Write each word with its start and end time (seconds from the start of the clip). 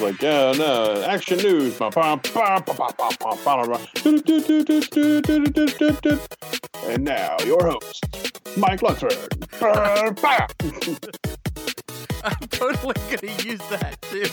It's 0.00 0.12
like, 0.12 0.22
yeah, 0.22 0.52
no, 0.52 1.02
action 1.02 1.36
news. 1.40 1.78
And 6.86 7.04
now, 7.04 7.36
your 7.44 7.62
host, 7.66 8.06
Mike 8.56 8.80
Lunsford. 8.80 9.12
I'm 12.24 12.48
totally 12.48 12.94
gonna 13.10 13.42
use 13.42 13.60
that 13.68 14.00
too. 14.00 14.24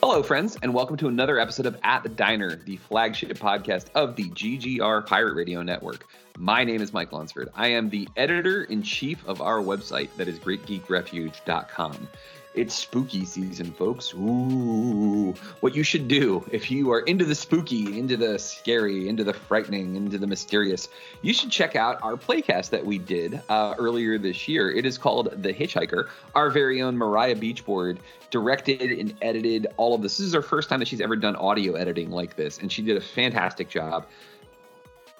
Hello, 0.00 0.20
friends, 0.24 0.58
and 0.62 0.74
welcome 0.74 0.96
to 0.96 1.06
another 1.06 1.38
episode 1.38 1.66
of 1.66 1.78
At 1.84 2.02
the 2.02 2.08
Diner, 2.08 2.56
the 2.56 2.76
flagship 2.76 3.30
podcast 3.38 3.86
of 3.94 4.16
the 4.16 4.30
GGR 4.30 5.06
Pirate 5.06 5.34
Radio 5.34 5.62
Network. 5.62 6.06
My 6.38 6.64
name 6.64 6.82
is 6.82 6.92
Mike 6.92 7.12
Lonsford. 7.12 7.48
I 7.54 7.68
am 7.68 7.90
the 7.90 8.08
editor 8.16 8.64
in 8.64 8.82
chief 8.82 9.24
of 9.24 9.40
our 9.40 9.58
website, 9.58 10.08
that 10.16 10.26
is 10.26 10.40
greatgeekrefuge.com. 10.40 12.08
It's 12.54 12.74
spooky 12.74 13.24
season, 13.24 13.70
folks. 13.70 14.12
Ooh. 14.14 15.32
What 15.60 15.76
you 15.76 15.84
should 15.84 16.08
do 16.08 16.44
if 16.50 16.72
you 16.72 16.90
are 16.90 17.00
into 17.00 17.24
the 17.24 17.36
spooky, 17.36 17.98
into 17.98 18.16
the 18.16 18.40
scary, 18.40 19.08
into 19.08 19.22
the 19.22 19.32
frightening, 19.32 19.94
into 19.94 20.18
the 20.18 20.26
mysterious, 20.26 20.88
you 21.22 21.32
should 21.32 21.50
check 21.50 21.76
out 21.76 22.02
our 22.02 22.16
playcast 22.16 22.70
that 22.70 22.84
we 22.84 22.98
did 22.98 23.40
uh, 23.48 23.74
earlier 23.78 24.18
this 24.18 24.48
year. 24.48 24.72
It 24.72 24.86
is 24.86 24.98
called 24.98 25.30
The 25.40 25.54
Hitchhiker. 25.54 26.08
Our 26.34 26.50
very 26.50 26.82
own 26.82 26.96
Mariah 26.96 27.36
Beachboard 27.36 27.98
directed 28.30 28.90
and 28.90 29.14
edited 29.22 29.68
all 29.76 29.94
of 29.94 30.02
this. 30.02 30.18
This 30.18 30.26
is 30.26 30.34
her 30.34 30.42
first 30.42 30.68
time 30.68 30.80
that 30.80 30.88
she's 30.88 31.00
ever 31.00 31.14
done 31.14 31.36
audio 31.36 31.74
editing 31.74 32.10
like 32.10 32.34
this, 32.34 32.58
and 32.58 32.72
she 32.72 32.82
did 32.82 32.96
a 32.96 33.00
fantastic 33.00 33.68
job 33.68 34.06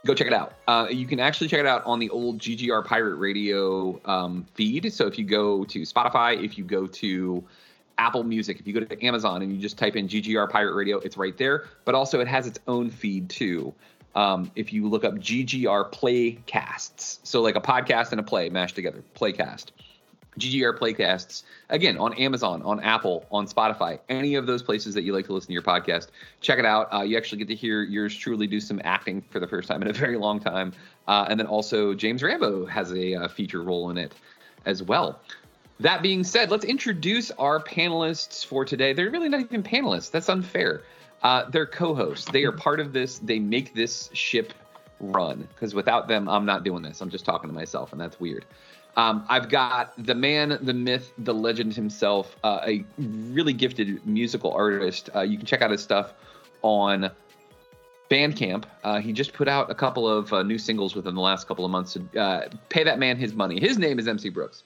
go 0.04 0.14
check 0.14 0.26
it 0.26 0.32
out. 0.32 0.54
Uh, 0.68 0.86
you 0.90 1.06
can 1.06 1.20
actually 1.20 1.48
check 1.48 1.60
it 1.60 1.66
out 1.66 1.84
on 1.84 1.98
the 1.98 2.10
old 2.10 2.38
GGR 2.38 2.84
Pirate 2.84 3.16
Radio 3.16 4.00
um, 4.04 4.46
feed. 4.54 4.92
So 4.92 5.06
if 5.06 5.18
you 5.18 5.24
go 5.24 5.64
to 5.64 5.80
Spotify, 5.82 6.42
if 6.42 6.58
you 6.58 6.64
go 6.64 6.86
to 6.86 7.44
Apple 7.98 8.24
Music, 8.24 8.60
if 8.60 8.66
you 8.66 8.72
go 8.72 8.80
to 8.80 9.04
Amazon 9.04 9.42
and 9.42 9.52
you 9.52 9.58
just 9.58 9.78
type 9.78 9.96
in 9.96 10.08
GGR 10.08 10.48
Pirate 10.50 10.74
Radio, 10.74 10.98
it's 10.98 11.16
right 11.16 11.36
there. 11.36 11.64
But 11.84 11.94
also 11.94 12.20
it 12.20 12.28
has 12.28 12.46
its 12.46 12.58
own 12.66 12.90
feed 12.90 13.28
too. 13.30 13.74
Um, 14.14 14.50
if 14.54 14.72
you 14.72 14.88
look 14.88 15.04
up 15.04 15.14
GGR 15.14 15.92
Playcasts, 15.92 17.18
so 17.24 17.42
like 17.42 17.56
a 17.56 17.60
podcast 17.60 18.12
and 18.12 18.20
a 18.20 18.22
play 18.22 18.48
mashed 18.48 18.76
together, 18.76 19.02
Playcast. 19.16 19.66
GGR 20.38 20.78
Playcasts, 20.78 21.42
again, 21.70 21.98
on 21.98 22.12
Amazon, 22.14 22.62
on 22.62 22.80
Apple, 22.80 23.26
on 23.30 23.46
Spotify, 23.46 23.98
any 24.08 24.34
of 24.34 24.46
those 24.46 24.62
places 24.62 24.94
that 24.94 25.02
you 25.02 25.12
like 25.12 25.26
to 25.26 25.32
listen 25.32 25.48
to 25.48 25.52
your 25.52 25.62
podcast, 25.62 26.08
check 26.40 26.58
it 26.58 26.64
out. 26.64 26.92
Uh, 26.92 27.02
you 27.02 27.16
actually 27.16 27.38
get 27.38 27.48
to 27.48 27.54
hear 27.54 27.82
yours 27.82 28.14
truly 28.14 28.46
do 28.46 28.60
some 28.60 28.80
acting 28.84 29.22
for 29.30 29.40
the 29.40 29.46
first 29.46 29.68
time 29.68 29.82
in 29.82 29.88
a 29.88 29.92
very 30.04 30.16
long 30.16 30.40
time. 30.40 30.72
Uh, 31.06 31.26
and 31.28 31.38
then 31.38 31.46
also, 31.46 31.94
James 31.94 32.22
Rambo 32.22 32.66
has 32.66 32.92
a 32.92 33.14
uh, 33.14 33.28
feature 33.28 33.62
role 33.62 33.90
in 33.90 33.98
it 33.98 34.12
as 34.66 34.82
well. 34.82 35.20
That 35.80 36.02
being 36.02 36.24
said, 36.24 36.50
let's 36.50 36.64
introduce 36.64 37.30
our 37.32 37.60
panelists 37.60 38.46
for 38.46 38.64
today. 38.64 38.92
They're 38.92 39.10
really 39.10 39.28
not 39.28 39.40
even 39.40 39.62
panelists, 39.62 40.10
that's 40.10 40.28
unfair. 40.28 40.82
Uh, 41.22 41.48
they're 41.50 41.66
co 41.66 41.94
hosts, 41.94 42.30
they 42.30 42.44
are 42.44 42.52
part 42.52 42.80
of 42.80 42.92
this, 42.92 43.18
they 43.18 43.38
make 43.38 43.74
this 43.74 44.10
ship 44.12 44.52
run 45.00 45.48
because 45.54 45.74
without 45.74 46.08
them, 46.08 46.28
I'm 46.28 46.44
not 46.44 46.64
doing 46.64 46.82
this. 46.82 47.00
I'm 47.00 47.10
just 47.10 47.24
talking 47.24 47.48
to 47.48 47.54
myself, 47.54 47.92
and 47.92 48.00
that's 48.00 48.18
weird. 48.20 48.44
Um, 48.96 49.24
I've 49.28 49.48
got 49.48 49.92
the 49.98 50.14
man, 50.14 50.58
the 50.62 50.72
myth, 50.72 51.12
the 51.18 51.34
legend 51.34 51.74
himself, 51.74 52.36
uh, 52.44 52.60
a 52.64 52.84
really 52.98 53.52
gifted 53.52 54.06
musical 54.06 54.52
artist. 54.52 55.10
Uh, 55.14 55.22
you 55.22 55.36
can 55.36 55.46
check 55.46 55.62
out 55.62 55.70
his 55.70 55.82
stuff 55.82 56.14
on 56.62 57.10
Bandcamp. 58.10 58.64
Uh, 58.84 59.00
he 59.00 59.12
just 59.12 59.32
put 59.32 59.48
out 59.48 59.70
a 59.70 59.74
couple 59.74 60.08
of 60.08 60.32
uh, 60.32 60.42
new 60.42 60.58
singles 60.58 60.94
within 60.94 61.14
the 61.14 61.20
last 61.20 61.48
couple 61.48 61.64
of 61.64 61.70
months. 61.70 61.92
So, 61.92 62.18
uh, 62.18 62.48
pay 62.68 62.84
that 62.84 62.98
man 62.98 63.16
his 63.16 63.34
money. 63.34 63.58
His 63.58 63.78
name 63.78 63.98
is 63.98 64.06
MC 64.06 64.28
Brooks. 64.28 64.62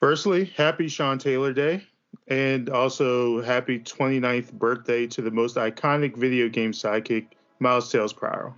Firstly, 0.00 0.46
happy 0.56 0.88
Sean 0.88 1.18
Taylor 1.18 1.52
Day, 1.52 1.84
and 2.28 2.68
also 2.68 3.42
happy 3.42 3.80
29th 3.80 4.52
birthday 4.52 5.06
to 5.08 5.22
the 5.22 5.30
most 5.30 5.56
iconic 5.56 6.16
video 6.16 6.48
game 6.48 6.72
sidekick, 6.72 7.26
Miles 7.58 7.90
Tails 7.90 8.12
Prower. 8.12 8.54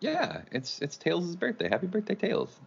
Yeah, 0.00 0.42
it's 0.52 0.80
it's 0.80 0.96
Tails' 0.96 1.36
birthday. 1.36 1.68
Happy 1.68 1.86
birthday, 1.86 2.14
Tails. 2.14 2.60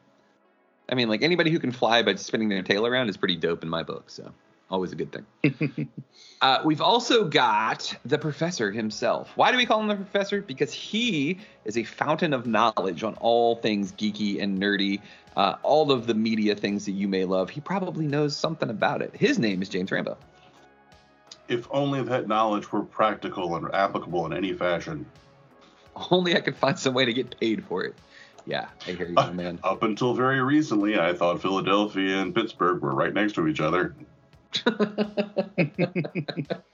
I 0.90 0.96
mean, 0.96 1.10
like 1.10 1.22
anybody 1.22 1.52
who 1.52 1.60
can 1.60 1.72
fly 1.72 2.04
by 2.04 2.16
spinning 2.16 2.50
their 2.50 2.64
tail 2.64 2.86
around 2.86 3.10
is 3.10 3.18
pretty 3.18 3.38
dope 3.38 3.64
in 3.64 3.70
my 3.70 3.84
book. 3.84 4.10
So 4.10 4.32
always 4.70 4.92
a 4.92 4.96
good 4.96 5.12
thing. 5.12 5.90
uh, 6.42 6.62
we've 6.64 6.82
also 6.82 7.26
got 7.26 7.94
the 8.06 8.18
professor 8.18 8.72
himself. 8.72 9.32
Why 9.36 9.52
do 9.52 9.58
we 9.58 9.66
call 9.66 9.82
him 9.82 9.88
the 9.88 9.96
professor? 9.96 10.42
Because 10.42 10.74
he 10.74 11.40
is 11.66 11.78
a 11.78 11.84
fountain 11.84 12.34
of 12.34 12.46
knowledge 12.48 13.04
on 13.04 13.16
all 13.16 13.56
things 13.58 13.92
geeky 13.92 14.42
and 14.42 14.60
nerdy, 14.60 15.02
uh, 15.36 15.56
all 15.64 15.92
of 15.92 16.08
the 16.08 16.14
media 16.14 16.56
things 16.56 16.86
that 16.86 16.94
you 16.94 17.08
may 17.08 17.26
love. 17.26 17.50
He 17.50 17.62
probably 17.62 18.08
knows 18.08 18.36
something 18.36 18.70
about 18.70 19.02
it. 19.02 19.16
His 19.16 19.38
name 19.38 19.62
is 19.62 19.70
James 19.70 19.92
Rambo. 19.92 20.18
If 21.48 21.68
only 21.72 22.02
that 22.04 22.28
knowledge 22.28 22.72
were 22.72 22.84
practical 22.84 23.56
and 23.56 23.74
applicable 23.74 24.26
in 24.26 24.34
any 24.34 24.54
fashion. 24.54 25.06
Only 26.10 26.36
I 26.36 26.40
could 26.40 26.56
find 26.56 26.80
some 26.80 26.94
way 26.94 27.04
to 27.04 27.14
get 27.14 27.38
paid 27.38 27.66
for 27.66 27.84
it. 27.84 27.96
Yeah, 28.46 28.68
I 28.88 28.92
hear 28.92 29.08
you, 29.08 29.14
my 29.14 29.32
man. 29.32 29.60
Up 29.64 29.84
until 29.84 30.14
very 30.14 30.42
recently, 30.42 31.00
I 31.00 31.14
thought 31.14 31.42
Philadelphia 31.42 32.18
and 32.18 32.34
Pittsburgh 32.34 32.82
were 32.82 32.94
right 32.94 33.14
next 33.14 33.34
to 33.34 33.48
each 33.48 33.60
other. 33.60 33.96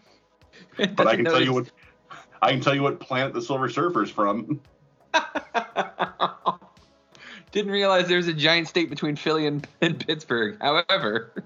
But 0.77 1.07
I 1.07 1.15
can 1.15 1.25
tell 1.25 1.43
you 1.43 1.53
what 1.53 1.71
I 2.41 2.51
can 2.51 2.61
tell 2.61 2.75
you 2.75 2.83
what 2.83 2.99
planet 2.99 3.33
the 3.33 3.41
Silver 3.41 3.69
Surfer's 3.69 4.11
from. 4.11 4.61
Didn't 7.51 7.71
realize 7.71 8.07
there 8.07 8.17
was 8.17 8.27
a 8.27 8.33
giant 8.33 8.67
state 8.67 8.89
between 8.89 9.15
Philly 9.15 9.47
and, 9.47 9.65
and 9.81 10.05
Pittsburgh. 10.05 10.57
However, 10.61 11.33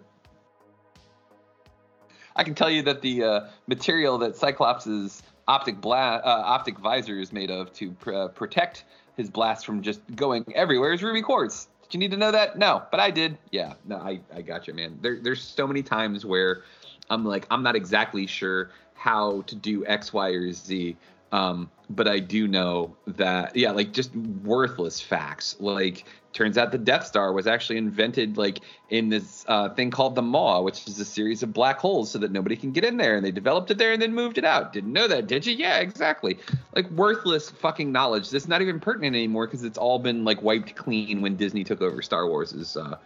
I 2.35 2.43
can 2.43 2.55
tell 2.55 2.69
you 2.69 2.81
that 2.83 3.01
the 3.01 3.23
uh, 3.23 3.47
material 3.67 4.17
that 4.19 4.35
Cyclops's 4.35 5.23
optic 5.47 5.79
bla- 5.79 6.21
uh, 6.23 6.43
optic 6.45 6.79
visor 6.79 7.19
is 7.19 7.31
made 7.31 7.51
of 7.51 7.71
to 7.73 7.91
pr- 7.91 8.13
uh, 8.13 8.27
protect 8.29 8.83
his 9.21 9.29
blast 9.29 9.65
from 9.65 9.81
just 9.81 10.01
going 10.15 10.43
everywhere 10.55 10.93
is 10.93 11.03
ruby 11.03 11.21
quartz. 11.21 11.67
Did 11.83 11.93
you 11.93 11.99
need 11.99 12.11
to 12.11 12.17
know 12.17 12.31
that? 12.31 12.57
No, 12.57 12.83
but 12.89 12.99
I 12.99 13.11
did. 13.11 13.37
Yeah, 13.51 13.73
no, 13.85 13.97
I, 13.97 14.19
I 14.33 14.41
got 14.41 14.67
you, 14.67 14.73
man. 14.73 14.97
There, 15.01 15.19
there's 15.21 15.41
so 15.41 15.67
many 15.67 15.83
times 15.83 16.25
where 16.25 16.63
I'm 17.09 17.25
like, 17.25 17.45
I'm 17.51 17.63
not 17.63 17.75
exactly 17.75 18.25
sure 18.25 18.71
how 18.95 19.41
to 19.43 19.55
do 19.55 19.85
X, 19.85 20.13
Y, 20.13 20.29
or 20.29 20.51
Z. 20.51 20.95
Um, 21.31 21.69
but 21.89 22.07
I 22.07 22.19
do 22.19 22.47
know 22.47 22.95
that, 23.07 23.55
yeah, 23.55 23.71
like 23.71 23.93
just 23.93 24.15
worthless 24.15 24.99
facts. 24.99 25.55
Like, 25.59 26.05
turns 26.33 26.57
out 26.57 26.71
the 26.71 26.77
Death 26.77 27.05
Star 27.05 27.33
was 27.33 27.47
actually 27.47 27.77
invented 27.77 28.37
like 28.37 28.59
in 28.89 29.09
this 29.09 29.45
uh, 29.47 29.69
thing 29.69 29.91
called 29.91 30.15
the 30.15 30.21
Maw, 30.21 30.61
which 30.61 30.87
is 30.87 30.99
a 30.99 31.05
series 31.05 31.43
of 31.43 31.53
black 31.53 31.79
holes 31.79 32.11
so 32.11 32.19
that 32.19 32.31
nobody 32.31 32.55
can 32.55 32.71
get 32.71 32.85
in 32.85 32.97
there. 32.97 33.15
And 33.15 33.25
they 33.25 33.31
developed 33.31 33.71
it 33.71 33.77
there 33.77 33.91
and 33.91 34.01
then 34.01 34.13
moved 34.13 34.37
it 34.37 34.45
out. 34.45 34.73
Didn't 34.73 34.93
know 34.93 35.07
that, 35.07 35.27
did 35.27 35.45
you? 35.45 35.53
Yeah, 35.53 35.79
exactly. 35.79 36.37
Like 36.75 36.89
worthless 36.91 37.49
fucking 37.49 37.91
knowledge 37.91 38.29
that's 38.29 38.47
not 38.47 38.61
even 38.61 38.79
pertinent 38.79 39.15
anymore 39.15 39.47
because 39.47 39.63
it's 39.63 39.77
all 39.77 39.99
been 39.99 40.23
like 40.23 40.41
wiped 40.41 40.75
clean 40.75 41.21
when 41.21 41.35
Disney 41.35 41.63
took 41.63 41.81
over 41.81 42.01
Star 42.01 42.27
Wars's 42.27 42.77
uh, 42.77 42.97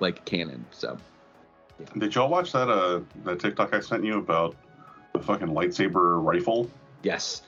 like 0.00 0.24
canon. 0.24 0.64
So. 0.70 0.98
Yeah. 1.78 1.86
Did 1.98 2.14
y'all 2.14 2.28
watch 2.28 2.52
that 2.52 2.68
uh 2.68 3.00
that 3.24 3.38
TikTok 3.38 3.72
I 3.72 3.78
sent 3.78 4.04
you 4.04 4.18
about 4.18 4.56
the 5.12 5.20
fucking 5.20 5.48
lightsaber 5.48 6.22
rifle? 6.24 6.68
Yes. 7.04 7.42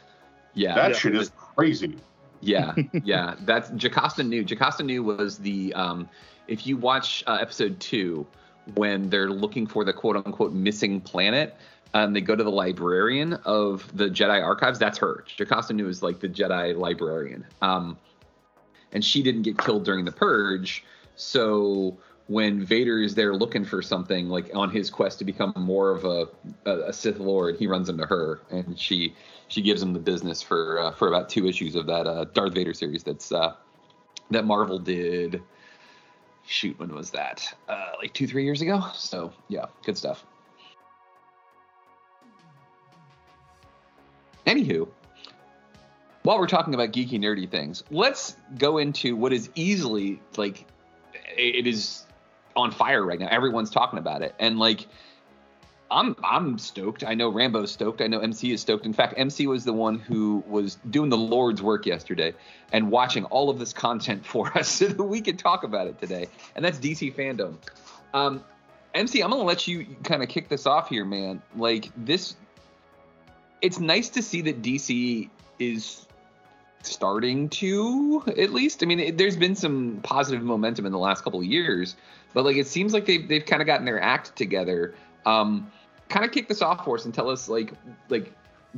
Yeah. 0.54 0.74
That 0.74 0.92
yeah. 0.92 0.96
shit 0.96 1.14
is 1.14 1.30
crazy. 1.54 1.96
Yeah, 2.40 2.74
yeah. 3.04 3.34
That's 3.40 3.70
Jocasta 3.70 4.22
Nu. 4.22 4.44
Jocasta 4.44 4.82
Nu 4.82 5.02
was 5.02 5.38
the 5.38 5.74
um 5.74 6.08
if 6.48 6.66
you 6.66 6.76
watch 6.76 7.22
uh, 7.26 7.38
episode 7.40 7.78
two 7.80 8.26
when 8.74 9.08
they're 9.08 9.30
looking 9.30 9.66
for 9.66 9.84
the 9.84 9.92
quote 9.92 10.16
unquote 10.16 10.52
missing 10.52 11.00
planet, 11.00 11.56
um, 11.94 12.12
they 12.12 12.20
go 12.20 12.36
to 12.36 12.44
the 12.44 12.50
librarian 12.50 13.34
of 13.44 13.90
the 13.96 14.08
Jedi 14.08 14.42
archives. 14.42 14.78
That's 14.78 14.98
her. 14.98 15.24
Jocasta 15.36 15.72
Nu 15.72 15.88
is 15.88 16.02
like 16.02 16.20
the 16.20 16.28
Jedi 16.28 16.76
librarian. 16.76 17.46
Um, 17.62 17.98
and 18.92 19.04
she 19.04 19.22
didn't 19.22 19.42
get 19.42 19.58
killed 19.58 19.84
during 19.84 20.04
the 20.04 20.12
purge, 20.12 20.84
so 21.14 21.98
when 22.30 22.64
Vader 22.64 23.00
is 23.00 23.16
there 23.16 23.34
looking 23.34 23.64
for 23.64 23.82
something, 23.82 24.28
like 24.28 24.52
on 24.54 24.70
his 24.70 24.88
quest 24.88 25.18
to 25.18 25.24
become 25.24 25.52
more 25.56 25.90
of 25.90 26.04
a, 26.04 26.28
a, 26.64 26.88
a 26.90 26.92
Sith 26.92 27.18
Lord, 27.18 27.56
he 27.56 27.66
runs 27.66 27.88
into 27.88 28.06
her, 28.06 28.40
and 28.50 28.78
she 28.78 29.14
she 29.48 29.60
gives 29.60 29.82
him 29.82 29.92
the 29.92 29.98
business 29.98 30.40
for 30.40 30.78
uh, 30.78 30.92
for 30.92 31.08
about 31.08 31.28
two 31.28 31.48
issues 31.48 31.74
of 31.74 31.86
that 31.86 32.06
uh, 32.06 32.26
Darth 32.26 32.54
Vader 32.54 32.72
series 32.72 33.02
that's 33.02 33.32
uh, 33.32 33.54
that 34.30 34.44
Marvel 34.44 34.78
did. 34.78 35.42
Shoot, 36.46 36.78
when 36.78 36.94
was 36.94 37.10
that? 37.10 37.52
Uh, 37.68 37.94
like 37.98 38.14
two 38.14 38.28
three 38.28 38.44
years 38.44 38.62
ago. 38.62 38.80
So 38.94 39.32
yeah, 39.48 39.66
good 39.84 39.98
stuff. 39.98 40.24
Anywho, 44.46 44.86
while 46.22 46.38
we're 46.38 46.46
talking 46.46 46.74
about 46.74 46.92
geeky 46.92 47.18
nerdy 47.18 47.50
things, 47.50 47.82
let's 47.90 48.36
go 48.56 48.78
into 48.78 49.16
what 49.16 49.32
is 49.32 49.50
easily 49.56 50.22
like 50.36 50.64
it 51.36 51.66
is 51.66 52.04
on 52.56 52.70
fire 52.70 53.04
right 53.04 53.18
now. 53.18 53.28
Everyone's 53.28 53.70
talking 53.70 53.98
about 53.98 54.22
it, 54.22 54.34
and 54.38 54.58
like 54.58 54.86
I'm 55.90 56.14
I'm 56.22 56.58
stoked. 56.58 57.04
I 57.04 57.14
know 57.14 57.28
Rambo's 57.30 57.72
stoked. 57.72 58.00
I 58.00 58.06
know 58.06 58.20
MC 58.20 58.52
is 58.52 58.60
stoked. 58.60 58.86
In 58.86 58.92
fact, 58.92 59.14
MC 59.16 59.46
was 59.46 59.64
the 59.64 59.72
one 59.72 59.98
who 59.98 60.44
was 60.46 60.76
doing 60.88 61.10
the 61.10 61.16
Lord's 61.16 61.60
work 61.60 61.84
yesterday 61.84 62.34
and 62.72 62.90
watching 62.90 63.24
all 63.26 63.50
of 63.50 63.58
this 63.58 63.72
content 63.72 64.24
for 64.26 64.56
us 64.56 64.68
so 64.68 64.86
that 64.86 65.02
we 65.02 65.20
could 65.20 65.38
talk 65.38 65.64
about 65.64 65.88
it 65.88 65.98
today. 65.98 66.28
And 66.54 66.64
that's 66.64 66.78
DC 66.78 67.14
fandom. 67.14 67.56
Um, 68.14 68.44
MC, 68.94 69.22
I'm 69.22 69.30
gonna 69.30 69.42
let 69.42 69.66
you 69.66 69.86
kind 70.04 70.22
of 70.22 70.28
kick 70.28 70.48
this 70.48 70.66
off 70.66 70.88
here, 70.88 71.04
man. 71.04 71.42
Like 71.56 71.90
this, 71.96 72.36
it's 73.60 73.80
nice 73.80 74.10
to 74.10 74.22
see 74.22 74.42
that 74.42 74.62
DC 74.62 75.28
is 75.58 76.06
starting 76.82 77.48
to 77.48 78.22
at 78.38 78.52
least. 78.52 78.82
I 78.82 78.86
mean, 78.86 79.00
it, 79.00 79.18
there's 79.18 79.36
been 79.36 79.54
some 79.54 80.00
positive 80.02 80.42
momentum 80.42 80.86
in 80.86 80.92
the 80.92 80.98
last 80.98 81.22
couple 81.24 81.40
of 81.40 81.46
years, 81.46 81.96
but 82.34 82.44
like 82.44 82.56
it 82.56 82.66
seems 82.66 82.92
like 82.92 83.06
they've 83.06 83.26
they've 83.26 83.44
kind 83.44 83.62
of 83.62 83.66
gotten 83.66 83.84
their 83.84 84.00
act 84.00 84.36
together. 84.36 84.94
Um, 85.26 85.70
kind 86.08 86.24
of 86.24 86.32
kick 86.32 86.48
this 86.48 86.62
off 86.62 86.84
for 86.84 86.96
us 86.96 87.04
and 87.04 87.14
tell 87.14 87.28
us 87.28 87.48
like 87.48 87.72
like 88.08 88.32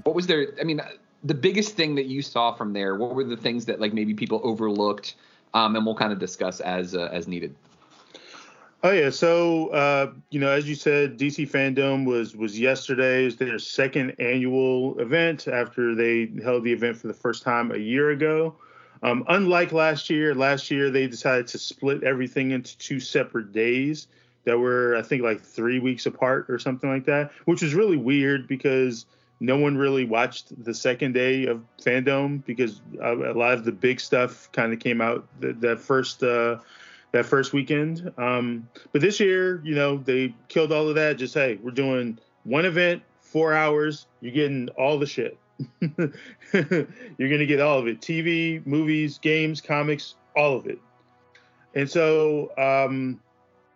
what 0.05 0.15
was 0.15 0.27
there? 0.27 0.49
I 0.61 0.65
mean, 0.65 0.81
the 1.25 1.35
biggest 1.35 1.77
thing 1.77 1.95
that 1.97 2.07
you 2.07 2.23
saw 2.23 2.53
from 2.53 2.73
there. 2.73 2.97
What 2.97 3.15
were 3.15 3.25
the 3.25 3.37
things 3.37 3.67
that 3.67 3.81
like 3.81 3.93
maybe 3.93 4.15
people 4.15 4.41
overlooked? 4.43 5.17
Um, 5.55 5.77
and 5.77 5.85
we'll 5.85 5.95
kind 5.95 6.13
of 6.13 6.19
discuss 6.19 6.61
as 6.61 6.95
uh, 6.95 7.09
as 7.13 7.29
needed. 7.29 7.55
Oh 8.85 8.91
yeah, 8.91 9.11
so 9.11 9.69
uh, 9.69 10.13
you 10.31 10.41
know, 10.41 10.51
as 10.51 10.69
you 10.69 10.75
said, 10.75 11.17
DC 11.17 11.49
Fandom 11.49 12.05
was 12.05 12.35
was 12.35 12.59
yesterday. 12.59 13.25
Is 13.25 13.37
their 13.37 13.59
second 13.61 14.17
annual 14.19 14.99
event 14.99 15.47
after 15.47 15.95
they 15.95 16.29
held 16.43 16.65
the 16.65 16.73
event 16.73 16.97
for 16.97 17.07
the 17.07 17.15
first 17.15 17.45
time 17.45 17.71
a 17.71 17.79
year 17.79 18.11
ago. 18.11 18.57
Um, 19.05 19.25
unlike 19.29 19.71
last 19.73 20.11
year, 20.11 20.35
last 20.35 20.71
year 20.71 20.91
they 20.91 21.07
decided 21.07 21.47
to 21.49 21.59
split 21.59 22.03
everything 22.03 22.51
into 22.51 22.77
two 22.79 22.99
separate 22.99 23.53
days 23.53 24.09
that 24.45 24.59
were, 24.59 24.97
I 24.97 25.03
think, 25.03 25.23
like 25.23 25.41
three 25.41 25.79
weeks 25.79 26.07
apart 26.07 26.47
or 26.49 26.59
something 26.59 26.91
like 26.91 27.05
that, 27.05 27.31
which 27.45 27.63
was 27.63 27.75
really 27.75 27.97
weird 27.97 28.49
because 28.49 29.07
no 29.39 29.57
one 29.57 29.77
really 29.77 30.05
watched 30.05 30.65
the 30.65 30.75
second 30.75 31.13
day 31.13 31.47
of 31.47 31.63
Fandom 31.81 32.45
because 32.45 32.81
a 33.01 33.15
lot 33.15 33.55
of 33.55 33.65
the 33.65 33.73
big 33.73 34.01
stuff 34.01 34.51
kind 34.51 34.73
of 34.73 34.81
came 34.81 35.01
out 35.01 35.25
that, 35.41 35.61
that 35.61 35.81
first. 35.81 36.25
Uh, 36.25 36.59
that 37.13 37.27
first 37.27 37.53
weekend. 37.53 38.13
Um, 38.19 38.69
but 38.91 39.01
this 39.01 39.21
year, 39.21 39.61
you 39.65 39.75
know, 39.75 39.99
they 39.99 40.35
killed 40.49 40.73
all 40.73 40.89
of 40.89 40.95
that. 40.97 41.19
Just 41.19 41.35
hey, 41.35 41.59
we're 41.63 41.71
doing 41.71 42.19
one 42.45 42.65
event, 42.65 43.03
four 43.21 43.53
hours. 43.55 44.07
You're 44.21 44.33
getting 44.33 44.69
all 44.71 44.99
the 44.99 45.07
shit. 45.07 45.39
You're 45.81 46.87
gonna 47.19 47.47
get 47.47 47.61
all 47.61 47.79
of 47.79 47.87
it: 47.87 48.01
TV, 48.01 48.65
movies, 48.67 49.19
games, 49.19 49.61
comics, 49.61 50.15
all 50.37 50.57
of 50.57 50.67
it. 50.67 50.79
And 51.75 51.89
so 51.89 52.51
um, 52.59 53.21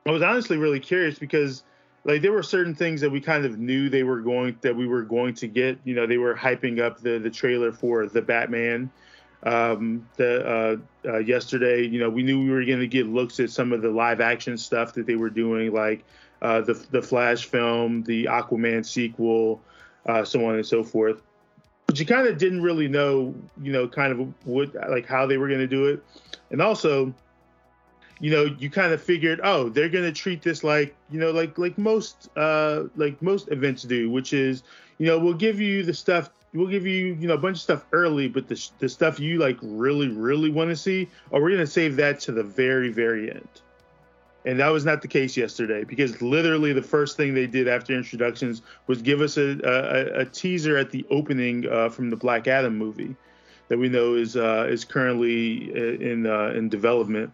I 0.05 0.11
was 0.11 0.23
honestly 0.23 0.56
really 0.56 0.81
curious 0.81 1.19
because 1.19 1.62
like 2.05 2.23
there 2.23 2.33
were 2.33 2.43
certain 2.43 2.75
things 2.75 3.00
that 3.00 3.11
we 3.11 3.21
kind 3.21 3.44
of 3.44 3.59
knew 3.59 3.88
they 3.88 4.03
were 4.03 4.21
going 4.21 4.56
that 4.62 4.75
we 4.75 4.87
were 4.87 5.03
going 5.03 5.35
to 5.35 5.47
get. 5.47 5.79
You 5.85 5.94
know, 5.94 6.06
they 6.06 6.19
were 6.19 6.35
hyping 6.35 6.81
up 6.81 7.00
the 7.00 7.19
the 7.19 7.31
trailer 7.31 7.73
for 7.73 8.06
the 8.06 8.23
Batman 8.23 8.91
um, 9.43 10.09
the 10.17 10.47
uh, 10.47 10.77
uh, 11.09 11.19
yesterday. 11.19 11.87
You 11.87 12.00
know, 12.00 12.11
we 12.11 12.23
knew 12.23 12.43
we 12.43 12.50
were 12.50 12.65
going 12.65 12.81
to 12.81 12.87
get 12.87 13.06
looks 13.06 13.41
at 13.41 13.50
some 13.50 13.73
of 13.73 13.83
the 13.83 13.91
live 13.91 14.21
action 14.21 14.59
stuff 14.59 14.94
that 14.94 15.06
they 15.06 15.17
were 15.17 15.31
doing, 15.31 15.73
like 15.73 16.05
uh, 16.43 16.62
the 16.62 16.75
the 16.91 17.03
Flash 17.03 17.47
film, 17.47 18.03
the 18.03 18.25
Aquaman 18.25 18.85
sequel, 18.85 19.61
uh, 20.06 20.25
so 20.25 20.44
on 20.47 20.56
and 20.56 20.67
so 20.67 20.83
forth. 20.83 21.23
But 21.87 22.00
you 22.00 22.06
kind 22.06 22.27
of 22.27 22.38
didn't 22.38 22.62
really 22.62 22.88
know, 22.88 23.35
you 23.62 23.73
know, 23.73 23.87
kind 23.87 24.12
of 24.12 24.47
what 24.47 24.75
like 24.91 25.06
how 25.06 25.27
they 25.27 25.37
were 25.37 25.49
going 25.49 25.61
to 25.61 25.67
do 25.67 25.87
it, 25.87 26.03
and 26.50 26.61
also. 26.61 27.15
You 28.19 28.31
know, 28.31 28.44
you 28.44 28.71
kind 28.71 28.94
of 28.94 29.03
figured, 29.03 29.41
oh, 29.44 29.69
they're 29.69 29.91
gonna 29.91 30.11
treat 30.11 30.41
this 30.41 30.65
like, 30.65 30.97
you 31.11 31.21
know, 31.21 31.33
like 31.33 31.59
like 31.59 31.77
most 31.77 32.31
uh 32.35 32.85
like 32.97 33.21
most 33.21 33.53
events 33.53 33.83
do, 33.83 34.09
which 34.09 34.33
is, 34.33 34.62
you 34.97 35.05
know, 35.05 35.19
we'll 35.19 35.35
give 35.35 35.61
you 35.61 35.83
the 35.83 35.93
stuff 35.93 36.31
we'll 36.53 36.69
give 36.69 36.87
you 36.87 37.15
you 37.15 37.29
know 37.29 37.35
a 37.35 37.39
bunch 37.39 37.57
of 37.57 37.63
stuff 37.63 37.85
early, 37.93 38.29
but 38.29 38.49
the 38.49 38.71
the 38.79 38.89
stuff 38.89 39.21
you 39.21 39.39
like 39.39 39.59
really 39.63 40.09
really 40.09 40.51
want 40.51 40.71
to 40.71 40.77
see, 40.77 41.09
or 41.31 41.43
we're 41.43 41.51
gonna 41.51 41.67
save 41.67 41.97
that 41.97 42.21
to 42.21 42.33
the 42.33 42.43
very 42.43 42.91
very 42.91 43.31
end. 43.31 43.49
And 44.45 44.61
that 44.61 44.69
was 44.69 44.85
not 44.85 45.03
the 45.03 45.09
case 45.09 45.37
yesterday 45.37 45.83
because 45.83 46.23
literally 46.23 46.73
the 46.73 46.83
first 46.83 47.17
thing 47.17 47.35
they 47.35 47.49
did 47.49 47.67
after 47.67 47.93
introductions 47.95 48.63
was 48.87 49.03
give 49.03 49.21
us 49.21 49.37
a, 49.37 49.59
a, 49.65 50.21
a 50.21 50.25
teaser 50.25 50.76
at 50.76 50.91
the 50.91 51.05
opening 51.11 51.69
uh, 51.69 51.88
from 51.88 52.11
the 52.11 52.17
Black 52.17 52.47
Adam 52.47 52.79
movie 52.79 53.17
that 53.69 53.76
we 53.76 53.88
know 53.88 54.15
is 54.15 54.37
uh, 54.37 54.67
is 54.69 54.85
currently 54.85 55.73
uh, 55.73 56.00
in 56.00 56.26
uh, 56.26 56.53
in 56.55 56.69
development. 56.69 57.33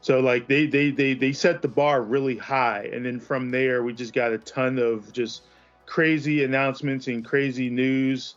So 0.00 0.20
like 0.20 0.46
they, 0.46 0.66
they 0.66 0.90
they 0.90 1.14
they 1.14 1.32
set 1.32 1.62
the 1.62 1.68
bar 1.68 2.02
really 2.02 2.36
high, 2.36 2.88
and 2.92 3.04
then 3.04 3.20
from 3.20 3.50
there 3.50 3.82
we 3.82 3.92
just 3.92 4.12
got 4.12 4.32
a 4.32 4.38
ton 4.38 4.78
of 4.78 5.12
just 5.12 5.42
crazy 5.86 6.44
announcements 6.44 7.08
and 7.08 7.24
crazy 7.24 7.68
news 7.68 8.36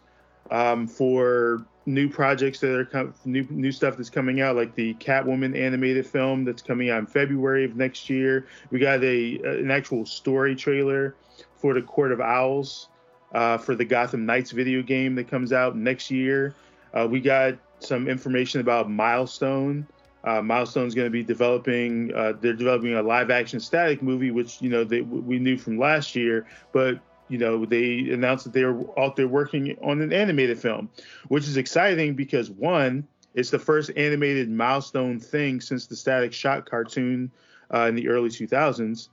um, 0.51 0.87
for 0.87 1.65
new 1.85 2.09
projects 2.09 2.59
that 2.59 2.71
are 2.71 2.85
com- 2.85 3.13
new 3.25 3.45
new 3.49 3.71
stuff 3.71 3.97
that's 3.97 4.09
coming 4.09 4.41
out, 4.41 4.55
like 4.55 4.75
the 4.75 4.93
Catwoman 4.95 5.57
animated 5.57 6.05
film 6.05 6.43
that's 6.43 6.61
coming 6.61 6.89
out 6.89 6.99
in 6.99 7.05
February 7.05 7.65
of 7.65 7.75
next 7.75 8.09
year. 8.09 8.47
We 8.71 8.79
got 8.79 9.03
a 9.03 9.39
an 9.43 9.71
actual 9.71 10.05
story 10.05 10.55
trailer 10.55 11.15
for 11.55 11.73
the 11.73 11.81
Court 11.81 12.11
of 12.11 12.21
Owls 12.21 12.89
uh, 13.33 13.57
for 13.57 13.75
the 13.75 13.85
Gotham 13.85 14.25
Knights 14.25 14.51
video 14.51 14.81
game 14.81 15.15
that 15.15 15.27
comes 15.27 15.53
out 15.53 15.75
next 15.75 16.09
year. 16.09 16.55
Uh, 16.93 17.07
we 17.09 17.19
got 17.19 17.55
some 17.79 18.07
information 18.07 18.61
about 18.61 18.89
Milestone. 18.89 19.85
Uh, 20.23 20.41
Milestone's 20.41 20.95
going 20.95 21.05
to 21.05 21.11
be 21.11 21.23
developing. 21.23 22.11
Uh, 22.15 22.33
they're 22.39 22.53
developing 22.53 22.95
a 22.95 23.03
live 23.03 23.29
action 23.29 23.59
static 23.59 24.01
movie, 24.01 24.31
which 24.31 24.61
you 24.61 24.69
know 24.69 24.83
they, 24.83 25.01
we 25.01 25.37
knew 25.37 25.57
from 25.57 25.77
last 25.77 26.15
year, 26.15 26.47
but 26.71 26.99
you 27.27 27.37
know, 27.37 27.65
they 27.65 28.09
announced 28.11 28.43
that 28.45 28.53
they 28.53 28.63
are 28.63 28.79
out 28.99 29.15
there 29.15 29.27
working 29.27 29.77
on 29.81 30.01
an 30.01 30.13
animated 30.13 30.59
film, 30.59 30.89
which 31.27 31.47
is 31.47 31.57
exciting 31.57 32.13
because 32.13 32.49
one, 32.49 33.07
it's 33.33 33.49
the 33.49 33.59
first 33.59 33.91
animated 33.97 34.49
milestone 34.49 35.19
thing 35.19 35.59
since 35.59 35.87
the 35.87 35.95
Static 35.95 36.33
Shock 36.33 36.69
cartoon 36.69 37.31
uh, 37.73 37.87
in 37.87 37.95
the 37.95 38.07
early 38.07 38.29
2000s. 38.29 39.09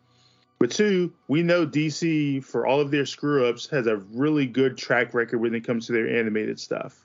But 0.59 0.71
two, 0.71 1.12
we 1.26 1.42
know 1.42 1.66
DC, 1.66 2.45
for 2.45 2.66
all 2.66 2.81
of 2.81 2.92
their 2.92 3.04
screw 3.04 3.47
ups, 3.47 3.66
has 3.71 3.88
a 3.88 3.97
really 3.97 4.47
good 4.47 4.76
track 4.76 5.12
record 5.12 5.40
when 5.40 5.54
it 5.57 5.66
comes 5.66 5.87
to 5.87 5.92
their 5.92 6.09
animated 6.09 6.61
stuff. 6.61 7.04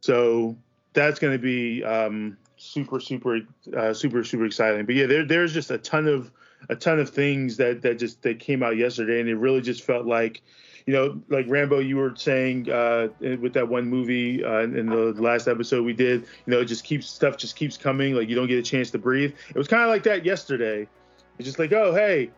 So 0.00 0.56
that's 0.92 1.20
going 1.20 1.34
to 1.34 1.38
be 1.38 1.84
um, 1.84 2.36
super, 2.56 2.98
super, 2.98 3.40
uh, 3.76 3.94
super, 3.94 4.24
super 4.24 4.44
exciting. 4.44 4.86
But 4.86 4.96
yeah, 4.96 5.06
there, 5.06 5.24
there's 5.24 5.54
just 5.54 5.70
a 5.70 5.78
ton 5.78 6.08
of 6.08 6.32
a 6.68 6.76
ton 6.76 6.98
of 6.98 7.10
things 7.10 7.56
that 7.56 7.82
that 7.82 7.98
just 7.98 8.22
that 8.22 8.38
came 8.38 8.62
out 8.62 8.76
yesterday, 8.76 9.20
and 9.20 9.28
it 9.28 9.36
really 9.36 9.60
just 9.60 9.84
felt 9.84 10.06
like, 10.06 10.42
you 10.86 10.92
know, 10.92 11.20
like 11.28 11.46
Rambo, 11.48 11.80
you 11.80 11.96
were 11.96 12.14
saying 12.16 12.70
uh, 12.70 13.08
with 13.20 13.52
that 13.54 13.68
one 13.68 13.88
movie 13.88 14.44
uh, 14.44 14.60
in 14.60 14.86
the 14.86 15.14
last 15.20 15.48
episode 15.48 15.84
we 15.84 15.92
did, 15.92 16.22
you 16.46 16.52
know, 16.52 16.60
it 16.60 16.66
just 16.66 16.84
keeps 16.84 17.08
stuff 17.08 17.36
just 17.36 17.56
keeps 17.56 17.76
coming, 17.76 18.14
like 18.14 18.28
you 18.28 18.34
don't 18.34 18.48
get 18.48 18.58
a 18.58 18.62
chance 18.62 18.90
to 18.92 18.98
breathe. 18.98 19.34
It 19.48 19.56
was 19.56 19.68
kind 19.68 19.82
of 19.82 19.88
like 19.88 20.02
that 20.04 20.24
yesterday. 20.24 20.88
It's 21.38 21.46
just 21.46 21.58
like, 21.58 21.72
oh 21.72 21.94
hey, 21.94 22.30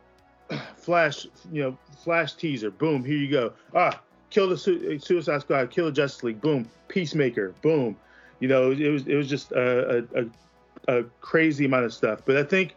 Flash, 0.76 1.26
you 1.52 1.62
know, 1.62 1.78
Flash 2.02 2.34
teaser, 2.34 2.70
boom, 2.70 3.04
here 3.04 3.16
you 3.16 3.30
go. 3.30 3.52
Ah, 3.74 4.00
kill 4.30 4.48
the 4.48 4.56
Su- 4.56 4.98
Suicide 4.98 5.40
Squad, 5.40 5.70
kill 5.70 5.86
the 5.86 5.92
Justice 5.92 6.22
League, 6.24 6.40
boom, 6.40 6.68
Peacemaker, 6.88 7.54
boom. 7.62 7.96
You 8.40 8.48
know, 8.48 8.72
it 8.72 8.88
was 8.88 9.06
it 9.06 9.14
was 9.14 9.28
just 9.28 9.52
a, 9.52 10.04
a, 10.14 10.98
a 10.98 11.04
crazy 11.20 11.64
amount 11.64 11.84
of 11.84 11.94
stuff. 11.94 12.22
But 12.26 12.36
I 12.36 12.42
think 12.42 12.76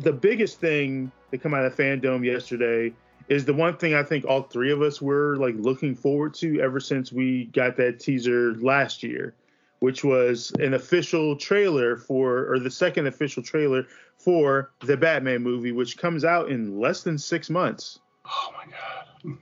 the 0.00 0.12
biggest 0.12 0.58
thing 0.60 1.12
that 1.30 1.42
come 1.42 1.54
out 1.54 1.64
of 1.64 1.76
fandom 1.76 2.24
yesterday 2.24 2.92
is 3.28 3.44
the 3.44 3.54
one 3.54 3.76
thing 3.76 3.94
I 3.94 4.02
think 4.02 4.24
all 4.24 4.42
three 4.42 4.72
of 4.72 4.82
us 4.82 5.00
were 5.00 5.36
like 5.36 5.54
looking 5.56 5.94
forward 5.94 6.34
to 6.34 6.60
ever 6.60 6.80
since 6.80 7.12
we 7.12 7.44
got 7.46 7.76
that 7.76 8.00
teaser 8.00 8.54
last 8.56 9.02
year, 9.02 9.34
which 9.78 10.02
was 10.02 10.52
an 10.58 10.74
official 10.74 11.36
trailer 11.36 11.96
for, 11.96 12.52
or 12.52 12.58
the 12.58 12.70
second 12.70 13.06
official 13.06 13.42
trailer 13.42 13.86
for 14.16 14.72
the 14.80 14.96
Batman 14.96 15.42
movie, 15.42 15.72
which 15.72 15.96
comes 15.96 16.24
out 16.24 16.50
in 16.50 16.80
less 16.80 17.02
than 17.02 17.18
six 17.18 17.50
months. 17.50 18.00
Oh 18.26 18.52
my 18.56 18.72
god! 18.72 19.38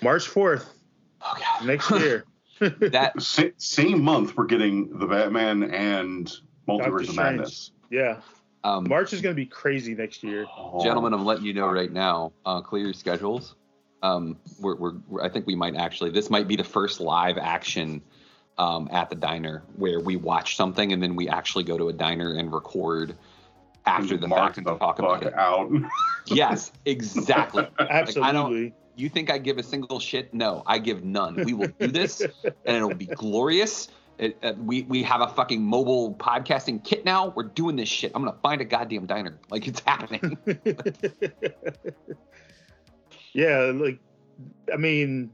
March 0.00 0.28
fourth, 0.28 0.72
oh 1.22 1.34
god, 1.38 1.66
next 1.66 1.90
year. 1.90 2.24
that 2.60 3.14
same 3.56 4.02
month 4.02 4.36
we're 4.36 4.44
getting 4.44 4.96
the 4.98 5.06
Batman 5.06 5.64
and 5.64 6.30
Multiverse 6.68 7.08
of 7.08 7.16
Madness. 7.16 7.72
Yeah. 7.90 8.20
Um, 8.64 8.88
March 8.88 9.12
is 9.12 9.20
going 9.20 9.34
to 9.34 9.40
be 9.40 9.46
crazy 9.46 9.94
next 9.94 10.22
year. 10.22 10.46
Gentlemen, 10.82 11.12
I'm 11.12 11.24
letting 11.24 11.44
you 11.44 11.52
know 11.52 11.68
right 11.68 11.92
now. 11.92 12.32
Uh, 12.46 12.62
clear 12.62 12.84
your 12.84 12.94
schedules. 12.94 13.54
Um, 14.02 14.38
we're, 14.58 14.74
we're, 14.76 14.94
we're, 15.06 15.22
I 15.22 15.28
think 15.28 15.46
we 15.46 15.54
might 15.54 15.76
actually. 15.76 16.10
This 16.10 16.30
might 16.30 16.48
be 16.48 16.56
the 16.56 16.64
first 16.64 16.98
live 16.98 17.36
action 17.36 18.02
um, 18.56 18.88
at 18.90 19.10
the 19.10 19.16
diner 19.16 19.62
where 19.76 20.00
we 20.00 20.16
watch 20.16 20.56
something 20.56 20.92
and 20.92 21.02
then 21.02 21.14
we 21.14 21.28
actually 21.28 21.64
go 21.64 21.76
to 21.76 21.88
a 21.88 21.92
diner 21.92 22.34
and 22.34 22.52
record 22.52 23.16
after 23.86 24.16
the 24.16 24.28
Mark 24.28 24.40
fact 24.40 24.58
and 24.58 24.66
the 24.66 24.76
talk 24.76 24.98
about 24.98 25.22
it. 25.22 25.34
out. 25.34 25.70
Yes, 26.26 26.72
exactly. 26.86 27.68
Like, 27.78 27.90
Absolutely. 27.90 28.22
I 28.22 28.32
don't. 28.32 28.72
You 28.96 29.10
think 29.10 29.30
I 29.30 29.36
give 29.36 29.58
a 29.58 29.62
single 29.62 30.00
shit? 30.00 30.32
No, 30.32 30.62
I 30.66 30.78
give 30.78 31.04
none. 31.04 31.44
We 31.44 31.52
will 31.52 31.68
do 31.78 31.88
this, 31.88 32.22
and 32.22 32.76
it'll 32.76 32.94
be 32.94 33.04
glorious. 33.04 33.88
It, 34.18 34.38
uh, 34.42 34.52
we 34.58 34.82
we 34.82 35.02
have 35.02 35.20
a 35.20 35.28
fucking 35.28 35.62
mobile 35.62 36.14
podcasting 36.14 36.84
kit 36.84 37.04
now. 37.04 37.28
We're 37.28 37.44
doing 37.44 37.76
this 37.76 37.88
shit. 37.88 38.12
I'm 38.14 38.24
gonna 38.24 38.36
find 38.42 38.60
a 38.60 38.64
goddamn 38.64 39.06
diner. 39.06 39.38
Like 39.50 39.66
it's 39.66 39.80
happening. 39.80 40.38
yeah, 43.32 43.72
like 43.74 43.98
I 44.72 44.76
mean, 44.76 45.30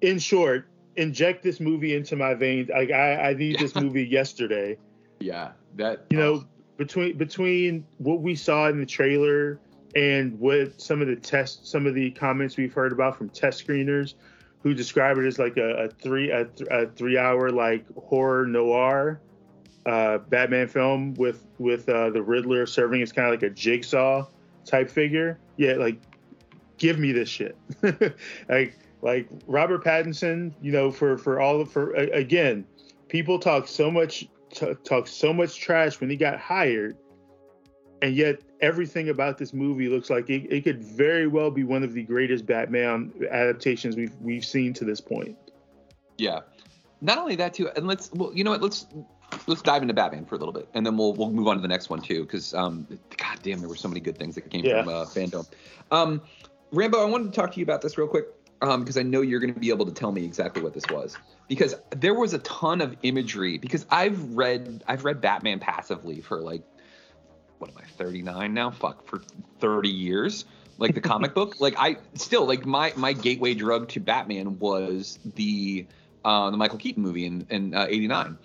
in 0.00 0.18
short, 0.18 0.68
inject 0.96 1.42
this 1.42 1.60
movie 1.60 1.94
into 1.94 2.16
my 2.16 2.34
veins. 2.34 2.68
Like 2.68 2.90
I, 2.90 3.30
I 3.30 3.34
need 3.34 3.58
this 3.58 3.74
movie 3.80 4.04
yesterday. 4.04 4.76
yeah, 5.20 5.52
that 5.76 6.06
You 6.10 6.18
know, 6.18 6.44
between 6.76 7.16
between 7.16 7.86
what 7.98 8.20
we 8.20 8.34
saw 8.34 8.68
in 8.68 8.80
the 8.80 8.86
trailer 8.86 9.60
and 9.94 10.38
what 10.38 10.80
some 10.80 11.00
of 11.00 11.08
the 11.08 11.16
test, 11.16 11.66
some 11.66 11.86
of 11.86 11.94
the 11.94 12.10
comments 12.12 12.56
we've 12.56 12.72
heard 12.72 12.92
about 12.92 13.16
from 13.16 13.28
test 13.28 13.66
screeners, 13.66 14.14
who 14.62 14.74
describe 14.74 15.18
it 15.18 15.26
as 15.26 15.38
like 15.38 15.56
a, 15.56 15.84
a 15.84 15.88
three 15.88 16.30
a, 16.30 16.44
th- 16.44 16.68
a 16.70 16.86
three 16.86 17.16
hour 17.16 17.50
like 17.50 17.84
horror 17.96 18.46
noir 18.46 19.20
uh, 19.86 20.18
Batman 20.18 20.68
film 20.68 21.14
with 21.14 21.46
with 21.58 21.88
uh, 21.88 22.10
the 22.10 22.22
Riddler 22.22 22.66
serving 22.66 23.02
as 23.02 23.12
kind 23.12 23.26
of 23.26 23.32
like 23.32 23.42
a 23.42 23.54
jigsaw 23.54 24.26
type 24.64 24.90
figure. 24.90 25.38
Yeah, 25.56 25.74
like 25.74 26.00
give 26.78 26.98
me 26.98 27.12
this 27.12 27.28
shit. 27.28 27.56
like 28.48 28.78
like 29.02 29.28
Robert 29.46 29.82
Pattinson, 29.82 30.52
you 30.60 30.72
know, 30.72 30.90
for 30.90 31.16
for 31.16 31.40
all 31.40 31.60
of 31.60 31.70
for 31.70 31.92
again, 31.94 32.66
people 33.08 33.38
talk 33.38 33.66
so 33.66 33.90
much 33.90 34.28
t- 34.50 34.74
talk 34.84 35.06
so 35.06 35.32
much 35.32 35.58
trash 35.58 36.00
when 36.00 36.10
he 36.10 36.16
got 36.16 36.38
hired, 36.38 36.96
and 38.02 38.14
yet 38.14 38.40
everything 38.60 39.08
about 39.08 39.38
this 39.38 39.52
movie 39.52 39.88
looks 39.88 40.10
like 40.10 40.28
it, 40.30 40.52
it 40.52 40.64
could 40.64 40.82
very 40.82 41.26
well 41.26 41.50
be 41.50 41.64
one 41.64 41.82
of 41.82 41.92
the 41.92 42.02
greatest 42.02 42.46
Batman 42.46 43.12
adaptations 43.30 43.96
we've 43.96 44.14
we've 44.20 44.44
seen 44.44 44.72
to 44.74 44.84
this 44.84 45.00
point. 45.00 45.36
Yeah. 46.18 46.40
Not 47.00 47.18
only 47.18 47.36
that 47.36 47.54
too, 47.54 47.68
and 47.76 47.86
let's 47.86 48.12
well, 48.12 48.30
you 48.34 48.44
know 48.44 48.50
what? 48.50 48.60
Let's 48.60 48.86
let's 49.46 49.62
dive 49.62 49.82
into 49.82 49.94
Batman 49.94 50.26
for 50.26 50.34
a 50.34 50.38
little 50.38 50.52
bit, 50.52 50.68
and 50.74 50.84
then 50.84 50.96
we'll 50.96 51.14
we'll 51.14 51.30
move 51.30 51.48
on 51.48 51.56
to 51.56 51.62
the 51.62 51.68
next 51.68 51.88
one 51.88 52.02
too, 52.02 52.22
because 52.22 52.52
um, 52.52 52.86
god 53.16 53.38
damn, 53.42 53.60
there 53.60 53.68
were 53.68 53.76
so 53.76 53.88
many 53.88 54.00
good 54.00 54.18
things 54.18 54.34
that 54.34 54.50
came 54.50 54.64
Yeah. 54.64 54.82
from 54.82 54.92
uh, 54.92 55.04
fandom. 55.06 55.46
Um, 55.90 56.20
Rambo, 56.72 57.00
I 57.00 57.04
wanted 57.06 57.32
to 57.32 57.40
talk 57.40 57.52
to 57.52 57.58
you 57.58 57.64
about 57.64 57.80
this 57.80 57.96
real 57.96 58.06
quick, 58.06 58.26
um, 58.60 58.80
because 58.80 58.98
I 58.98 59.02
know 59.02 59.22
you're 59.22 59.40
going 59.40 59.54
to 59.54 59.58
be 59.58 59.70
able 59.70 59.86
to 59.86 59.92
tell 59.92 60.12
me 60.12 60.24
exactly 60.24 60.62
what 60.62 60.74
this 60.74 60.84
was, 60.90 61.16
because 61.48 61.74
there 61.96 62.14
was 62.14 62.34
a 62.34 62.38
ton 62.40 62.82
of 62.82 62.94
imagery. 63.02 63.56
Because 63.56 63.86
I've 63.90 64.22
read 64.34 64.84
I've 64.86 65.04
read 65.06 65.22
Batman 65.22 65.58
passively 65.58 66.20
for 66.20 66.40
like 66.40 66.62
what 67.60 67.70
am 67.70 67.76
I 67.78 67.84
39 67.98 68.54
now? 68.54 68.70
Fuck 68.70 69.06
for 69.06 69.20
30 69.60 69.90
years. 69.90 70.46
Like 70.78 70.94
the 70.94 71.02
comic 71.02 71.34
book, 71.34 71.60
like 71.60 71.74
I 71.78 71.98
still 72.14 72.46
like 72.46 72.64
my 72.64 72.94
my 72.96 73.12
gateway 73.12 73.52
drug 73.52 73.90
to 73.90 74.00
Batman 74.00 74.58
was 74.58 75.18
the 75.36 75.86
uh, 76.24 76.50
the 76.50 76.56
Michael 76.56 76.78
Keaton 76.78 77.02
movie 77.02 77.26
in 77.26 77.46
in 77.50 77.74
uh, 77.74 77.86
'89, 77.86 78.38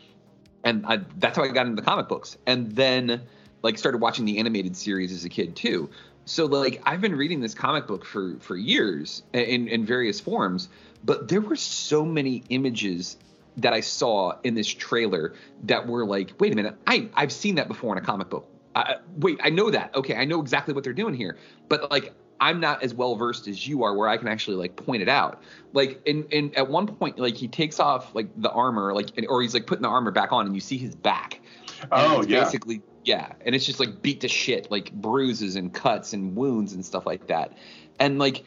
and 0.65 0.85
I, 0.85 0.99
that's 1.17 1.37
how 1.37 1.45
I 1.45 1.47
got 1.47 1.65
into 1.65 1.81
the 1.81 1.85
comic 1.85 2.09
books, 2.09 2.37
and 2.45 2.73
then 2.73 3.21
like 3.61 3.77
started 3.77 4.01
watching 4.01 4.25
the 4.25 4.39
animated 4.39 4.75
series 4.75 5.13
as 5.13 5.23
a 5.23 5.29
kid 5.29 5.55
too. 5.55 5.89
So 6.25 6.47
like 6.47 6.81
I've 6.85 6.99
been 6.99 7.15
reading 7.15 7.39
this 7.39 7.53
comic 7.53 7.87
book 7.87 8.03
for 8.03 8.35
for 8.41 8.57
years 8.57 9.23
in 9.31 9.69
in 9.69 9.85
various 9.85 10.19
forms, 10.19 10.67
but 11.05 11.29
there 11.29 11.39
were 11.39 11.55
so 11.55 12.03
many 12.03 12.43
images 12.49 13.15
that 13.57 13.71
I 13.71 13.79
saw 13.79 14.33
in 14.43 14.55
this 14.55 14.67
trailer 14.67 15.35
that 15.63 15.87
were 15.87 16.05
like, 16.05 16.33
wait 16.37 16.51
a 16.51 16.55
minute, 16.57 16.75
I 16.85 17.07
I've 17.13 17.31
seen 17.31 17.55
that 17.55 17.69
before 17.69 17.95
in 17.95 18.03
a 18.03 18.05
comic 18.05 18.29
book. 18.29 18.49
I, 18.75 18.97
wait, 19.17 19.39
I 19.41 19.49
know 19.49 19.71
that. 19.71 19.95
Okay, 19.95 20.15
I 20.15 20.25
know 20.25 20.41
exactly 20.41 20.73
what 20.73 20.83
they're 20.83 20.93
doing 20.93 21.13
here. 21.13 21.37
But 21.69 21.89
like, 21.89 22.13
I'm 22.41 22.59
not 22.59 22.83
as 22.83 22.93
well 22.93 23.15
versed 23.15 23.47
as 23.47 23.65
you 23.65 23.83
are, 23.83 23.95
where 23.95 24.09
I 24.09 24.17
can 24.17 24.27
actually 24.27 24.57
like 24.57 24.75
point 24.75 25.01
it 25.01 25.07
out. 25.07 25.41
Like, 25.73 26.01
and 26.05 26.25
in 26.31 26.53
at 26.55 26.69
one 26.69 26.85
point, 26.87 27.17
like 27.17 27.35
he 27.35 27.47
takes 27.47 27.79
off 27.79 28.13
like 28.13 28.27
the 28.41 28.51
armor, 28.51 28.93
like, 28.93 29.11
or 29.29 29.41
he's 29.41 29.53
like 29.53 29.65
putting 29.65 29.83
the 29.83 29.89
armor 29.89 30.11
back 30.11 30.33
on, 30.33 30.45
and 30.45 30.53
you 30.53 30.61
see 30.61 30.77
his 30.77 30.95
back. 30.95 31.39
And 31.81 31.89
Oh, 31.91 32.21
it's 32.21 32.29
yeah. 32.29 32.43
Basically, 32.43 32.81
yeah, 33.05 33.31
and 33.45 33.55
it's 33.55 33.65
just 33.65 33.79
like 33.79 34.01
beat 34.01 34.21
to 34.21 34.27
shit, 34.27 34.69
like 34.69 34.91
bruises 34.91 35.55
and 35.55 35.73
cuts 35.73 36.13
and 36.13 36.35
wounds 36.35 36.73
and 36.73 36.85
stuff 36.85 37.05
like 37.05 37.27
that. 37.27 37.53
And 37.99 38.19
like, 38.19 38.43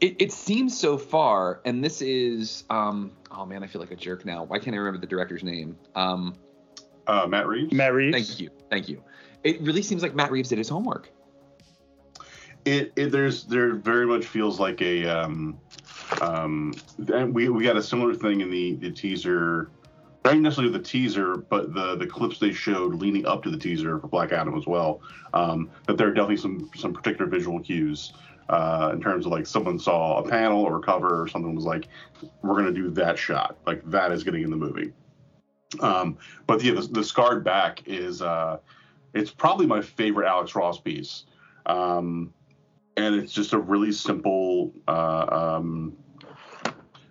it, 0.00 0.16
it 0.18 0.32
seems 0.32 0.78
so 0.78 0.98
far, 0.98 1.62
and 1.64 1.82
this 1.82 2.02
is, 2.02 2.64
um, 2.68 3.12
oh 3.30 3.46
man, 3.46 3.64
I 3.64 3.66
feel 3.66 3.80
like 3.80 3.92
a 3.92 3.96
jerk 3.96 4.26
now. 4.26 4.44
Why 4.44 4.58
can't 4.58 4.74
I 4.74 4.78
remember 4.78 5.00
the 5.00 5.06
director's 5.06 5.42
name? 5.42 5.78
Um, 5.94 6.34
Uh, 7.06 7.26
Matt 7.26 7.46
Reeves. 7.46 7.72
Matt 7.72 7.94
Reeves. 7.94 8.14
Thank 8.14 8.40
you, 8.40 8.50
thank 8.70 8.88
you. 8.88 9.02
It 9.44 9.60
really 9.60 9.82
seems 9.82 10.02
like 10.02 10.14
Matt 10.14 10.32
Reeves 10.32 10.48
did 10.48 10.58
his 10.58 10.68
homework. 10.68 11.10
It, 12.64 12.92
it 12.96 13.12
there's 13.12 13.44
there 13.44 13.74
very 13.74 14.06
much 14.06 14.24
feels 14.24 14.58
like 14.58 14.80
a 14.80 15.06
um 15.06 15.60
um 16.22 16.74
we 17.30 17.50
we 17.50 17.62
got 17.62 17.76
a 17.76 17.82
similar 17.82 18.14
thing 18.14 18.40
in 18.40 18.50
the 18.50 18.76
the 18.76 18.90
teaser 18.90 19.70
not 20.24 20.38
necessarily 20.38 20.72
the 20.72 20.82
teaser 20.82 21.36
but 21.36 21.74
the 21.74 21.96
the 21.96 22.06
clips 22.06 22.38
they 22.38 22.52
showed 22.52 22.94
leading 22.94 23.26
up 23.26 23.42
to 23.42 23.50
the 23.50 23.58
teaser 23.58 23.98
for 23.98 24.06
Black 24.08 24.32
Adam 24.32 24.56
as 24.56 24.66
well. 24.66 25.02
Um 25.34 25.70
that 25.86 25.98
there 25.98 26.08
are 26.08 26.14
definitely 26.14 26.38
some 26.38 26.70
some 26.74 26.94
particular 26.94 27.30
visual 27.30 27.60
cues 27.60 28.14
uh 28.48 28.92
in 28.94 29.02
terms 29.02 29.26
of 29.26 29.32
like 29.32 29.46
someone 29.46 29.78
saw 29.78 30.22
a 30.22 30.28
panel 30.28 30.62
or 30.62 30.78
a 30.78 30.82
cover 30.82 31.20
or 31.20 31.28
something 31.28 31.54
was 31.54 31.66
like 31.66 31.88
we're 32.40 32.56
gonna 32.56 32.72
do 32.72 32.88
that 32.92 33.18
shot. 33.18 33.58
Like 33.66 33.82
that 33.90 34.10
is 34.10 34.24
getting 34.24 34.42
in 34.42 34.48
the 34.48 34.56
movie. 34.56 34.90
Um 35.80 36.16
but 36.46 36.64
yeah 36.64 36.72
the, 36.72 36.80
the 36.80 37.04
scarred 37.04 37.44
back 37.44 37.82
is 37.84 38.22
uh 38.22 38.56
it's 39.14 39.30
probably 39.30 39.66
my 39.66 39.80
favorite 39.80 40.26
Alex 40.26 40.54
Ross 40.54 40.80
piece. 40.80 41.24
Um 41.66 42.32
and 42.96 43.16
it's 43.16 43.32
just 43.32 43.52
a 43.52 43.58
really 43.58 43.90
simple 43.90 44.72
uh, 44.86 45.26
um, 45.56 45.96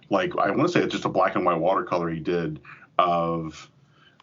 like 0.10 0.32
i 0.38 0.50
want 0.50 0.62
to 0.62 0.70
say 0.70 0.80
it's 0.80 0.94
just 0.94 1.04
a 1.04 1.10
black 1.10 1.36
and 1.36 1.44
white 1.44 1.60
watercolor 1.60 2.10
he 2.10 2.22
did 2.22 2.62
of 3.00 3.70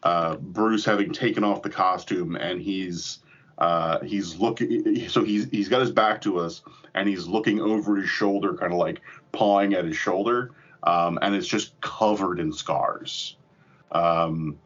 uh, 0.05 0.37
bruce 0.37 0.87
having 0.87 1.13
taken 1.13 1.45
off 1.45 1.61
the 1.61 1.69
costume 1.69 2.35
and 2.37 2.63
he's 2.63 3.19
uh, 3.59 4.01
he's 4.01 4.37
looking 4.39 5.07
so 5.11 5.23
he's 5.23 5.51
he's 5.51 5.69
got 5.69 5.83
his 5.83 5.91
back 5.91 6.19
to 6.23 6.39
us 6.39 6.63
and 6.95 7.07
he's 7.07 7.27
looking 7.27 7.61
over 7.61 7.97
his 7.97 8.09
shoulder 8.09 8.55
kind 8.55 8.73
of 8.73 8.79
like 8.79 9.03
pawing 9.33 9.75
at 9.75 9.85
his 9.85 9.97
shoulder 9.97 10.53
um, 10.83 11.19
and 11.23 11.35
it's 11.35 11.47
just 11.47 11.79
covered 11.81 12.41
in 12.41 12.53
scars. 12.53 13.37
Um, 13.93 14.59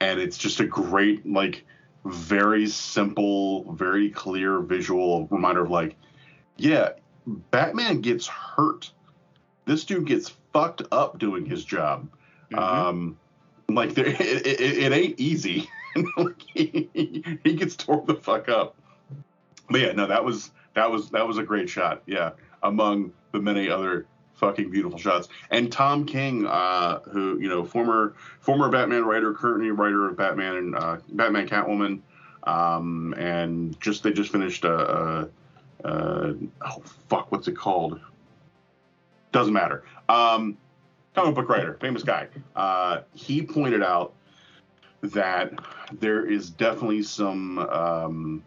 and 0.00 0.20
it's 0.20 0.36
just 0.36 0.60
a 0.60 0.66
great 0.66 1.26
like 1.26 1.64
very 2.06 2.68
simple 2.68 3.72
very 3.72 4.10
clear 4.10 4.60
visual 4.60 5.26
reminder 5.30 5.62
of 5.62 5.70
like 5.70 5.96
yeah, 6.56 6.90
Batman 7.26 8.00
gets 8.00 8.26
hurt. 8.26 8.90
This 9.66 9.84
dude 9.84 10.06
gets 10.06 10.32
fucked 10.52 10.82
up 10.92 11.18
doing 11.18 11.44
his 11.44 11.64
job. 11.64 12.08
Um, 12.54 13.18
like 13.68 13.94
there, 13.94 14.06
it, 14.08 14.46
it, 14.46 14.60
it 14.60 14.92
ain't 14.92 15.20
easy. 15.20 15.68
like, 16.16 16.42
he, 16.54 16.88
he 17.42 17.54
gets 17.54 17.76
tore 17.76 18.04
the 18.06 18.14
fuck 18.14 18.48
up. 18.48 18.76
but 19.70 19.80
yeah, 19.80 19.92
no, 19.92 20.06
that 20.06 20.24
was 20.24 20.50
that 20.74 20.90
was 20.90 21.10
that 21.10 21.26
was 21.26 21.38
a 21.38 21.42
great 21.42 21.68
shot. 21.68 22.02
Yeah, 22.06 22.32
among 22.62 23.12
the 23.32 23.40
many 23.40 23.68
other 23.68 24.06
fucking 24.36 24.70
beautiful 24.70 24.98
shots. 24.98 25.28
And 25.50 25.72
Tom 25.72 26.04
King, 26.06 26.46
uh, 26.46 27.00
who 27.00 27.38
you 27.40 27.48
know, 27.48 27.64
former 27.64 28.14
former 28.40 28.68
Batman 28.68 29.04
writer, 29.04 29.34
currently 29.34 29.70
writer 29.70 30.08
of 30.08 30.16
Batman 30.16 30.56
and 30.56 30.76
uh, 30.76 30.96
Batman 31.10 31.48
Catwoman, 31.48 32.00
um, 32.44 33.14
and 33.18 33.78
just 33.80 34.02
they 34.02 34.12
just 34.12 34.30
finished 34.30 34.64
a, 34.64 34.74
a, 34.74 35.28
a 35.84 36.34
oh 36.62 36.82
fuck, 37.08 37.32
what's 37.32 37.48
it 37.48 37.56
called? 37.56 38.00
Doesn't 39.32 39.52
matter. 39.52 39.84
Um, 40.08 40.56
comic 41.14 41.34
book 41.34 41.48
writer, 41.48 41.76
famous 41.80 42.02
guy. 42.02 42.28
Uh, 42.54 43.00
he 43.14 43.42
pointed 43.42 43.82
out 43.82 44.14
that 45.02 45.52
there 45.92 46.24
is 46.26 46.50
definitely 46.50 47.02
some 47.02 47.58
um, 47.58 48.42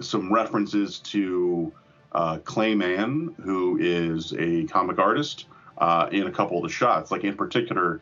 some 0.00 0.32
references 0.32 0.98
to 1.00 1.72
uh, 2.16 2.38
Clay 2.38 2.74
Mann, 2.74 3.34
who 3.42 3.76
is 3.78 4.32
a 4.38 4.64
comic 4.64 4.98
artist, 4.98 5.44
uh, 5.76 6.08
in 6.10 6.26
a 6.26 6.32
couple 6.32 6.56
of 6.56 6.62
the 6.62 6.70
shots. 6.70 7.10
Like 7.10 7.24
in 7.24 7.36
particular, 7.36 8.00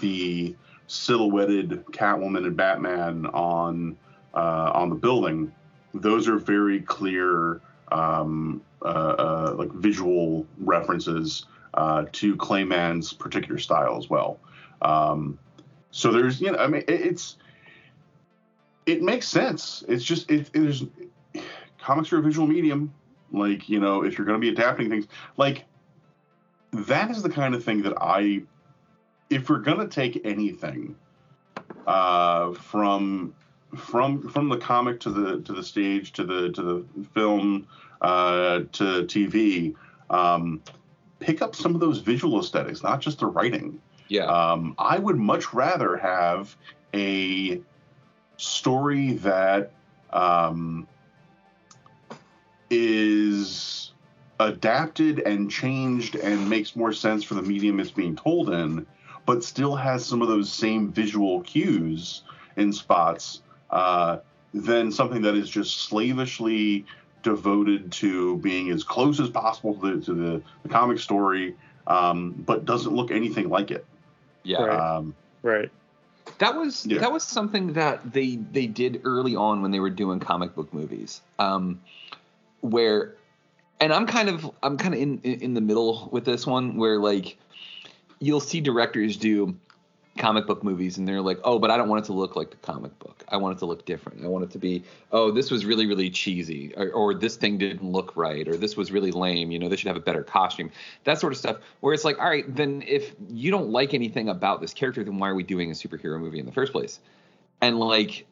the 0.00 0.56
silhouetted 0.88 1.84
Catwoman 1.92 2.44
and 2.44 2.56
Batman 2.56 3.26
on 3.26 3.96
uh, 4.34 4.72
on 4.74 4.88
the 4.88 4.96
building. 4.96 5.52
Those 5.94 6.26
are 6.26 6.38
very 6.38 6.80
clear, 6.80 7.60
um, 7.92 8.62
uh, 8.82 8.88
uh, 8.88 9.54
like 9.56 9.70
visual 9.72 10.44
references 10.58 11.46
uh, 11.74 12.06
to 12.12 12.34
Clay 12.36 12.64
Mann's 12.64 13.12
particular 13.12 13.58
style 13.58 13.96
as 13.96 14.10
well. 14.10 14.40
Um, 14.80 15.38
so 15.92 16.10
there's, 16.10 16.40
you 16.40 16.50
know, 16.50 16.58
I 16.58 16.66
mean, 16.66 16.82
it, 16.88 17.00
it's 17.00 17.36
it 18.86 19.02
makes 19.02 19.28
sense. 19.28 19.84
It's 19.86 20.02
just 20.02 20.30
it, 20.30 20.50
it 20.52 20.62
is 20.62 20.84
comics 21.78 22.12
are 22.12 22.18
a 22.18 22.22
visual 22.22 22.48
medium. 22.48 22.92
Like 23.32 23.68
you 23.68 23.80
know, 23.80 24.04
if 24.04 24.18
you're 24.18 24.26
going 24.26 24.40
to 24.40 24.44
be 24.44 24.50
adapting 24.50 24.90
things, 24.90 25.06
like 25.36 25.64
that 26.72 27.10
is 27.10 27.22
the 27.22 27.30
kind 27.30 27.54
of 27.54 27.64
thing 27.64 27.82
that 27.82 27.94
I, 28.00 28.42
if 29.30 29.48
we're 29.48 29.58
going 29.58 29.78
to 29.78 29.88
take 29.88 30.20
anything 30.24 30.96
uh, 31.86 32.52
from 32.52 33.34
from 33.76 34.28
from 34.28 34.48
the 34.48 34.58
comic 34.58 35.00
to 35.00 35.10
the 35.10 35.40
to 35.42 35.52
the 35.52 35.62
stage 35.62 36.12
to 36.12 36.24
the 36.24 36.52
to 36.52 36.62
the 36.62 37.04
film 37.14 37.66
uh, 38.00 38.60
to 38.72 39.04
TV, 39.04 39.74
um, 40.10 40.62
pick 41.20 41.40
up 41.40 41.54
some 41.54 41.74
of 41.74 41.80
those 41.80 41.98
visual 41.98 42.40
aesthetics, 42.40 42.82
not 42.82 43.00
just 43.00 43.18
the 43.20 43.26
writing. 43.26 43.80
Yeah. 44.08 44.26
Um, 44.26 44.74
I 44.78 44.98
would 44.98 45.16
much 45.16 45.54
rather 45.54 45.96
have 45.96 46.54
a 46.92 47.62
story 48.36 49.14
that 49.14 49.72
um, 50.12 50.86
is 52.72 53.92
adapted 54.40 55.20
and 55.20 55.50
changed 55.50 56.16
and 56.16 56.48
makes 56.48 56.74
more 56.74 56.92
sense 56.92 57.22
for 57.22 57.34
the 57.34 57.42
medium 57.42 57.78
it's 57.78 57.90
being 57.90 58.16
told 58.16 58.50
in, 58.50 58.86
but 59.26 59.44
still 59.44 59.76
has 59.76 60.04
some 60.04 60.22
of 60.22 60.28
those 60.28 60.50
same 60.50 60.90
visual 60.90 61.42
cues 61.42 62.22
in 62.56 62.72
spots 62.72 63.42
uh, 63.70 64.18
than 64.54 64.90
something 64.90 65.22
that 65.22 65.34
is 65.34 65.48
just 65.48 65.82
slavishly 65.82 66.84
devoted 67.22 67.92
to 67.92 68.38
being 68.38 68.70
as 68.70 68.82
close 68.82 69.20
as 69.20 69.30
possible 69.30 69.74
to 69.74 69.94
the, 69.96 70.04
to 70.04 70.14
the, 70.14 70.42
the 70.62 70.68
comic 70.68 70.98
story, 70.98 71.54
um, 71.86 72.32
but 72.32 72.64
doesn't 72.64 72.94
look 72.94 73.10
anything 73.10 73.48
like 73.48 73.70
it. 73.70 73.84
Yeah. 74.42 74.62
Right. 74.62 74.96
Um, 74.96 75.14
right. 75.42 75.70
That 76.38 76.56
was 76.56 76.86
Yeah. 76.86 77.00
that 77.00 77.12
was 77.12 77.22
something 77.22 77.74
that 77.74 78.12
they 78.12 78.36
they 78.36 78.66
did 78.66 79.02
early 79.04 79.36
on 79.36 79.62
when 79.62 79.70
they 79.70 79.80
were 79.80 79.90
doing 79.90 80.20
comic 80.20 80.54
book 80.54 80.72
movies, 80.72 81.20
um, 81.38 81.80
where, 82.62 83.14
and 83.80 83.92
I'm 83.92 84.06
kind 84.06 84.28
of 84.28 84.50
I'm 84.62 84.78
kind 84.78 84.94
of 84.94 85.00
in 85.00 85.18
in 85.18 85.54
the 85.54 85.60
middle 85.60 86.08
with 86.10 86.24
this 86.24 86.46
one 86.46 86.76
where 86.76 86.98
like 86.98 87.36
you'll 88.20 88.40
see 88.40 88.60
directors 88.60 89.16
do 89.16 89.54
comic 90.18 90.46
book 90.46 90.62
movies 90.62 90.98
and 90.98 91.08
they're 91.08 91.22
like, 91.22 91.38
oh, 91.42 91.58
but 91.58 91.70
I 91.70 91.76
don't 91.76 91.88
want 91.88 92.04
it 92.04 92.06
to 92.06 92.12
look 92.12 92.36
like 92.36 92.50
the 92.50 92.56
comic 92.58 92.96
book. 92.98 93.24
I 93.28 93.38
want 93.38 93.56
it 93.56 93.58
to 93.60 93.66
look 93.66 93.86
different. 93.86 94.22
I 94.22 94.28
want 94.28 94.44
it 94.44 94.50
to 94.50 94.58
be, 94.58 94.84
oh, 95.10 95.30
this 95.30 95.50
was 95.50 95.64
really 95.64 95.86
really 95.86 96.10
cheesy, 96.10 96.72
or, 96.76 96.90
or 96.90 97.14
this 97.14 97.36
thing 97.36 97.58
didn't 97.58 97.82
look 97.82 98.16
right, 98.16 98.46
or 98.46 98.56
this 98.56 98.76
was 98.76 98.92
really 98.92 99.10
lame. 99.10 99.50
You 99.50 99.58
know, 99.58 99.68
they 99.68 99.76
should 99.76 99.88
have 99.88 99.96
a 99.96 100.00
better 100.00 100.22
costume. 100.22 100.70
That 101.04 101.18
sort 101.18 101.32
of 101.32 101.38
stuff. 101.38 101.58
Where 101.80 101.94
it's 101.94 102.04
like, 102.04 102.18
all 102.18 102.28
right, 102.28 102.44
then 102.54 102.82
if 102.86 103.12
you 103.28 103.50
don't 103.50 103.70
like 103.70 103.94
anything 103.94 104.28
about 104.28 104.60
this 104.60 104.74
character, 104.74 105.02
then 105.02 105.18
why 105.18 105.28
are 105.28 105.34
we 105.34 105.42
doing 105.42 105.70
a 105.70 105.74
superhero 105.74 106.20
movie 106.20 106.38
in 106.38 106.46
the 106.46 106.52
first 106.52 106.72
place? 106.72 107.00
And 107.60 107.78
like, 107.78 108.26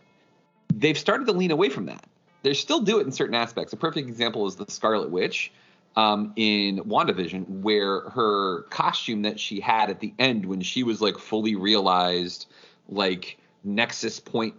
they've 0.72 0.98
started 0.98 1.26
to 1.28 1.32
lean 1.32 1.50
away 1.50 1.70
from 1.70 1.86
that. 1.86 2.04
They 2.42 2.54
still 2.54 2.80
do 2.80 3.00
it 3.00 3.06
in 3.06 3.12
certain 3.12 3.34
aspects. 3.34 3.72
A 3.72 3.76
perfect 3.76 4.08
example 4.08 4.46
is 4.46 4.56
the 4.56 4.66
Scarlet 4.68 5.10
Witch 5.10 5.52
um, 5.96 6.32
in 6.36 6.78
WandaVision, 6.84 7.46
where 7.60 8.08
her 8.10 8.62
costume 8.70 9.22
that 9.22 9.38
she 9.38 9.60
had 9.60 9.90
at 9.90 10.00
the 10.00 10.14
end 10.18 10.46
when 10.46 10.60
she 10.60 10.82
was 10.82 11.00
like 11.00 11.18
fully 11.18 11.56
realized, 11.56 12.46
like 12.88 13.38
Nexus 13.64 14.20
Point 14.20 14.54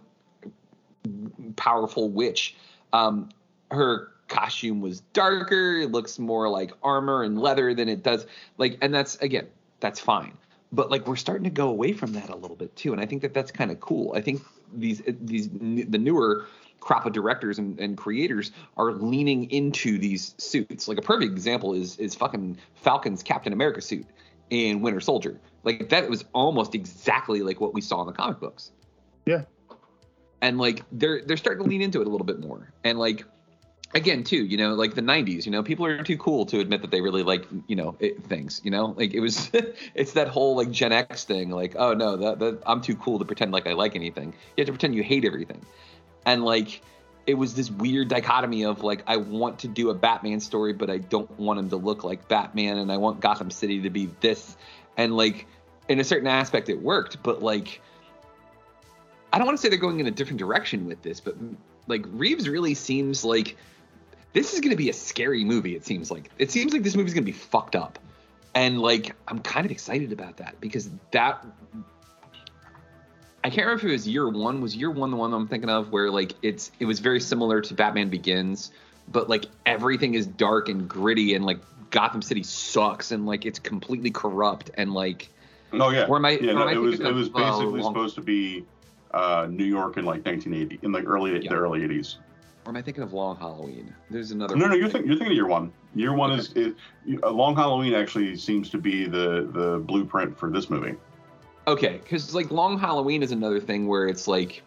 powerful 1.56 2.08
witch, 2.10 2.54
um, 2.92 3.28
her 3.70 4.12
costume 4.28 4.80
was 4.80 5.00
darker. 5.12 5.78
It 5.78 5.90
looks 5.90 6.18
more 6.18 6.48
like 6.48 6.72
armor 6.82 7.22
and 7.22 7.40
leather 7.40 7.74
than 7.74 7.88
it 7.88 8.02
does 8.02 8.26
like, 8.58 8.78
and 8.80 8.94
that's 8.94 9.16
again, 9.16 9.48
that's 9.80 10.00
fine. 10.00 10.36
But 10.70 10.90
like 10.90 11.06
we're 11.06 11.16
starting 11.16 11.44
to 11.44 11.50
go 11.50 11.68
away 11.68 11.92
from 11.92 12.12
that 12.14 12.30
a 12.30 12.36
little 12.36 12.56
bit 12.56 12.74
too, 12.76 12.92
and 12.92 13.00
I 13.00 13.06
think 13.06 13.22
that 13.22 13.34
that's 13.34 13.50
kind 13.50 13.70
of 13.70 13.80
cool. 13.80 14.14
I 14.14 14.20
think 14.20 14.42
these 14.72 15.02
these 15.06 15.48
the 15.50 15.98
newer 15.98 16.46
crop 16.82 17.06
of 17.06 17.12
directors 17.12 17.60
and, 17.60 17.78
and 17.78 17.96
creators 17.96 18.50
are 18.76 18.92
leaning 18.92 19.48
into 19.50 19.98
these 19.98 20.34
suits. 20.36 20.88
Like 20.88 20.98
a 20.98 21.02
perfect 21.02 21.30
example 21.30 21.74
is 21.74 21.96
is 21.98 22.14
fucking 22.14 22.58
Falcon's 22.74 23.22
Captain 23.22 23.52
America 23.52 23.80
suit 23.80 24.04
in 24.50 24.82
Winter 24.82 25.00
Soldier. 25.00 25.40
Like 25.62 25.90
that 25.90 26.10
was 26.10 26.24
almost 26.32 26.74
exactly 26.74 27.42
like 27.42 27.60
what 27.60 27.72
we 27.72 27.80
saw 27.80 28.00
in 28.00 28.08
the 28.08 28.12
comic 28.12 28.40
books. 28.40 28.72
Yeah. 29.24 29.42
And 30.40 30.58
like 30.58 30.82
they're 30.90 31.22
they're 31.24 31.36
starting 31.36 31.62
to 31.62 31.70
lean 31.70 31.82
into 31.82 32.00
it 32.00 32.08
a 32.08 32.10
little 32.10 32.26
bit 32.26 32.40
more. 32.40 32.72
And 32.82 32.98
like 32.98 33.24
again 33.94 34.24
too, 34.24 34.44
you 34.44 34.56
know, 34.56 34.74
like 34.74 34.96
the 34.96 35.02
90s, 35.02 35.46
you 35.46 35.52
know, 35.52 35.62
people 35.62 35.86
are 35.86 36.02
too 36.02 36.18
cool 36.18 36.46
to 36.46 36.58
admit 36.58 36.82
that 36.82 36.90
they 36.90 37.00
really 37.00 37.22
like, 37.22 37.46
you 37.68 37.76
know, 37.76 37.94
it, 38.00 38.24
things, 38.24 38.60
you 38.64 38.72
know? 38.72 38.86
Like 38.86 39.14
it 39.14 39.20
was 39.20 39.52
it's 39.94 40.14
that 40.14 40.26
whole 40.26 40.56
like 40.56 40.72
Gen 40.72 40.90
X 40.90 41.22
thing 41.22 41.50
like, 41.50 41.76
oh 41.76 41.94
no, 41.94 42.16
that, 42.16 42.40
that 42.40 42.62
I'm 42.66 42.80
too 42.80 42.96
cool 42.96 43.20
to 43.20 43.24
pretend 43.24 43.52
like 43.52 43.68
I 43.68 43.74
like 43.74 43.94
anything. 43.94 44.34
You 44.56 44.62
have 44.62 44.66
to 44.66 44.72
pretend 44.72 44.96
you 44.96 45.04
hate 45.04 45.24
everything 45.24 45.64
and 46.24 46.44
like 46.44 46.82
it 47.26 47.34
was 47.34 47.54
this 47.54 47.70
weird 47.70 48.08
dichotomy 48.08 48.64
of 48.64 48.82
like 48.82 49.02
I 49.06 49.16
want 49.16 49.60
to 49.60 49.68
do 49.68 49.90
a 49.90 49.94
Batman 49.94 50.40
story, 50.40 50.72
but 50.72 50.90
I 50.90 50.98
don't 50.98 51.30
want 51.38 51.58
him 51.58 51.70
to 51.70 51.76
look 51.76 52.04
like 52.04 52.28
Batman, 52.28 52.78
and 52.78 52.90
I 52.90 52.96
want 52.96 53.20
Gotham 53.20 53.50
City 53.50 53.82
to 53.82 53.90
be 53.90 54.10
this, 54.20 54.56
and 54.96 55.16
like 55.16 55.46
in 55.88 56.00
a 56.00 56.04
certain 56.04 56.28
aspect 56.28 56.68
it 56.68 56.80
worked, 56.80 57.22
but 57.22 57.42
like 57.42 57.80
I 59.32 59.38
don't 59.38 59.46
want 59.46 59.58
to 59.58 59.62
say 59.62 59.68
they're 59.68 59.78
going 59.78 60.00
in 60.00 60.06
a 60.06 60.10
different 60.10 60.38
direction 60.38 60.86
with 60.86 61.02
this, 61.02 61.20
but 61.20 61.36
like 61.86 62.04
Reeves 62.08 62.48
really 62.48 62.74
seems 62.74 63.24
like 63.24 63.56
this 64.32 64.54
is 64.54 64.60
going 64.60 64.70
to 64.70 64.76
be 64.76 64.90
a 64.90 64.94
scary 64.94 65.44
movie. 65.44 65.76
It 65.76 65.84
seems 65.84 66.10
like 66.10 66.30
it 66.38 66.50
seems 66.50 66.72
like 66.72 66.82
this 66.82 66.96
movie's 66.96 67.14
going 67.14 67.24
to 67.24 67.32
be 67.32 67.38
fucked 67.38 67.76
up, 67.76 67.98
and 68.54 68.80
like 68.80 69.14
I'm 69.28 69.38
kind 69.38 69.64
of 69.64 69.70
excited 69.70 70.12
about 70.12 70.38
that 70.38 70.60
because 70.60 70.90
that 71.12 71.44
I 73.44 73.50
can't 73.50 73.66
remember 73.66 73.86
if 73.86 73.90
it 73.90 73.92
was 73.92 74.08
year 74.08 74.28
one. 74.28 74.60
Was 74.60 74.76
year 74.76 74.90
one 74.90 75.10
the 75.10 75.16
one 75.16 75.32
I'm 75.34 75.48
thinking 75.48 75.70
of 75.70 75.90
where 75.90 76.10
like 76.10 76.34
it's 76.42 76.70
it 76.78 76.84
was 76.84 77.00
very 77.00 77.20
similar 77.20 77.60
to 77.60 77.74
Batman 77.74 78.08
Begins, 78.08 78.70
but 79.08 79.28
like 79.28 79.46
everything 79.66 80.14
is 80.14 80.26
dark 80.26 80.68
and 80.68 80.88
gritty 80.88 81.34
and 81.34 81.44
like 81.44 81.58
Gotham 81.90 82.22
City 82.22 82.42
sucks 82.42 83.10
and 83.10 83.26
like 83.26 83.44
it's 83.44 83.58
completely 83.58 84.10
corrupt 84.10 84.70
and 84.74 84.94
like 84.94 85.28
Oh 85.72 85.88
yeah. 85.90 86.06
Where 86.06 86.18
am 86.18 86.24
I- 86.26 86.38
yeah, 86.40 86.52
no, 86.52 86.68
I 86.68 86.72
it 86.72 86.76
was 86.76 87.00
it 87.00 87.12
was 87.14 87.28
uh, 87.28 87.32
basically 87.32 87.80
long- 87.80 87.92
supposed 87.94 88.14
to 88.16 88.20
be 88.20 88.64
uh, 89.12 89.46
New 89.50 89.64
York 89.64 89.96
in 89.96 90.04
like 90.04 90.24
1980, 90.24 90.78
in 90.82 90.92
like 90.92 91.04
early 91.06 91.38
the 91.38 91.54
early 91.54 91.80
80s. 91.80 92.16
or 92.64 92.70
am 92.70 92.76
I 92.76 92.82
thinking 92.82 93.02
of 93.02 93.12
Long 93.12 93.36
Halloween? 93.36 93.92
There's 94.10 94.30
another 94.30 94.54
No, 94.56 94.68
no, 94.68 94.74
you're 94.74 94.88
thinking 94.88 95.08
you're 95.10 95.18
thinking 95.18 95.32
of 95.32 95.36
year 95.36 95.46
one. 95.48 95.72
Year 95.94 96.14
one 96.14 96.32
is, 96.32 96.52
is 96.52 96.74
a 97.22 97.30
Long 97.30 97.56
Halloween 97.56 97.92
actually 97.94 98.36
seems 98.36 98.70
to 98.70 98.78
be 98.78 99.06
the 99.06 99.48
the 99.52 99.82
blueprint 99.84 100.38
for 100.38 100.48
this 100.50 100.70
movie. 100.70 100.94
Okay, 101.66 102.00
because 102.02 102.34
like 102.34 102.50
Long 102.50 102.78
Halloween 102.78 103.22
is 103.22 103.30
another 103.30 103.60
thing 103.60 103.86
where 103.86 104.06
it's 104.06 104.26
like 104.26 104.62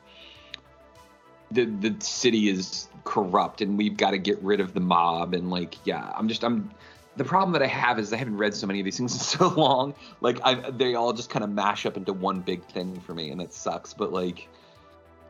the 1.52 1.66
the 1.66 1.96
city 2.00 2.50
is 2.50 2.88
corrupt 3.04 3.62
and 3.62 3.78
we've 3.78 3.98
got 3.98 4.12
to 4.12 4.18
get 4.18 4.42
rid 4.42 4.60
of 4.60 4.74
the 4.74 4.80
mob 4.80 5.34
and 5.34 5.50
like 5.50 5.76
yeah, 5.86 6.12
I'm 6.16 6.28
just 6.28 6.44
I'm 6.44 6.72
the 7.18 7.24
problem 7.24 7.54
that 7.54 7.62
I 7.62 7.68
have 7.68 8.00
is 8.00 8.12
I 8.12 8.18
haven't 8.18 8.38
read 8.38 8.54
so 8.54 8.68
many 8.68 8.80
of 8.80 8.86
these 8.86 8.98
things 8.98 9.14
in 9.14 9.20
so 9.40 9.50
long. 9.50 9.94
Like 10.22 10.40
I 10.44 10.70
they 10.72 10.96
all 10.96 11.14
just 11.14 11.30
kind 11.30 11.44
of 11.44 11.50
mash 11.50 11.86
up 11.86 11.98
into 11.98 12.14
one 12.14 12.40
big 12.40 12.64
thing 12.66 13.00
for 13.02 13.14
me 13.14 13.30
and 13.30 13.42
it 13.42 13.54
sucks. 13.54 13.94
But 13.94 14.14
like 14.14 14.48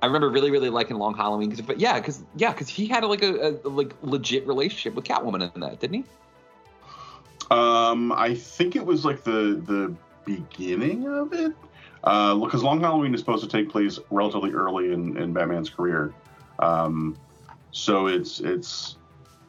I 0.03 0.05
remember 0.05 0.29
really 0.29 0.51
really 0.51 0.69
liking 0.69 0.97
Long 0.97 1.15
Halloween 1.15 1.49
because 1.49 1.65
but 1.65 1.79
yeah 1.79 1.99
because 1.99 2.23
yeah 2.35 2.51
because 2.51 2.69
he 2.69 2.85
had 2.85 3.03
like 3.03 3.23
a, 3.23 3.57
a 3.63 3.69
like 3.69 3.93
legit 4.03 4.45
relationship 4.45 4.93
with 4.93 5.05
Catwoman 5.05 5.51
in 5.53 5.61
that 5.61 5.79
didn't 5.79 5.95
he? 5.95 6.03
Um, 7.51 8.11
I 8.11 8.33
think 8.33 8.75
it 8.75 8.85
was 8.85 9.05
like 9.05 9.23
the 9.23 9.61
the 9.65 9.95
beginning 10.25 11.07
of 11.07 11.33
it, 11.33 11.53
uh, 12.03 12.35
because 12.35 12.63
Long 12.63 12.81
Halloween 12.81 13.13
is 13.13 13.19
supposed 13.19 13.43
to 13.43 13.49
take 13.49 13.69
place 13.69 13.99
relatively 14.09 14.51
early 14.51 14.91
in, 14.91 15.17
in 15.17 15.33
Batman's 15.33 15.69
career. 15.69 16.13
Um, 16.59 17.17
So 17.71 18.07
it's 18.07 18.39
it's 18.39 18.95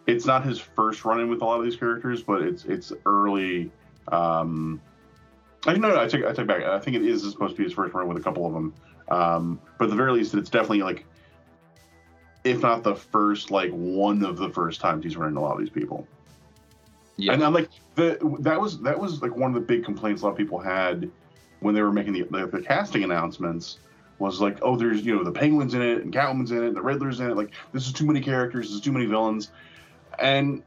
it's 0.08 0.26
not 0.26 0.44
his 0.44 0.58
first 0.58 1.04
run 1.04 1.20
in 1.20 1.30
with 1.30 1.42
a 1.42 1.44
lot 1.44 1.60
of 1.60 1.64
these 1.64 1.76
characters, 1.76 2.24
but 2.24 2.42
it's 2.42 2.64
it's 2.64 2.92
early. 3.04 3.70
Um, 4.08 4.80
I 5.64 5.74
no, 5.74 5.90
no, 5.90 6.00
I 6.00 6.08
take 6.08 6.24
I 6.24 6.32
take 6.32 6.48
back. 6.48 6.64
I 6.64 6.80
think 6.80 6.96
it 6.96 7.04
is 7.04 7.22
supposed 7.22 7.54
to 7.54 7.58
be 7.58 7.62
his 7.62 7.72
first 7.72 7.94
run 7.94 8.08
with 8.08 8.16
a 8.16 8.20
couple 8.20 8.44
of 8.44 8.52
them. 8.52 8.74
Um, 9.08 9.60
but 9.78 9.84
at 9.84 9.90
the 9.90 9.96
very 9.96 10.10
least, 10.10 10.34
it's 10.34 10.50
definitely 10.50 10.82
like, 10.82 11.04
if 12.42 12.62
not 12.62 12.82
the 12.82 12.96
first, 12.96 13.52
like 13.52 13.70
one 13.70 14.24
of 14.24 14.38
the 14.38 14.50
first 14.50 14.80
times 14.80 15.04
he's 15.04 15.16
running 15.16 15.36
a 15.36 15.40
lot 15.40 15.52
of 15.52 15.60
these 15.60 15.70
people. 15.70 16.08
Yeah. 17.16 17.33
And 17.33 17.42
I'm 17.42 17.55
like 17.55 17.70
the 17.94 18.18
that 18.40 18.61
was 18.61 18.81
that 18.81 18.98
was 18.98 19.22
like 19.22 19.35
one 19.35 19.50
of 19.50 19.55
the 19.55 19.66
big 19.66 19.85
complaints 19.85 20.22
a 20.22 20.26
lot 20.26 20.33
of 20.33 20.37
people 20.37 20.59
had 20.59 21.11
when 21.61 21.74
they 21.74 21.83
were 21.83 21.92
making 21.92 22.12
the 22.12 22.22
the, 22.31 22.46
the 22.46 22.62
casting 22.62 23.05
announcements 23.05 23.79
was 24.18 24.40
like, 24.40 24.59
oh, 24.62 24.76
there's 24.76 25.05
you 25.05 25.14
know 25.14 25.24
the 25.24 25.33
Penguins 25.33 25.74
in 25.74 25.83
it 25.83 26.02
and 26.02 26.12
Catwoman's 26.12 26.50
in 26.50 26.62
it, 26.62 26.68
and 26.68 26.76
the 26.76 26.83
Riddler's 26.83 27.20
in 27.20 27.31
it. 27.31 27.37
Like 27.37 27.52
this 27.72 27.87
is 27.87 27.92
too 27.92 28.07
many 28.07 28.20
characters, 28.20 28.68
this 28.68 28.76
is 28.76 28.81
too 28.81 28.92
many 28.92 29.07
villains, 29.07 29.50
and 30.18 30.62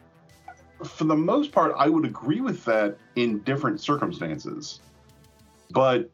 for 0.83 1.03
the 1.03 1.15
most 1.15 1.51
part, 1.51 1.73
I 1.77 1.89
would 1.89 2.05
agree 2.05 2.41
with 2.41 2.63
that 2.65 2.97
in 3.15 3.39
different 3.39 3.81
circumstances. 3.81 4.79
But 5.71 6.09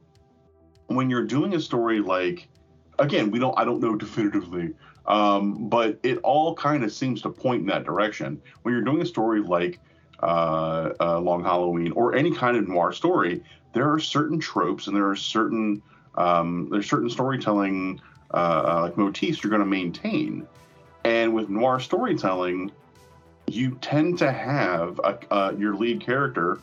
when 0.87 1.09
you're 1.09 1.25
doing 1.25 1.53
a 1.53 1.59
story 1.59 1.99
like, 1.99 2.47
again, 2.99 3.31
we 3.31 3.39
don't, 3.39 3.57
I 3.57 3.63
don't 3.63 3.79
know 3.79 3.95
definitively, 3.95 4.73
um, 5.07 5.69
but 5.69 5.99
it 6.03 6.17
all 6.23 6.55
kind 6.55 6.83
of 6.83 6.91
seems 6.91 7.21
to 7.21 7.29
point 7.29 7.61
in 7.61 7.67
that 7.67 7.83
direction. 7.83 8.41
When 8.63 8.73
you're 8.73 8.83
doing 8.83 9.01
a 9.01 9.05
story 9.05 9.41
like 9.41 9.79
uh, 10.21 10.91
uh, 10.99 11.19
Long 11.19 11.43
Halloween 11.43 11.91
or 11.93 12.15
any 12.15 12.31
kind 12.31 12.57
of 12.57 12.67
noir 12.67 12.91
story, 12.93 13.43
there 13.73 13.91
are 13.91 13.99
certain 13.99 14.39
tropes 14.39 14.87
and 14.87 14.95
there 14.95 15.09
are 15.09 15.15
certain 15.15 15.81
um, 16.15 16.69
there's 16.71 16.89
certain 16.89 17.09
storytelling 17.09 18.01
uh, 18.33 18.37
uh, 18.37 18.81
like 18.83 18.97
motifs 18.97 19.43
you're 19.43 19.49
going 19.49 19.61
to 19.61 19.65
maintain. 19.65 20.47
And 21.03 21.33
with 21.33 21.49
noir 21.49 21.79
storytelling, 21.79 22.71
you 23.47 23.77
tend 23.81 24.17
to 24.19 24.31
have 24.31 24.99
a, 25.03 25.19
uh, 25.31 25.53
your 25.57 25.75
lead 25.75 26.01
character 26.01 26.59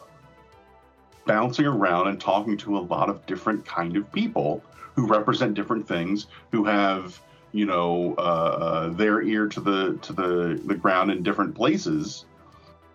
bouncing 1.26 1.66
around 1.66 2.08
and 2.08 2.20
talking 2.20 2.56
to 2.58 2.76
a 2.76 2.80
lot 2.80 3.08
of 3.08 3.24
different 3.26 3.64
kind 3.64 3.96
of 3.96 4.10
people 4.12 4.62
who 4.94 5.06
represent 5.06 5.54
different 5.54 5.86
things, 5.86 6.26
who 6.50 6.64
have 6.64 7.20
you 7.52 7.66
know 7.66 8.14
uh, 8.18 8.20
uh, 8.20 8.88
their 8.90 9.22
ear 9.22 9.46
to 9.48 9.60
the 9.60 9.98
to 10.02 10.12
the 10.12 10.60
the 10.64 10.74
ground 10.74 11.10
in 11.10 11.22
different 11.22 11.54
places. 11.54 12.24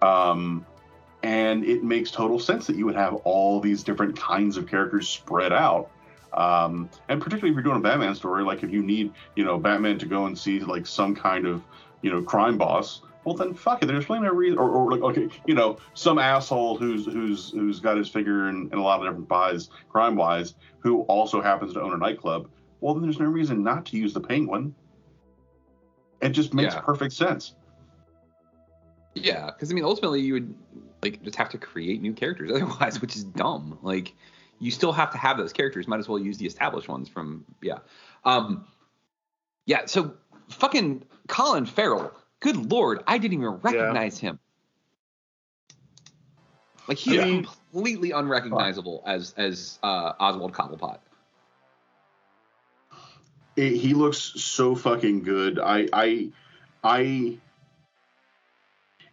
Um, 0.01 0.65
and 1.23 1.65
it 1.65 1.83
makes 1.83 2.11
total 2.11 2.39
sense 2.39 2.67
that 2.67 2.75
you 2.75 2.85
would 2.85 2.95
have 2.95 3.15
all 3.15 3.59
these 3.59 3.83
different 3.83 4.17
kinds 4.17 4.57
of 4.57 4.67
characters 4.67 5.09
spread 5.09 5.51
out. 5.51 5.89
Um, 6.33 6.89
and 7.09 7.21
particularly 7.21 7.49
if 7.49 7.55
you're 7.55 7.63
doing 7.63 7.77
a 7.77 7.81
Batman 7.81 8.13
story, 8.13 8.43
like 8.43 8.63
if 8.63 8.71
you 8.71 8.83
need, 8.83 9.13
you 9.35 9.43
know, 9.43 9.57
Batman 9.57 9.97
to 9.99 10.05
go 10.05 10.25
and 10.27 10.37
see 10.37 10.59
like 10.59 10.85
some 10.85 11.15
kind 11.15 11.47
of, 11.47 11.63
you 12.01 12.11
know, 12.11 12.21
crime 12.21 12.57
boss, 12.57 13.01
well 13.23 13.35
then 13.35 13.53
fuck 13.53 13.81
it. 13.81 13.87
There's 13.87 14.05
plenty 14.05 14.27
of 14.27 14.35
reason, 14.35 14.59
or, 14.59 14.69
or 14.69 14.91
like 14.91 15.01
okay, 15.01 15.29
you 15.47 15.55
know, 15.55 15.79
some 15.95 16.19
asshole 16.19 16.77
who's 16.77 17.05
who's 17.05 17.49
who's 17.49 17.79
got 17.79 17.97
his 17.97 18.07
finger 18.07 18.49
in, 18.49 18.69
in 18.71 18.77
a 18.77 18.83
lot 18.83 18.99
of 18.99 19.07
different 19.07 19.27
pies, 19.27 19.69
crime 19.89 20.15
wise, 20.15 20.53
who 20.79 21.01
also 21.03 21.41
happens 21.41 21.73
to 21.73 21.81
own 21.81 21.93
a 21.93 21.97
nightclub. 21.97 22.49
Well, 22.79 22.93
then 22.93 23.03
there's 23.03 23.19
no 23.19 23.25
reason 23.25 23.63
not 23.63 23.85
to 23.87 23.97
use 23.97 24.13
the 24.13 24.21
Penguin. 24.21 24.75
It 26.21 26.29
just 26.29 26.53
makes 26.53 26.75
Yeah. 26.75 26.81
perfect 26.81 27.13
sense. 27.13 27.55
Yeah, 29.23 29.47
because 29.47 29.71
I 29.71 29.73
mean, 29.73 29.83
ultimately, 29.83 30.21
you 30.21 30.33
would 30.33 30.55
like 31.01 31.21
just 31.23 31.35
have 31.37 31.49
to 31.49 31.57
create 31.57 32.01
new 32.01 32.13
characters 32.13 32.51
otherwise, 32.55 33.01
which 33.01 33.15
is 33.15 33.23
dumb. 33.23 33.77
Like, 33.81 34.13
you 34.59 34.71
still 34.71 34.91
have 34.91 35.11
to 35.11 35.17
have 35.17 35.37
those 35.37 35.53
characters. 35.53 35.87
Might 35.87 35.99
as 35.99 36.07
well 36.07 36.19
use 36.19 36.37
the 36.37 36.45
established 36.45 36.87
ones 36.87 37.09
from 37.09 37.45
yeah, 37.61 37.79
um, 38.25 38.65
yeah. 39.65 39.85
So 39.85 40.13
fucking 40.49 41.03
Colin 41.27 41.65
Farrell. 41.65 42.11
Good 42.39 42.71
lord, 42.71 43.03
I 43.07 43.17
didn't 43.17 43.33
even 43.33 43.49
recognize 43.49 44.19
him. 44.19 44.39
Like 46.87 46.97
he's 46.97 47.19
I 47.19 47.25
mean- 47.25 47.43
completely 47.45 48.11
unrecognizable 48.11 49.03
as 49.05 49.33
as 49.37 49.79
uh, 49.83 50.13
Oswald 50.19 50.53
Cobblepot. 50.53 50.99
it, 53.57 53.73
he 53.75 53.93
looks 53.93 54.19
so 54.19 54.75
fucking 54.75 55.23
good. 55.23 55.59
I 55.59 55.87
I 55.91 56.29
I 56.83 57.37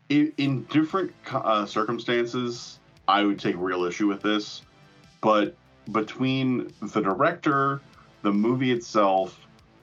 in, 0.08 0.32
in 0.36 0.64
different 0.64 1.12
uh, 1.30 1.66
circumstances, 1.66 2.78
I 3.08 3.24
would 3.24 3.38
take 3.38 3.56
real 3.58 3.84
issue 3.84 4.06
with 4.06 4.22
this, 4.22 4.62
but 5.20 5.56
between 5.92 6.72
the 6.80 7.00
director, 7.00 7.80
the 8.22 8.32
movie 8.32 8.72
itself, 8.72 9.38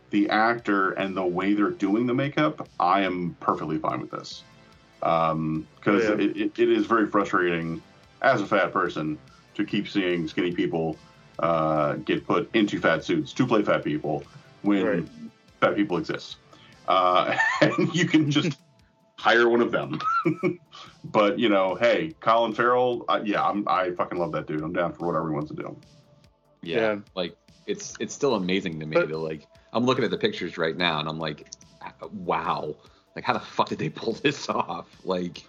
the 0.09 0.29
actor, 0.29 0.91
and 0.91 1.15
the 1.15 1.25
way 1.25 1.53
they're 1.53 1.69
doing 1.69 2.05
the 2.05 2.13
makeup, 2.13 2.67
I 2.79 3.01
am 3.01 3.35
perfectly 3.39 3.77
fine 3.77 4.01
with 4.01 4.11
this. 4.11 4.43
Because 4.99 6.03
yeah. 6.03 6.13
it, 6.13 6.37
it, 6.37 6.59
it 6.59 6.69
is 6.69 6.85
very 6.85 7.07
frustrating 7.07 7.81
as 8.21 8.41
a 8.41 8.45
fat 8.45 8.71
person 8.71 9.17
to 9.55 9.65
keep 9.65 9.87
seeing 9.87 10.27
skinny 10.27 10.51
people 10.51 10.97
uh, 11.39 11.93
get 11.93 12.25
put 12.25 12.53
into 12.55 12.79
fat 12.79 13.03
suits 13.03 13.33
to 13.33 13.47
play 13.47 13.63
fat 13.63 13.83
people 13.83 14.23
when 14.61 14.85
Right. 14.85 15.07
fat 15.59 15.75
people 15.75 15.97
exist. 15.97 16.37
Uh, 16.87 17.35
and 17.61 17.93
you 17.95 18.05
can 18.05 18.29
just 18.29 18.57
hire 19.21 19.47
one 19.47 19.61
of 19.61 19.71
them. 19.71 19.99
but 21.05 21.37
you 21.39 21.47
know, 21.49 21.75
hey, 21.75 22.15
Colin 22.19 22.53
Farrell, 22.53 23.05
uh, 23.07 23.21
yeah, 23.23 23.43
I'm, 23.43 23.67
I 23.67 23.91
fucking 23.91 24.17
love 24.17 24.31
that 24.33 24.47
dude. 24.47 24.61
I'm 24.63 24.73
down 24.73 24.93
for 24.93 25.05
whatever 25.05 25.29
he 25.29 25.33
wants 25.35 25.49
to 25.51 25.55
do. 25.55 25.75
Yeah, 26.63 26.77
Yeah. 26.79 26.95
like 27.15 27.35
it's 27.67 27.93
it's 27.99 28.13
still 28.13 28.35
amazing 28.35 28.79
to 28.79 28.85
me 28.85 28.95
But- 28.95 29.09
to 29.09 29.17
like 29.17 29.47
I'm 29.73 29.85
looking 29.85 30.03
at 30.03 30.11
the 30.11 30.17
pictures 30.17 30.57
right 30.57 30.75
now 30.75 30.99
and 30.99 31.07
I'm 31.07 31.19
like, 31.19 31.47
wow, 32.13 32.75
like 33.15 33.23
how 33.23 33.33
the 33.33 33.39
fuck 33.39 33.69
did 33.69 33.79
they 33.79 33.89
pull 33.89 34.13
this 34.23 34.49
off? 34.49 34.87
Like, 35.05 35.43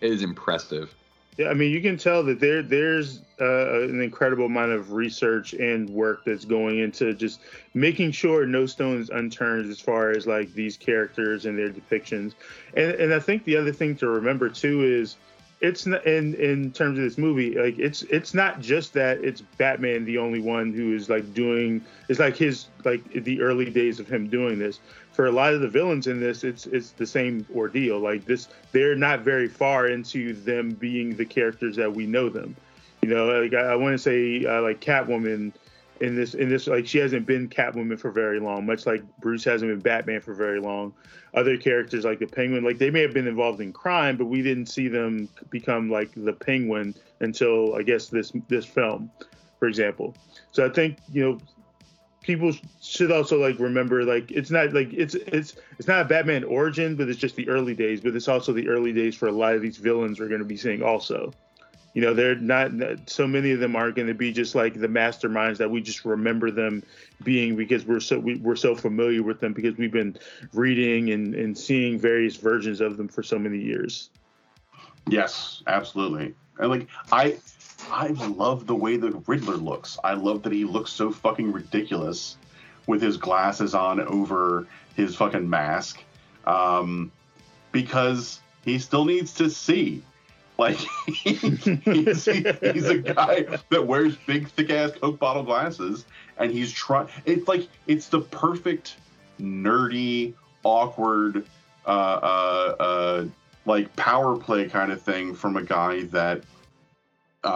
it 0.00 0.10
is 0.12 0.22
impressive. 0.22 0.92
Yeah, 1.38 1.48
I 1.48 1.54
mean, 1.54 1.70
you 1.70 1.80
can 1.80 1.96
tell 1.96 2.22
that 2.24 2.40
there 2.40 2.62
there's 2.62 3.22
uh, 3.40 3.84
an 3.84 4.02
incredible 4.02 4.46
amount 4.46 4.72
of 4.72 4.92
research 4.92 5.54
and 5.54 5.88
work 5.88 6.26
that's 6.26 6.44
going 6.44 6.78
into 6.78 7.14
just 7.14 7.40
making 7.72 8.12
sure 8.12 8.44
no 8.44 8.66
stone 8.66 9.00
is 9.00 9.08
unturned 9.08 9.70
as 9.70 9.80
far 9.80 10.10
as 10.10 10.26
like 10.26 10.52
these 10.52 10.76
characters 10.76 11.46
and 11.46 11.58
their 11.58 11.70
depictions. 11.70 12.34
And 12.76 12.92
and 12.92 13.14
I 13.14 13.18
think 13.18 13.44
the 13.44 13.56
other 13.56 13.72
thing 13.72 13.96
to 13.96 14.08
remember 14.08 14.50
too 14.50 14.84
is 14.84 15.16
it's 15.62 15.86
not 15.86 16.04
in 16.04 16.34
in 16.34 16.72
terms 16.72 16.98
of 16.98 17.04
this 17.04 17.16
movie 17.16 17.54
like 17.54 17.78
it's 17.78 18.02
it's 18.02 18.34
not 18.34 18.60
just 18.60 18.92
that 18.92 19.22
it's 19.22 19.40
Batman 19.40 20.04
the 20.04 20.18
only 20.18 20.40
one 20.40 20.72
who 20.72 20.94
is 20.94 21.08
like 21.08 21.32
doing 21.32 21.80
it's 22.08 22.18
like 22.18 22.36
his 22.36 22.66
like 22.84 23.08
the 23.12 23.40
early 23.40 23.70
days 23.70 24.00
of 24.00 24.08
him 24.08 24.28
doing 24.28 24.58
this. 24.58 24.80
For 25.12 25.26
a 25.26 25.30
lot 25.30 25.52
of 25.52 25.60
the 25.60 25.68
villains 25.68 26.08
in 26.08 26.20
this 26.20 26.42
it's 26.42 26.66
it's 26.66 26.90
the 26.90 27.06
same 27.06 27.46
ordeal. 27.54 28.00
Like 28.00 28.24
this 28.24 28.48
they're 28.72 28.96
not 28.96 29.20
very 29.20 29.48
far 29.48 29.86
into 29.86 30.32
them 30.32 30.72
being 30.72 31.16
the 31.16 31.24
characters 31.24 31.76
that 31.76 31.94
we 31.94 32.06
know 32.06 32.28
them. 32.28 32.56
You 33.02 33.10
know 33.10 33.26
like 33.26 33.54
i, 33.54 33.60
I 33.60 33.76
want 33.76 33.94
to 33.94 33.98
say 33.98 34.44
uh, 34.44 34.62
like 34.62 34.80
catwoman 34.80 35.52
in 36.02 36.16
this 36.16 36.34
in 36.34 36.48
this 36.48 36.66
like 36.66 36.86
she 36.86 36.98
hasn't 36.98 37.24
been 37.26 37.48
catwoman 37.48 37.98
for 37.98 38.10
very 38.10 38.40
long 38.40 38.66
much 38.66 38.86
like 38.86 39.04
bruce 39.20 39.44
hasn't 39.44 39.70
been 39.70 39.78
batman 39.78 40.20
for 40.20 40.34
very 40.34 40.60
long. 40.60 40.92
Other 41.34 41.56
characters 41.56 42.04
like 42.04 42.18
the 42.18 42.26
penguin 42.26 42.64
like 42.64 42.78
they 42.78 42.90
may 42.90 43.00
have 43.00 43.14
been 43.14 43.28
involved 43.28 43.60
in 43.60 43.72
crime 43.72 44.16
but 44.16 44.26
we 44.26 44.42
didn't 44.42 44.66
see 44.66 44.88
them 44.88 45.28
become 45.48 45.88
like 45.88 46.10
the 46.16 46.32
penguin 46.32 46.94
until 47.20 47.74
i 47.76 47.82
guess 47.82 48.08
this 48.08 48.32
this 48.48 48.66
film 48.66 49.10
for 49.58 49.68
example. 49.68 50.14
So 50.50 50.66
i 50.66 50.68
think 50.68 50.98
you 51.12 51.22
know 51.22 51.38
people 52.22 52.52
should 52.80 53.12
also 53.12 53.40
like 53.40 53.58
remember 53.60 54.04
like 54.04 54.30
it's 54.30 54.50
not 54.50 54.72
like 54.72 54.92
it's 54.92 55.14
it's 55.14 55.54
it's 55.78 55.88
not 55.88 56.02
a 56.02 56.04
batman 56.04 56.44
origin 56.44 56.96
but 56.96 57.08
it's 57.08 57.18
just 57.18 57.36
the 57.36 57.48
early 57.48 57.74
days 57.74 58.00
but 58.00 58.14
it's 58.14 58.28
also 58.28 58.52
the 58.52 58.68
early 58.68 58.92
days 58.92 59.14
for 59.14 59.28
a 59.28 59.32
lot 59.32 59.54
of 59.54 59.62
these 59.62 59.76
villains 59.76 60.20
we're 60.20 60.28
going 60.28 60.40
to 60.40 60.44
be 60.44 60.56
seeing 60.56 60.82
also 60.82 61.32
you 61.94 62.02
know 62.02 62.14
they're 62.14 62.34
not 62.34 62.70
so 63.06 63.26
many 63.26 63.52
of 63.52 63.60
them 63.60 63.76
aren't 63.76 63.96
going 63.96 64.08
to 64.08 64.14
be 64.14 64.32
just 64.32 64.54
like 64.54 64.74
the 64.74 64.88
masterminds 64.88 65.58
that 65.58 65.70
we 65.70 65.80
just 65.80 66.04
remember 66.04 66.50
them 66.50 66.82
being 67.22 67.56
because 67.56 67.84
we're 67.84 68.00
so 68.00 68.18
we, 68.18 68.36
we're 68.36 68.56
so 68.56 68.74
familiar 68.74 69.22
with 69.22 69.40
them 69.40 69.52
because 69.52 69.76
we've 69.76 69.92
been 69.92 70.16
reading 70.52 71.10
and, 71.10 71.34
and 71.34 71.56
seeing 71.56 71.98
various 71.98 72.36
versions 72.36 72.80
of 72.80 72.96
them 72.96 73.08
for 73.08 73.22
so 73.22 73.38
many 73.38 73.58
years 73.58 74.10
Yes, 75.08 75.62
absolutely. 75.66 76.34
And 76.58 76.70
like 76.70 76.86
I 77.10 77.38
I 77.90 78.08
love 78.08 78.66
the 78.66 78.74
way 78.74 78.96
the 78.96 79.10
Riddler 79.26 79.56
looks. 79.56 79.98
I 80.04 80.14
love 80.14 80.42
that 80.44 80.52
he 80.52 80.64
looks 80.64 80.92
so 80.92 81.10
fucking 81.10 81.52
ridiculous 81.52 82.36
with 82.86 83.02
his 83.02 83.16
glasses 83.16 83.74
on 83.74 84.00
over 84.00 84.66
his 84.94 85.16
fucking 85.16 85.48
mask. 85.48 86.02
Um 86.46 87.10
because 87.72 88.40
he 88.64 88.78
still 88.78 89.04
needs 89.04 89.34
to 89.34 89.50
see. 89.50 90.02
Like 90.62 90.78
he's, 91.08 91.64
he's 91.64 92.88
a 92.88 92.98
guy 92.98 93.46
that 93.70 93.84
wears 93.84 94.16
big 94.26 94.48
thick 94.48 94.70
ass 94.70 94.92
Coke 94.92 95.18
bottle 95.18 95.42
glasses 95.42 96.04
and 96.38 96.52
he's 96.52 96.70
trying 96.70 97.08
it's 97.24 97.48
like 97.48 97.68
it's 97.88 98.06
the 98.06 98.20
perfect 98.20 98.96
nerdy, 99.40 100.34
awkward 100.62 101.44
uh 101.84 101.88
uh 101.88 102.76
uh 102.78 103.24
like 103.64 103.94
power 103.96 104.36
play 104.36 104.68
kind 104.68 104.92
of 104.92 105.02
thing 105.02 105.34
from 105.34 105.56
a 105.56 105.64
guy 105.64 106.02
that 106.04 106.42
uh, 107.42 107.46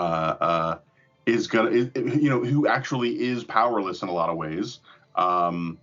uh, 0.40 0.78
is 1.26 1.46
gonna 1.46 1.70
is, 1.70 1.90
you 1.94 2.28
know 2.28 2.42
who 2.42 2.66
actually 2.66 3.20
is 3.20 3.44
powerless 3.44 4.02
in 4.02 4.08
a 4.08 4.12
lot 4.12 4.30
of 4.30 4.36
ways 4.36 4.80
um, 5.14 5.78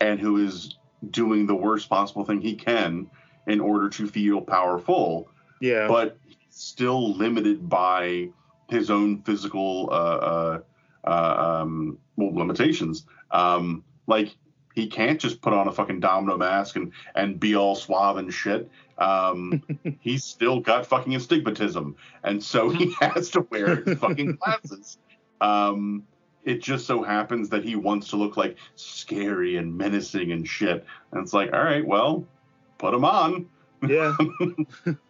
and 0.00 0.20
who 0.20 0.44
is 0.44 0.76
doing 1.10 1.46
the 1.46 1.54
worst 1.54 1.88
possible 1.88 2.24
thing 2.24 2.40
he 2.40 2.54
can 2.54 3.08
in 3.46 3.60
order 3.60 3.88
to 3.88 4.06
feel 4.06 4.40
powerful. 4.40 5.28
Yeah. 5.60 5.88
But 5.88 6.18
still 6.56 7.14
limited 7.14 7.68
by 7.68 8.30
his 8.68 8.90
own 8.90 9.22
physical 9.22 9.88
uh, 9.92 9.94
uh, 9.94 10.60
uh, 11.04 11.60
um, 11.60 11.98
well, 12.16 12.34
limitations. 12.34 13.06
Um, 13.30 13.84
like 14.06 14.36
he 14.74 14.86
can't 14.86 15.20
just 15.20 15.42
put 15.42 15.52
on 15.52 15.68
a 15.68 15.72
fucking 15.72 16.00
domino 16.00 16.36
mask 16.36 16.76
and 16.76 16.92
and 17.14 17.38
be 17.38 17.54
all 17.54 17.74
suave 17.74 18.16
and 18.16 18.32
shit. 18.32 18.70
Um, 18.98 19.62
he's 20.00 20.24
still 20.24 20.60
got 20.60 20.86
fucking 20.86 21.14
astigmatism, 21.14 21.96
and 22.24 22.42
so 22.42 22.70
he 22.70 22.94
has 23.00 23.30
to 23.30 23.42
wear 23.42 23.76
fucking 23.96 24.36
glasses. 24.36 24.98
Um, 25.40 26.04
it 26.44 26.62
just 26.62 26.86
so 26.86 27.02
happens 27.02 27.50
that 27.50 27.64
he 27.64 27.76
wants 27.76 28.08
to 28.08 28.16
look 28.16 28.36
like 28.36 28.56
scary 28.76 29.56
and 29.56 29.76
menacing 29.76 30.32
and 30.32 30.46
shit. 30.46 30.86
And 31.10 31.20
it's 31.20 31.34
like, 31.34 31.52
all 31.52 31.62
right, 31.62 31.84
well, 31.84 32.24
put 32.78 32.94
him 32.94 33.04
on. 33.04 33.46
Yeah. 33.86 34.16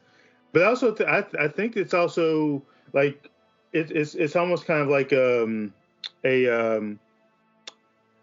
but 0.57 0.65
also, 0.65 0.91
th- 0.91 1.07
I 1.07 1.23
I 1.39 1.49
think 1.49 1.77
it's 1.77 1.93
also 1.93 2.63
like 2.95 3.29
it, 3.75 3.91
it's 3.91 4.15
it's 4.15 4.37
almost 4.37 4.65
kind 4.65 4.81
of 4.81 4.89
like 4.89 5.13
um 5.13 5.75
a 6.25 6.49
um 6.49 6.99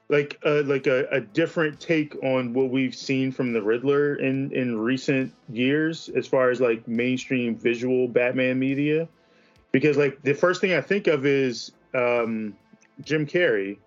like 0.10 0.39
uh, 0.43 0.63
like 0.63 0.88
a, 0.88 1.06
a 1.12 1.22
different 1.22 1.80
take 1.80 2.15
on 2.24 2.52
what 2.56 2.72
we've 2.72 2.96
seen 2.96 3.32
from 3.32 3.54
the 3.54 3.62
Riddler 3.62 4.15
in 4.15 4.52
in 4.52 4.80
recent 4.80 5.32
years 5.48 6.10
as 6.15 6.26
far 6.26 6.50
as 6.50 6.60
like 6.60 6.88
mainstream 6.88 7.56
visual 7.56 8.08
Batman 8.08 8.58
media 8.58 9.08
because 9.72 9.96
like 9.96 10.19
the 10.24 10.34
first 10.34 10.60
thing 10.60 10.74
I 10.74 10.82
think 10.82 11.06
of 11.06 11.28
is 11.28 11.72
um 11.93 12.56
Jim 13.04 13.28
Carrey 13.28 13.78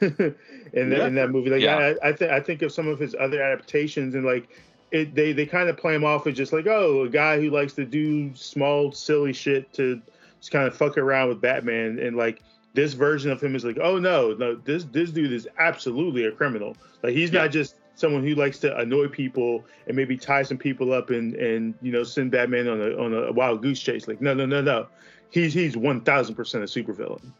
in, 0.00 0.10
Yeah. 0.74 1.06
in 1.06 1.14
that 1.14 1.30
movie 1.30 1.50
like 1.50 1.62
Yeah. 1.62 1.94
I 2.02 2.08
I, 2.08 2.12
th- 2.12 2.28
I 2.32 2.40
think 2.40 2.62
of 2.62 2.72
some 2.72 2.88
of 2.88 2.98
his 2.98 3.14
other 3.14 3.40
adaptations 3.40 4.16
and 4.16 4.24
like 4.24 4.48
it 4.90 5.14
they 5.14 5.32
they 5.32 5.46
kind 5.46 5.68
of 5.68 5.76
play 5.76 5.94
him 5.94 6.04
off 6.04 6.26
as 6.26 6.36
just 6.36 6.52
like 6.52 6.66
oh 6.66 7.02
a 7.02 7.08
guy 7.08 7.38
who 7.40 7.50
likes 7.50 7.74
to 7.74 7.84
do 7.84 8.34
small 8.34 8.92
silly 8.92 9.32
shit 9.32 9.72
to 9.74 10.00
just 10.40 10.50
kind 10.50 10.66
of 10.66 10.76
fuck 10.76 10.96
around 10.96 11.28
with 11.28 11.40
Batman. 11.40 11.98
And 11.98 12.16
like 12.16 12.42
this 12.74 12.92
version 12.94 13.30
of 13.30 13.42
him 13.42 13.54
is 13.54 13.64
like 13.64 13.78
oh 13.80 13.98
no 13.98 14.34
no 14.34 14.54
this 14.54 14.84
this 14.84 15.10
dude 15.10 15.32
is 15.32 15.48
absolutely 15.58 16.24
a 16.24 16.32
criminal. 16.32 16.76
Like 17.02 17.14
he's 17.14 17.32
not 17.32 17.50
just 17.50 17.76
someone 17.94 18.22
who 18.22 18.34
likes 18.34 18.58
to 18.60 18.76
annoy 18.78 19.08
people 19.08 19.64
and 19.86 19.96
maybe 19.96 20.16
tie 20.16 20.42
some 20.42 20.58
people 20.58 20.92
up 20.92 21.10
and 21.10 21.34
and 21.34 21.74
you 21.82 21.92
know 21.92 22.04
send 22.04 22.30
Batman 22.30 22.68
on 22.68 22.80
a 22.80 22.96
on 22.96 23.14
a 23.14 23.32
wild 23.32 23.62
goose 23.62 23.80
chase. 23.80 24.08
Like 24.08 24.20
no 24.20 24.34
no 24.34 24.46
no 24.46 24.62
no. 24.62 24.86
He's 25.30 25.52
he's 25.52 25.76
one 25.76 26.00
thousand 26.00 26.34
percent 26.34 26.64
a 26.64 26.66
supervillain. 26.66 27.32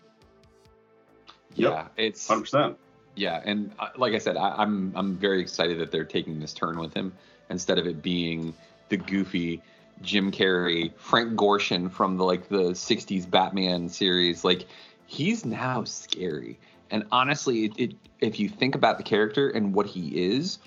Yeah, 1.55 1.89
it's 1.97 2.29
100%. 2.29 2.77
Yeah, 3.17 3.43
and 3.45 3.73
uh, 3.81 3.89
like 3.97 4.15
I 4.15 4.19
said, 4.19 4.37
I, 4.37 4.55
I'm 4.57 4.93
I'm 4.95 5.17
very 5.17 5.41
excited 5.41 5.81
that 5.81 5.91
they're 5.91 6.05
taking 6.05 6.39
this 6.39 6.53
turn 6.53 6.79
with 6.79 6.95
him 6.95 7.13
instead 7.51 7.79
of 7.79 7.87
it 7.87 8.03
being 8.03 8.55
the 8.89 8.97
goofy 8.97 9.63
Jim 10.03 10.31
Carrey, 10.31 10.93
Frank 10.97 11.35
Gorshin 11.35 11.91
from 11.91 12.17
the 12.17 12.25
like 12.25 12.49
the 12.49 12.73
'60s 12.73 13.29
Batman 13.29 13.89
series. 13.89 14.45
Like 14.45 14.67
he's 15.07 15.45
now 15.45 15.85
scary, 15.85 16.59
and 16.91 17.05
honestly, 17.11 17.67
it, 17.67 17.73
it 17.79 17.95
if 18.21 18.41
you 18.41 18.49
think 18.49 18.75
about 18.75 18.99
the 18.99 19.05
character 19.05 19.49
and 19.49 19.75
what 19.75 19.87
he 19.87 20.33
is, 20.33 20.59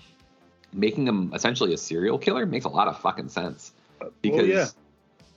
making 0.73 1.07
him 1.07 1.31
essentially 1.33 1.73
a 1.73 1.77
serial 1.77 2.17
killer 2.17 2.45
makes 2.45 2.65
a 2.65 2.69
lot 2.69 2.87
of 2.87 2.99
fucking 2.99 3.29
sense 3.29 3.73
oh, 4.01 4.11
because 4.21 4.47
yeah. 4.47 4.67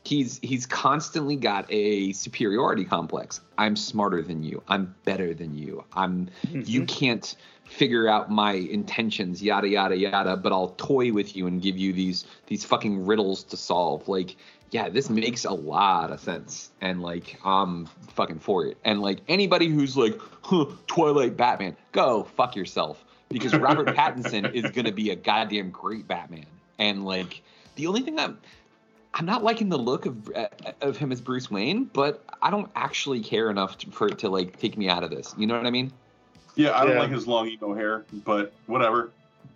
he's 0.02 0.38
he's 0.42 0.66
constantly 0.66 1.36
got 1.36 1.66
a 1.70 2.12
superiority 2.12 2.84
complex. 2.84 3.40
I'm 3.56 3.76
smarter 3.76 4.22
than 4.22 4.42
you. 4.42 4.62
I'm 4.68 4.94
better 5.04 5.34
than 5.34 5.56
you. 5.56 5.84
I'm 5.92 6.30
you 6.50 6.82
mm-hmm. 6.82 6.86
can't 6.86 7.36
figure 7.64 8.08
out 8.08 8.30
my 8.30 8.52
intentions, 8.52 9.42
yada 9.42 9.68
yada 9.68 9.96
yada, 9.96 10.36
but 10.36 10.52
I'll 10.52 10.70
toy 10.70 11.12
with 11.12 11.36
you 11.36 11.46
and 11.46 11.60
give 11.60 11.76
you 11.76 11.92
these 11.92 12.24
these 12.46 12.64
fucking 12.64 13.06
riddles 13.06 13.42
to 13.44 13.56
solve. 13.56 14.08
Like, 14.08 14.36
yeah, 14.70 14.88
this 14.88 15.10
makes 15.10 15.44
a 15.44 15.52
lot 15.52 16.10
of 16.10 16.20
sense. 16.20 16.70
And 16.80 17.02
like 17.02 17.38
I'm 17.44 17.86
fucking 18.14 18.40
for 18.40 18.66
it. 18.66 18.76
And 18.84 19.00
like 19.00 19.20
anybody 19.28 19.68
who's 19.68 19.96
like, 19.96 20.18
huh, 20.42 20.66
Twilight 20.86 21.36
Batman, 21.36 21.76
go 21.92 22.24
fuck 22.24 22.56
yourself. 22.56 23.04
Because 23.28 23.54
Robert 23.54 23.86
Pattinson 23.96 24.52
is 24.52 24.70
gonna 24.70 24.92
be 24.92 25.10
a 25.10 25.16
goddamn 25.16 25.70
great 25.70 26.06
Batman. 26.06 26.46
And 26.78 27.04
like 27.04 27.42
the 27.76 27.86
only 27.86 28.02
thing 28.02 28.16
that 28.16 28.34
I'm 29.14 29.26
not 29.26 29.44
liking 29.44 29.68
the 29.68 29.78
look 29.78 30.06
of 30.06 30.30
uh, 30.34 30.48
of 30.80 30.96
him 30.96 31.12
as 31.12 31.20
Bruce 31.20 31.50
Wayne, 31.50 31.84
but 31.84 32.24
I 32.42 32.50
don't 32.50 32.70
actually 32.74 33.20
care 33.20 33.48
enough 33.48 33.78
to, 33.78 33.90
for 33.90 34.08
it 34.08 34.18
to 34.18 34.28
like 34.28 34.58
take 34.58 34.76
me 34.76 34.88
out 34.88 35.04
of 35.04 35.10
this. 35.10 35.34
You 35.38 35.46
know 35.46 35.56
what 35.56 35.66
I 35.66 35.70
mean? 35.70 35.92
Yeah, 36.56 36.76
I 36.78 36.84
don't 36.84 36.94
Yeah. 36.94 37.00
like 37.00 37.10
his 37.10 37.26
long 37.26 37.48
emo 37.48 37.74
hair, 37.74 38.04
but 38.24 38.52
whatever. 38.66 39.10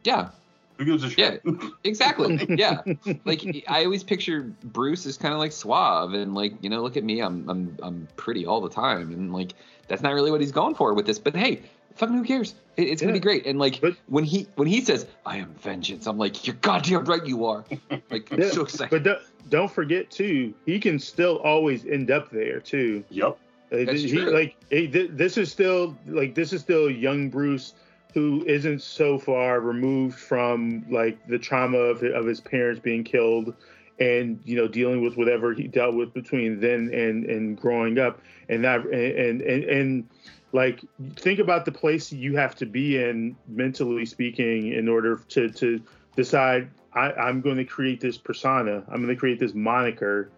Yeah. 0.04 0.30
Who 0.78 0.84
gives 0.84 1.02
a 1.02 1.10
shit? 1.10 1.40
Yeah, 1.44 1.52
exactly. 1.84 2.36
Yeah, 2.56 2.82
like 3.24 3.64
I 3.68 3.84
always 3.84 4.04
picture 4.04 4.52
Bruce 4.62 5.06
as 5.06 5.16
kind 5.16 5.34
of 5.34 5.40
like 5.40 5.50
suave 5.52 6.14
and 6.14 6.34
like 6.34 6.54
you 6.62 6.70
know, 6.70 6.82
look 6.82 6.96
at 6.96 7.02
me, 7.02 7.20
I'm 7.20 7.48
I'm 7.48 7.76
I'm 7.82 8.08
pretty 8.16 8.46
all 8.46 8.60
the 8.60 8.68
time, 8.70 9.12
and 9.12 9.32
like 9.32 9.54
that's 9.88 10.02
not 10.02 10.14
really 10.14 10.30
what 10.30 10.40
he's 10.40 10.52
going 10.52 10.76
for 10.76 10.94
with 10.94 11.04
this. 11.06 11.18
But 11.18 11.34
hey, 11.34 11.62
fucking 11.96 12.14
who 12.16 12.22
cares? 12.22 12.54
It, 12.76 12.88
it's 12.90 13.02
gonna 13.02 13.12
be 13.12 13.18
great. 13.18 13.44
And 13.44 13.58
like 13.58 13.82
when 14.06 14.22
he 14.22 14.46
when 14.54 14.68
he 14.68 14.80
says 14.80 15.06
I 15.26 15.38
am 15.38 15.52
vengeance, 15.60 16.06
I'm 16.06 16.16
like 16.16 16.46
you're 16.46 16.54
goddamn 16.60 17.06
right 17.06 17.26
you 17.26 17.44
are. 17.46 17.64
Like 18.08 18.30
I'm 18.32 18.40
Yeah, 18.40 18.50
so 18.50 18.62
excited. 18.62 18.90
But 18.90 19.02
don't, 19.02 19.22
don't 19.48 19.70
forget 19.72 20.12
too, 20.12 20.54
he 20.64 20.78
can 20.78 21.00
still 21.00 21.38
always 21.38 21.86
end 21.86 22.12
up 22.12 22.30
there 22.30 22.60
too. 22.60 23.02
Yep. 23.10 23.36
Uh, 23.70 23.84
That's 23.84 24.02
he, 24.02 24.12
true. 24.12 24.30
Like 24.30 24.56
he, 24.70 24.86
thi- 24.86 25.08
this 25.08 25.36
is 25.36 25.50
still 25.50 25.96
like 26.06 26.34
this 26.34 26.52
is 26.52 26.60
still 26.60 26.90
young 26.90 27.28
Bruce 27.28 27.74
who 28.14 28.44
isn't 28.46 28.82
so 28.82 29.18
far 29.18 29.60
removed 29.60 30.18
from 30.18 30.84
like 30.90 31.26
the 31.28 31.38
trauma 31.38 31.78
of, 31.78 32.02
of 32.02 32.26
his 32.26 32.40
parents 32.40 32.80
being 32.80 33.04
killed 33.04 33.54
and 34.00 34.40
you 34.44 34.56
know 34.56 34.68
dealing 34.68 35.02
with 35.02 35.16
whatever 35.16 35.52
he 35.52 35.66
dealt 35.66 35.94
with 35.94 36.12
between 36.14 36.60
then 36.60 36.90
and 36.92 37.24
and 37.26 37.60
growing 37.60 37.98
up 37.98 38.20
and 38.48 38.64
that 38.64 38.84
and 38.86 39.42
and 39.42 39.64
and 39.64 40.08
like 40.52 40.84
think 41.16 41.38
about 41.38 41.64
the 41.64 41.72
place 41.72 42.12
you 42.12 42.36
have 42.36 42.54
to 42.54 42.64
be 42.64 42.96
in 43.02 43.36
mentally 43.48 44.06
speaking 44.06 44.72
in 44.72 44.88
order 44.88 45.16
to 45.28 45.50
to 45.50 45.80
decide 46.16 46.70
I, 46.94 47.12
I'm 47.12 47.40
going 47.40 47.56
to 47.56 47.64
create 47.64 48.00
this 48.00 48.16
persona 48.16 48.82
I'm 48.88 49.02
going 49.02 49.14
to 49.14 49.16
create 49.16 49.38
this 49.38 49.54
moniker 49.54 50.30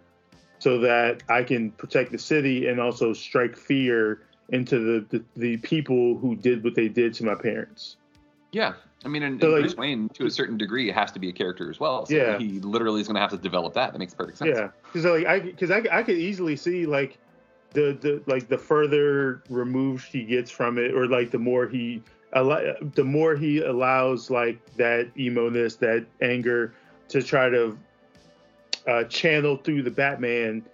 so 0.60 0.78
that 0.78 1.22
I 1.28 1.42
can 1.42 1.72
protect 1.72 2.12
the 2.12 2.18
city 2.18 2.68
and 2.68 2.78
also 2.80 3.12
strike 3.12 3.56
fear 3.56 4.22
into 4.50 4.78
the, 4.78 5.18
the, 5.18 5.24
the 5.36 5.56
people 5.58 6.16
who 6.18 6.36
did 6.36 6.62
what 6.62 6.74
they 6.74 6.88
did 6.88 7.14
to 7.14 7.24
my 7.24 7.34
parents. 7.34 7.96
Yeah, 8.52 8.74
I 9.04 9.08
mean, 9.08 9.22
and, 9.22 9.40
So, 9.40 9.50
like- 9.50 9.62
Bruce 9.62 9.76
Wayne 9.76 10.08
to 10.10 10.26
a 10.26 10.30
certain 10.30 10.56
degree 10.58 10.90
has 10.90 11.10
to 11.12 11.18
be 11.18 11.28
a 11.28 11.32
character 11.32 11.70
as 11.70 11.80
well. 11.80 12.04
So 12.06 12.14
Yeah. 12.14 12.38
he 12.38 12.60
literally 12.60 13.00
is 13.00 13.06
going 13.06 13.14
to 13.14 13.20
have 13.20 13.30
to 13.30 13.38
develop 13.38 13.74
that. 13.74 13.92
That 13.92 13.98
makes 13.98 14.12
perfect 14.14 14.38
sense. 14.38 14.50
Yeah, 14.56 14.68
because 14.84 15.04
like 15.04 15.26
I 15.26 15.40
because 15.40 15.70
I, 15.70 15.82
I 15.90 16.02
could 16.02 16.18
easily 16.18 16.56
see 16.56 16.84
like 16.84 17.16
the 17.72 17.96
the 18.00 18.22
like 18.26 18.48
the 18.48 18.58
further 18.58 19.42
removed 19.48 20.06
he 20.06 20.24
gets 20.24 20.50
from 20.50 20.78
it, 20.78 20.92
or 20.94 21.06
like 21.06 21.30
the 21.30 21.38
more 21.38 21.68
he 21.68 22.02
the 22.34 23.04
more 23.04 23.34
he 23.36 23.60
allows 23.60 24.30
like 24.30 24.58
that 24.76 25.10
emo 25.16 25.48
ness, 25.48 25.76
that 25.76 26.04
anger 26.20 26.74
to 27.08 27.22
try 27.22 27.48
to 27.48 27.78
uh, 28.86 29.04
channel 29.04 29.56
through 29.56 29.82
the 29.82 29.90
Batman, 29.90 30.64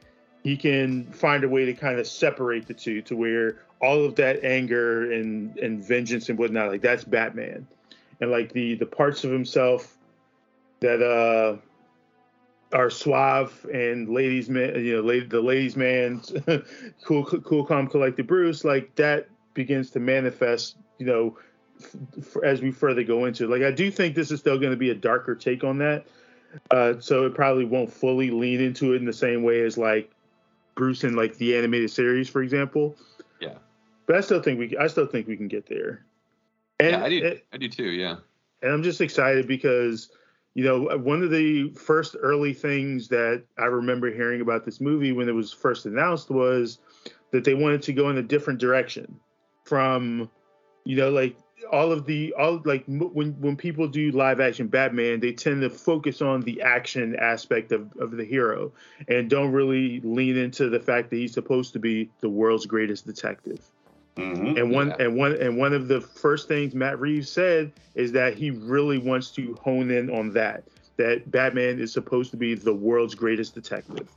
he 0.43 0.57
can 0.57 1.05
find 1.13 1.45
a 1.45 1.49
way 1.49 1.65
to 1.65 1.75
kind 1.75 1.99
of 1.99 2.07
separate 2.07 2.67
the 2.67 2.75
two 2.75 3.03
to 3.03 3.17
where 3.17 3.59
all 3.81 4.05
of 4.05 4.15
that 4.17 4.45
anger 4.45 5.13
and 5.13 5.57
and 5.59 5.85
vengeance 5.85 6.29
and 6.29 6.39
whatnot 6.39 6.71
like 6.71 6.83
that's 6.83 7.05
Batman, 7.05 7.67
and 8.21 8.31
like 8.31 8.53
the 8.53 8.75
the 8.75 8.87
parts 8.87 9.25
of 9.25 9.31
himself 9.31 9.97
that 10.81 11.03
uh 11.03 11.57
are 12.73 12.91
suave 12.91 13.65
and 13.73 14.09
ladies 14.09 14.49
man 14.49 14.85
you 14.85 14.97
know 14.97 15.03
lady, 15.03 15.27
the 15.27 15.41
ladies 15.41 15.77
man 15.77 16.21
cool 17.05 17.25
cool 17.25 17.65
calm 17.65 17.87
collected 17.87 18.27
bruce 18.27 18.65
like 18.65 18.93
that 18.97 19.29
begins 19.55 19.91
to 19.91 20.01
manifest 20.01 20.77
you 20.99 21.07
know 21.07 21.39
as 22.43 22.61
we 22.61 22.73
further 22.73 23.05
go 23.05 23.27
into 23.27 23.47
like 23.47 23.63
i 23.63 23.71
do 23.71 23.91
think 23.91 24.15
this 24.15 24.31
is 24.31 24.41
still 24.41 24.59
going 24.59 24.73
to 24.73 24.77
be 24.77 24.91
a 24.91 24.95
darker 24.95 25.35
take 25.35 25.63
on 25.63 25.79
that 25.79 26.07
uh 26.71 26.95
so 27.01 27.27
it 27.27 27.35
probably 27.35 27.65
won't 27.65 27.93
fully 27.93 28.31
lean 28.31 28.61
into 28.61 28.93
it 28.93 28.97
in 28.97 29.05
the 29.05 29.13
same 29.13 29.43
way 29.43 29.61
as 29.61 29.77
like 29.79 30.11
bruce 30.75 31.05
in 31.05 31.15
like 31.17 31.37
the 31.39 31.57
animated 31.57 31.91
series 31.91 32.29
for 32.29 32.43
example 32.43 32.97
Yeah. 33.41 33.55
but 34.07 34.17
i 34.17 34.21
still 34.21 34.43
think 34.43 34.59
we 34.59 34.77
i 34.79 34.87
still 34.87 35.07
think 35.07 35.27
we 35.27 35.37
can 35.37 35.49
get 35.49 35.67
there 35.69 36.05
and 36.79 36.91
yeah, 36.91 37.05
I 37.05 37.09
do. 37.09 37.39
I 37.53 37.57
do 37.57 37.69
too. 37.69 37.85
Yeah. 37.85 38.17
and 38.63 38.73
I'm 38.73 38.83
just 38.83 39.01
excited 39.01 39.49
because, 39.49 40.11
you 40.55 40.65
know, 40.65 40.97
one 40.99 41.23
of 41.23 41.31
the 41.31 41.71
first 41.71 42.17
early 42.21 42.53
things 42.53 43.09
that 43.09 43.45
I 43.59 43.65
remember 43.65 44.11
hearing 44.13 44.41
about 44.43 44.65
this 44.65 44.81
movie 44.81 45.13
when 45.13 45.29
it 45.29 45.33
was 45.33 45.53
first 45.53 45.87
announced 45.87 46.31
was 46.31 46.79
that 47.31 47.45
they 47.45 47.55
wanted 47.55 47.83
to 47.83 47.93
go 47.93 48.11
in 48.11 48.19
a 48.19 48.23
different 48.23 48.61
direction 48.61 49.19
from, 49.65 50.31
you 50.85 50.97
know, 50.97 51.11
like 51.11 51.37
all 51.73 51.93
of 51.93 52.07
the 52.07 52.33
all 52.39 52.61
like 52.65 52.85
m- 52.89 53.13
when 53.15 53.33
when 53.41 53.57
people 53.57 53.89
do 53.89 54.11
live 54.13 54.41
action 54.41 54.69
Batman, 54.69 55.21
they 55.21 55.33
tend 55.33 55.61
to 55.63 55.71
focus 55.71 56.23
on 56.23 56.41
the 56.43 56.63
action 56.63 57.17
aspect 57.17 57.73
of 57.73 57.91
of 57.99 58.13
the 58.13 58.25
hero 58.25 58.73
and 59.09 59.29
don't 59.31 59.53
really 59.53 60.01
lean 60.01 60.37
into 60.37 60.69
the 60.69 60.81
fact 60.81 61.11
that 61.11 61.17
he's 61.17 61.33
supposed 61.35 61.73
to 61.75 61.79
be 61.79 62.11
the 62.21 62.29
world's 62.29 62.67
greatest 62.67 63.07
detective. 63.07 63.61
Mhm. 64.17 64.59
And 64.59 64.71
one 64.71 64.89
Yeah. 64.89 65.07
and 65.07 65.17
one 65.17 65.33
and 65.35 65.57
one 65.59 65.73
of 65.75 65.89
the 65.89 66.01
first 66.01 66.49
things 66.49 66.75
Matt 66.75 66.99
Reeves 67.01 67.31
said 67.31 67.73
is 67.95 68.13
that 68.13 68.35
he 68.35 68.51
really 68.51 68.99
wants 68.99 69.31
to 69.33 69.55
hone 69.63 69.91
in 69.91 70.09
on 70.11 70.33
that. 70.33 70.65
That 70.97 71.31
Batman 71.31 71.79
is 71.79 71.93
supposed 71.93 72.31
to 72.31 72.37
be 72.39 72.55
the 72.55 72.73
world's 72.73 73.15
greatest 73.15 73.55
detective. 73.55 74.09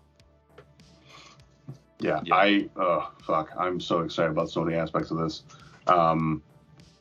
Yeah, 1.99 2.21
Yeah. 2.23 2.35
I 2.35 2.69
uh 2.77 3.07
fuck, 3.25 3.51
I'm 3.57 3.79
so 3.81 3.99
excited 4.01 4.31
about 4.31 4.49
so 4.49 4.63
many 4.63 4.77
aspects 4.77 5.11
of 5.11 5.17
this. 5.17 5.43
Um 5.87 6.41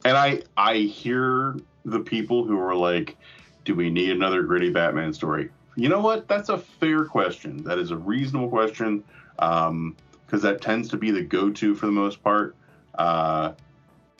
and 0.04 0.16
I 0.16 0.42
I 0.56 0.76
hear 0.78 1.56
the 1.84 2.00
people 2.00 2.44
who 2.44 2.58
are 2.60 2.74
like, 2.74 3.16
do 3.64 3.74
we 3.74 3.90
need 3.90 4.10
another 4.10 4.42
gritty 4.42 4.70
Batman 4.70 5.12
story? 5.12 5.50
You 5.76 5.88
know 5.88 6.00
what? 6.00 6.28
That's 6.28 6.48
a 6.48 6.58
fair 6.58 7.04
question. 7.04 7.62
That 7.64 7.78
is 7.78 7.90
a 7.90 7.96
reasonable 7.96 8.48
question. 8.48 9.04
Um 9.38 9.96
because 10.26 10.42
that 10.42 10.60
tends 10.60 10.90
to 10.90 10.98
be 10.98 11.10
the 11.10 11.22
go-to 11.22 11.74
for 11.74 11.86
the 11.86 11.92
most 11.92 12.22
part. 12.22 12.54
Uh 12.96 13.52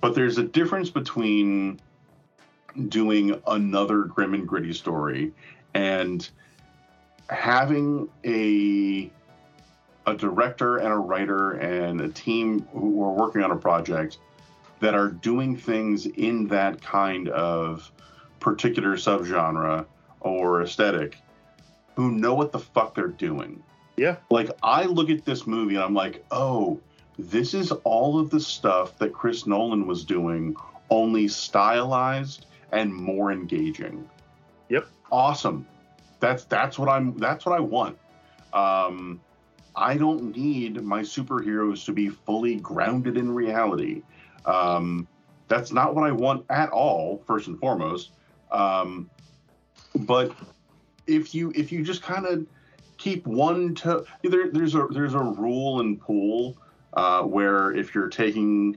but 0.00 0.14
there's 0.14 0.38
a 0.38 0.44
difference 0.44 0.90
between 0.90 1.80
doing 2.88 3.40
another 3.46 4.02
grim 4.02 4.34
and 4.34 4.46
gritty 4.46 4.72
story 4.72 5.32
and 5.74 6.28
having 7.28 8.08
a 8.24 9.10
a 10.06 10.14
director 10.16 10.78
and 10.78 10.92
a 10.92 10.96
writer 10.96 11.52
and 11.52 12.00
a 12.00 12.08
team 12.08 12.66
who 12.72 13.02
are 13.02 13.12
working 13.12 13.42
on 13.42 13.50
a 13.50 13.56
project 13.56 14.18
that 14.80 14.94
are 14.94 15.08
doing 15.08 15.56
things 15.56 16.06
in 16.06 16.46
that 16.48 16.80
kind 16.82 17.28
of 17.28 17.90
particular 18.40 18.96
subgenre 18.96 19.84
or 20.20 20.62
aesthetic 20.62 21.16
who 21.96 22.12
know 22.12 22.34
what 22.34 22.52
the 22.52 22.58
fuck 22.58 22.94
they're 22.94 23.08
doing. 23.08 23.62
Yeah. 23.96 24.16
Like 24.30 24.50
I 24.62 24.84
look 24.84 25.10
at 25.10 25.24
this 25.24 25.46
movie 25.46 25.74
and 25.74 25.84
I'm 25.84 25.94
like, 25.94 26.24
"Oh, 26.30 26.80
this 27.18 27.54
is 27.54 27.72
all 27.82 28.20
of 28.20 28.30
the 28.30 28.38
stuff 28.38 28.96
that 28.98 29.12
Chris 29.12 29.46
Nolan 29.46 29.86
was 29.86 30.04
doing, 30.04 30.54
only 30.90 31.26
stylized 31.26 32.46
and 32.70 32.94
more 32.94 33.32
engaging." 33.32 34.08
Yep. 34.68 34.86
Awesome. 35.10 35.66
That's 36.20 36.44
that's 36.44 36.78
what 36.78 36.88
I'm 36.88 37.18
that's 37.18 37.44
what 37.44 37.56
I 37.56 37.60
want. 37.60 37.98
Um 38.52 39.20
I 39.74 39.96
don't 39.96 40.36
need 40.36 40.82
my 40.82 41.02
superheroes 41.02 41.84
to 41.86 41.92
be 41.92 42.08
fully 42.08 42.56
grounded 42.56 43.16
in 43.16 43.32
reality. 43.32 44.02
Um, 44.48 45.06
that's 45.46 45.72
not 45.72 45.94
what 45.94 46.04
I 46.04 46.12
want 46.12 46.44
at 46.50 46.70
all, 46.70 47.22
first 47.26 47.46
and 47.48 47.58
foremost. 47.58 48.10
Um, 48.50 49.10
but 49.94 50.32
if 51.06 51.34
you 51.34 51.52
if 51.54 51.70
you 51.70 51.82
just 51.84 52.02
kind 52.02 52.26
of 52.26 52.46
keep 52.96 53.26
one 53.26 53.74
to 53.76 54.04
there, 54.22 54.50
there's 54.50 54.74
a 54.74 54.86
there's 54.90 55.14
a 55.14 55.22
rule 55.22 55.80
in 55.80 55.96
pool 55.96 56.56
uh, 56.94 57.22
where 57.22 57.72
if 57.72 57.94
you're 57.94 58.08
taking 58.08 58.76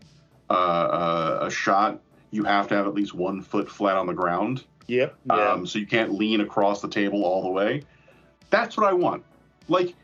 uh, 0.49 1.39
a, 1.41 1.45
a 1.47 1.51
shot, 1.51 1.99
you 2.31 2.43
have 2.43 2.67
to 2.69 2.75
have 2.75 2.87
at 2.87 2.93
least 2.93 3.13
one 3.13 3.41
foot 3.41 3.69
flat 3.69 3.97
on 3.97 4.07
the 4.07 4.13
ground. 4.13 4.63
Yep. 4.87 5.15
Yeah. 5.25 5.51
Um, 5.51 5.65
so 5.65 5.79
you 5.79 5.87
can't 5.87 6.13
lean 6.13 6.41
across 6.41 6.81
the 6.81 6.89
table 6.89 7.23
all 7.23 7.43
the 7.43 7.49
way. 7.49 7.83
That's 8.49 8.75
what 8.75 8.87
I 8.87 8.93
want. 8.93 9.23
Like, 9.69 9.95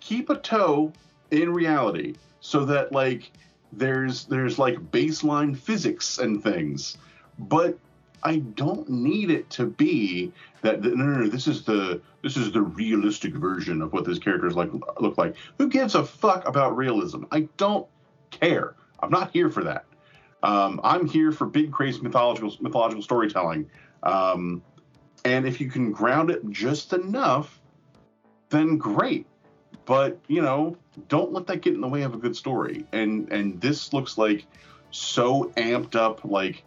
keep 0.00 0.30
a 0.30 0.36
toe 0.36 0.92
in 1.30 1.52
reality 1.52 2.14
so 2.40 2.64
that 2.64 2.92
like 2.92 3.32
there's 3.78 4.24
there's 4.26 4.58
like 4.58 4.78
baseline 4.90 5.56
physics 5.56 6.18
and 6.18 6.42
things, 6.42 6.96
but 7.38 7.78
I 8.22 8.36
don't 8.38 8.88
need 8.88 9.30
it 9.30 9.50
to 9.50 9.66
be 9.66 10.32
that 10.62 10.82
no, 10.82 10.90
no, 10.94 11.20
no, 11.20 11.28
this 11.28 11.46
is 11.46 11.62
the 11.64 12.00
this 12.22 12.36
is 12.36 12.52
the 12.52 12.62
realistic 12.62 13.34
version 13.34 13.82
of 13.82 13.92
what 13.92 14.04
this 14.04 14.18
character 14.18 14.46
is 14.46 14.54
like 14.54 14.70
look 15.00 15.18
like. 15.18 15.36
Who 15.58 15.68
gives 15.68 15.94
a 15.94 16.04
fuck 16.04 16.48
about 16.48 16.76
realism? 16.76 17.24
I 17.30 17.48
don't 17.58 17.86
care. 18.30 18.74
I'm 19.00 19.10
not 19.10 19.30
here 19.32 19.50
for 19.50 19.64
that. 19.64 19.84
Um, 20.42 20.80
I'm 20.82 21.06
here 21.06 21.32
for 21.32 21.46
big, 21.46 21.72
crazy 21.72 22.00
mythological 22.00 22.54
mythological 22.60 23.02
storytelling. 23.02 23.70
Um, 24.02 24.62
and 25.24 25.46
if 25.46 25.60
you 25.60 25.70
can 25.70 25.92
ground 25.92 26.30
it 26.30 26.48
just 26.50 26.92
enough, 26.92 27.60
then 28.50 28.76
great. 28.76 29.26
But 29.86 30.18
you 30.28 30.42
know, 30.42 30.76
don't 31.08 31.32
let 31.32 31.46
that 31.48 31.60
get 31.60 31.74
in 31.74 31.80
the 31.80 31.88
way 31.88 32.02
of 32.02 32.14
a 32.14 32.18
good 32.18 32.36
story. 32.36 32.86
And 32.92 33.30
and 33.30 33.60
this 33.60 33.92
looks 33.92 34.16
like 34.16 34.46
so 34.90 35.52
amped 35.56 35.94
up, 35.96 36.24
like 36.24 36.64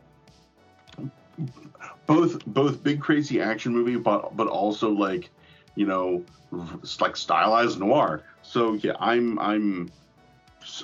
both 2.05 2.45
both 2.45 2.83
big 2.83 3.01
crazy 3.01 3.41
action 3.41 3.73
movie, 3.73 3.97
but 3.97 4.35
but 4.35 4.47
also 4.47 4.89
like 4.89 5.29
you 5.75 5.85
know, 5.85 6.23
it's 6.81 6.99
like 7.01 7.15
stylized 7.15 7.79
noir. 7.79 8.23
So 8.41 8.73
yeah, 8.73 8.93
I'm 8.99 9.39
I'm 9.39 9.91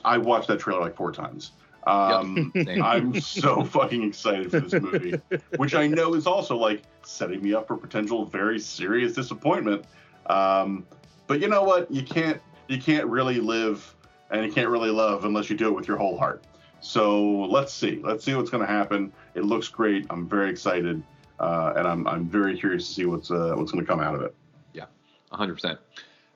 I 0.06 0.18
watched 0.18 0.48
that 0.48 0.60
trailer 0.60 0.82
like 0.82 0.96
four 0.96 1.12
times. 1.12 1.52
Um, 1.86 2.52
Yep. 2.56 2.80
I'm 2.82 3.20
so 3.20 3.64
fucking 3.64 4.04
excited 4.04 4.52
for 4.52 4.62
this 4.62 4.82
movie, 4.82 5.20
which 5.58 5.76
I 5.76 5.88
know 5.88 6.14
is 6.14 6.26
also 6.28 6.56
like 6.56 6.84
setting 7.04 7.42
me 7.42 7.54
up 7.54 7.68
for 7.68 7.76
potential 7.76 8.26
very 8.26 8.60
serious 8.60 9.14
disappointment. 9.14 9.86
Um, 10.28 10.86
but 11.34 11.42
you 11.42 11.48
know 11.48 11.64
what? 11.64 11.90
You 11.90 12.04
can't 12.04 12.40
you 12.68 12.80
can't 12.80 13.08
really 13.08 13.40
live 13.40 13.96
and 14.30 14.46
you 14.46 14.52
can't 14.52 14.70
really 14.70 14.92
love 14.92 15.26
unless 15.26 15.50
you 15.50 15.58
do 15.58 15.68
it 15.68 15.72
with 15.72 15.88
your 15.88 15.98
whole 15.98 16.16
heart. 16.16 16.44
So 16.80 17.26
let's 17.50 17.74
see. 17.74 18.00
Let's 18.04 18.24
see 18.24 18.36
what's 18.36 18.52
going 18.52 18.62
to 18.62 18.72
happen. 18.72 19.12
It 19.34 19.44
looks 19.44 19.68
great. 19.68 20.06
I'm 20.12 20.30
very 20.30 20.52
excited, 20.52 21.02
uh, 21.40 21.74
and 21.76 21.88
I'm 21.88 22.06
I'm 22.06 22.30
very 22.30 22.56
curious 22.56 22.88
to 22.88 22.94
see 22.94 23.06
what's 23.08 23.32
uh, 23.32 23.56
what's 23.56 23.72
going 23.72 23.84
to 23.84 23.92
come 23.92 24.00
out 24.00 24.14
of 24.14 24.22
it. 24.22 24.36
Yeah, 24.74 24.86
100%. 25.32 25.80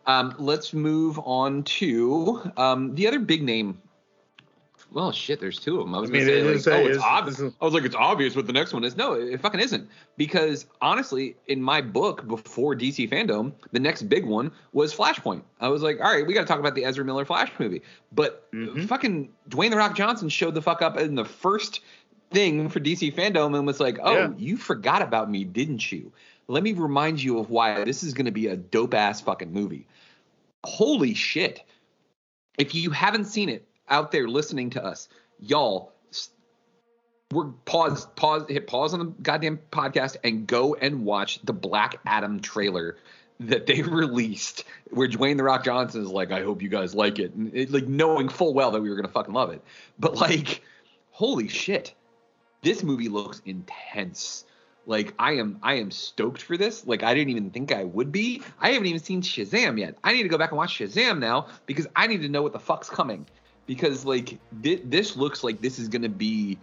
Um, 0.08 0.34
let's 0.40 0.74
move 0.74 1.20
on 1.20 1.62
to 1.64 2.52
um, 2.58 2.96
the 2.96 3.06
other 3.08 3.20
big 3.20 3.44
name. 3.44 3.80
Well, 4.92 5.12
shit, 5.12 5.40
there's 5.40 5.60
two 5.60 5.80
of 5.80 5.86
them. 5.86 5.96
I 5.96 6.00
was 6.00 6.10
I 6.10 6.14
mean, 6.14 6.28
gonna 6.28 6.60
say, 6.60 6.72
like, 6.72 6.80
oh, 6.80 6.86
it's 6.88 6.98
it's- 6.98 7.04
obvious. 7.06 7.42
I 7.62 7.66
was 7.66 7.74
like, 7.74 7.84
it's 7.84 7.96
obvious 7.96 8.36
what 8.36 8.48
the 8.48 8.54
next 8.54 8.74
one 8.74 8.84
is. 8.84 8.96
No, 8.96 9.14
it 9.14 9.40
fucking 9.42 9.60
isn't. 9.60 9.90
Because 10.16 10.66
honestly, 10.82 11.36
in 11.48 11.62
my 11.62 11.82
book 11.82 12.26
before 12.28 12.74
DC 12.76 13.10
fandom, 13.10 13.52
the 13.74 13.80
next 13.80 14.04
big 14.04 14.26
one 14.26 14.52
was 14.72 14.96
Flashpoint. 14.96 15.44
I 15.60 15.68
was 15.68 15.82
like, 15.82 16.00
all 16.00 16.12
right, 16.12 16.26
we 16.26 16.34
got 16.34 16.42
to 16.42 16.48
talk 16.48 16.60
about 16.60 16.74
the 16.74 16.86
Ezra 16.86 17.04
Miller 17.04 17.26
Flash 17.26 17.52
movie. 17.60 17.82
But 18.14 18.50
mm-hmm. 18.52 18.86
fucking 18.86 19.30
Dwayne 19.50 19.72
the 19.72 19.78
Rock 19.78 19.96
Johnson 19.96 20.30
showed 20.30 20.54
the 20.54 20.62
fuck 20.62 20.82
up 20.82 20.98
in 20.98 21.16
the 21.16 21.26
first 21.26 21.82
thing 22.32 22.70
for 22.70 22.80
DC 22.80 23.14
fandom 23.14 23.58
and 23.58 23.68
was 23.68 23.80
like, 23.80 24.00
oh, 24.02 24.14
Yeah. 24.14 24.30
you 24.38 24.58
forgot 24.58 25.02
about 25.02 25.30
me, 25.30 25.44
didn't 25.44 25.92
you? 25.92 26.12
Let 26.48 26.64
me 26.64 26.74
remind 26.74 27.22
you 27.22 27.40
of 27.40 27.50
why 27.50 27.84
this 27.84 28.04
is 28.04 28.14
going 28.14 28.26
to 28.26 28.32
be 28.32 28.48
a 28.48 28.56
dope 28.56 28.94
ass 28.94 29.20
fucking 29.20 29.52
movie. 29.52 29.86
Holy 30.64 31.14
shit. 31.14 31.62
If 32.58 32.74
you 32.74 32.90
haven't 32.90 33.26
seen 33.26 33.50
it 33.50 33.68
out 33.90 34.12
there 34.12 34.28
listening 34.28 34.72
to 34.72 34.84
us, 34.84 35.10
y'all, 35.40 35.92
we're 37.32 37.46
pause, 37.66 38.06
pause, 38.16 38.46
hit 38.48 38.68
pause 38.68 38.94
on 38.94 39.00
the 39.00 39.06
goddamn 39.22 39.60
podcast 39.72 40.18
and 40.24 40.48
go 40.48 40.76
and 40.76 41.04
watch 41.04 41.40
the 41.44 41.54
Black 41.54 42.00
Adam 42.06 42.40
trailer 42.40 42.98
that 43.40 43.68
they 43.68 43.82
released 43.84 44.64
where 44.92 45.08
Dwayne 45.08 45.38
the 45.38 45.44
Rock 45.44 45.64
Johnson 45.64 46.02
is 46.02 46.10
like, 46.10 46.32
I 46.32 46.44
hope 46.44 46.62
you 46.62 46.70
guys 46.70 46.96
like 46.96 47.20
it. 47.20 47.34
And 47.34 47.54
it, 47.54 47.72
like 47.72 47.88
knowing 47.88 48.30
full 48.30 48.54
well 48.54 48.72
that 48.72 48.82
we 48.82 48.90
were 48.90 48.96
gonna 48.96 49.08
fucking 49.10 49.34
love 49.34 49.52
it. 49.52 49.62
But 50.00 50.16
like, 50.22 50.62
holy 51.12 51.48
shit. 51.48 51.94
This 52.64 52.82
movie 52.82 53.10
looks 53.10 53.42
intense. 53.46 54.46
Like 54.86 55.14
I 55.20 55.34
am 55.34 55.60
I 55.62 55.76
am 55.76 55.92
stoked 55.92 56.42
for 56.42 56.58
this. 56.58 56.88
Like 56.88 57.04
I 57.04 57.14
didn't 57.14 57.30
even 57.30 57.52
think 57.52 57.74
I 57.74 57.84
would 57.84 58.12
be. 58.12 58.42
I 58.60 58.72
haven't 58.72 58.88
even 58.88 59.02
seen 59.02 59.22
Shazam 59.22 59.78
yet. 59.78 59.96
I 60.04 60.14
need 60.14 60.24
to 60.24 60.30
go 60.30 60.38
back 60.38 60.52
and 60.52 60.58
watch 60.58 60.80
Shazam 60.80 61.20
now 61.20 61.48
because 61.66 61.88
I 61.96 62.08
need 62.08 62.22
to 62.22 62.30
know 62.30 62.42
what 62.42 62.54
the 62.54 62.60
fuck's 62.60 62.90
coming. 62.90 63.26
Because 63.68 64.06
like 64.06 64.40
thi- 64.64 64.82
this 64.84 65.16
looks 65.16 65.44
like 65.44 65.62
this 65.62 65.78
is 65.78 65.88
gonna 65.88 66.10
be 66.10 66.58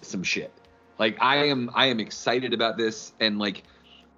some 0.00 0.22
shit. 0.22 0.52
Like 0.98 1.20
I 1.20 1.44
am 1.46 1.70
I 1.74 1.86
am 1.86 2.00
excited 2.00 2.54
about 2.54 2.76
this 2.78 3.12
and 3.20 3.38
like 3.38 3.64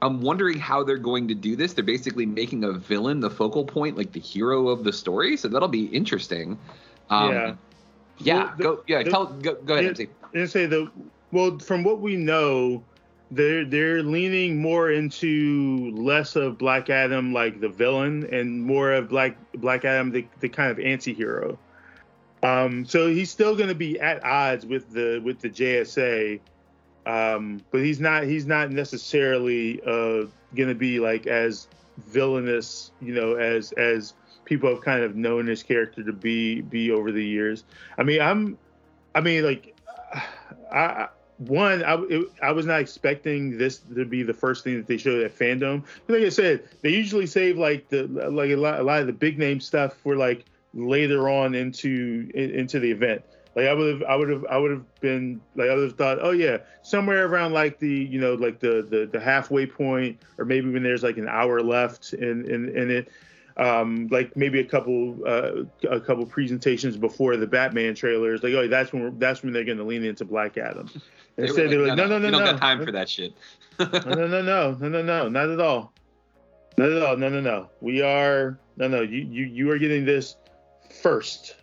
I'm 0.02 0.20
wondering 0.20 0.58
how 0.58 0.84
they're 0.84 0.98
going 0.98 1.26
to 1.28 1.34
do 1.34 1.56
this. 1.56 1.72
They're 1.72 1.82
basically 1.82 2.26
making 2.26 2.64
a 2.64 2.72
villain 2.72 3.20
the 3.20 3.30
focal 3.30 3.64
point, 3.64 3.96
like 3.96 4.12
the 4.12 4.20
hero 4.20 4.68
of 4.68 4.84
the 4.84 4.92
story. 4.92 5.38
So 5.38 5.48
that'll 5.48 5.68
be 5.68 5.86
interesting. 5.86 6.58
Um, 7.08 7.30
Yeah. 7.32 7.54
Yeah. 8.18 8.34
Well, 8.44 8.54
the- 8.56 8.62
go. 8.62 8.82
Yeah. 8.86 9.02
the- 9.02 9.10
tell. 9.10 9.26
Go, 9.26 9.54
go 9.54 9.74
ahead. 9.74 10.08
And 10.34 10.50
say 10.50 10.66
the 10.66 10.90
well 11.32 11.58
from 11.58 11.82
what 11.82 12.00
we 12.00 12.16
know 12.16 12.82
they're 13.30 13.64
they're 13.64 14.02
leaning 14.02 14.60
more 14.60 14.90
into 14.92 15.90
less 15.96 16.36
of 16.36 16.58
black 16.58 16.90
adam 16.90 17.32
like 17.32 17.60
the 17.60 17.68
villain 17.68 18.28
and 18.32 18.62
more 18.62 18.92
of 18.92 19.08
black 19.08 19.36
black 19.54 19.84
adam 19.84 20.12
the, 20.12 20.24
the 20.40 20.48
kind 20.48 20.70
of 20.70 20.78
anti-hero 20.78 21.58
um 22.46 22.84
so 22.84 23.08
he's 23.08 23.30
still 23.30 23.56
going 23.56 23.68
to 23.68 23.74
be 23.74 23.98
at 24.00 24.24
odds 24.24 24.64
with 24.66 24.92
the 24.92 25.20
with 25.24 25.40
the 25.40 25.50
jsa 25.50 26.38
um 27.06 27.60
but 27.70 27.80
he's 27.80 28.00
not 28.00 28.24
he's 28.24 28.46
not 28.46 28.70
necessarily 28.70 29.80
uh 29.82 30.24
going 30.54 30.68
to 30.68 30.74
be 30.74 31.00
like 31.00 31.26
as 31.26 31.68
villainous 31.98 32.90
you 33.00 33.14
know 33.14 33.34
as 33.34 33.72
as 33.72 34.14
people 34.44 34.70
have 34.70 34.80
kind 34.82 35.02
of 35.02 35.16
known 35.16 35.46
his 35.46 35.62
character 35.62 36.02
to 36.02 36.12
be 36.12 36.62
be 36.62 36.90
over 36.90 37.12
the 37.12 37.24
years. 37.24 37.64
I 37.98 38.02
mean 38.04 38.22
i'm 38.22 38.56
i 39.14 39.20
mean 39.20 39.44
like 39.44 39.74
I, 40.72 41.08
one 41.38 41.84
I, 41.84 42.02
it, 42.08 42.28
I 42.42 42.52
was 42.52 42.64
not 42.64 42.80
expecting 42.80 43.58
this 43.58 43.78
to 43.78 44.04
be 44.04 44.22
the 44.22 44.32
first 44.32 44.64
thing 44.64 44.76
that 44.76 44.86
they 44.86 44.96
showed 44.96 45.22
at 45.22 45.36
fandom. 45.36 45.84
Like 46.08 46.22
i 46.22 46.28
said 46.28 46.68
they 46.82 46.90
usually 46.90 47.26
save 47.26 47.58
like 47.58 47.88
the 47.88 48.06
like 48.06 48.50
a 48.50 48.56
lot, 48.56 48.80
a 48.80 48.82
lot 48.82 49.00
of 49.00 49.06
the 49.06 49.12
big 49.12 49.38
name 49.38 49.60
stuff 49.60 49.94
for 49.94 50.16
like 50.16 50.44
later 50.74 51.28
on 51.28 51.54
into 51.54 52.30
into 52.34 52.78
the 52.80 52.90
event. 52.90 53.22
Like 53.56 53.68
I 53.68 53.72
would 53.72 53.94
have, 53.94 54.02
I 54.02 54.16
would 54.16 54.28
have, 54.28 54.44
I 54.50 54.58
would 54.58 54.70
have 54.70 55.00
been 55.00 55.40
like 55.54 55.70
I 55.70 55.74
would 55.74 55.84
have 55.84 55.96
thought, 55.96 56.18
oh 56.20 56.32
yeah, 56.32 56.58
somewhere 56.82 57.26
around 57.26 57.54
like 57.54 57.78
the 57.78 57.88
you 57.88 58.20
know 58.20 58.34
like 58.34 58.60
the 58.60 58.86
the, 58.88 59.08
the 59.10 59.18
halfway 59.18 59.66
point, 59.66 60.18
or 60.36 60.44
maybe 60.44 60.70
when 60.70 60.82
there's 60.82 61.02
like 61.02 61.16
an 61.16 61.26
hour 61.26 61.62
left 61.62 62.12
in 62.12 62.44
in, 62.50 62.76
in 62.76 62.90
it, 62.90 63.08
um, 63.56 64.08
like 64.10 64.36
maybe 64.36 64.60
a 64.60 64.64
couple 64.64 65.18
uh, 65.26 65.64
a 65.88 65.98
couple 65.98 66.26
presentations 66.26 66.98
before 66.98 67.38
the 67.38 67.46
Batman 67.46 67.94
trailers, 67.94 68.42
like 68.42 68.52
oh 68.52 68.68
that's 68.68 68.92
when 68.92 69.18
that's 69.18 69.42
when 69.42 69.54
they're 69.54 69.64
going 69.64 69.78
to 69.78 69.84
lean 69.84 70.04
into 70.04 70.26
Black 70.26 70.58
Adam. 70.58 70.90
Instead, 71.38 71.70
they 71.70 71.78
were 71.78 71.86
like, 71.86 71.96
no, 71.96 72.06
no, 72.06 72.18
no, 72.18 72.28
no, 72.28 72.30
no. 72.30 72.38
You 72.38 72.44
don't 72.44 72.54
got 72.54 72.60
time 72.60 72.84
for 72.84 72.92
that 72.92 73.08
shit. 73.08 73.34
no, 73.78 73.86
no, 73.86 74.26
no, 74.26 74.42
no, 74.42 74.88
no, 74.88 75.02
no, 75.02 75.28
not 75.28 75.48
at 75.48 75.60
all, 75.60 75.92
not 76.76 76.92
at 76.92 77.02
all, 77.02 77.16
no, 77.16 77.30
no, 77.30 77.40
no. 77.40 77.70
We 77.80 78.02
are 78.02 78.58
no, 78.76 78.88
no. 78.88 79.00
You 79.00 79.20
you 79.30 79.46
you 79.46 79.70
are 79.70 79.78
getting 79.78 80.04
this 80.04 80.36
first, 81.02 81.56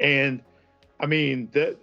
and 0.00 0.40
I 1.00 1.06
mean 1.06 1.48
that 1.52 1.76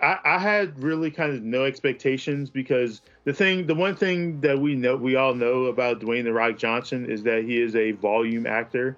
I, 0.00 0.18
I 0.24 0.38
had 0.38 0.82
really 0.82 1.10
kind 1.10 1.32
of 1.32 1.42
no 1.42 1.64
expectations 1.64 2.50
because 2.50 3.00
the 3.24 3.32
thing 3.32 3.66
the 3.66 3.74
one 3.74 3.96
thing 3.96 4.40
that 4.40 4.58
we 4.58 4.74
know 4.74 4.96
we 4.96 5.16
all 5.16 5.34
know 5.34 5.64
about 5.66 6.00
Dwayne 6.00 6.24
the 6.24 6.32
Rock 6.32 6.58
Johnson 6.58 7.10
is 7.10 7.22
that 7.24 7.44
he 7.44 7.60
is 7.60 7.74
a 7.76 7.92
volume 7.92 8.46
actor. 8.46 8.96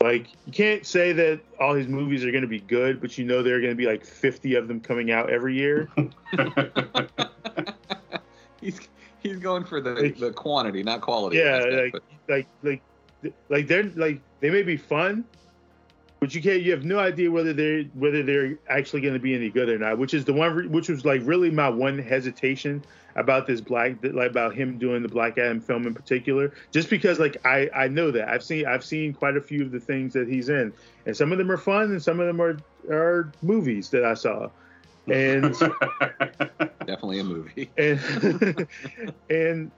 Like 0.00 0.28
you 0.46 0.52
can't 0.52 0.86
say 0.86 1.12
that 1.12 1.40
all 1.58 1.74
his 1.74 1.88
movies 1.88 2.24
are 2.24 2.30
going 2.30 2.42
to 2.42 2.48
be 2.48 2.60
good, 2.60 3.00
but 3.00 3.18
you 3.18 3.24
know 3.24 3.42
there 3.42 3.56
are 3.56 3.60
going 3.60 3.72
to 3.72 3.76
be 3.76 3.86
like 3.86 4.04
50 4.04 4.54
of 4.54 4.68
them 4.68 4.80
coming 4.80 5.10
out 5.10 5.28
every 5.28 5.56
year. 5.56 5.88
he's 8.60 8.80
he's 9.20 9.38
going 9.38 9.64
for 9.64 9.80
the 9.80 10.14
the 10.18 10.32
quantity, 10.32 10.82
not 10.82 11.00
quality. 11.00 11.38
Yeah, 11.38 11.56
aspect, 11.56 11.74
like, 11.74 11.92
but- 11.92 12.02
like 12.28 12.46
like 12.62 12.82
like 13.48 13.66
they're 13.66 13.90
like 13.96 14.20
they 14.40 14.50
may 14.50 14.62
be 14.62 14.76
fun, 14.76 15.24
but 16.20 16.34
you 16.34 16.42
can't. 16.42 16.62
You 16.62 16.72
have 16.72 16.84
no 16.84 16.98
idea 16.98 17.30
whether 17.30 17.52
they're 17.52 17.84
whether 17.94 18.22
they're 18.22 18.58
actually 18.68 19.02
going 19.02 19.14
to 19.14 19.20
be 19.20 19.34
any 19.34 19.50
good 19.50 19.68
or 19.68 19.78
not. 19.78 19.98
Which 19.98 20.14
is 20.14 20.24
the 20.24 20.32
one. 20.32 20.70
Which 20.70 20.88
was 20.88 21.04
like 21.04 21.20
really 21.24 21.50
my 21.50 21.68
one 21.68 21.98
hesitation 21.98 22.82
about 23.16 23.46
this 23.46 23.60
black 23.60 23.96
like 24.02 24.30
about 24.30 24.54
him 24.54 24.78
doing 24.78 25.02
the 25.02 25.08
Black 25.08 25.38
Adam 25.38 25.60
film 25.60 25.86
in 25.86 25.94
particular. 25.94 26.52
Just 26.72 26.90
because 26.90 27.18
like 27.18 27.36
I 27.44 27.68
I 27.74 27.88
know 27.88 28.10
that 28.10 28.28
I've 28.28 28.42
seen 28.42 28.66
I've 28.66 28.84
seen 28.84 29.12
quite 29.12 29.36
a 29.36 29.40
few 29.40 29.62
of 29.62 29.70
the 29.70 29.80
things 29.80 30.12
that 30.14 30.28
he's 30.28 30.48
in, 30.48 30.72
and 31.06 31.16
some 31.16 31.32
of 31.32 31.38
them 31.38 31.50
are 31.50 31.56
fun, 31.56 31.84
and 31.92 32.02
some 32.02 32.18
of 32.20 32.26
them 32.26 32.40
are 32.40 32.58
are 32.90 33.32
movies 33.42 33.90
that 33.90 34.04
I 34.04 34.14
saw, 34.14 34.48
and. 35.06 35.54
definitely 36.88 37.20
a 37.20 37.24
movie. 37.24 37.70
and 37.76 38.66
and 39.30 39.70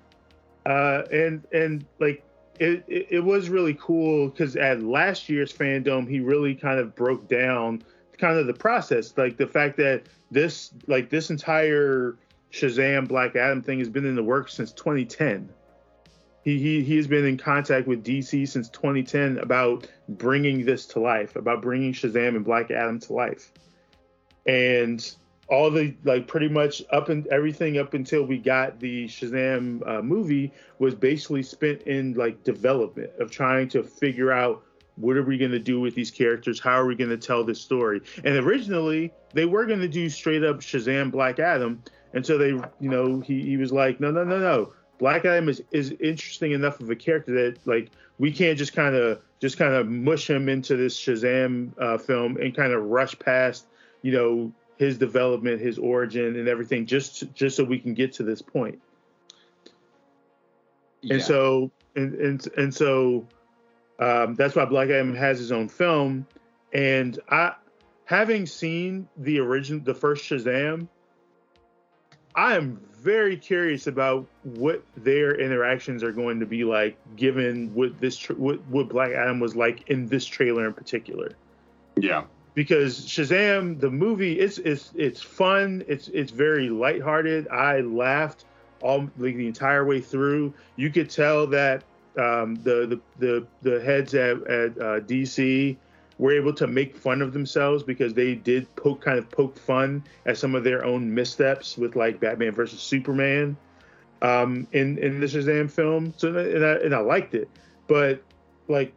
uh 0.64 1.02
and 1.12 1.44
and 1.52 1.84
like 1.98 2.22
it, 2.60 3.06
it, 3.10 3.24
was 3.24 3.48
really 3.48 3.76
cool 3.80 4.28
because 4.28 4.54
at 4.54 4.82
last 4.82 5.28
year's 5.28 5.52
fandom 5.52 6.08
he 6.08 6.20
really 6.20 6.54
kind 6.54 6.78
of 6.78 6.94
broke 6.94 7.26
down 7.26 7.82
kind 8.18 8.38
of 8.38 8.46
the 8.46 8.54
process. 8.54 9.16
Like 9.16 9.36
the 9.36 9.46
fact 9.46 9.76
that 9.78 10.02
this 10.30 10.70
like 10.86 11.10
this 11.10 11.30
entire 11.30 12.16
shazam 12.52 13.08
black 13.08 13.34
adam 13.36 13.62
thing 13.62 13.78
has 13.78 13.88
been 13.88 14.04
in 14.04 14.14
the 14.14 14.22
works 14.22 14.54
since 14.54 14.72
2010 14.72 15.48
he, 16.42 16.58
he 16.58 16.82
he 16.82 16.96
has 16.96 17.06
been 17.06 17.24
in 17.24 17.36
contact 17.36 17.86
with 17.86 18.04
dc 18.04 18.48
since 18.48 18.68
2010 18.70 19.38
about 19.38 19.88
bringing 20.08 20.64
this 20.64 20.86
to 20.86 21.00
life 21.00 21.36
about 21.36 21.62
bringing 21.62 21.92
shazam 21.92 22.34
and 22.34 22.44
black 22.44 22.70
adam 22.70 22.98
to 22.98 23.12
life. 23.12 23.52
And 24.46 25.14
all 25.50 25.70
the 25.70 25.94
like 26.04 26.28
pretty 26.28 26.48
much 26.48 26.82
up 26.90 27.08
and 27.08 27.26
everything 27.28 27.78
up 27.78 27.94
until 27.94 28.22
we 28.22 28.38
got 28.38 28.78
the 28.78 29.06
Shazam 29.06 29.86
uh, 29.86 30.00
movie 30.00 30.52
was 30.78 30.94
basically 30.94 31.42
spent 31.42 31.82
in 31.82 32.14
like 32.14 32.42
development 32.44 33.10
of 33.18 33.30
trying 33.30 33.68
to 33.70 33.82
figure 33.82 34.32
out 34.32 34.62
what 34.96 35.16
are 35.16 35.22
we 35.22 35.38
going 35.38 35.50
to 35.50 35.58
do 35.58 35.80
with 35.80 35.94
these 35.94 36.10
characters? 36.10 36.60
How 36.60 36.72
are 36.72 36.86
we 36.86 36.94
going 36.94 37.10
to 37.10 37.16
tell 37.16 37.42
this 37.42 37.60
story? 37.60 38.00
And 38.22 38.36
originally 38.36 39.12
they 39.32 39.44
were 39.44 39.66
going 39.66 39.80
to 39.80 39.88
do 39.88 40.08
straight 40.08 40.44
up 40.44 40.58
Shazam 40.58 41.10
Black 41.10 41.38
Adam 41.38 41.82
and 42.12 42.24
so 42.24 42.38
they 42.38 42.48
you 42.48 42.90
know 42.90 43.20
he, 43.20 43.42
he 43.42 43.56
was 43.56 43.72
like 43.72 44.00
no 44.00 44.10
no 44.10 44.24
no 44.24 44.38
no. 44.38 44.72
Black 44.98 45.24
Adam 45.24 45.48
is 45.48 45.62
is 45.70 45.92
interesting 46.00 46.52
enough 46.52 46.80
of 46.80 46.90
a 46.90 46.96
character 46.96 47.32
that 47.32 47.66
like 47.66 47.90
we 48.18 48.30
can't 48.30 48.58
just 48.58 48.74
kind 48.74 48.94
of 48.94 49.20
just 49.40 49.56
kind 49.56 49.74
of 49.74 49.88
mush 49.88 50.28
him 50.28 50.48
into 50.48 50.76
this 50.76 50.98
Shazam 50.98 51.72
uh, 51.78 51.98
film 51.98 52.36
and 52.36 52.54
kind 52.54 52.72
of 52.72 52.84
rush 52.84 53.18
past 53.18 53.66
you 54.02 54.12
know 54.12 54.52
his 54.80 54.96
development, 54.96 55.60
his 55.60 55.78
origin, 55.78 56.36
and 56.36 56.48
everything, 56.48 56.86
just 56.86 57.30
just 57.34 57.54
so 57.54 57.62
we 57.62 57.78
can 57.78 57.92
get 57.92 58.14
to 58.14 58.22
this 58.22 58.40
point. 58.40 58.80
Yeah. 61.02 61.14
And 61.14 61.22
so 61.22 61.70
and 61.94 62.14
and 62.14 62.48
and 62.56 62.74
so 62.74 63.26
um, 63.98 64.36
that's 64.36 64.56
why 64.56 64.64
Black 64.64 64.88
Adam 64.88 65.14
has 65.14 65.38
his 65.38 65.52
own 65.52 65.68
film. 65.68 66.26
And 66.72 67.20
I, 67.28 67.56
having 68.06 68.46
seen 68.46 69.06
the 69.18 69.38
original, 69.40 69.84
the 69.84 69.92
first 69.92 70.24
Shazam, 70.24 70.88
I 72.34 72.56
am 72.56 72.80
very 73.02 73.36
curious 73.36 73.86
about 73.86 74.26
what 74.44 74.82
their 74.96 75.38
interactions 75.38 76.02
are 76.02 76.12
going 76.12 76.40
to 76.40 76.46
be 76.46 76.64
like, 76.64 76.96
given 77.16 77.74
what 77.74 78.00
this 78.00 78.30
what 78.30 78.66
what 78.68 78.88
Black 78.88 79.12
Adam 79.12 79.40
was 79.40 79.54
like 79.54 79.90
in 79.90 80.06
this 80.06 80.24
trailer 80.24 80.66
in 80.66 80.72
particular 80.72 81.32
Yeah. 81.96 82.24
Because 82.54 83.06
Shazam 83.06 83.80
the 83.80 83.90
movie 83.90 84.38
it's 84.40 84.58
it's 84.58 84.92
it's 84.94 85.22
fun. 85.22 85.84
It's 85.88 86.08
it's 86.08 86.32
very 86.32 86.68
lighthearted. 86.68 87.48
I 87.48 87.80
laughed 87.80 88.44
all 88.82 89.08
like 89.18 89.36
the 89.36 89.46
entire 89.46 89.84
way 89.84 90.00
through. 90.00 90.52
You 90.76 90.90
could 90.90 91.10
tell 91.10 91.46
that 91.48 91.84
um, 92.18 92.56
the, 92.56 92.86
the 92.86 93.00
the 93.18 93.46
the 93.62 93.80
heads 93.80 94.14
at, 94.14 94.42
at 94.46 94.70
uh, 94.78 95.00
DC 95.00 95.76
were 96.18 96.32
able 96.32 96.52
to 96.52 96.66
make 96.66 96.94
fun 96.94 97.22
of 97.22 97.32
themselves 97.32 97.82
because 97.82 98.12
they 98.12 98.34
did 98.34 98.74
poke 98.76 99.00
kind 99.00 99.18
of 99.18 99.30
poke 99.30 99.56
fun 99.56 100.02
at 100.26 100.36
some 100.36 100.54
of 100.54 100.64
their 100.64 100.84
own 100.84 101.14
missteps 101.14 101.78
with 101.78 101.96
like 101.96 102.20
Batman 102.20 102.52
versus 102.52 102.80
Superman 102.80 103.56
um, 104.22 104.66
in 104.72 104.98
in 104.98 105.20
the 105.20 105.26
Shazam 105.26 105.70
film. 105.70 106.12
So 106.16 106.36
and 106.36 106.64
I, 106.64 106.72
and 106.74 106.94
I 106.94 106.98
liked 106.98 107.34
it. 107.34 107.48
But 107.86 108.22
like 108.68 108.92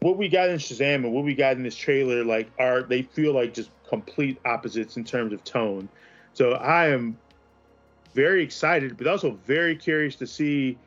what 0.00 0.16
we 0.16 0.28
got 0.28 0.48
in 0.48 0.56
Shazam 0.56 0.96
and 0.96 1.12
what 1.12 1.24
we 1.24 1.34
got 1.34 1.56
in 1.56 1.62
this 1.62 1.76
trailer, 1.76 2.24
like, 2.24 2.50
are 2.58 2.82
they 2.82 3.02
feel 3.02 3.34
like 3.34 3.54
just 3.54 3.70
complete 3.90 4.38
opposites 4.46 4.96
in 4.96 5.04
terms 5.04 5.32
of 5.32 5.42
tone. 5.44 5.88
So 6.32 6.52
I 6.52 6.88
am 6.88 7.18
very 8.14 8.42
excited, 8.42 8.96
but 8.96 9.06
also 9.06 9.32
very 9.44 9.76
curious 9.76 10.14
to 10.16 10.26
see 10.26 10.78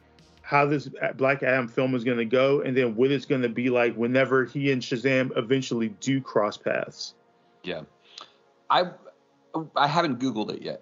how 0.42 0.66
this 0.66 0.90
Black 1.16 1.44
Adam 1.44 1.68
film 1.68 1.96
is 1.96 2.04
going 2.04 2.18
to 2.18 2.26
go, 2.26 2.62
and 2.62 2.76
then 2.76 2.96
what 2.96 3.12
it's 3.12 3.26
going 3.26 3.42
to 3.42 3.50
be 3.50 3.70
like 3.70 3.96
whenever 3.96 4.46
he 4.46 4.72
and 4.72 4.82
Shazam 4.82 5.36
eventually 5.38 5.90
do 6.00 6.20
cross 6.22 6.58
paths. 6.58 7.14
Yeah. 7.64 7.82
I 8.70 8.90
I 9.76 9.88
haven't 9.88 10.20
Googled 10.20 10.52
it 10.52 10.62
yet. 10.62 10.82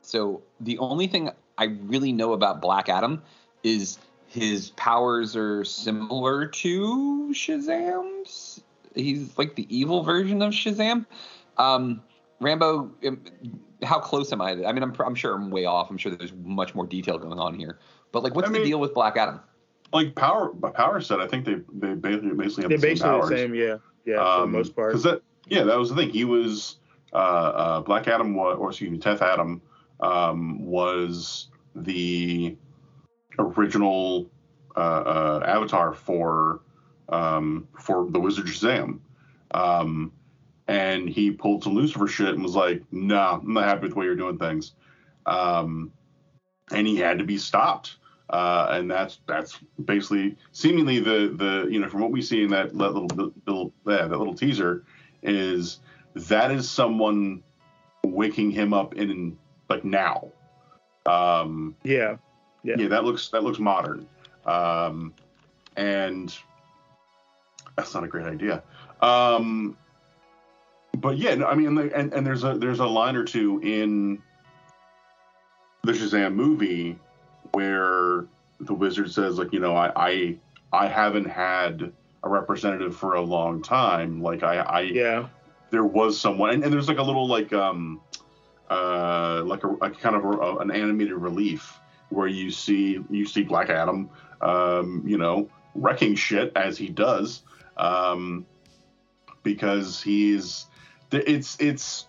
So 0.00 0.42
the 0.60 0.78
only 0.78 1.06
thing 1.06 1.30
I 1.58 1.64
really 1.64 2.12
know 2.12 2.32
about 2.32 2.60
Black 2.60 2.88
Adam 2.88 3.22
is 3.62 3.98
his 4.32 4.70
powers 4.70 5.36
are 5.36 5.62
similar 5.64 6.46
to 6.46 7.28
Shazam's. 7.34 8.62
He's 8.94 9.36
like 9.36 9.54
the 9.56 9.66
evil 9.74 10.02
version 10.04 10.40
of 10.40 10.52
Shazam. 10.52 11.04
Um, 11.58 12.02
Rambo, 12.40 12.90
um, 13.06 13.20
how 13.82 13.98
close 13.98 14.32
am 14.32 14.40
I? 14.40 14.52
I 14.64 14.72
mean, 14.72 14.82
I'm, 14.82 14.94
I'm 15.04 15.14
sure 15.14 15.34
I'm 15.34 15.50
way 15.50 15.66
off. 15.66 15.90
I'm 15.90 15.98
sure 15.98 16.12
there's 16.14 16.32
much 16.44 16.74
more 16.74 16.86
detail 16.86 17.18
going 17.18 17.38
on 17.38 17.58
here. 17.58 17.78
But 18.10 18.22
like, 18.22 18.34
what's 18.34 18.48
I 18.48 18.52
the 18.52 18.58
mean- 18.60 18.66
deal 18.68 18.80
with 18.80 18.94
Black 18.94 19.16
Adam? 19.16 19.40
Like 19.92 20.14
power 20.14 20.48
power 20.48 21.02
set, 21.02 21.20
I 21.20 21.26
think 21.26 21.44
they 21.44 21.56
they 21.74 21.92
basically 21.92 22.30
basically 22.30 22.62
have 22.62 22.68
They're 22.70 22.78
the 22.78 22.78
same 22.78 22.80
basically 22.80 23.10
powers. 23.10 23.28
the 23.28 23.36
same, 23.36 23.54
yeah, 23.54 23.76
yeah, 24.06 24.16
for 24.16 24.38
the 24.38 24.42
Um, 24.44 24.52
most 24.52 24.74
part. 24.74 24.92
Because 24.92 25.02
that, 25.02 25.20
yeah, 25.48 25.64
that 25.64 25.78
was 25.78 25.90
the 25.90 25.96
thing. 25.96 26.08
He 26.08 26.24
was 26.24 26.76
uh, 27.12 27.16
uh, 27.16 27.80
Black 27.82 28.08
Adam, 28.08 28.34
wa- 28.34 28.54
or 28.54 28.70
excuse 28.70 28.90
me, 28.90 28.96
Teth 28.96 29.20
Adam 29.20 29.60
um, 30.00 30.64
was 30.64 31.48
the 31.74 32.56
original 33.38 34.30
uh, 34.76 34.80
uh, 34.80 35.44
avatar 35.46 35.92
for 35.92 36.60
um, 37.08 37.68
for 37.78 38.10
the 38.10 38.20
Wizard 38.20 38.46
Shazam, 38.46 39.00
um, 39.52 40.12
and 40.68 41.08
he 41.08 41.30
pulled 41.30 41.64
some 41.64 41.74
Lucifer 41.74 42.06
shit 42.06 42.28
and 42.28 42.42
was 42.42 42.54
like, 42.54 42.82
"No, 42.90 43.40
I'm 43.42 43.52
not 43.52 43.64
happy 43.64 43.82
with 43.82 43.92
the 43.92 43.98
way 43.98 44.06
you're 44.06 44.14
doing 44.14 44.38
things," 44.38 44.72
um, 45.26 45.92
and 46.70 46.86
he 46.86 46.96
had 46.96 47.18
to 47.18 47.24
be 47.24 47.38
stopped. 47.38 47.96
Uh, 48.30 48.68
and 48.70 48.90
that's 48.90 49.20
that's 49.26 49.58
basically 49.84 50.36
seemingly 50.52 51.00
the 51.00 51.34
the 51.36 51.66
you 51.70 51.78
know 51.78 51.88
from 51.88 52.00
what 52.00 52.10
we 52.10 52.22
see 52.22 52.42
in 52.42 52.50
that 52.50 52.74
little 52.74 53.06
little 53.44 53.74
yeah, 53.86 54.06
that 54.06 54.18
little 54.18 54.34
teaser 54.34 54.84
is 55.22 55.80
that 56.14 56.50
is 56.50 56.70
someone 56.70 57.42
waking 58.04 58.50
him 58.50 58.72
up 58.72 58.94
in 58.94 59.36
like 59.68 59.84
now. 59.84 60.30
Um, 61.04 61.76
yeah, 61.84 62.16
yeah, 62.62 62.76
yeah, 62.78 62.88
that 62.88 63.04
looks 63.04 63.28
that 63.30 63.42
looks 63.42 63.58
modern, 63.58 64.06
um, 64.46 65.14
and 65.76 66.36
that's 67.76 67.94
not 67.94 68.04
a 68.04 68.08
great 68.08 68.26
idea. 68.26 68.62
Um, 69.00 69.76
but 70.96 71.18
yeah, 71.18 71.44
I 71.44 71.54
mean, 71.54 71.76
and, 71.78 72.12
and 72.12 72.26
there's 72.26 72.44
a 72.44 72.54
there's 72.54 72.80
a 72.80 72.86
line 72.86 73.16
or 73.16 73.24
two 73.24 73.60
in 73.62 74.22
the 75.82 75.92
Shazam 75.92 76.34
movie 76.34 76.98
where 77.52 78.26
the 78.60 78.74
wizard 78.74 79.10
says 79.10 79.38
like 79.38 79.52
you 79.52 79.60
know 79.60 79.74
I 79.74 79.92
I, 79.96 80.38
I 80.72 80.86
haven't 80.86 81.26
had 81.26 81.92
a 82.22 82.28
representative 82.28 82.96
for 82.96 83.14
a 83.14 83.20
long 83.20 83.62
time. 83.62 84.22
Like 84.22 84.42
I, 84.42 84.58
I 84.58 84.80
yeah. 84.82 85.28
there 85.70 85.84
was 85.84 86.20
someone, 86.20 86.50
and, 86.50 86.64
and 86.64 86.72
there's 86.72 86.88
like 86.88 86.98
a 86.98 87.02
little 87.02 87.26
like 87.26 87.52
um 87.52 88.00
uh 88.70 89.42
like 89.44 89.64
a, 89.64 89.68
a 89.68 89.90
kind 89.90 90.14
of 90.14 90.24
a, 90.24 90.56
an 90.58 90.70
animated 90.70 91.14
relief 91.14 91.80
where 92.12 92.28
you 92.28 92.50
see 92.50 92.98
you 93.10 93.26
see 93.26 93.42
Black 93.42 93.70
Adam, 93.70 94.10
um, 94.40 95.02
you 95.06 95.18
know, 95.18 95.48
wrecking 95.74 96.14
shit 96.14 96.52
as 96.56 96.76
he 96.76 96.88
does, 96.88 97.42
um, 97.76 98.46
because 99.42 100.02
he's 100.02 100.66
it's 101.10 101.58
it's 101.60 102.06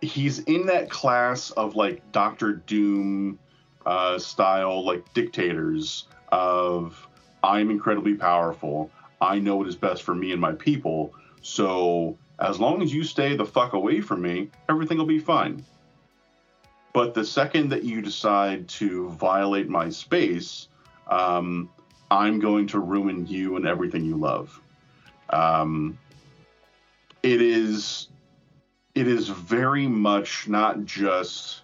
he's 0.00 0.40
in 0.40 0.66
that 0.66 0.90
class 0.90 1.50
of 1.52 1.76
like 1.76 2.12
Doctor 2.12 2.54
Doom 2.54 3.38
uh, 3.86 4.18
style 4.18 4.84
like 4.84 5.12
dictators 5.14 6.06
of 6.30 7.08
I'm 7.42 7.70
incredibly 7.70 8.14
powerful. 8.14 8.90
I 9.20 9.38
know 9.38 9.56
what 9.56 9.68
is 9.68 9.76
best 9.76 10.02
for 10.02 10.14
me 10.14 10.32
and 10.32 10.40
my 10.40 10.52
people. 10.52 11.14
So 11.42 12.18
as 12.38 12.58
long 12.58 12.82
as 12.82 12.92
you 12.92 13.04
stay 13.04 13.36
the 13.36 13.44
fuck 13.44 13.72
away 13.72 14.00
from 14.00 14.22
me, 14.22 14.50
everything 14.68 14.98
will 14.98 15.06
be 15.06 15.18
fine. 15.18 15.64
But 16.92 17.14
the 17.14 17.24
second 17.24 17.68
that 17.70 17.84
you 17.84 18.02
decide 18.02 18.68
to 18.68 19.10
violate 19.10 19.68
my 19.68 19.90
space, 19.90 20.68
um, 21.06 21.70
I'm 22.10 22.40
going 22.40 22.66
to 22.68 22.80
ruin 22.80 23.26
you 23.26 23.56
and 23.56 23.66
everything 23.66 24.04
you 24.04 24.16
love. 24.16 24.60
Um, 25.30 25.98
it 27.22 27.40
is, 27.40 28.08
it 28.94 29.06
is 29.06 29.28
very 29.28 29.86
much 29.86 30.48
not 30.48 30.84
just 30.84 31.62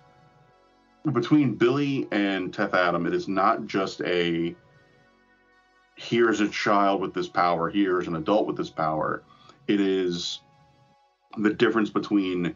between 1.13 1.55
Billy 1.55 2.07
and 2.13 2.53
Teth 2.53 2.75
Adam. 2.75 3.07
It 3.07 3.15
is 3.15 3.27
not 3.27 3.67
just 3.67 4.01
a 4.03 4.55
here's 5.97 6.41
a 6.41 6.49
child 6.49 7.01
with 7.01 7.15
this 7.15 7.29
power, 7.29 7.71
here's 7.71 8.07
an 8.07 8.17
adult 8.17 8.47
with 8.47 8.57
this 8.57 8.71
power. 8.71 9.23
It 9.67 9.81
is 9.81 10.41
the 11.39 11.53
difference 11.53 11.91
between 11.91 12.55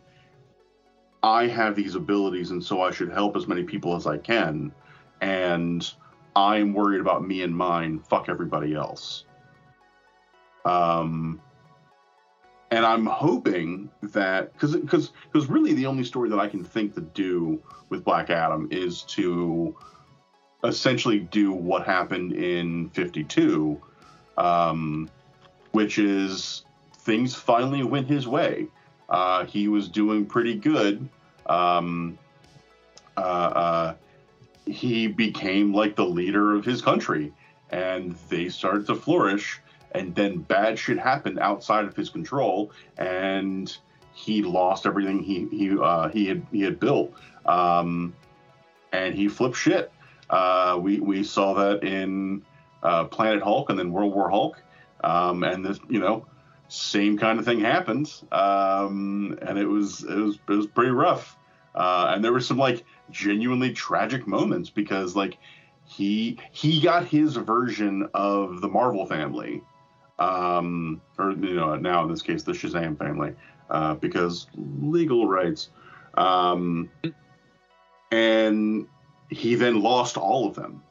I 1.22 1.46
have 1.48 1.76
these 1.76 1.94
abilities 1.94 2.50
and 2.50 2.62
so 2.62 2.80
I 2.80 2.90
should 2.90 3.12
help 3.12 3.36
as 3.36 3.46
many 3.46 3.62
people 3.62 3.94
as 3.94 4.06
I 4.06 4.18
can, 4.18 4.72
and 5.20 5.90
I'm 6.34 6.72
worried 6.72 7.00
about 7.00 7.26
me 7.26 7.42
and 7.42 7.56
mine. 7.56 7.98
Fuck 7.98 8.28
everybody 8.28 8.74
else. 8.74 9.24
Um, 10.64 11.40
and 12.70 12.86
I'm 12.86 13.06
hoping 13.06 13.90
that 14.02 14.52
because 14.52 14.76
because 14.76 15.12
because 15.32 15.48
really 15.48 15.74
the 15.74 15.86
only 15.86 16.04
story 16.04 16.28
that 16.30 16.38
I 16.38 16.46
can 16.46 16.64
think 16.64 16.94
to 16.94 17.00
do 17.00 17.60
with 17.88 18.04
Black 18.04 18.30
Adam 18.30 18.68
is 18.70 19.02
to 19.02 19.74
essentially 20.62 21.20
do 21.20 21.52
what 21.52 21.84
happened 21.84 22.32
in 22.32 22.90
52, 22.90 23.80
um, 24.36 25.10
which 25.72 25.98
is 25.98 26.64
things 26.98 27.34
finally 27.34 27.82
went 27.82 28.06
his 28.06 28.28
way. 28.28 28.68
Uh, 29.10 29.44
he 29.44 29.68
was 29.68 29.88
doing 29.88 30.24
pretty 30.24 30.54
good. 30.54 31.08
Um, 31.46 32.18
uh, 33.16 33.20
uh, 33.20 33.94
he 34.66 35.08
became 35.08 35.74
like 35.74 35.96
the 35.96 36.04
leader 36.04 36.54
of 36.54 36.64
his 36.64 36.80
country, 36.80 37.32
and 37.70 38.14
they 38.28 38.48
started 38.48 38.86
to 38.86 38.94
flourish. 38.94 39.60
And 39.92 40.14
then 40.14 40.38
bad 40.38 40.78
shit 40.78 40.98
happened 40.98 41.40
outside 41.40 41.84
of 41.84 41.96
his 41.96 42.10
control, 42.10 42.70
and 42.96 43.76
he 44.12 44.42
lost 44.42 44.86
everything 44.86 45.22
he 45.22 45.48
he 45.50 45.76
uh, 45.76 46.08
he 46.08 46.26
had 46.26 46.46
he 46.52 46.62
had 46.62 46.78
built, 46.78 47.12
um, 47.46 48.14
and 48.92 49.14
he 49.14 49.28
flipped 49.28 49.56
shit. 49.56 49.90
Uh, 50.28 50.78
we 50.80 51.00
we 51.00 51.24
saw 51.24 51.54
that 51.54 51.82
in 51.82 52.42
uh, 52.84 53.04
Planet 53.04 53.42
Hulk 53.42 53.70
and 53.70 53.78
then 53.78 53.90
World 53.90 54.14
War 54.14 54.30
Hulk, 54.30 54.62
um, 55.02 55.42
and 55.42 55.64
this 55.64 55.80
you 55.88 55.98
know 55.98 56.24
same 56.70 57.18
kind 57.18 57.38
of 57.38 57.44
thing 57.44 57.60
happened, 57.60 58.12
um, 58.30 59.36
and 59.42 59.58
it 59.58 59.66
was 59.66 60.04
it 60.04 60.16
was 60.16 60.38
it 60.48 60.52
was 60.52 60.66
pretty 60.66 60.92
rough. 60.92 61.36
Uh, 61.74 62.12
and 62.14 62.24
there 62.24 62.32
were 62.32 62.40
some 62.40 62.58
like 62.58 62.84
genuinely 63.10 63.72
tragic 63.72 64.26
moments 64.26 64.70
because 64.70 65.16
like 65.16 65.38
he 65.84 66.38
he 66.52 66.80
got 66.80 67.06
his 67.06 67.34
version 67.36 68.08
of 68.14 68.60
the 68.60 68.68
Marvel 68.68 69.04
family, 69.04 69.62
um, 70.20 71.00
or 71.18 71.32
you 71.32 71.54
know 71.54 71.74
now 71.74 72.04
in 72.04 72.10
this 72.10 72.22
case 72.22 72.44
the 72.44 72.52
Shazam 72.52 72.96
family, 72.96 73.34
uh, 73.68 73.94
because 73.94 74.46
legal 74.54 75.26
rights, 75.26 75.70
um, 76.14 76.88
and 78.12 78.86
he 79.28 79.56
then 79.56 79.82
lost 79.82 80.16
all 80.16 80.46
of 80.46 80.54
them. 80.54 80.82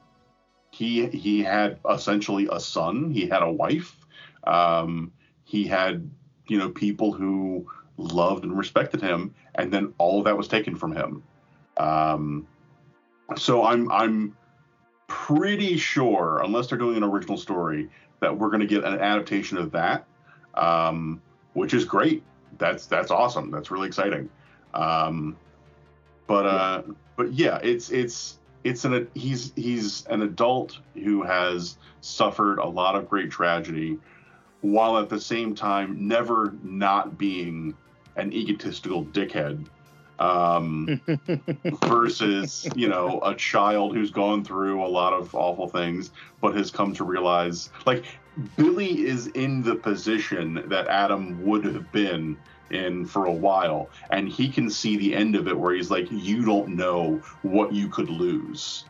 He 0.70 1.06
he 1.06 1.42
had 1.42 1.78
essentially 1.90 2.48
a 2.52 2.60
son. 2.60 3.10
He 3.10 3.26
had 3.26 3.42
a 3.42 3.50
wife. 3.50 3.96
Um, 4.44 5.12
he 5.50 5.66
had 5.66 6.08
you 6.46 6.58
know 6.58 6.70
people 6.70 7.12
who 7.12 7.66
loved 7.96 8.44
and 8.44 8.56
respected 8.56 9.02
him, 9.02 9.34
and 9.56 9.72
then 9.72 9.92
all 9.98 10.20
of 10.20 10.24
that 10.26 10.36
was 10.36 10.46
taken 10.46 10.76
from 10.76 10.94
him. 10.94 11.22
Um, 11.76 12.46
so 13.36 13.64
I'm 13.64 13.90
I'm 13.90 14.36
pretty 15.08 15.76
sure, 15.76 16.40
unless 16.44 16.68
they're 16.68 16.78
doing 16.78 16.96
an 16.96 17.02
original 17.02 17.36
story, 17.36 17.90
that 18.20 18.38
we're 18.38 18.48
going 18.48 18.60
to 18.60 18.66
get 18.66 18.84
an 18.84 19.00
adaptation 19.00 19.58
of 19.58 19.72
that, 19.72 20.06
um, 20.54 21.20
which 21.54 21.74
is 21.74 21.84
great. 21.84 22.22
That's 22.58 22.86
that's 22.86 23.10
awesome. 23.10 23.50
That's 23.50 23.72
really 23.72 23.88
exciting. 23.88 24.30
Um, 24.72 25.36
but 26.28 26.46
uh, 26.46 26.82
but 27.16 27.32
yeah, 27.32 27.58
it's 27.60 27.90
it's 27.90 28.38
it's 28.62 28.84
an 28.84 29.08
he's 29.14 29.52
he's 29.56 30.06
an 30.06 30.22
adult 30.22 30.78
who 30.94 31.24
has 31.24 31.76
suffered 32.02 32.60
a 32.60 32.68
lot 32.68 32.94
of 32.94 33.08
great 33.08 33.32
tragedy, 33.32 33.98
while 34.62 34.98
at 34.98 35.08
the 35.08 35.20
same 35.20 35.54
time 35.54 36.08
never 36.08 36.54
not 36.62 37.18
being 37.18 37.74
an 38.16 38.32
egotistical 38.32 39.04
dickhead. 39.06 39.66
Um, 40.18 41.00
versus 41.84 42.68
you 42.76 42.88
know 42.88 43.20
a 43.24 43.34
child 43.34 43.96
who's 43.96 44.10
gone 44.10 44.44
through 44.44 44.84
a 44.84 44.86
lot 44.86 45.14
of 45.14 45.34
awful 45.34 45.66
things 45.66 46.10
but 46.42 46.54
has 46.56 46.70
come 46.70 46.92
to 46.96 47.04
realize 47.04 47.70
like 47.86 48.04
billy 48.56 49.06
is 49.06 49.28
in 49.28 49.62
the 49.62 49.74
position 49.74 50.62
that 50.66 50.86
adam 50.88 51.42
would 51.42 51.64
have 51.64 51.90
been 51.90 52.36
in 52.70 53.06
for 53.06 53.24
a 53.24 53.32
while 53.32 53.88
and 54.10 54.28
he 54.28 54.50
can 54.50 54.68
see 54.68 54.98
the 54.98 55.14
end 55.14 55.36
of 55.36 55.48
it 55.48 55.58
where 55.58 55.74
he's 55.74 55.90
like 55.90 56.06
you 56.10 56.44
don't 56.44 56.68
know 56.68 57.16
what 57.40 57.72
you 57.72 57.88
could 57.88 58.10
lose 58.10 58.84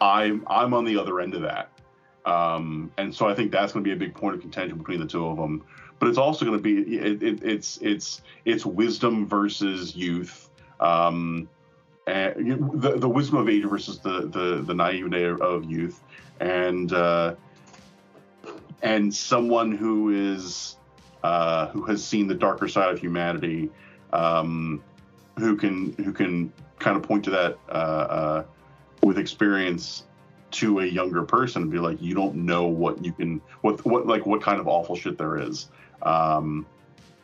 i'm 0.00 0.42
i'm 0.46 0.72
on 0.72 0.86
the 0.86 0.96
other 0.96 1.20
end 1.20 1.34
of 1.34 1.42
that 1.42 1.68
um, 2.26 2.90
and 2.98 3.14
so 3.14 3.28
i 3.28 3.34
think 3.34 3.50
that's 3.50 3.72
going 3.72 3.84
to 3.84 3.88
be 3.88 3.94
a 3.94 3.98
big 3.98 4.14
point 4.14 4.34
of 4.34 4.40
contention 4.40 4.78
between 4.78 5.00
the 5.00 5.06
two 5.06 5.26
of 5.26 5.36
them 5.36 5.62
but 6.02 6.08
it's 6.08 6.18
also 6.18 6.44
going 6.44 6.58
to 6.58 6.60
be 6.60 6.96
it, 6.96 7.22
it, 7.22 7.44
it's 7.44 7.76
it's 7.80 8.22
it's 8.44 8.66
wisdom 8.66 9.24
versus 9.24 9.94
youth. 9.94 10.50
Um, 10.80 11.48
and 12.08 12.44
you 12.44 12.72
the, 12.74 12.98
the 12.98 13.08
wisdom 13.08 13.38
of 13.38 13.48
age 13.48 13.64
versus 13.64 14.00
the 14.00 14.22
the, 14.26 14.64
the 14.66 14.74
naivete 14.74 15.40
of 15.40 15.62
youth. 15.62 16.02
And 16.40 16.92
uh, 16.92 17.36
and 18.82 19.14
someone 19.14 19.70
who 19.70 20.08
is 20.08 20.74
uh, 21.22 21.68
who 21.68 21.84
has 21.84 22.04
seen 22.04 22.26
the 22.26 22.34
darker 22.34 22.66
side 22.66 22.90
of 22.90 22.98
humanity, 22.98 23.70
um, 24.12 24.82
who 25.38 25.54
can 25.54 25.92
who 26.04 26.12
can 26.12 26.52
kind 26.80 26.96
of 26.96 27.04
point 27.04 27.22
to 27.26 27.30
that 27.30 27.58
uh, 27.68 27.72
uh, 27.72 28.44
with 29.04 29.18
experience 29.18 30.02
to 30.52 30.80
a 30.80 30.86
younger 30.86 31.22
person 31.22 31.62
and 31.62 31.70
be 31.70 31.78
like, 31.78 32.00
you 32.00 32.14
don't 32.14 32.34
know 32.34 32.66
what 32.66 33.04
you 33.04 33.12
can 33.12 33.40
what 33.62 33.84
what 33.84 34.06
like 34.06 34.26
what 34.26 34.42
kind 34.42 34.60
of 34.60 34.68
awful 34.68 34.96
shit 34.96 35.18
there 35.18 35.38
is. 35.38 35.68
Um, 36.02 36.66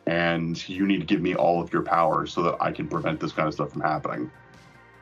and 0.06 0.66
you 0.68 0.86
need 0.86 1.00
to 1.00 1.06
give 1.06 1.20
me 1.20 1.34
all 1.34 1.60
of 1.60 1.72
your 1.72 1.82
power 1.82 2.26
so 2.26 2.42
that 2.44 2.56
I 2.60 2.72
can 2.72 2.88
prevent 2.88 3.20
this 3.20 3.32
kind 3.32 3.46
of 3.46 3.54
stuff 3.54 3.72
from 3.72 3.82
happening. 3.82 4.30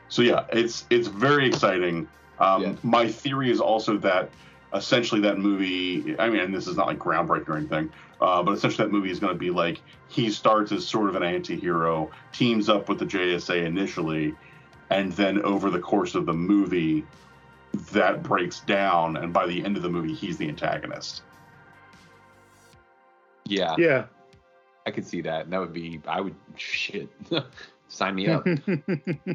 So 0.09 0.21
yeah, 0.21 0.45
it's 0.51 0.85
it's 0.89 1.07
very 1.07 1.47
exciting. 1.47 2.07
Um, 2.39 2.61
yeah. 2.61 2.73
My 2.83 3.07
theory 3.07 3.49
is 3.49 3.59
also 3.61 3.97
that 3.99 4.29
essentially 4.73 5.21
that 5.21 5.39
movie. 5.39 6.17
I 6.19 6.29
mean, 6.29 6.41
and 6.41 6.53
this 6.53 6.67
is 6.67 6.75
not 6.75 6.87
like 6.87 6.99
groundbreaking 6.99 7.49
or 7.49 7.57
anything, 7.57 7.91
uh, 8.21 8.43
but 8.43 8.51
essentially 8.51 8.85
that 8.85 8.91
movie 8.91 9.11
is 9.11 9.19
going 9.19 9.33
to 9.33 9.39
be 9.39 9.49
like 9.49 9.81
he 10.09 10.29
starts 10.29 10.71
as 10.71 10.85
sort 10.85 11.09
of 11.09 11.15
an 11.15 11.23
anti-hero, 11.23 12.11
teams 12.33 12.69
up 12.69 12.89
with 12.89 12.99
the 12.99 13.05
JSA 13.05 13.65
initially, 13.65 14.33
and 14.89 15.11
then 15.13 15.41
over 15.43 15.69
the 15.69 15.79
course 15.79 16.15
of 16.15 16.25
the 16.25 16.33
movie, 16.33 17.05
that 17.91 18.23
breaks 18.23 18.59
down, 18.61 19.17
and 19.17 19.31
by 19.33 19.45
the 19.47 19.63
end 19.63 19.77
of 19.77 19.83
the 19.83 19.89
movie, 19.89 20.13
he's 20.13 20.37
the 20.37 20.47
antagonist. 20.47 21.21
Yeah. 23.45 23.75
Yeah. 23.77 24.05
I 24.85 24.91
could 24.91 25.05
see 25.05 25.21
that. 25.21 25.49
That 25.49 25.59
would 25.59 25.73
be 25.73 26.01
I 26.07 26.21
would 26.21 26.35
shit. 26.55 27.09
Sign 27.89 28.15
me 28.15 28.27
up. 28.27 28.45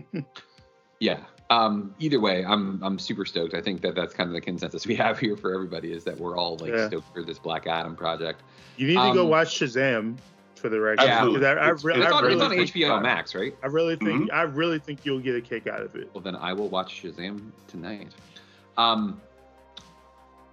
yeah. 1.01 1.21
Um, 1.51 1.95
either 1.99 2.21
way, 2.21 2.45
I'm 2.45 2.83
I'm 2.83 2.99
super 2.99 3.25
stoked. 3.27 3.55
I 3.55 3.61
think 3.61 3.81
that 3.83 3.95
that's 3.95 4.15
kind 4.15 4.29
of 4.29 4.35
the 4.35 4.41
consensus 4.41 4.87
we 4.87 4.95
have 4.97 5.19
here 5.19 5.37
for 5.37 5.55
everybody 5.55 5.93
is 5.93 6.05
that 6.05 6.19
we're 6.19 6.37
all 6.37 6.57
like 6.59 6.73
Yeah. 6.73 6.87
stoked 6.89 7.13
for 7.13 7.23
this 7.23 7.39
Black 7.39 7.67
Adam 7.67 7.95
project. 7.97 8.43
You 8.77 8.87
need 8.87 8.95
to 8.95 9.13
go 9.15 9.23
Um, 9.25 9.29
watch 9.29 9.59
Shazam 9.59 10.17
for 10.55 10.69
the 10.71 10.81
record. 10.81 11.05
Yeah. 11.05 11.25
because 11.27 11.43
I, 11.43 11.53
I, 11.53 11.65
It's- 11.65 11.85
re- 11.85 11.95
it's 11.97 12.07
I 12.07 12.11
on- 12.11 12.23
really 12.23 12.35
it's 12.37 12.43
on 12.43 12.51
think- 12.51 12.71
HBO 12.75 13.03
Max, 13.03 13.35
right? 13.35 13.55
I 13.63 13.67
really 13.67 13.97
think 13.97 14.31
Mhm. 14.31 14.33
I 14.35 14.43
really 14.43 14.79
think 14.79 15.05
you'll 15.05 15.21
get 15.21 15.35
a 15.35 15.41
kick 15.43 15.67
out 15.67 15.81
of 15.83 15.95
it. 15.97 16.09
Well, 16.15 16.23
then 16.23 16.37
I 16.37 16.53
will 16.55 16.69
watch 16.69 17.03
Shazam 17.03 17.51
tonight. 17.69 18.09
Um, 18.77 19.21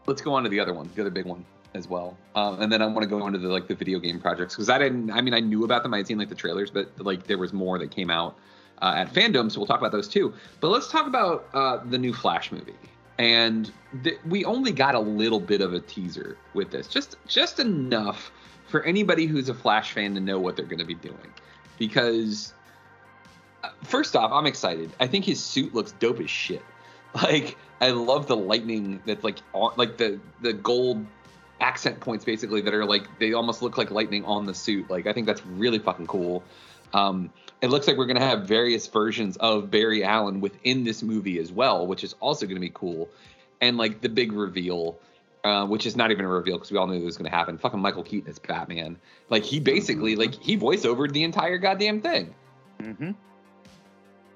let's 0.08 0.22
go 0.22 0.34
on 0.34 0.44
to 0.44 0.50
the 0.50 0.60
other 0.60 0.74
one, 0.74 0.90
the 0.96 1.02
other 1.02 1.12
big 1.12 1.26
one. 1.26 1.46
as 1.74 1.88
well. 1.88 2.18
Um, 2.36 2.62
and 2.62 2.72
then 2.72 2.82
I 2.82 2.88
want 2.88 3.02
to 3.02 3.08
go 3.08 3.26
into 3.28 3.40
the 3.40 3.48
like 3.48 3.68
the 3.68 3.76
video 3.76 4.00
game 4.00 4.20
projects 4.20 4.56
because 4.56 4.70
I 4.70 4.78
didn't. 4.78 5.12
I 5.12 5.22
mean, 5.22 5.34
I 5.34 5.40
knew 5.40 5.64
about 5.64 5.84
them. 5.84 5.94
I 5.94 5.98
had 5.98 6.08
seen 6.08 6.18
like 6.18 6.30
the 6.30 6.36
trailers, 6.36 6.72
but 6.72 6.90
like 7.00 7.28
there 7.28 7.38
was 7.38 7.54
more 7.54 7.78
that 7.80 7.92
came 7.92 8.10
out 8.10 8.38
uh, 8.82 8.94
at 8.96 9.14
fandom, 9.14 9.52
so 9.52 9.60
we'll 9.60 9.68
talk 9.68 9.80
about 9.80 9.92
those 9.92 10.08
too. 10.08 10.34
But 10.62 10.70
let's 10.70 10.90
talk 10.90 11.08
about 11.08 11.48
uh, 11.54 11.78
the 11.86 11.98
new 11.98 12.14
Flash 12.14 12.52
movie. 12.52 12.74
And 13.18 13.72
th- 14.04 14.18
we 14.26 14.46
only 14.46 14.72
got 14.72 14.96
a 14.96 15.00
little 15.00 15.42
bit 15.42 15.62
of 15.62 15.74
a 15.74 15.80
teaser 15.82 16.38
with 16.54 16.72
this, 16.72 16.88
just 16.88 17.18
just 17.28 17.60
enough 17.60 18.32
for 18.68 18.84
anybody 18.84 19.26
who's 19.26 19.50
a 19.50 19.54
Flash 19.54 19.94
fan 19.94 20.14
to 20.16 20.22
know 20.22 20.40
what 20.40 20.56
they're 20.56 20.66
going 20.66 20.80
to 20.80 20.86
be 20.86 20.96
doing. 20.96 21.34
Because 21.78 22.54
uh, 23.64 23.70
first 23.84 24.16
off, 24.16 24.32
I'm 24.32 24.46
excited. 24.46 24.92
I 25.00 25.08
think 25.08 25.26
his 25.26 25.44
suit 25.44 25.76
looks 25.76 25.92
dope 25.94 26.20
as 26.20 26.30
shit. 26.30 26.64
Like 27.24 27.58
I 27.82 27.90
love 27.92 28.28
the 28.28 28.36
lightning 28.38 29.02
that's 29.06 29.24
like 29.24 29.38
on, 29.54 29.74
like 29.78 29.98
the 29.98 30.20
the 30.42 30.54
gold 30.54 31.06
accent 31.62 32.00
points 32.00 32.24
basically 32.24 32.62
that 32.62 32.74
are 32.74 32.86
like 32.86 33.20
they 33.20 33.34
almost 33.34 33.62
look 33.62 33.78
like 33.78 33.92
lightning 33.92 34.26
on 34.26 34.46
the 34.46 34.54
suit. 34.54 34.90
Like 34.90 35.08
I 35.08 35.14
think 35.14 35.28
that's 35.28 35.46
really 35.46 35.80
fucking 35.80 36.08
cool. 36.08 36.44
Um, 36.94 37.32
it 37.62 37.70
looks 37.70 37.88
like 37.88 37.98
we're 37.98 38.06
gonna 38.06 38.26
have 38.26 38.48
various 38.48 38.88
versions 38.88 39.38
of 39.38 39.70
Barry 39.70 40.04
Allen 40.04 40.42
within 40.42 40.84
this 40.84 41.04
movie 41.04 41.40
as 41.40 41.52
well, 41.52 41.86
which 41.86 42.04
is 42.04 42.16
also 42.20 42.46
gonna 42.46 42.60
be 42.60 42.72
cool. 42.74 43.10
And 43.62 43.78
like 43.78 44.02
the 44.02 44.10
big 44.10 44.32
reveal, 44.32 44.98
uh, 45.44 45.66
which 45.66 45.86
is 45.86 45.96
not 45.96 46.12
even 46.12 46.26
a 46.26 46.30
reveal 46.30 46.58
because 46.58 46.72
we 46.72 46.78
all 46.78 46.88
knew 46.88 46.96
it 46.96 47.04
was 47.04 47.18
gonna 47.18 47.30
happen. 47.30 47.58
Fucking 47.58 47.80
Michael 47.80 48.04
Keaton 48.04 48.30
is 48.30 48.40
Batman. 48.40 48.98
Like 49.30 49.44
he 49.44 49.60
basically 49.60 50.16
like 50.16 50.34
he 50.34 50.56
voice 50.56 50.86
overed 50.86 51.12
the 51.14 51.24
entire 51.24 51.58
goddamn 51.58 52.02
thing. 52.02 52.34
Mm-hmm. 52.82 53.12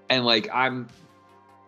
And 0.10 0.26
like 0.26 0.50
I'm 0.54 0.88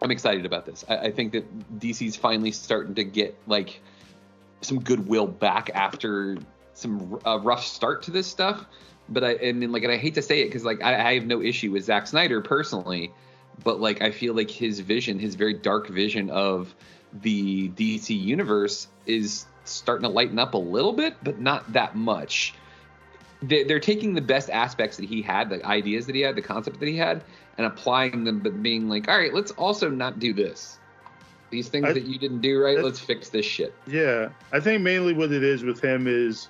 I'm 0.02 0.12
excited 0.12 0.46
about 0.46 0.66
this. 0.66 0.86
I, 0.88 0.98
I 0.98 1.12
think 1.12 1.34
that 1.34 1.80
DC's 1.80 2.16
finally 2.16 2.52
starting 2.52 2.96
to 2.96 3.04
get 3.04 3.38
like 3.48 3.82
some 4.62 4.82
goodwill 4.82 5.28
back 5.28 5.70
after 5.74 6.38
some 6.74 7.20
rough 7.26 7.66
start 7.66 8.04
to 8.04 8.12
this 8.12 8.28
stuff. 8.28 8.66
But 9.08 9.24
I 9.24 9.32
and 9.34 9.62
then, 9.62 9.72
like 9.72 9.84
and 9.84 9.92
I 9.92 9.98
hate 9.98 10.16
to 10.16 10.22
say 10.22 10.42
it 10.42 10.46
because 10.46 10.64
like 10.64 10.84
I, 10.84 11.10
I 11.10 11.14
have 11.16 11.26
no 11.26 11.42
issue 11.42 11.72
with 11.72 11.86
Zack 11.86 12.08
Snyder 12.08 12.42
personally, 12.42 13.12
but 13.64 13.80
like 13.80 14.02
I 14.02 14.12
feel 14.12 14.34
like 14.34 14.50
his 14.50 14.80
vision, 14.80 15.20
his 15.20 15.36
very 15.36 15.54
dark 15.54 15.88
vision 15.88 16.30
of 16.30 16.74
the 17.14 17.70
DC 17.70 18.20
universe 18.20 18.88
is 19.06 19.46
starting 19.64 20.04
to 20.04 20.10
lighten 20.10 20.40
up 20.40 20.54
a 20.54 20.60
little 20.60 20.94
bit, 20.94 21.16
but 21.24 21.40
not 21.40 21.72
that 21.74 21.96
much. 21.96 22.54
They- 23.42 23.64
They're 23.64 23.80
taking 23.80 24.14
the 24.14 24.22
best 24.22 24.50
aspects 24.50 24.98
that 24.98 25.06
he 25.06 25.22
had, 25.22 25.50
the 25.50 25.66
ideas 25.66 26.06
that 26.08 26.16
he 26.16 26.22
had, 26.22 26.36
the 26.36 26.42
concept 26.42 26.80
that 26.80 26.88
he 26.88 26.98
had, 26.98 27.24
and 27.58 27.68
applying 27.68 28.24
them, 28.24 28.40
but 28.40 28.62
being 28.64 28.90
like, 28.90 29.08
all 29.10 29.18
right, 29.18 29.34
let's 29.34 29.52
also 29.52 29.90
not 29.90 30.20
do 30.20 30.34
this. 30.34 30.80
These 31.52 31.70
things 31.70 31.86
I- 31.86 31.94
that 31.94 32.04
you 32.06 32.18
didn't 32.18 32.42
do 32.42 32.62
right, 32.64 32.82
let's 32.82 33.00
fix 33.00 33.30
this 33.30 33.46
shit. 33.46 33.74
Yeah, 33.88 34.30
I 34.52 34.60
think 34.60 34.82
mainly 34.82 35.14
what 35.14 35.32
it 35.32 35.44
is 35.44 35.64
with 35.64 35.80
him 35.82 36.08
is 36.08 36.50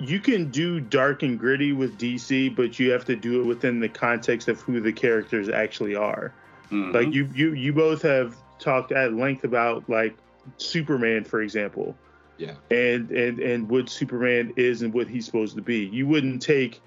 you 0.00 0.20
can 0.20 0.50
do 0.50 0.80
dark 0.80 1.22
and 1.24 1.38
gritty 1.38 1.72
with 1.72 1.98
DC, 1.98 2.48
but 2.54 2.78
you 2.78 2.90
have 2.92 3.04
to 3.04 3.16
do 3.16 3.40
it 3.40 3.44
within 3.44 3.80
the 3.80 3.88
context 3.88 4.48
of 4.48 4.60
who 4.60 4.80
the 4.80 4.92
characters 4.92 5.48
actually 5.48 5.94
are. 5.96 6.32
Mhm. 6.70 6.94
Like 6.94 7.12
you, 7.12 7.28
you, 7.34 7.52
you 7.54 7.72
both 7.72 8.02
have 8.02 8.36
talked 8.60 8.92
at 8.92 9.14
length 9.14 9.44
about 9.44 9.88
like 9.90 10.16
Superman, 10.56 11.24
for 11.24 11.42
example, 11.42 11.96
Yeah. 12.38 12.54
and 12.70 13.10
and 13.10 13.40
and 13.40 13.68
what 13.68 13.88
Superman 13.88 14.52
is 14.56 14.82
and 14.82 14.94
what 14.94 15.08
he's 15.08 15.26
supposed 15.26 15.56
to 15.56 15.62
be. 15.62 15.86
You 15.86 16.06
wouldn't 16.06 16.40
take 16.40 16.80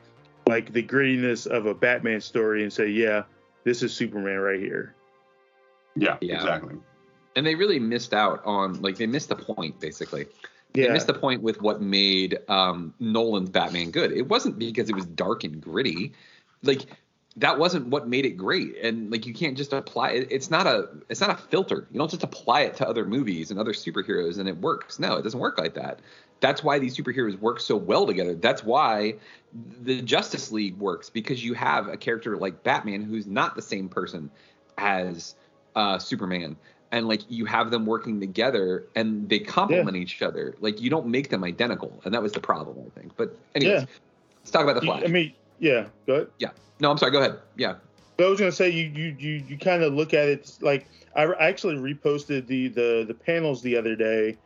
like 0.47 0.73
the 0.73 0.81
grittiness 0.81 1.45
of 1.45 1.65
a 1.65 1.73
Batman 1.73 2.21
story 2.21 2.63
and 2.63 2.71
say, 2.73 2.87
yeah, 2.87 3.23
this 3.63 3.83
is 3.83 3.93
Superman 3.93 4.37
right 4.39 4.59
here. 4.59 4.95
Yeah, 5.95 6.17
Yeah. 6.21 6.35
exactly. 6.37 6.75
and 7.35 7.45
they 7.45 7.55
really 7.55 7.79
missed 7.79 8.13
out 8.13 8.41
on 8.45 8.81
like 8.81 8.97
they 8.97 9.07
missed 9.07 9.29
the 9.29 9.35
point 9.35 9.79
basically 9.79 10.25
they 10.73 10.83
Yeah. 10.85 10.93
missed 10.93 11.07
the 11.07 11.13
point 11.13 11.41
with 11.41 11.61
what 11.61 11.81
made 11.81 12.39
um 12.47 12.93
nolan's 12.99 13.49
batman 13.49 13.91
good 13.91 14.11
it 14.13 14.27
wasn't 14.29 14.57
because 14.57 14.89
it 14.89 14.95
was 14.95 15.05
dark 15.05 15.43
and 15.43 15.61
gritty 15.61 16.13
like 16.63 16.85
that 17.37 17.57
wasn't 17.57 17.87
what 17.87 18.07
made 18.07 18.25
it 18.25 18.31
great. 18.31 18.75
And 18.77 19.09
like 19.11 19.25
you 19.25 19.33
can't 19.33 19.55
just 19.55 19.71
apply 19.71 20.11
it. 20.11 20.27
It's 20.29 20.51
not 20.51 20.67
a 20.67 20.89
it's 21.09 21.21
not 21.21 21.29
a 21.29 21.35
filter. 21.35 21.87
You 21.91 21.97
don't 21.97 22.11
just 22.11 22.23
apply 22.23 22.61
it 22.61 22.75
to 22.77 22.87
other 22.87 23.05
movies 23.05 23.51
and 23.51 23.59
other 23.59 23.73
superheroes 23.73 24.37
and 24.37 24.49
it 24.49 24.57
works. 24.57 24.99
No 24.99 25.15
it 25.15 25.21
doesn't 25.21 25.39
work 25.39 25.57
like 25.57 25.73
that. 25.75 25.99
That's 26.41 26.63
why 26.63 26.79
these 26.79 26.97
superheroes 26.97 27.39
work 27.39 27.59
so 27.59 27.77
well 27.77 28.05
together. 28.05 28.33
That's 28.35 28.63
why 28.63 29.15
the 29.83 30.01
justice 30.01 30.51
league 30.51 30.77
works 30.77 31.09
because 31.09 31.43
you 31.43 31.53
have 31.53 31.87
a 31.87 31.95
character 31.95 32.35
like 32.35 32.63
batman 32.63 33.03
who's 33.03 33.27
not 33.27 33.55
the 33.55 33.61
same 33.61 33.87
person 33.87 34.29
as 34.77 35.35
uh, 35.75 35.97
Superman, 35.99 36.57
and 36.91 37.07
like 37.07 37.21
you 37.29 37.45
have 37.45 37.71
them 37.71 37.85
working 37.85 38.19
together 38.19 38.87
and 38.95 39.29
they 39.29 39.39
complement 39.39 39.95
each 39.95 40.21
other. 40.21 40.55
Like 40.59 40.81
you 40.81 40.89
don't 40.89 41.07
make 41.07 41.29
them 41.29 41.43
identical, 41.43 42.01
and 42.03 42.13
that 42.13 42.21
was 42.21 42.33
the 42.33 42.39
problem, 42.39 42.77
I 42.85 42.99
think. 42.99 43.15
But 43.15 43.37
anyways, 43.55 43.81
Yeah. 43.81 43.85
let's 44.39 44.51
talk 44.51 44.63
about 44.63 44.75
the 44.75 44.81
Flash. 44.81 45.03
I 45.03 45.07
mean, 45.07 45.33
yeah, 45.61 45.85
go 46.07 46.13
ahead. 46.15 46.27
yeah. 46.39 46.49
No, 46.81 46.89
I'm 46.91 46.97
sorry. 46.97 47.11
Go 47.11 47.19
ahead. 47.19 47.39
Yeah. 47.55 47.75
But 48.17 48.25
I 48.25 48.29
was 48.29 48.39
gonna 48.39 48.51
say 48.51 48.69
you 48.69 48.91
you 48.93 49.15
you, 49.17 49.43
you 49.47 49.57
kind 49.57 49.83
of 49.83 49.93
look 49.93 50.13
at 50.13 50.27
it 50.27 50.57
like 50.61 50.87
I 51.15 51.23
I 51.23 51.47
actually 51.47 51.75
reposted 51.75 52.47
the 52.47 52.67
the 52.67 53.05
the 53.07 53.13
panels 53.13 53.61
the 53.61 53.77
other 53.77 53.95
day 53.95 54.37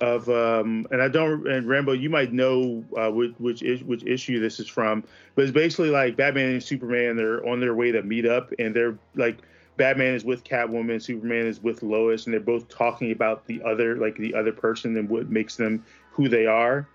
of 0.00 0.28
um 0.30 0.86
and 0.90 1.02
I 1.02 1.08
don't 1.08 1.46
and 1.46 1.68
Rambo 1.68 1.92
you 1.92 2.08
might 2.08 2.32
know 2.32 2.82
uh, 2.96 3.10
which 3.10 3.34
which 3.38 3.62
is, 3.62 3.82
which 3.82 4.04
issue 4.04 4.40
this 4.40 4.58
is 4.58 4.68
from 4.68 5.04
but 5.34 5.42
it's 5.42 5.52
basically 5.52 5.90
like 5.90 6.16
Batman 6.16 6.50
and 6.50 6.62
Superman 6.62 7.16
they're 7.16 7.46
on 7.46 7.60
their 7.60 7.74
way 7.74 7.92
to 7.92 8.02
meet 8.02 8.24
up 8.24 8.50
and 8.58 8.74
they're 8.74 8.96
like 9.14 9.38
Batman 9.76 10.14
is 10.14 10.24
with 10.24 10.42
Catwoman 10.44 11.02
Superman 11.02 11.46
is 11.46 11.62
with 11.62 11.82
Lois 11.82 12.24
and 12.24 12.32
they're 12.32 12.40
both 12.40 12.68
talking 12.68 13.12
about 13.12 13.46
the 13.46 13.60
other 13.62 13.96
like 13.96 14.16
the 14.16 14.34
other 14.34 14.52
person 14.52 14.96
and 14.96 15.08
what 15.08 15.28
makes 15.28 15.56
them 15.56 15.84
who 16.12 16.28
they 16.28 16.46
are 16.46 16.88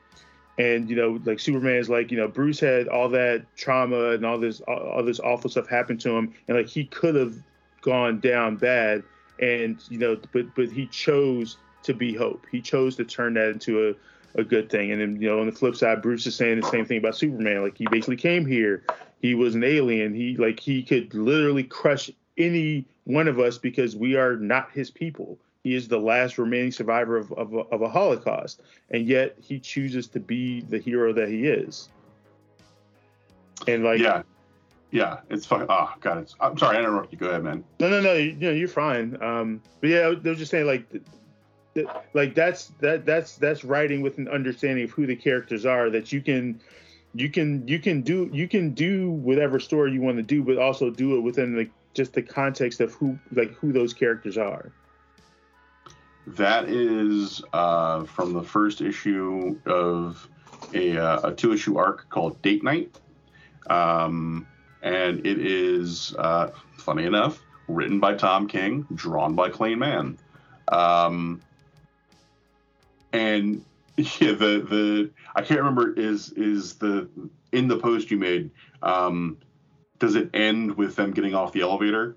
and 0.58 0.90
you 0.90 0.96
know 0.96 1.20
like 1.26 1.40
superman 1.40 1.76
is 1.76 1.90
like 1.90 2.12
you 2.12 2.18
know 2.18 2.28
bruce 2.28 2.60
had 2.60 2.88
all 2.88 3.10
that 3.10 3.46
trauma 3.56 4.12
and 4.12 4.26
all 4.26 4.38
this 4.38 4.62
all, 4.62 4.78
all 4.78 5.04
this 5.04 5.20
awful 5.20 5.50
stuff 5.50 5.68
happened 5.68 6.00
to 6.02 6.12
him. 6.12 6.34
And 6.48 6.58
like 6.58 6.68
he 6.68 6.86
could 6.86 7.16
have 7.16 7.36
gone 7.82 8.20
down 8.20 8.56
bad 8.56 9.04
and 9.40 9.80
you 9.90 9.98
know 9.98 10.18
but 10.32 10.54
but 10.56 10.72
he 10.72 10.88
chose 10.88 11.58
to 11.84 11.94
be 11.94 12.16
hope. 12.16 12.46
He 12.52 12.62
chose 12.62 12.96
to 12.96 13.06
turn 13.06 13.36
that 13.36 13.50
into 13.50 13.90
a, 13.90 14.40
a 14.42 14.44
good 14.44 14.72
thing. 14.72 14.92
And 14.92 15.02
then 15.02 15.22
you 15.22 15.30
know 15.30 15.40
on 15.40 15.46
the 15.46 15.52
flip 15.52 15.76
side 15.76 16.02
bruce 16.02 16.26
is 16.26 16.36
saying 16.36 16.62
the 16.62 16.68
same 16.68 16.86
thing 16.86 16.98
about 16.98 17.16
superman. 17.16 17.62
Like 17.62 17.78
he 17.78 17.86
basically 17.92 18.18
came 18.18 18.46
here. 18.46 18.84
He 19.22 19.36
was 19.36 19.56
an 19.56 19.64
alien. 19.64 20.14
He 20.14 20.38
like 20.38 20.60
he 20.60 20.84
could 20.84 21.14
literally 21.14 21.64
crush 21.64 22.10
any 22.38 22.86
one 23.04 23.28
of 23.28 23.40
us 23.40 23.58
because 23.58 23.96
we 23.96 24.16
are 24.16 24.36
not 24.36 24.72
his 24.72 24.90
people 24.90 25.38
he 25.66 25.74
is 25.74 25.88
the 25.88 25.98
last 25.98 26.38
remaining 26.38 26.72
survivor 26.72 27.18
of, 27.18 27.32
of, 27.32 27.52
a, 27.56 27.62
of 27.72 27.82
a 27.82 27.90
Holocaust, 27.90 28.62
and 28.92 29.08
yet 29.08 29.36
he 29.42 29.60
chooses 29.60 30.08
to 30.10 30.20
be 30.20 30.62
the 30.62 30.78
hero 30.78 31.12
that 31.12 31.28
he 31.28 31.48
is. 31.48 31.90
And 33.68 33.84
like, 33.84 34.00
yeah, 34.00 34.22
yeah, 34.92 35.22
it's 35.32 35.48
fucking. 35.48 35.66
Oh 35.68 35.92
god, 36.02 36.20
it's. 36.20 36.36
I'm 36.40 36.56
sorry, 36.56 36.78
I 36.78 36.82
interrupted 36.82 37.14
you. 37.14 37.18
Go 37.18 37.30
ahead, 37.32 37.44
man. 37.44 37.64
no, 37.80 37.90
no, 37.90 38.00
no, 38.00 38.14
you, 38.14 38.26
you 38.26 38.36
know, 38.36 38.52
you're 38.52 38.68
fine. 38.68 39.18
Um, 39.24 39.60
but 39.82 39.90
yeah, 39.90 40.14
they 40.22 40.30
were 40.30 40.36
just 40.36 40.52
saying 40.52 40.68
like, 40.68 40.88
th- 40.92 41.04
th- 41.74 41.88
like 42.14 42.36
that's 42.36 42.68
that 42.82 43.04
that's 43.04 43.38
that's 43.38 43.64
writing 43.64 44.04
with 44.04 44.20
an 44.20 44.28
understanding 44.28 44.84
of 44.84 44.92
who 44.92 45.08
the 45.08 45.16
characters 45.16 45.66
are 45.66 45.90
that 45.90 46.12
you 46.12 46.22
can. 46.22 46.62
You 47.16 47.30
can 47.30 47.68
you 47.68 47.80
can 47.80 48.04
do 48.04 48.30
you 48.32 48.48
can 48.48 48.76
do 48.76 49.10
whatever 49.10 49.60
story 49.60 49.94
you 49.94 50.02
want 50.02 50.18
to 50.18 50.24
do, 50.24 50.44
but 50.44 50.60
also 50.60 50.92
do 50.92 51.18
it 51.18 51.22
within 51.22 51.56
the 51.56 51.68
just 51.96 52.14
the 52.14 52.22
context 52.22 52.82
of 52.82 52.94
who 52.94 53.18
like 53.32 53.52
who 53.54 53.72
those 53.72 53.96
characters 53.96 54.38
are. 54.38 54.72
That 56.28 56.70
is 56.70 57.42
uh, 57.54 58.04
from 58.06 58.34
the 58.34 58.44
first 58.44 58.82
issue 58.82 59.60
of 59.66 60.28
a, 60.74 60.98
uh, 60.98 61.30
a 61.30 61.34
two 61.34 61.54
issue 61.54 61.78
arc 61.78 62.10
called 62.10 62.42
Date 62.42 62.64
Night. 62.64 62.98
Um, 63.68 64.48
and 64.82 65.26
it 65.26 65.40
is, 65.40 66.16
uh, 66.18 66.52
funny 66.78 67.06
enough, 67.06 67.42
written 67.68 68.00
by 68.00 68.16
Tom 68.16 68.48
King, 68.48 68.88
drawn 68.94 69.36
by 69.36 69.50
Clay 69.50 69.76
Mann. 69.76 70.18
Um, 70.68 71.42
and 73.14 73.64
yeah, 73.98 74.34
the, 74.34 74.66
the, 74.70 75.12
I 75.36 75.42
can't 75.42 75.60
remember, 75.60 75.94
is, 75.94 76.32
is 76.34 76.76
the, 76.76 77.08
in 77.52 77.68
the 77.68 77.78
post 77.78 78.12
you 78.12 78.18
made, 78.18 78.52
um, 78.82 79.38
does 80.00 80.16
it 80.16 80.30
end 80.34 80.76
with 80.76 80.96
them 80.96 81.12
getting 81.12 81.34
off 81.34 81.54
the 81.54 81.62
elevator? 81.62 82.16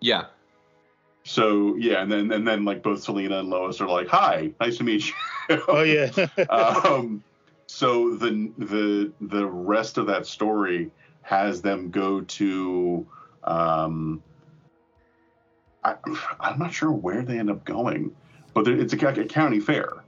Yeah. 0.00 0.26
So 1.26 1.74
yeah, 1.74 2.02
and 2.02 2.10
then 2.10 2.30
and 2.30 2.46
then 2.46 2.64
like 2.64 2.84
both 2.84 3.02
Selina 3.02 3.40
and 3.40 3.50
Lois 3.50 3.80
are 3.80 3.88
like, 3.88 4.06
"Hi, 4.06 4.52
nice 4.60 4.78
to 4.78 4.84
meet 4.84 5.08
you." 5.08 5.14
Oh 5.68 5.82
yeah. 5.82 6.10
um, 6.50 7.22
so 7.66 8.14
the 8.14 8.52
the 8.58 9.12
the 9.20 9.44
rest 9.44 9.98
of 9.98 10.06
that 10.06 10.24
story 10.26 10.92
has 11.22 11.62
them 11.62 11.90
go 11.90 12.20
to. 12.20 13.06
Um, 13.42 14.22
I, 15.82 15.96
I'm 16.38 16.60
not 16.60 16.72
sure 16.72 16.92
where 16.92 17.22
they 17.22 17.40
end 17.40 17.50
up 17.50 17.64
going, 17.64 18.14
but 18.54 18.68
it's 18.68 18.92
a, 18.92 19.06
a 19.08 19.24
county 19.24 19.58
fair, 19.58 20.04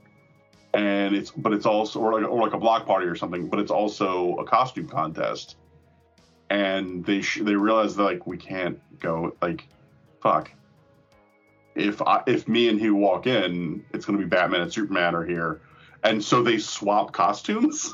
and 0.73 1.13
it's 1.13 1.31
but 1.31 1.51
it's 1.51 1.65
also 1.65 1.99
or 1.99 2.13
like 2.13 2.31
or 2.31 2.41
like 2.41 2.53
a 2.53 2.59
block 2.59 2.85
party 2.85 3.07
or 3.07 3.15
something, 3.15 3.49
but 3.49 3.59
it's 3.59 3.71
also 3.71 4.37
a 4.37 4.45
costume 4.45 4.87
contest, 4.87 5.57
and 6.49 7.05
they 7.05 7.21
sh- 7.21 7.41
they 7.41 7.55
realize 7.55 7.97
that 7.97 8.03
like 8.03 8.25
we 8.25 8.37
can't 8.37 8.79
go 8.99 9.35
like, 9.41 9.67
fuck 10.21 10.51
if 11.79 12.01
I, 12.01 12.21
if 12.27 12.47
me 12.47 12.69
and 12.69 12.79
Hugh 12.79 12.95
walk 12.95 13.27
in, 13.27 13.83
it's 13.93 14.05
going 14.05 14.19
to 14.19 14.23
be 14.23 14.29
Batman 14.29 14.61
and 14.61 14.73
Superman 14.73 15.15
are 15.15 15.25
here, 15.25 15.61
and 16.03 16.23
so 16.23 16.43
they 16.43 16.57
swap 16.57 17.11
costumes, 17.13 17.93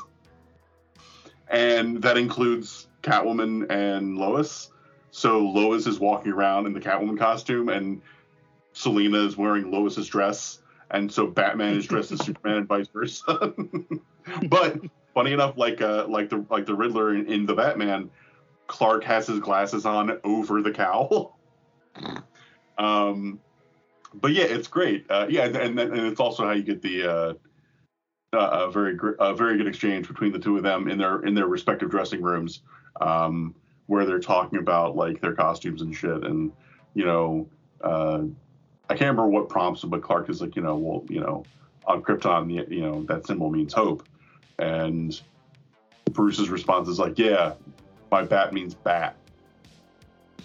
and 1.48 2.02
that 2.02 2.18
includes 2.18 2.88
Catwoman 3.02 3.70
and 3.70 4.18
Lois. 4.18 4.70
So 5.10 5.38
Lois 5.38 5.86
is 5.86 5.98
walking 5.98 6.32
around 6.32 6.66
in 6.66 6.72
the 6.72 6.80
Catwoman 6.80 7.18
costume, 7.18 7.68
and 7.68 8.02
Selina 8.72 9.24
is 9.24 9.36
wearing 9.36 9.70
Lois's 9.70 10.08
dress, 10.08 10.58
and 10.90 11.10
so 11.10 11.26
Batman 11.26 11.76
is 11.76 11.86
dressed 11.86 12.12
as 12.12 12.24
Superman 12.24 12.58
and 12.58 12.68
vice 12.68 12.88
versa. 12.88 13.54
but 14.48 14.78
funny 15.14 15.32
enough, 15.32 15.56
like 15.56 15.80
uh, 15.80 16.06
like 16.08 16.28
the 16.28 16.44
like 16.50 16.66
the 16.66 16.74
Riddler 16.74 17.14
in, 17.14 17.26
in 17.26 17.46
the 17.46 17.54
Batman, 17.54 18.10
Clark 18.66 19.04
has 19.04 19.26
his 19.26 19.40
glasses 19.40 19.86
on 19.86 20.18
over 20.24 20.60
the 20.60 20.72
cowl. 20.72 21.38
um, 22.78 23.40
but 24.20 24.32
yeah, 24.32 24.44
it's 24.44 24.68
great. 24.68 25.06
Uh, 25.10 25.26
yeah, 25.28 25.44
and, 25.44 25.78
and 25.78 25.96
it's 26.06 26.20
also 26.20 26.44
how 26.44 26.52
you 26.52 26.62
get 26.62 26.82
the 26.82 27.04
uh, 27.04 27.34
uh, 28.32 28.66
a 28.66 28.70
very 28.70 28.94
gr- 28.94 29.18
a 29.18 29.34
very 29.34 29.56
good 29.56 29.66
exchange 29.66 30.08
between 30.08 30.32
the 30.32 30.38
two 30.38 30.56
of 30.56 30.62
them 30.62 30.88
in 30.88 30.98
their 30.98 31.20
in 31.22 31.34
their 31.34 31.46
respective 31.46 31.90
dressing 31.90 32.22
rooms, 32.22 32.60
um, 33.00 33.54
where 33.86 34.04
they're 34.04 34.20
talking 34.20 34.58
about 34.58 34.96
like 34.96 35.20
their 35.20 35.34
costumes 35.34 35.82
and 35.82 35.94
shit, 35.94 36.24
and 36.24 36.52
you 36.94 37.04
know, 37.04 37.48
uh, 37.82 38.22
I 38.88 38.94
can't 38.94 39.00
remember 39.00 39.28
what 39.28 39.48
prompts, 39.48 39.82
but 39.84 40.02
Clark 40.02 40.30
is 40.30 40.40
like, 40.40 40.56
you 40.56 40.62
know, 40.62 40.76
well, 40.76 41.04
you 41.08 41.20
know, 41.20 41.44
on 41.86 42.02
Krypton, 42.02 42.70
you 42.70 42.80
know, 42.80 43.02
that 43.04 43.26
symbol 43.26 43.50
means 43.50 43.72
hope, 43.72 44.06
and 44.58 45.20
Bruce's 46.12 46.48
response 46.48 46.88
is 46.88 46.98
like, 46.98 47.18
yeah, 47.18 47.54
my 48.10 48.22
bat 48.22 48.52
means 48.52 48.74
bat. 48.74 49.16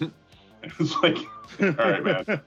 it's 0.62 0.96
like, 1.02 1.18
all 1.60 1.68
right, 1.68 2.04
man. 2.04 2.42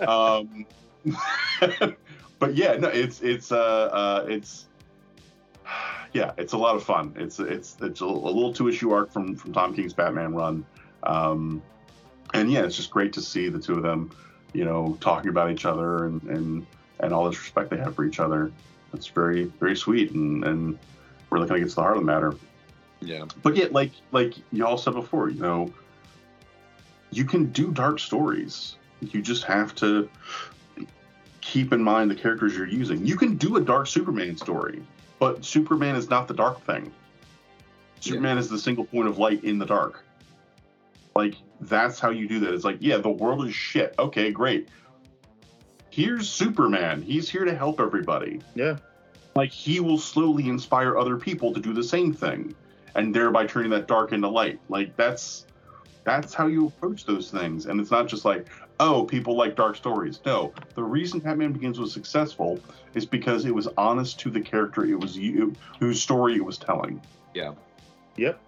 um, 0.00 0.66
but 2.38 2.54
yeah, 2.54 2.76
no, 2.76 2.88
it's 2.88 3.20
it's 3.20 3.52
uh, 3.52 3.56
uh 3.56 4.26
it's 4.28 4.66
yeah, 6.12 6.32
it's 6.36 6.52
a 6.52 6.58
lot 6.58 6.76
of 6.76 6.82
fun. 6.82 7.14
It's 7.16 7.38
it's 7.38 7.76
it's 7.80 8.00
a, 8.00 8.04
a 8.04 8.06
little 8.06 8.52
two 8.52 8.68
issue 8.68 8.90
arc 8.90 9.12
from 9.12 9.36
from 9.36 9.52
Tom 9.52 9.74
King's 9.74 9.92
Batman 9.92 10.34
run, 10.34 10.64
um, 11.04 11.62
and 12.34 12.50
yeah, 12.50 12.64
it's 12.64 12.76
just 12.76 12.90
great 12.90 13.12
to 13.14 13.20
see 13.20 13.48
the 13.48 13.60
two 13.60 13.74
of 13.74 13.82
them, 13.82 14.10
you 14.52 14.64
know, 14.64 14.96
talking 15.00 15.30
about 15.30 15.50
each 15.50 15.64
other 15.64 16.06
and 16.06 16.22
and 16.24 16.66
and 17.00 17.12
all 17.12 17.28
this 17.28 17.40
respect 17.40 17.70
they 17.70 17.76
have 17.76 17.94
for 17.94 18.04
each 18.04 18.20
other. 18.20 18.52
It's 18.92 19.06
very 19.06 19.44
very 19.44 19.76
sweet 19.76 20.12
and 20.12 20.44
and 20.44 20.78
really 21.30 21.46
kind 21.46 21.60
of 21.60 21.64
gets 21.64 21.74
to 21.74 21.76
the 21.76 21.82
heart 21.82 21.96
of 21.96 22.02
the 22.02 22.06
matter. 22.06 22.34
Yeah. 23.00 23.24
But 23.42 23.56
yet, 23.56 23.72
like 23.72 23.92
like 24.12 24.34
y'all 24.52 24.76
said 24.76 24.94
before, 24.94 25.30
you 25.30 25.40
know, 25.40 25.72
you 27.10 27.24
can 27.24 27.46
do 27.46 27.72
dark 27.72 27.98
stories. 27.98 28.76
You 29.00 29.22
just 29.22 29.44
have 29.44 29.74
to 29.76 30.08
keep 31.40 31.72
in 31.72 31.82
mind 31.82 32.10
the 32.10 32.14
characters 32.14 32.56
you're 32.56 32.68
using. 32.68 33.06
You 33.06 33.16
can 33.16 33.36
do 33.36 33.56
a 33.56 33.60
dark 33.60 33.86
Superman 33.86 34.36
story, 34.36 34.82
but 35.18 35.44
Superman 35.44 35.96
is 35.96 36.10
not 36.10 36.28
the 36.28 36.34
dark 36.34 36.64
thing. 36.64 36.92
Superman 38.00 38.38
is 38.38 38.48
the 38.48 38.58
single 38.58 38.84
point 38.84 39.08
of 39.08 39.18
light 39.18 39.44
in 39.44 39.58
the 39.58 39.66
dark. 39.66 40.04
Like 41.14 41.34
that's 41.60 41.98
how 41.98 42.10
you 42.10 42.28
do 42.28 42.40
that. 42.40 42.54
It's 42.54 42.64
like, 42.64 42.78
yeah, 42.80 42.98
the 42.98 43.10
world 43.10 43.46
is 43.46 43.54
shit. 43.54 43.94
Okay, 43.98 44.30
great. 44.30 44.68
Here's 45.90 46.28
Superman. 46.28 47.02
He's 47.02 47.28
here 47.28 47.44
to 47.44 47.54
help 47.54 47.80
everybody. 47.80 48.40
Yeah. 48.54 48.76
Like 49.34 49.50
he 49.50 49.80
will 49.80 49.98
slowly 49.98 50.48
inspire 50.48 50.96
other 50.96 51.16
people 51.16 51.52
to 51.52 51.60
do 51.60 51.72
the 51.72 51.82
same 51.82 52.12
thing 52.12 52.54
and 52.94 53.14
thereby 53.14 53.46
turning 53.46 53.70
that 53.70 53.86
dark 53.86 54.12
into 54.12 54.28
light. 54.28 54.60
Like 54.68 54.96
that's 54.96 55.46
that's 56.10 56.34
how 56.34 56.46
you 56.46 56.66
approach 56.66 57.04
those 57.04 57.30
things. 57.30 57.66
And 57.66 57.80
it's 57.80 57.90
not 57.90 58.08
just 58.08 58.24
like, 58.24 58.46
oh, 58.80 59.04
people 59.04 59.36
like 59.36 59.56
dark 59.56 59.76
stories. 59.76 60.20
No, 60.24 60.52
the 60.74 60.82
reason 60.82 61.20
Batman 61.20 61.52
Begins 61.52 61.78
was 61.78 61.92
successful 61.92 62.58
is 62.94 63.06
because 63.06 63.44
it 63.44 63.54
was 63.54 63.68
honest 63.76 64.18
to 64.20 64.30
the 64.30 64.40
character 64.40 64.84
it 64.84 64.98
was 64.98 65.16
you 65.16 65.54
whose 65.78 66.02
story 66.02 66.36
it 66.36 66.44
was 66.44 66.58
telling. 66.58 67.00
Yeah. 67.34 67.54
Yep. 68.16 68.40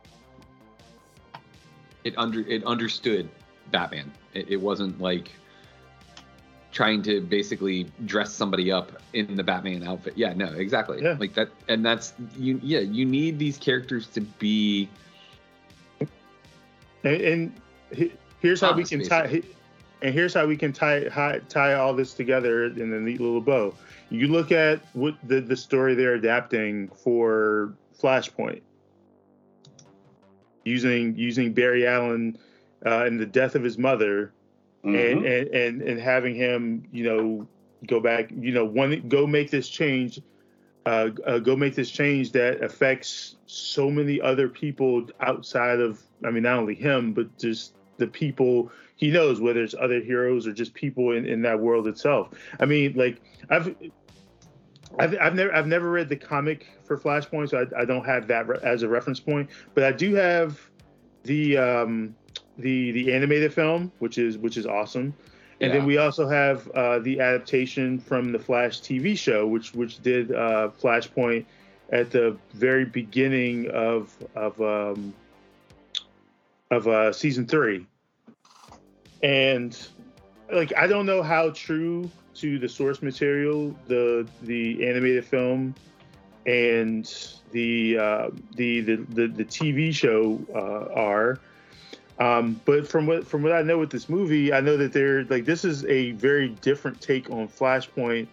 It 2.04 2.14
under 2.16 2.40
it 2.40 2.64
understood 2.64 3.28
Batman. 3.70 4.10
It, 4.34 4.48
it 4.48 4.60
wasn't 4.60 5.00
like 5.00 5.30
trying 6.72 7.02
to 7.02 7.20
basically 7.20 7.86
dress 8.06 8.32
somebody 8.32 8.72
up 8.72 8.92
in 9.12 9.36
the 9.36 9.44
Batman 9.44 9.86
outfit. 9.86 10.14
Yeah, 10.16 10.32
no, 10.32 10.46
exactly. 10.46 11.02
Yeah. 11.02 11.16
Like 11.20 11.34
that 11.34 11.50
and 11.68 11.84
that's 11.84 12.14
you 12.36 12.58
yeah, 12.62 12.80
you 12.80 13.04
need 13.04 13.38
these 13.38 13.56
characters 13.56 14.08
to 14.08 14.20
be 14.20 14.88
And, 17.05 17.20
and 17.20 17.53
he- 17.92 18.12
here's 18.40 18.61
how 18.61 18.74
we 18.74 18.82
can 18.84 19.00
tie. 19.09 19.26
he- 19.28 19.44
And 20.03 20.12
here's 20.14 20.34
how 20.34 20.46
we 20.46 20.57
can 20.57 20.72
tie 20.72 21.05
tie, 21.05 21.40
tie 21.48 21.74
all 21.74 21.94
this 21.94 22.12
together 22.14 22.64
in 22.66 22.92
a 22.92 23.00
neat 23.00 23.20
little 23.20 23.40
bow. 23.40 23.74
You 24.11 24.28
look 24.28 24.50
at 24.53 24.80
what 24.94 25.14
the 25.28 25.40
the 25.40 25.57
story 25.57 25.94
they're 25.94 26.14
adapting 26.14 26.88
for 26.88 27.72
Flashpoint, 28.00 28.62
using 30.64 31.16
using 31.16 31.53
Barry 31.53 31.86
Allen 31.86 32.38
uh, 32.84 33.05
and 33.05 33.18
the 33.20 33.26
death 33.26 33.55
of 33.55 33.62
his 33.62 33.78
mother, 33.78 34.32
and, 34.84 35.24
and 35.24 35.48
and 35.48 35.82
and 35.82 36.00
having 36.00 36.34
him, 36.34 36.84
you 36.92 37.05
know, 37.05 37.46
go 37.86 38.00
back, 38.00 38.30
you 38.36 38.53
know, 38.53 38.64
one 38.64 39.09
go 39.09 39.26
make 39.26 39.50
this 39.50 39.68
change. 39.68 40.20
Uh, 40.85 41.11
uh, 41.26 41.39
go 41.39 41.55
make 41.55 41.76
this 41.76 41.91
change 41.91 42.33
that 42.33 42.61
affects 42.61 43.37
so 43.47 43.89
many 43.89 44.20
other 44.20 44.49
people 44.49 45.07
outside 45.20 45.78
of 45.78 46.03
i 46.24 46.30
mean 46.30 46.43
not 46.43 46.59
only 46.59 46.74
him 46.74 47.12
but 47.12 47.39
just 47.39 47.76
the 47.99 48.07
people 48.07 48.68
he 48.97 49.09
knows 49.09 49.41
whether 49.41 49.62
it's 49.62 49.76
other 49.78 50.01
heroes 50.01 50.45
or 50.45 50.53
just 50.53 50.74
people 50.74 51.12
in, 51.12 51.24
in 51.24 51.41
that 51.41 51.59
world 51.59 51.87
itself 51.87 52.30
i 52.59 52.64
mean 52.64 52.93
like 52.97 53.20
i've 53.49 53.72
I've, 54.99 55.16
I've 55.20 55.35
never 55.35 55.55
I've 55.55 55.66
never 55.66 55.91
read 55.91 56.09
the 56.09 56.16
comic 56.16 56.66
for 56.85 56.99
Flashpoint, 56.99 57.51
so 57.51 57.66
I, 57.76 57.83
I 57.83 57.85
don't 57.85 58.05
have 58.05 58.26
that 58.28 58.47
re- 58.47 58.59
as 58.62 58.83
a 58.83 58.89
reference 58.89 59.20
point. 59.20 59.51
But 59.74 59.85
I 59.85 59.93
do 59.93 60.14
have 60.14 60.61
the 61.22 61.57
um, 61.57 62.14
the 62.59 62.91
the 62.93 63.12
animated 63.12 63.55
film, 63.55 63.93
which 64.01 64.18
is 64.18 64.39
which 64.39 64.57
is 64.57 64.66
awesome. 64.66 65.14
And 65.62 65.70
Yeah. 65.70 65.78
then 65.78 65.86
we 65.86 65.96
also 65.96 66.26
have 66.26 66.68
uh, 66.72 66.98
the 66.98 67.20
adaptation 67.20 68.00
from 68.00 68.32
the 68.32 68.38
Flash 68.38 68.80
TV 68.80 69.16
show, 69.16 69.46
which 69.46 69.72
which 69.74 70.02
did 70.02 70.32
uh, 70.32 70.70
Flashpoint 70.82 71.44
at 71.90 72.10
the 72.10 72.36
very 72.52 72.84
beginning 72.84 73.70
of 73.70 74.12
of 74.34 74.60
um, 74.60 75.14
of 76.72 76.88
uh, 76.88 77.12
season 77.12 77.46
three. 77.46 77.86
And 79.22 79.78
like 80.52 80.72
I 80.76 80.88
don't 80.88 81.06
know 81.06 81.22
how 81.22 81.50
true 81.50 82.10
to 82.34 82.58
the 82.58 82.68
source 82.68 83.00
material 83.00 83.72
the 83.86 84.26
the 84.42 84.84
animated 84.84 85.24
film 85.24 85.76
and 86.44 87.04
the 87.52 87.98
uh, 87.98 88.30
the, 88.56 88.80
the 88.80 88.96
the 88.96 89.26
the 89.28 89.44
TV 89.44 89.94
show 89.94 90.40
uh, 90.52 90.92
are. 90.92 91.38
Um, 92.22 92.60
but 92.64 92.86
from 92.86 93.06
what 93.06 93.26
from 93.26 93.42
what 93.42 93.50
I 93.50 93.62
know 93.62 93.78
with 93.78 93.90
this 93.90 94.08
movie, 94.08 94.52
I 94.52 94.60
know 94.60 94.76
that 94.76 94.92
they're 94.92 95.24
like 95.24 95.44
this 95.44 95.64
is 95.64 95.84
a 95.86 96.12
very 96.12 96.50
different 96.60 97.00
take 97.00 97.28
on 97.30 97.48
Flashpoint. 97.48 98.28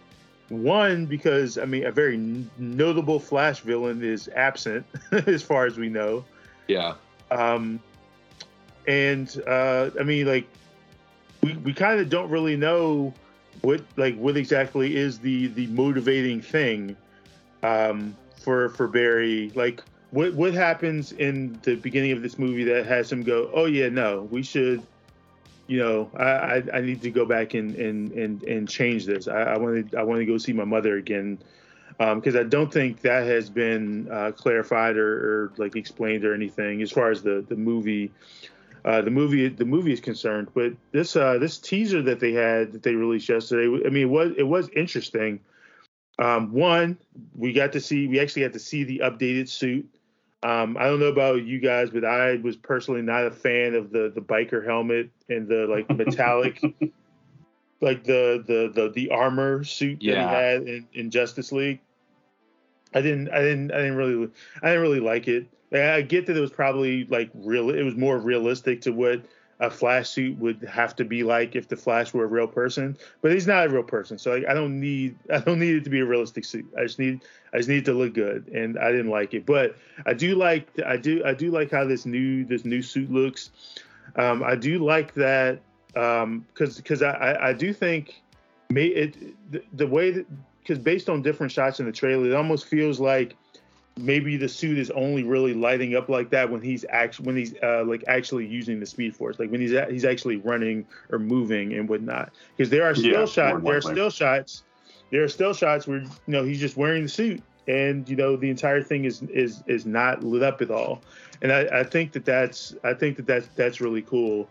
One 0.48 1.06
because 1.06 1.58
I 1.58 1.64
mean 1.64 1.84
a 1.84 1.90
very 1.90 2.16
notable 2.56 3.18
Flash 3.18 3.60
villain 3.60 4.04
is 4.04 4.28
absent 4.28 4.86
as 5.26 5.42
far 5.42 5.66
as 5.66 5.76
we 5.76 5.88
know. 5.88 6.24
Yeah. 6.68 6.94
Um, 7.32 7.80
and 8.86 9.42
uh, 9.48 9.90
I 9.98 10.04
mean 10.04 10.24
like 10.28 10.46
we, 11.42 11.54
we 11.56 11.72
kind 11.72 11.98
of 11.98 12.08
don't 12.08 12.30
really 12.30 12.56
know 12.56 13.12
what 13.62 13.82
like 13.96 14.16
what 14.16 14.36
exactly 14.36 14.94
is 14.94 15.18
the 15.18 15.48
the 15.48 15.66
motivating 15.66 16.40
thing 16.40 16.96
um, 17.64 18.16
for 18.36 18.68
for 18.68 18.86
Barry. 18.86 19.50
Like 19.56 19.82
what 20.10 20.34
what 20.34 20.54
happens 20.54 21.12
in 21.12 21.58
the 21.62 21.76
beginning 21.76 22.12
of 22.12 22.22
this 22.22 22.38
movie 22.38 22.64
that 22.64 22.86
has 22.86 23.10
him 23.10 23.22
go, 23.22 23.50
oh 23.54 23.66
yeah, 23.66 23.88
no, 23.88 24.22
we 24.30 24.42
should, 24.42 24.82
you 25.66 25.78
know, 25.78 26.10
I 26.16 26.24
I, 26.24 26.62
I 26.74 26.80
need 26.80 27.02
to 27.02 27.10
go 27.10 27.24
back 27.24 27.54
and 27.54 27.74
and 27.76 28.12
and, 28.12 28.42
and 28.42 28.68
change 28.68 29.06
this. 29.06 29.28
I 29.28 29.56
want 29.56 29.90
to 29.90 29.98
I 29.98 30.02
want 30.02 30.20
to 30.20 30.26
go 30.26 30.38
see 30.38 30.52
my 30.52 30.64
mother 30.64 30.96
again. 30.96 31.38
Because 31.98 32.34
I 32.34 32.44
don't 32.44 32.72
think 32.72 33.02
that 33.02 33.26
has 33.26 33.50
been 33.50 34.08
uh, 34.10 34.32
clarified 34.32 34.96
or, 34.96 35.12
or 35.12 35.52
like 35.58 35.76
explained 35.76 36.24
or 36.24 36.32
anything 36.32 36.80
as 36.80 36.90
far 36.90 37.10
as 37.10 37.20
the 37.20 37.44
the 37.46 37.56
movie 37.56 38.10
uh, 38.84 39.02
the 39.02 39.10
movie 39.10 39.48
the 39.48 39.64
movie 39.64 39.92
is 39.92 40.00
concerned. 40.00 40.48
But 40.54 40.72
this 40.92 41.16
uh, 41.16 41.38
this 41.38 41.58
teaser 41.58 42.02
that 42.02 42.20
they 42.20 42.32
had 42.32 42.72
that 42.72 42.82
they 42.82 42.94
released 42.94 43.28
yesterday, 43.28 43.86
I 43.86 43.90
mean, 43.90 44.04
it 44.04 44.10
was 44.10 44.32
it 44.36 44.44
was 44.44 44.68
interesting. 44.70 45.40
Um, 46.18 46.52
one, 46.52 46.98
we 47.34 47.52
got 47.52 47.72
to 47.72 47.80
see 47.80 48.06
we 48.06 48.20
actually 48.20 48.42
got 48.42 48.52
to 48.54 48.58
see 48.58 48.84
the 48.84 49.02
updated 49.04 49.48
suit. 49.48 49.88
Um, 50.42 50.76
I 50.78 50.84
don't 50.84 51.00
know 51.00 51.06
about 51.06 51.44
you 51.44 51.58
guys, 51.60 51.90
but 51.90 52.04
I 52.04 52.36
was 52.36 52.56
personally 52.56 53.02
not 53.02 53.26
a 53.26 53.30
fan 53.30 53.74
of 53.74 53.90
the 53.90 54.10
the 54.14 54.22
biker 54.22 54.64
helmet 54.64 55.10
and 55.28 55.46
the 55.46 55.66
like 55.66 55.90
metallic, 55.96 56.62
like 57.80 58.04
the 58.04 58.42
the 58.46 58.70
the 58.74 58.90
the 58.90 59.10
armor 59.10 59.64
suit 59.64 59.98
that 60.00 60.04
Yeah. 60.06 60.28
he 60.28 60.34
had 60.34 60.62
in, 60.68 60.86
in 60.94 61.10
Justice 61.10 61.52
League. 61.52 61.80
I 62.94 63.00
didn't 63.02 63.28
I 63.30 63.40
didn't 63.40 63.70
I 63.72 63.78
didn't 63.78 63.96
really 63.96 64.30
I 64.62 64.68
didn't 64.68 64.82
really 64.82 65.00
like 65.00 65.28
it. 65.28 65.46
Like, 65.70 65.82
I 65.82 66.00
get 66.02 66.26
that 66.26 66.36
it 66.36 66.40
was 66.40 66.50
probably 66.50 67.04
like 67.04 67.30
real. 67.34 67.70
It 67.70 67.82
was 67.82 67.96
more 67.96 68.18
realistic 68.18 68.80
to 68.82 68.92
what 68.92 69.22
a 69.60 69.70
Flash 69.70 70.08
suit 70.08 70.38
would 70.38 70.62
have 70.62 70.96
to 70.96 71.04
be 71.04 71.22
like 71.22 71.54
if 71.54 71.68
the 71.68 71.76
Flash 71.76 72.14
were 72.14 72.24
a 72.24 72.26
real 72.26 72.46
person, 72.46 72.96
but 73.20 73.30
he's 73.32 73.46
not 73.46 73.66
a 73.66 73.68
real 73.68 73.82
person. 73.82 74.18
So 74.18 74.32
like, 74.32 74.46
I 74.48 74.54
don't 74.54 74.80
need 74.80 75.16
I 75.32 75.38
don't 75.38 75.60
need 75.60 75.76
it 75.76 75.84
to 75.84 75.90
be 75.90 76.00
a 76.00 76.04
realistic 76.04 76.44
suit. 76.44 76.66
I 76.76 76.82
just 76.82 76.98
need 76.98 77.20
I 77.52 77.58
just 77.58 77.68
need 77.68 77.78
it 77.78 77.84
to 77.86 77.92
look 77.92 78.14
good, 78.14 78.48
and 78.48 78.78
I 78.78 78.90
didn't 78.90 79.10
like 79.10 79.34
it. 79.34 79.46
But 79.46 79.76
I 80.06 80.14
do 80.14 80.34
like 80.34 80.68
I 80.84 80.96
do 80.96 81.22
I 81.24 81.34
do 81.34 81.50
like 81.50 81.70
how 81.70 81.84
this 81.84 82.06
new 82.06 82.44
this 82.44 82.64
new 82.64 82.82
suit 82.82 83.10
looks. 83.10 83.50
Um, 84.16 84.42
I 84.42 84.56
do 84.56 84.78
like 84.78 85.14
that 85.14 85.60
because 85.88 86.22
um, 86.22 86.44
because 86.54 87.02
I, 87.02 87.10
I 87.10 87.48
I 87.48 87.52
do 87.52 87.72
think 87.72 88.22
may 88.70 88.86
it 88.86 89.16
the, 89.52 89.62
the 89.74 89.86
way 89.86 90.10
that 90.10 90.26
because 90.60 90.78
based 90.78 91.08
on 91.08 91.20
different 91.20 91.52
shots 91.52 91.80
in 91.80 91.86
the 91.86 91.92
trailer, 91.92 92.26
it 92.26 92.34
almost 92.34 92.66
feels 92.66 92.98
like 92.98 93.36
maybe 94.00 94.36
the 94.36 94.48
suit 94.48 94.78
is 94.78 94.90
only 94.90 95.24
really 95.24 95.54
lighting 95.54 95.94
up 95.96 96.08
like 96.08 96.30
that 96.30 96.50
when 96.50 96.60
he's 96.62 96.84
actually 96.90 97.26
when 97.26 97.36
he's 97.36 97.54
uh, 97.62 97.84
like 97.86 98.04
actually 98.08 98.46
using 98.46 98.80
the 98.80 98.86
speed 98.86 99.14
force 99.16 99.38
like 99.38 99.50
when 99.50 99.60
he's 99.60 99.72
a- 99.72 99.90
he's 99.90 100.04
actually 100.04 100.36
running 100.36 100.86
or 101.10 101.18
moving 101.18 101.72
and 101.74 101.88
whatnot. 101.88 102.32
Because 102.56 102.70
there 102.70 102.84
are 102.84 102.94
still 102.94 103.26
Yeah, 103.26 103.26
shots 103.26 103.62
there 103.64 103.76
are 103.76 103.80
still 103.82 104.10
shots 104.10 104.64
there 105.10 105.22
are 105.22 105.28
still 105.28 105.52
shots 105.54 105.86
where 105.86 106.00
you 106.00 106.10
know 106.26 106.44
he's 106.44 106.60
just 106.60 106.76
wearing 106.76 107.02
the 107.02 107.08
suit 107.08 107.42
and 107.66 108.08
you 108.08 108.16
know 108.16 108.36
the 108.36 108.50
entire 108.50 108.82
thing 108.82 109.04
is 109.04 109.22
is 109.22 109.62
is 109.66 109.86
not 109.86 110.22
lit 110.24 110.42
up 110.42 110.60
at 110.60 110.70
all. 110.70 111.02
And 111.42 111.52
i, 111.52 111.80
I 111.80 111.84
think 111.84 112.12
that 112.12 112.24
that's 112.24 112.74
i 112.84 112.94
think 112.94 113.16
that 113.16 113.26
that's 113.26 113.48
that's 113.56 113.80
really 113.80 114.02
cool 114.02 114.50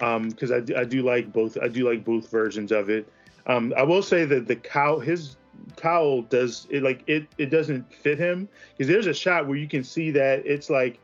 um 0.00 0.30
because 0.30 0.50
I, 0.50 0.58
I 0.76 0.84
do 0.84 1.02
like 1.02 1.32
both 1.32 1.56
i 1.62 1.68
do 1.68 1.88
like 1.88 2.04
both 2.04 2.30
versions 2.30 2.72
of 2.72 2.90
it. 2.90 3.12
Um 3.46 3.72
i 3.76 3.82
will 3.82 4.02
say 4.02 4.24
that 4.24 4.46
the 4.46 4.56
cow 4.56 4.98
his 4.98 5.36
cowl 5.76 6.22
does 6.22 6.66
it 6.70 6.82
like 6.82 7.02
it 7.06 7.26
it 7.38 7.46
doesn't 7.46 7.92
fit 7.92 8.18
him. 8.18 8.48
Because 8.76 8.88
there's 8.88 9.06
a 9.06 9.14
shot 9.14 9.46
where 9.46 9.56
you 9.56 9.68
can 9.68 9.84
see 9.84 10.10
that 10.12 10.46
it's 10.46 10.70
like 10.70 10.98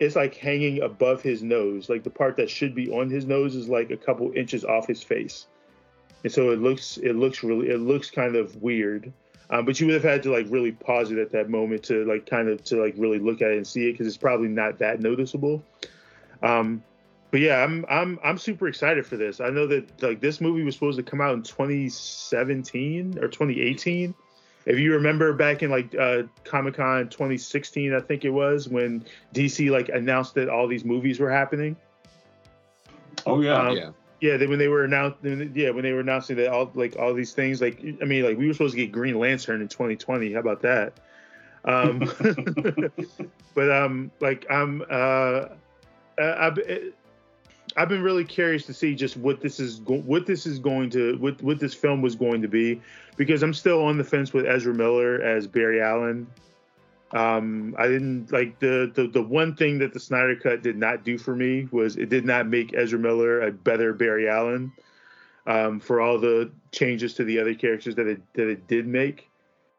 it's 0.00 0.16
like 0.16 0.34
hanging 0.34 0.82
above 0.82 1.22
his 1.22 1.42
nose. 1.42 1.88
Like 1.88 2.04
the 2.04 2.10
part 2.10 2.36
that 2.36 2.48
should 2.48 2.74
be 2.74 2.90
on 2.90 3.10
his 3.10 3.26
nose 3.26 3.54
is 3.54 3.68
like 3.68 3.90
a 3.90 3.96
couple 3.96 4.32
inches 4.34 4.64
off 4.64 4.86
his 4.86 5.02
face. 5.02 5.46
And 6.22 6.32
so 6.32 6.50
it 6.50 6.60
looks 6.60 6.98
it 6.98 7.14
looks 7.14 7.42
really 7.42 7.68
it 7.68 7.78
looks 7.78 8.10
kind 8.10 8.36
of 8.36 8.56
weird. 8.56 9.12
Um, 9.50 9.64
but 9.64 9.80
you 9.80 9.86
would 9.86 9.94
have 9.94 10.04
had 10.04 10.22
to 10.24 10.30
like 10.30 10.46
really 10.50 10.72
pause 10.72 11.10
it 11.10 11.18
at 11.18 11.32
that 11.32 11.48
moment 11.48 11.82
to 11.84 12.04
like 12.04 12.26
kind 12.26 12.48
of 12.48 12.62
to 12.64 12.76
like 12.76 12.94
really 12.98 13.18
look 13.18 13.40
at 13.40 13.50
it 13.50 13.56
and 13.56 13.66
see 13.66 13.88
it 13.88 13.92
because 13.92 14.06
it's 14.06 14.18
probably 14.18 14.48
not 14.48 14.78
that 14.78 15.00
noticeable. 15.00 15.62
Um 16.42 16.82
but 17.30 17.40
yeah 17.40 17.62
i'm 17.62 17.84
i'm 17.88 18.18
i'm 18.24 18.38
super 18.38 18.68
excited 18.68 19.06
for 19.06 19.16
this 19.16 19.40
i 19.40 19.50
know 19.50 19.66
that 19.66 20.02
like 20.02 20.20
this 20.20 20.40
movie 20.40 20.62
was 20.62 20.74
supposed 20.74 20.96
to 20.96 21.02
come 21.02 21.20
out 21.20 21.34
in 21.34 21.42
2017 21.42 23.18
or 23.18 23.28
2018 23.28 24.14
if 24.68 24.78
you 24.78 24.92
remember 24.92 25.32
back 25.32 25.62
in 25.62 25.70
like 25.70 25.94
uh, 25.94 26.24
Comic 26.44 26.74
Con 26.74 27.08
2016, 27.08 27.94
I 27.94 28.00
think 28.00 28.26
it 28.26 28.30
was 28.30 28.68
when 28.68 29.02
DC 29.34 29.70
like 29.70 29.88
announced 29.88 30.34
that 30.34 30.50
all 30.50 30.68
these 30.68 30.84
movies 30.84 31.18
were 31.18 31.30
happening. 31.30 31.74
Oh 33.24 33.40
yeah, 33.40 33.56
Um, 33.56 33.76
yeah. 33.76 33.90
Yeah, 34.20 34.36
they, 34.36 34.46
when 34.46 34.58
they 34.58 34.68
were 34.68 34.84
announced, 34.84 35.18
yeah, 35.22 35.70
when 35.70 35.84
they 35.84 35.92
were 35.92 36.00
announcing 36.00 36.36
that 36.36 36.48
all 36.48 36.70
like 36.74 36.96
all 36.98 37.14
these 37.14 37.32
things, 37.32 37.62
like 37.62 37.82
I 38.02 38.04
mean, 38.04 38.24
like 38.24 38.36
we 38.36 38.46
were 38.46 38.52
supposed 38.52 38.74
to 38.74 38.76
get 38.76 38.92
Green 38.92 39.18
Lantern 39.18 39.62
in 39.62 39.68
2020. 39.68 40.34
How 40.34 40.40
about 40.40 40.60
that? 40.62 40.92
Um, 41.64 42.00
but 43.54 43.70
um, 43.70 44.10
like 44.20 44.44
I'm, 44.50 44.82
uh, 44.90 45.46
I've, 46.18 46.58
I've 47.78 47.88
been 47.88 48.02
really 48.02 48.24
curious 48.24 48.66
to 48.66 48.74
see 48.74 48.94
just 48.94 49.16
what 49.16 49.40
this 49.40 49.60
is, 49.60 49.78
go- 49.78 50.00
what 50.00 50.26
this 50.26 50.46
is 50.46 50.58
going 50.58 50.90
to, 50.90 51.16
what 51.18 51.40
what 51.42 51.60
this 51.60 51.74
film 51.74 52.02
was 52.02 52.16
going 52.16 52.42
to 52.42 52.48
be, 52.48 52.80
because 53.16 53.42
I'm 53.44 53.54
still 53.54 53.84
on 53.84 53.96
the 53.96 54.04
fence 54.04 54.32
with 54.32 54.46
Ezra 54.46 54.74
Miller 54.74 55.22
as 55.22 55.46
Barry 55.46 55.80
Allen. 55.80 56.26
Um, 57.12 57.74
I 57.78 57.86
didn't 57.86 58.32
like 58.32 58.58
the, 58.58 58.90
the 58.92 59.06
the 59.06 59.22
one 59.22 59.54
thing 59.54 59.78
that 59.78 59.92
the 59.94 60.00
Snyder 60.00 60.34
Cut 60.36 60.62
did 60.62 60.76
not 60.76 61.04
do 61.04 61.16
for 61.16 61.36
me 61.36 61.68
was 61.70 61.96
it 61.96 62.08
did 62.08 62.24
not 62.24 62.48
make 62.48 62.74
Ezra 62.74 62.98
Miller 62.98 63.42
a 63.42 63.52
better 63.52 63.94
Barry 63.94 64.28
Allen. 64.28 64.72
Um, 65.46 65.80
for 65.80 66.02
all 66.02 66.18
the 66.18 66.50
changes 66.72 67.14
to 67.14 67.24
the 67.24 67.38
other 67.38 67.54
characters 67.54 67.94
that 67.94 68.06
it 68.06 68.20
that 68.34 68.48
it 68.50 68.66
did 68.68 68.86
make, 68.86 69.30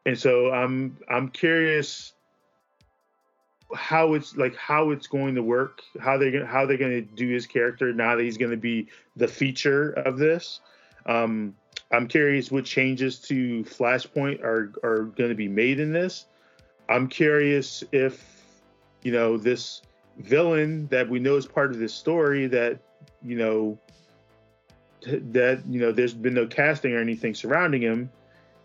and 0.04 0.18
so 0.18 0.50
I'm 0.50 0.96
I'm 1.08 1.28
curious 1.28 2.12
how 3.74 4.14
it's 4.14 4.36
like 4.36 4.56
how 4.56 4.90
it's 4.90 5.06
going 5.06 5.34
to 5.34 5.42
work, 5.42 5.82
how 6.00 6.18
they're 6.18 6.30
gonna 6.30 6.46
how 6.46 6.66
they're 6.66 6.76
going 6.76 7.06
to 7.06 7.14
do 7.14 7.28
his 7.28 7.46
character 7.46 7.92
now 7.92 8.16
that 8.16 8.22
he's 8.22 8.38
going 8.38 8.50
to 8.50 8.56
be 8.56 8.88
the 9.16 9.28
feature 9.28 9.90
of 9.92 10.18
this. 10.18 10.60
Um, 11.06 11.54
I'm 11.90 12.06
curious 12.06 12.50
what 12.50 12.64
changes 12.64 13.18
to 13.20 13.64
Flashpoint 13.64 14.42
are 14.42 14.72
are 14.82 15.04
going 15.04 15.30
to 15.30 15.36
be 15.36 15.48
made 15.48 15.80
in 15.80 15.92
this. 15.92 16.26
I'm 16.88 17.08
curious 17.08 17.84
if 17.92 18.42
you 19.02 19.12
know 19.12 19.36
this 19.36 19.82
villain 20.18 20.86
that 20.88 21.08
we 21.08 21.18
know 21.18 21.36
is 21.36 21.46
part 21.46 21.70
of 21.70 21.78
this 21.78 21.94
story 21.94 22.46
that 22.48 22.80
you 23.22 23.36
know 23.36 23.78
that 25.02 25.62
you 25.66 25.80
know 25.80 25.92
there's 25.92 26.14
been 26.14 26.34
no 26.34 26.46
casting 26.46 26.92
or 26.92 27.00
anything 27.00 27.34
surrounding 27.34 27.80
him 27.80 28.10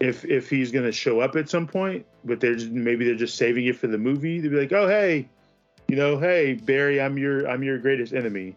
if 0.06 0.24
if 0.26 0.50
he's 0.50 0.72
going 0.72 0.86
to 0.86 0.92
show 0.92 1.20
up 1.20 1.36
at 1.36 1.50
some 1.50 1.66
point 1.68 2.06
but 2.24 2.40
they're 2.40 2.56
just, 2.56 2.72
maybe 2.72 3.06
they're 3.06 3.16
just 3.16 3.38
saving 3.38 3.66
it 3.66 3.76
for 3.76 3.88
the 3.88 3.98
movie 3.98 4.42
to 4.42 4.50
be 4.50 4.56
like 4.58 4.72
oh 4.72 4.88
hey 4.88 5.28
you 5.88 5.96
know 5.96 6.18
hey 6.18 6.54
barry 6.54 7.02
i'm 7.02 7.18
your 7.18 7.48
i'm 7.50 7.64
your 7.64 7.78
greatest 7.78 8.14
enemy 8.14 8.56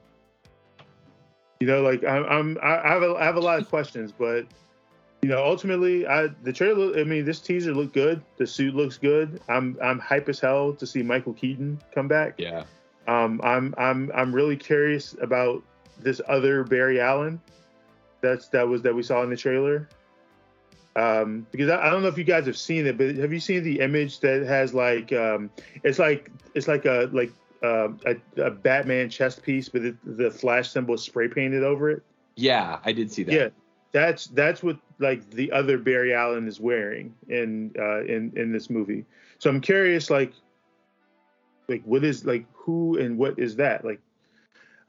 you 1.61 1.66
know 1.66 1.82
like 1.82 2.05
i'm, 2.05 2.24
I'm 2.24 2.59
i 2.62 2.78
I 2.78 2.88
have 2.88 3.03
a, 3.03 3.14
I 3.16 3.24
have 3.24 3.36
a 3.36 3.40
lot 3.40 3.61
of 3.61 3.68
questions 3.68 4.12
but 4.12 4.46
you 5.22 5.28
know 5.28 5.44
ultimately 5.44 6.07
i 6.07 6.28
the 6.42 6.53
trailer 6.53 6.99
i 6.99 7.05
mean 7.05 7.24
this 7.24 7.40
teaser 7.40 7.74
looked 7.74 7.94
good 7.94 8.22
the 8.36 8.46
suit 8.46 8.74
looks 8.74 8.99
good 8.99 9.40
i'm 9.49 9.76
i'm 9.82 9.99
hype 9.99 10.28
as 10.28 10.38
hell 10.40 10.72
to 10.74 10.86
see 10.86 11.03
michael 11.03 11.32
keaton 11.34 11.80
come 11.94 12.07
back 12.09 12.34
Yeah. 12.38 12.64
um, 13.09 13.40
I'm 13.42 13.74
I'm 13.78 14.11
I'm 14.14 14.34
really 14.34 14.57
curious 14.57 15.16
about 15.20 15.62
this 16.01 16.20
other 16.28 16.62
Barry 16.62 17.01
Allen. 17.01 17.40
That's 18.20 18.49
that 18.49 18.68
was 18.68 18.82
that 18.82 18.94
we 18.94 19.03
saw 19.03 19.22
in 19.24 19.30
the 19.30 19.36
trailer. 19.36 19.88
Um, 20.99 21.46
because 21.53 21.70
I, 21.70 21.86
I 21.86 21.90
don't 21.90 22.03
know 22.03 22.09
if 22.09 22.18
you 22.18 22.24
guys 22.24 22.46
have 22.46 22.57
seen 22.57 22.86
it, 22.86 22.99
but 22.99 23.14
have 23.16 23.32
you 23.32 23.38
seen 23.38 23.62
the 23.62 23.78
image 23.78 24.18
that 24.20 24.42
has 24.42 24.74
like 24.74 25.12
um, 25.12 25.49
it's 25.84 25.99
like 25.99 26.30
it's 26.55 26.66
like 26.66 26.86
a 26.86 27.09
like 27.12 27.30
uh, 27.62 27.90
a, 28.05 28.16
a 28.42 28.51
Batman 28.51 29.09
chest 29.09 29.42
piece, 29.42 29.68
but 29.68 29.84
it, 29.84 29.96
the 30.05 30.30
Flash 30.30 30.70
symbol 30.70 30.94
is 30.94 31.03
spray 31.03 31.28
painted 31.28 31.62
over 31.62 31.90
it. 31.90 32.03
Yeah, 32.34 32.80
I 32.84 32.92
did 32.92 33.12
see 33.12 33.22
that. 33.24 33.32
Yeah, 33.32 33.49
that's 33.92 34.26
that's 34.28 34.61
what 34.62 34.78
like 34.99 35.30
the 35.30 35.53
other 35.53 35.78
Barry 35.78 36.14
Allen 36.14 36.49
is 36.49 36.59
wearing 36.59 37.14
in 37.28 37.72
uh, 37.78 38.03
in 38.05 38.32
in 38.34 38.53
this 38.53 38.68
movie. 38.68 39.05
So 39.38 39.51
I'm 39.51 39.61
curious, 39.61 40.11
like, 40.11 40.32
like 41.68 41.82
what 41.84 42.03
is 42.03 42.24
like 42.24 42.44
who 42.55 42.99
and 42.99 43.18
what 43.18 43.38
is 43.38 43.55
that 43.57 43.84
like? 43.84 44.01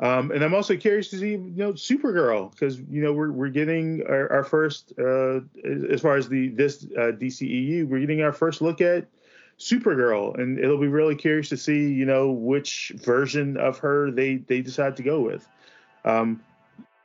Um, 0.02 0.32
and 0.32 0.44
I'm 0.44 0.54
also 0.54 0.78
curious 0.78 1.10
to 1.10 1.18
see 1.18 1.32
you 1.32 1.54
know 1.56 1.74
Supergirl 1.74 2.52
because 2.52 2.80
you 2.80 3.02
know 3.02 3.12
we're 3.12 3.32
we're 3.32 3.50
getting 3.50 4.04
our, 4.08 4.32
our 4.32 4.44
first 4.44 4.94
uh, 4.98 5.42
as 5.92 6.02
far 6.02 6.16
as 6.16 6.30
the 6.30 6.50
this 6.50 6.86
uh, 6.98 7.12
DCEU 7.12 7.88
we're 7.88 8.00
getting 8.00 8.22
our 8.22 8.32
first 8.32 8.62
look 8.62 8.80
at 8.80 9.08
Supergirl 9.60 10.40
and 10.40 10.58
it'll 10.58 10.80
be 10.80 10.88
really 10.88 11.16
curious 11.16 11.50
to 11.50 11.58
see 11.58 11.92
you 11.92 12.06
know 12.06 12.32
which 12.32 12.94
version 12.96 13.58
of 13.58 13.78
her 13.80 14.10
they 14.10 14.38
they 14.38 14.62
decide 14.62 14.96
to 14.98 15.04
go 15.04 15.20
with. 15.20 15.46
Um, 16.06 16.42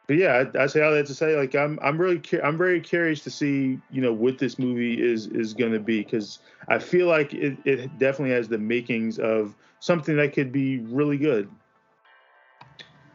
but 0.07 0.17
yeah, 0.17 0.45
I, 0.55 0.65
I 0.65 0.67
say 0.67 0.83
all 0.83 0.93
that 0.93 1.07
to 1.07 1.15
say, 1.15 1.37
like 1.37 1.55
I'm, 1.55 1.79
I'm 1.83 1.99
really, 1.99 2.19
cu- 2.19 2.41
I'm 2.43 2.59
very 2.59 2.81
curious 2.81 3.21
to 3.25 3.31
see, 3.31 3.79
you 3.91 4.03
know, 4.03 4.13
what 4.13 4.39
this 4.39 4.59
movie 4.59 5.01
is 5.03 5.27
is 5.29 5.55
going 5.55 5.73
to 5.73 5.81
be 5.81 6.03
because 6.03 6.41
I 6.69 6.79
feel 6.79 7.07
like 7.07 7.33
it, 7.33 7.57
it 7.65 7.99
definitely 7.99 8.35
has 8.35 8.49
the 8.49 8.59
makings 8.59 9.19
of 9.19 9.57
something 9.81 10.17
that 10.17 10.35
could 10.35 10.53
be 10.53 10.81
really 10.81 11.17
good. 11.17 11.49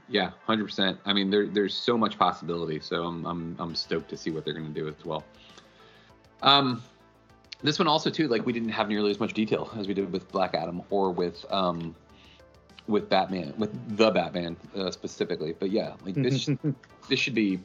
Yeah, 0.09 0.31
hundred 0.45 0.65
percent. 0.65 0.99
I 1.05 1.13
mean, 1.13 1.29
there 1.29 1.47
there's 1.47 1.75
so 1.75 1.97
much 1.97 2.17
possibility. 2.17 2.79
So 2.79 3.03
I'm 3.03 3.25
I'm 3.25 3.55
I'm 3.59 3.75
stoked 3.75 4.09
to 4.09 4.17
see 4.17 4.31
what 4.31 4.43
they're 4.43 4.53
going 4.53 4.73
to 4.73 4.79
do 4.79 4.87
as 4.87 5.05
well. 5.05 5.23
Um, 6.41 6.81
this 7.61 7.77
one 7.77 7.87
also 7.87 8.09
too, 8.09 8.27
like 8.27 8.45
we 8.45 8.53
didn't 8.53 8.69
have 8.69 8.87
nearly 8.87 9.11
as 9.11 9.19
much 9.19 9.33
detail 9.33 9.71
as 9.77 9.87
we 9.87 9.93
did 9.93 10.11
with 10.11 10.31
Black 10.31 10.55
Adam 10.55 10.81
or 10.89 11.11
with 11.11 11.45
um 11.51 11.95
with 12.87 13.07
Batman, 13.07 13.53
with 13.57 13.97
the 13.97 14.09
Batman 14.09 14.57
uh, 14.75 14.89
specifically. 14.91 15.53
But 15.57 15.69
yeah, 15.69 15.93
like 16.03 16.15
this 16.15 16.49
this 17.09 17.19
should 17.19 17.35
be. 17.35 17.59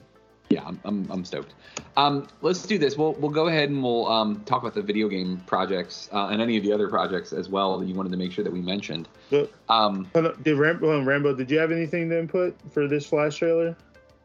Yeah, 0.50 0.62
I'm, 0.66 0.78
I'm, 0.84 1.10
I'm 1.10 1.24
stoked. 1.24 1.54
Um, 1.96 2.28
let's 2.42 2.62
do 2.64 2.76
this. 2.76 2.98
We'll 2.98 3.14
we'll 3.14 3.30
go 3.30 3.48
ahead 3.48 3.70
and 3.70 3.82
we'll 3.82 4.06
um, 4.06 4.42
talk 4.44 4.60
about 4.60 4.74
the 4.74 4.82
video 4.82 5.08
game 5.08 5.42
projects 5.46 6.10
uh, 6.12 6.26
and 6.26 6.42
any 6.42 6.58
of 6.58 6.62
the 6.62 6.70
other 6.70 6.86
projects 6.88 7.32
as 7.32 7.48
well 7.48 7.78
that 7.78 7.86
you 7.86 7.94
wanted 7.94 8.12
to 8.12 8.18
make 8.18 8.30
sure 8.30 8.44
that 8.44 8.52
we 8.52 8.60
mentioned. 8.60 9.08
But, 9.30 9.50
Um, 9.68 10.08
did 10.42 10.58
Rambo, 10.58 11.02
Rambo, 11.02 11.34
did 11.34 11.50
you 11.50 11.58
have 11.58 11.72
anything 11.72 12.10
to 12.10 12.18
input 12.18 12.56
for 12.72 12.86
this 12.86 13.06
Flash 13.06 13.36
trailer? 13.36 13.76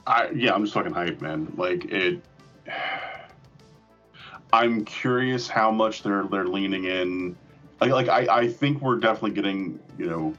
I 0.06 0.30
yeah, 0.32 0.54
I'm 0.54 0.64
just 0.64 0.74
fucking 0.74 0.93
hyped, 0.93 1.22
man. 1.22 1.52
Like 1.56 1.86
it. 1.86 2.22
I'm 4.52 4.84
curious 4.86 5.47
how 5.47 5.72
much 5.72 6.04
they're 6.04 6.24
they're 6.24 6.47
leaning 6.47 6.86
in. 6.86 7.36
Like 7.80 7.91
like 7.91 8.10
I, 8.10 8.28
I 8.41 8.47
think 8.47 8.82
we're 8.82 8.97
definitely 8.97 9.32
getting 9.32 9.80
you 9.97 10.10
know, 10.10 10.34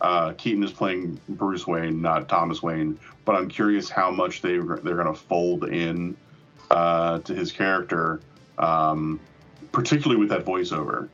uh, 0.00 0.32
Keaton 0.32 0.62
is 0.62 0.72
playing 0.72 1.20
Bruce 1.28 1.66
Wayne, 1.66 2.00
not 2.00 2.28
Thomas 2.28 2.62
Wayne. 2.62 2.98
But 3.24 3.34
I'm 3.34 3.48
curious 3.48 3.90
how 3.90 4.10
much 4.10 4.42
they 4.42 4.58
they're 4.58 4.96
gonna 4.96 5.14
fold 5.14 5.64
in 5.64 6.16
uh, 6.70 7.18
to 7.20 7.34
his 7.34 7.50
character, 7.52 8.20
um, 8.58 9.18
particularly 9.72 10.20
with 10.20 10.28
that 10.28 10.44
voiceover, 10.44 11.08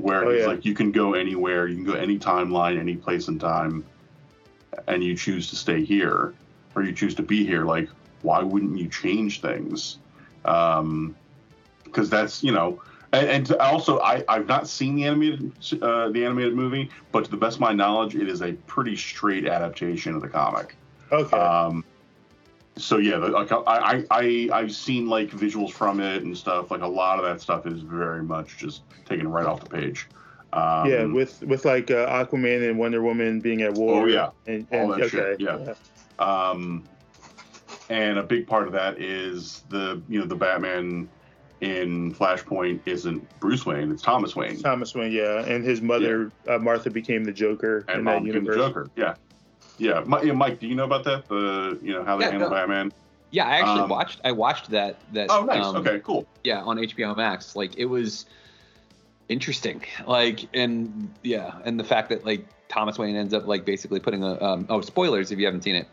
where 0.00 0.24
Oh, 0.24 0.30
he's 0.30 0.40
yeah. 0.42 0.46
like 0.46 0.64
you 0.64 0.74
can 0.74 0.92
go 0.92 1.14
anywhere, 1.14 1.66
you 1.68 1.76
can 1.76 1.84
go 1.84 1.92
any 1.94 2.18
timeline, 2.18 2.78
any 2.78 2.96
place 2.96 3.28
and 3.28 3.40
time. 3.40 3.84
and 4.86 5.02
you 5.02 5.16
choose 5.16 5.50
to 5.50 5.56
stay 5.56 5.84
here 5.84 6.32
or 6.74 6.82
you 6.82 6.92
choose 6.92 7.14
to 7.16 7.22
be 7.22 7.44
here, 7.44 7.64
like 7.64 7.88
why 8.22 8.42
wouldn't 8.42 8.78
you 8.78 8.88
change 8.88 9.40
things? 9.40 9.98
Um, 10.44 11.16
because 11.84 12.08
that's 12.08 12.42
you 12.44 12.52
know, 12.52 12.80
and, 13.12 13.28
and 13.28 13.52
also 13.60 13.98
I 14.00 14.24
I've 14.28 14.46
not 14.46 14.68
seen 14.68 14.94
the 14.96 15.04
animated 15.06 15.52
uh, 15.82 16.08
the 16.10 16.24
animated 16.24 16.54
movie, 16.54 16.90
but 17.12 17.24
to 17.24 17.30
the 17.30 17.36
best 17.36 17.56
of 17.56 17.60
my 17.60 17.72
knowledge, 17.72 18.14
it 18.14 18.28
is 18.28 18.42
a 18.42 18.52
pretty 18.66 18.96
straight 18.96 19.46
adaptation 19.46 20.14
of 20.14 20.22
the 20.22 20.28
comic. 20.28 20.76
Okay. 21.10 21.36
Um, 21.36 21.84
so 22.76 22.98
yeah, 22.98 23.16
like 23.16 23.52
I, 23.52 23.56
I 23.66 24.04
I 24.10 24.48
I've 24.52 24.72
seen 24.72 25.08
like 25.08 25.30
visuals 25.30 25.72
from 25.72 26.00
it 26.00 26.22
and 26.22 26.36
stuff. 26.36 26.70
Like 26.70 26.82
a 26.82 26.88
lot 26.88 27.18
of 27.18 27.24
that 27.24 27.40
stuff 27.40 27.66
is 27.66 27.80
very 27.82 28.22
much 28.22 28.56
just 28.56 28.82
taken 29.04 29.28
right 29.28 29.46
off 29.46 29.60
the 29.60 29.70
page. 29.70 30.06
Um, 30.52 30.88
yeah, 30.88 31.04
with 31.04 31.42
with 31.42 31.64
like 31.64 31.90
uh, 31.90 32.06
Aquaman 32.06 32.68
and 32.68 32.78
Wonder 32.78 33.02
Woman 33.02 33.40
being 33.40 33.62
at 33.62 33.74
war. 33.74 34.02
Oh, 34.02 34.06
yeah. 34.06 34.30
and, 34.46 34.66
all 34.72 34.88
that 34.88 35.00
okay, 35.02 35.08
shit. 35.08 35.40
Yeah. 35.40 35.74
Um, 36.18 36.84
and 37.88 38.18
a 38.18 38.22
big 38.22 38.46
part 38.46 38.66
of 38.66 38.72
that 38.72 39.00
is 39.00 39.62
the 39.68 40.00
you 40.08 40.18
know 40.18 40.26
the 40.26 40.36
Batman 40.36 41.08
in 41.60 42.14
Flashpoint 42.14 42.80
isn't 42.86 43.38
Bruce 43.38 43.66
Wayne, 43.66 43.92
it's 43.92 44.02
Thomas 44.02 44.34
Wayne. 44.34 44.58
Thomas 44.60 44.94
Wayne, 44.94 45.12
yeah, 45.12 45.44
and 45.44 45.64
his 45.64 45.80
mother 45.80 46.32
uh, 46.48 46.58
Martha 46.58 46.90
became 46.90 47.24
the 47.24 47.32
Joker 47.32 47.84
and 47.88 47.98
in 47.98 48.04
Mom 48.04 48.14
that 48.14 48.32
became 48.32 48.44
the 48.44 48.52
universe. 48.52 48.68
Joker. 48.68 48.90
Yeah, 48.96 49.14
yeah. 49.80 50.04
Mi- 50.06 50.26
yeah. 50.28 50.32
Mike, 50.32 50.60
do 50.60 50.66
you 50.68 50.74
know 50.74 50.84
about 50.84 51.04
that? 51.04 51.26
The 51.28 51.78
you 51.82 51.92
know 51.94 52.04
how 52.04 52.16
they 52.16 52.24
Yeah, 52.26 52.30
handle 52.32 52.50
no. 52.50 52.54
Batman. 52.56 52.92
Yeah, 53.32 53.46
I 53.46 53.56
actually 53.58 53.82
Um, 53.82 53.88
watched. 53.90 54.20
I 54.24 54.32
watched 54.32 54.70
that. 54.70 54.96
That. 55.12 55.28
Oh, 55.30 55.44
nice. 55.44 55.64
um, 55.64 55.76
okay, 55.76 56.00
cool. 56.00 56.26
Yeah, 56.44 56.62
on 56.62 56.76
HBO 56.78 57.16
Max. 57.16 57.54
Like 57.56 57.76
it 57.78 57.84
was 57.86 58.26
interesting. 59.28 59.82
Like 60.06 60.48
and 60.54 61.12
yeah, 61.22 61.54
and 61.64 61.78
the 61.78 61.84
fact 61.84 62.08
that 62.10 62.24
like 62.24 62.44
Thomas 62.68 62.98
Wayne 62.98 63.16
ends 63.16 63.34
up 63.34 63.46
like 63.46 63.64
basically 63.64 64.00
putting 64.00 64.22
a 64.22 64.40
um, 64.42 64.66
oh 64.68 64.80
spoilers 64.80 65.30
if 65.32 65.38
you 65.38 65.46
haven't 65.46 65.62
seen 65.62 65.76
it. 65.76 65.88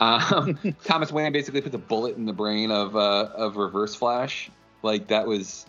Um, 0.00 0.58
Thomas 0.84 1.10
Wayne 1.12 1.32
basically 1.32 1.60
puts 1.60 1.74
a 1.74 1.78
bullet 1.78 2.16
in 2.16 2.26
the 2.26 2.32
brain 2.32 2.70
of 2.70 2.96
uh, 2.96 3.28
of 3.34 3.56
Reverse 3.56 3.94
Flash. 3.94 4.50
Like 4.82 5.08
that 5.08 5.26
was. 5.26 5.66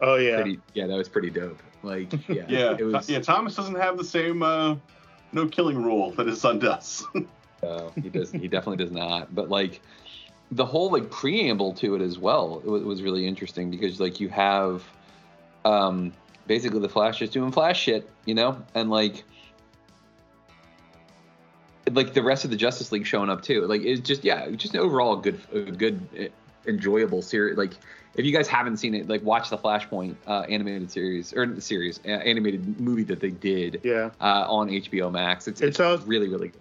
Oh 0.00 0.14
yeah. 0.16 0.36
Pretty, 0.36 0.58
yeah, 0.74 0.86
that 0.86 0.96
was 0.96 1.08
pretty 1.08 1.30
dope. 1.30 1.60
Like 1.82 2.12
yeah, 2.28 2.44
Yeah, 2.48 2.76
it 2.78 2.84
was. 2.84 3.08
yeah. 3.08 3.20
Thomas 3.20 3.54
doesn't 3.56 3.76
have 3.76 3.96
the 3.96 4.04
same 4.04 4.42
uh, 4.42 4.76
no 5.32 5.46
killing 5.46 5.82
rule 5.82 6.12
that 6.12 6.26
his 6.26 6.40
son 6.40 6.58
does. 6.58 7.04
No, 7.60 7.90
he 8.00 8.08
does. 8.08 8.30
He 8.30 8.46
definitely 8.46 8.76
does 8.84 8.92
not. 8.92 9.34
But 9.34 9.48
like 9.48 9.80
the 10.52 10.64
whole 10.64 10.92
like 10.92 11.10
preamble 11.10 11.72
to 11.74 11.96
it 11.96 12.02
as 12.02 12.16
well, 12.16 12.62
it 12.64 12.70
was, 12.70 12.84
was 12.84 13.02
really 13.02 13.26
interesting 13.26 13.68
because 13.68 13.98
like 13.98 14.20
you 14.20 14.28
have 14.28 14.84
um 15.64 16.12
basically 16.46 16.78
the 16.78 16.88
Flash 16.88 17.18
just 17.18 17.32
doing 17.32 17.50
Flash 17.50 17.82
shit, 17.82 18.08
you 18.26 18.34
know, 18.34 18.62
and 18.76 18.90
like 18.90 19.24
like 21.92 22.14
the 22.14 22.22
rest 22.22 22.44
of 22.44 22.50
the 22.50 22.56
Justice 22.56 22.92
League 22.92 23.06
showing 23.06 23.30
up 23.30 23.42
too. 23.42 23.66
Like 23.66 23.82
it's 23.82 24.00
just 24.00 24.24
yeah, 24.24 24.50
just 24.50 24.76
overall 24.76 25.16
good 25.16 25.40
good 25.78 26.06
eh, 26.16 26.28
enjoyable 26.68 27.22
series. 27.22 27.56
Like 27.56 27.72
if 28.16 28.24
you 28.24 28.32
guys 28.32 28.48
haven't 28.48 28.76
seen 28.78 28.94
it, 28.94 29.08
like 29.08 29.22
watch 29.22 29.50
the 29.50 29.58
Flashpoint 29.58 30.14
uh, 30.26 30.40
animated 30.48 30.90
series 30.90 31.32
or 31.32 31.46
the 31.46 31.60
series 31.60 32.00
uh, 32.04 32.08
animated 32.10 32.80
movie 32.80 33.04
that 33.04 33.20
they 33.20 33.30
did 33.30 33.80
Yeah. 33.84 34.10
uh, 34.20 34.46
on 34.48 34.68
HBO 34.68 35.10
Max. 35.10 35.48
It's, 35.48 35.60
It's 35.60 35.70
it's 35.78 35.80
all- 35.80 35.98
really 36.06 36.28
really 36.28 36.48
good. 36.48 36.60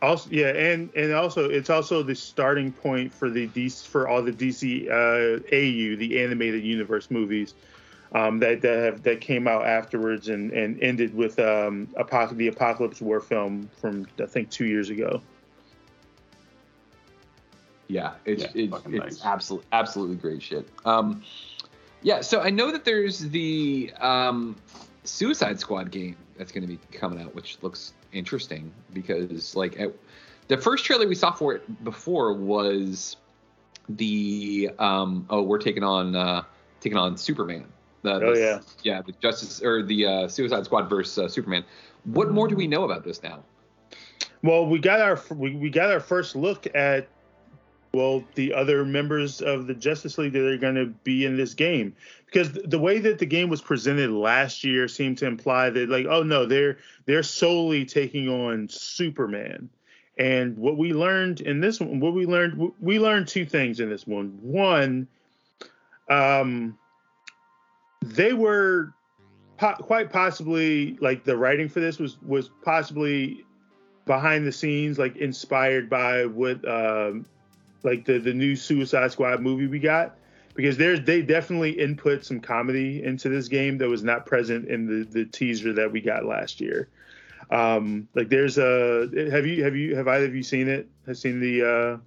Also, 0.00 0.28
yeah, 0.32 0.48
and 0.48 0.90
and 0.96 1.12
also 1.12 1.48
it's 1.48 1.70
also 1.70 2.02
the 2.02 2.14
starting 2.16 2.72
point 2.72 3.14
for 3.14 3.30
the 3.30 3.46
DC 3.46 3.86
for 3.86 4.08
all 4.08 4.20
the 4.20 4.32
DC 4.32 4.88
uh, 4.90 5.38
AU, 5.52 5.96
the 5.96 6.20
animated 6.20 6.64
universe 6.64 7.08
movies 7.08 7.54
um, 8.12 8.40
that 8.40 8.62
that 8.62 8.78
have 8.78 9.02
that 9.04 9.20
came 9.20 9.46
out 9.46 9.64
afterwards 9.64 10.28
and 10.28 10.50
and 10.52 10.82
ended 10.82 11.14
with 11.14 11.38
um, 11.38 11.86
Apoc- 11.96 12.36
the 12.36 12.50
Apokolips 12.50 13.00
War 13.00 13.20
film 13.20 13.70
from 13.80 14.04
I 14.20 14.26
think 14.26 14.50
two 14.50 14.66
years 14.66 14.90
ago. 14.90 15.22
Yeah, 17.92 18.12
it's 18.24 18.42
Yeah, 18.44 18.50
it, 18.54 18.70
fucking 18.70 18.94
it's 18.94 19.04
nice. 19.18 19.24
absolutely 19.24 19.68
absolutely 19.72 20.16
great 20.16 20.42
shit. 20.42 20.66
Um, 20.86 21.22
yeah, 22.02 22.22
so 22.22 22.40
I 22.40 22.48
know 22.50 22.72
that 22.72 22.84
there's 22.86 23.18
the 23.18 23.92
um, 24.00 24.56
Suicide 25.04 25.60
Squad 25.60 25.90
game 25.90 26.16
that's 26.38 26.50
going 26.52 26.62
to 26.62 26.68
be 26.68 26.78
coming 26.96 27.20
out, 27.20 27.34
which 27.34 27.58
looks 27.60 27.92
interesting 28.12 28.72
because 28.94 29.54
like 29.54 29.78
at, 29.78 29.92
the 30.48 30.56
first 30.56 30.84
trailer 30.86 31.06
we 31.06 31.14
saw 31.14 31.32
for 31.32 31.54
it 31.54 31.84
before 31.84 32.32
was 32.32 33.16
the 33.90 34.70
um, 34.78 35.26
oh 35.28 35.42
we're 35.42 35.58
taking 35.58 35.84
on 35.84 36.16
uh, 36.16 36.42
taking 36.80 36.96
on 36.98 37.16
Superman. 37.18 37.66
The, 38.02 38.14
Oh, 38.14 38.34
the- 38.34 38.40
yeah. 38.40 38.60
yeah, 38.82 39.02
the 39.02 39.12
Justice 39.20 39.62
or 39.62 39.82
the 39.82 40.06
uh, 40.06 40.28
Suicide 40.28 40.64
Squad 40.64 40.88
versus 40.88 41.18
uh, 41.18 41.28
Superman. 41.28 41.62
What 42.04 42.32
more 42.32 42.48
do 42.48 42.56
we 42.56 42.66
know 42.66 42.84
about 42.84 43.04
this 43.04 43.22
now? 43.22 43.44
Well, 44.42 44.66
we 44.66 44.78
got 44.80 45.00
our 45.00 45.20
we, 45.36 45.54
we 45.54 45.70
got 45.70 45.90
our 45.92 46.00
first 46.00 46.34
look 46.34 46.66
at 46.74 47.06
well 47.94 48.24
the 48.34 48.54
other 48.54 48.84
members 48.84 49.40
of 49.40 49.66
the 49.66 49.74
Justice 49.74 50.18
League 50.18 50.32
that 50.32 50.46
are 50.46 50.56
going 50.56 50.74
to 50.74 50.86
be 50.86 51.24
in 51.24 51.36
this 51.36 51.54
game 51.54 51.94
because 52.26 52.52
the 52.52 52.78
way 52.78 52.98
that 52.98 53.18
the 53.18 53.26
game 53.26 53.48
was 53.48 53.60
presented 53.60 54.10
last 54.10 54.64
year 54.64 54.88
seemed 54.88 55.18
to 55.18 55.26
imply 55.26 55.70
that 55.70 55.88
like 55.88 56.06
oh 56.06 56.22
no 56.22 56.46
they're 56.46 56.78
they're 57.06 57.22
solely 57.22 57.84
taking 57.84 58.28
on 58.28 58.68
Superman. 58.68 59.68
And 60.18 60.58
what 60.58 60.76
we 60.76 60.92
learned 60.92 61.40
in 61.40 61.60
this 61.60 61.80
one, 61.80 61.98
what 61.98 62.12
we 62.12 62.26
learned, 62.26 62.72
we 62.80 62.98
learned 62.98 63.28
two 63.28 63.46
things 63.46 63.80
in 63.80 63.88
this 63.88 64.06
one. 64.06 64.38
One, 64.42 65.08
um, 66.10 66.78
they 68.02 68.34
were 68.34 68.92
po- 69.56 69.74
quite 69.74 70.10
possibly 70.10 70.96
like 71.00 71.24
the 71.24 71.36
writing 71.36 71.68
for 71.68 71.80
this 71.80 71.98
was 71.98 72.20
was 72.20 72.50
possibly 72.62 73.44
behind 74.04 74.46
the 74.46 74.52
scenes 74.52 74.98
like 74.98 75.16
inspired 75.16 75.88
by 75.88 76.26
what 76.26 76.68
um 76.68 77.24
like 77.82 78.04
the 78.04 78.18
the 78.18 78.32
new 78.32 78.56
Suicide 78.56 79.12
Squad 79.12 79.40
movie 79.40 79.66
we 79.66 79.78
got 79.78 80.16
because 80.54 80.76
there's 80.76 81.00
they 81.02 81.22
definitely 81.22 81.72
input 81.72 82.24
some 82.24 82.40
comedy 82.40 83.02
into 83.02 83.28
this 83.28 83.48
game 83.48 83.78
that 83.78 83.88
was 83.88 84.02
not 84.02 84.26
present 84.26 84.68
in 84.68 84.86
the 84.86 85.04
the 85.04 85.24
teaser 85.24 85.72
that 85.72 85.90
we 85.90 86.00
got 86.00 86.24
last 86.24 86.60
year. 86.60 86.88
Um 87.50 88.08
like 88.14 88.28
there's 88.28 88.58
a 88.58 89.08
have 89.30 89.46
you 89.46 89.64
have 89.64 89.76
you 89.76 89.96
have 89.96 90.08
either 90.08 90.26
of 90.26 90.34
you 90.34 90.42
seen 90.42 90.68
it? 90.68 90.88
Have 91.06 91.18
seen 91.18 91.40
the 91.40 91.62
uh 91.62 91.98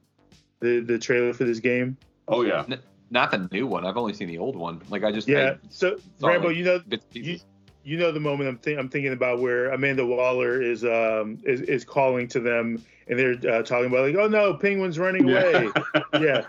the 0.60 0.80
the 0.80 1.00
trailer 1.00 1.34
for 1.34 1.44
this 1.44 1.60
game? 1.60 1.98
oh 2.28 2.42
yeah. 2.42 2.66
N- 2.70 2.80
not 3.12 3.32
the 3.32 3.48
new 3.52 3.68
one. 3.68 3.86
I've 3.86 3.98
only 3.98 4.14
seen 4.14 4.28
the 4.28 4.40
old 4.40 4.56
one. 4.56 4.82
Like 4.90 5.04
I 5.04 5.12
just 5.12 5.28
Yeah. 5.28 5.52
I 5.52 5.68
So 5.70 6.00
Rambo, 6.22 6.48
like, 6.48 6.58
you 6.58 6.64
know 6.64 6.82
you, 6.90 6.98
pieces. 7.12 7.46
You 7.86 7.98
know 7.98 8.12
the 8.12 8.20
moment 8.20 8.50
I'm, 8.50 8.58
think 8.58 8.80
I'm 8.80 8.90
thinking 8.90 9.14
about 9.14 9.40
where 9.40 9.70
Amanda 9.70 10.06
Waller 10.06 10.62
is 10.62 10.84
um 10.84 11.38
is, 11.44 11.62
is 11.62 11.86
calling 11.86 12.28
to 12.30 12.40
them 12.40 12.84
and 13.08 13.20
they're 13.20 13.54
uh, 13.54 13.62
talking 13.62 13.86
about 13.86 14.08
like 14.08 14.16
oh 14.16 14.28
no 14.28 14.54
penguin's 14.56 15.00
running 15.00 15.30
away. 15.30 15.70
Yeah. 16.20 16.46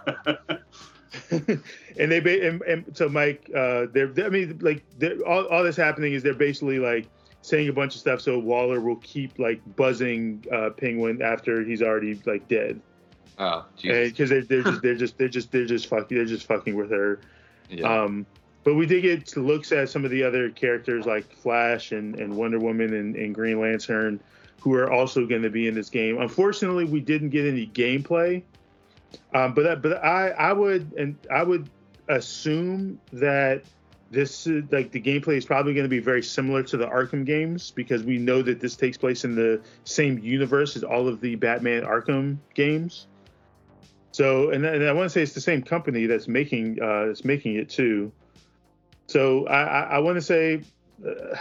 And 1.99 2.13
they 2.13 2.21
ba- 2.21 2.47
and, 2.47 2.61
and 2.63 2.85
so 2.95 3.09
Mike 3.09 3.51
uh 3.55 3.87
they're 3.91 4.13
I 4.23 4.29
mean 4.29 4.59
like 4.61 4.85
they're, 4.99 5.19
all 5.27 5.47
all 5.47 5.65
that's 5.65 5.77
happening 5.77 6.13
is 6.13 6.23
they're 6.23 6.35
basically 6.35 6.79
like 6.79 7.09
saying 7.41 7.69
a 7.69 7.73
bunch 7.73 7.95
of 7.95 8.01
stuff 8.01 8.21
so 8.21 8.39
Waller 8.39 8.81
will 8.81 8.97
keep 8.97 9.39
like 9.39 9.61
buzzing 9.77 10.45
uh 10.53 10.71
penguin 10.71 11.23
after 11.23 11.65
he's 11.65 11.81
already 11.81 12.21
like 12.27 12.49
dead. 12.49 12.81
Oh, 13.39 13.65
because 13.81 14.29
they're, 14.31 14.43
they're 14.43 14.63
just 14.63 14.83
they're 14.83 14.95
just 14.95 15.19
they're 15.19 15.29
just 15.29 15.53
they're 15.53 15.65
just 15.65 15.87
fucking 15.87 16.17
they're 16.17 16.27
just 16.27 16.47
fucking 16.47 16.75
with 16.75 16.91
her. 16.91 17.21
Yeah. 17.71 18.03
um, 18.03 18.27
but 18.67 18.75
we 18.75 18.85
did 18.85 19.03
get 19.03 19.37
looks 19.37 19.71
at 19.71 19.89
some 19.89 20.05
of 20.05 20.11
the 20.11 20.25
other 20.25 20.51
characters 20.51 21.07
like 21.07 21.33
Flash 21.37 21.93
and, 21.93 22.19
and 22.19 22.37
Wonder 22.37 22.59
Woman 22.59 22.95
and, 22.95 23.15
and 23.15 23.33
Green 23.33 23.61
Lantern, 23.61 24.19
who 24.59 24.75
are 24.75 24.91
also 24.91 25.25
going 25.25 25.43
to 25.43 25.51
be 25.51 25.69
in 25.69 25.75
this 25.77 25.89
game. 25.89 26.21
Unfortunately, 26.21 26.85
we 26.85 26.99
didn't 26.99 27.29
get 27.31 27.47
any 27.47 27.69
gameplay. 27.69 28.43
Um, 29.33 29.55
but 29.55 29.83
but 29.83 30.05
I 30.05 30.31
I 30.31 30.53
would 30.53 30.95
and 30.95 31.17
I 31.31 31.45
would 31.45 31.71
assume 32.09 32.99
that 33.13 33.63
this 34.11 34.49
is, 34.49 34.65
like 34.73 34.91
the 34.91 35.01
gameplay 35.01 35.37
is 35.37 35.45
probably 35.45 35.73
going 35.73 35.85
to 35.85 35.89
be 35.89 36.01
very 36.01 36.25
similar 36.25 36.65
to 36.65 36.77
the 36.77 36.89
Arkham 36.89 37.25
games 37.25 37.71
because 37.71 38.03
we 38.03 38.19
know 38.19 38.43
that 38.43 38.59
this 38.59 38.75
takes 38.75 38.99
place 38.99 39.25
in 39.25 39.37
the 39.37 39.61
same 39.85 40.19
universe 40.19 40.75
as 40.75 40.83
all 40.83 41.07
of 41.07 41.21
the 41.21 41.37
Batman 41.37 41.85
Arkham 41.85 42.39
games. 42.55 43.07
So, 44.11 44.51
and, 44.51 44.67
and 44.67 44.83
I 44.83 44.93
want 44.93 45.07
to 45.07 45.11
say 45.11 45.23
it's 45.23 45.35
the 45.35 45.41
same 45.41 45.63
company 45.63 46.07
that's 46.07 46.27
making 46.27 46.83
uh, 46.83 47.07
that's 47.07 47.25
making 47.25 47.55
it 47.55 47.71
too. 47.71 48.11
So 49.09 49.47
I, 49.47 49.63
I, 49.63 49.81
I 49.83 49.99
want 49.99 50.17
to 50.17 50.23
say 50.23 50.63
uh, 51.07 51.37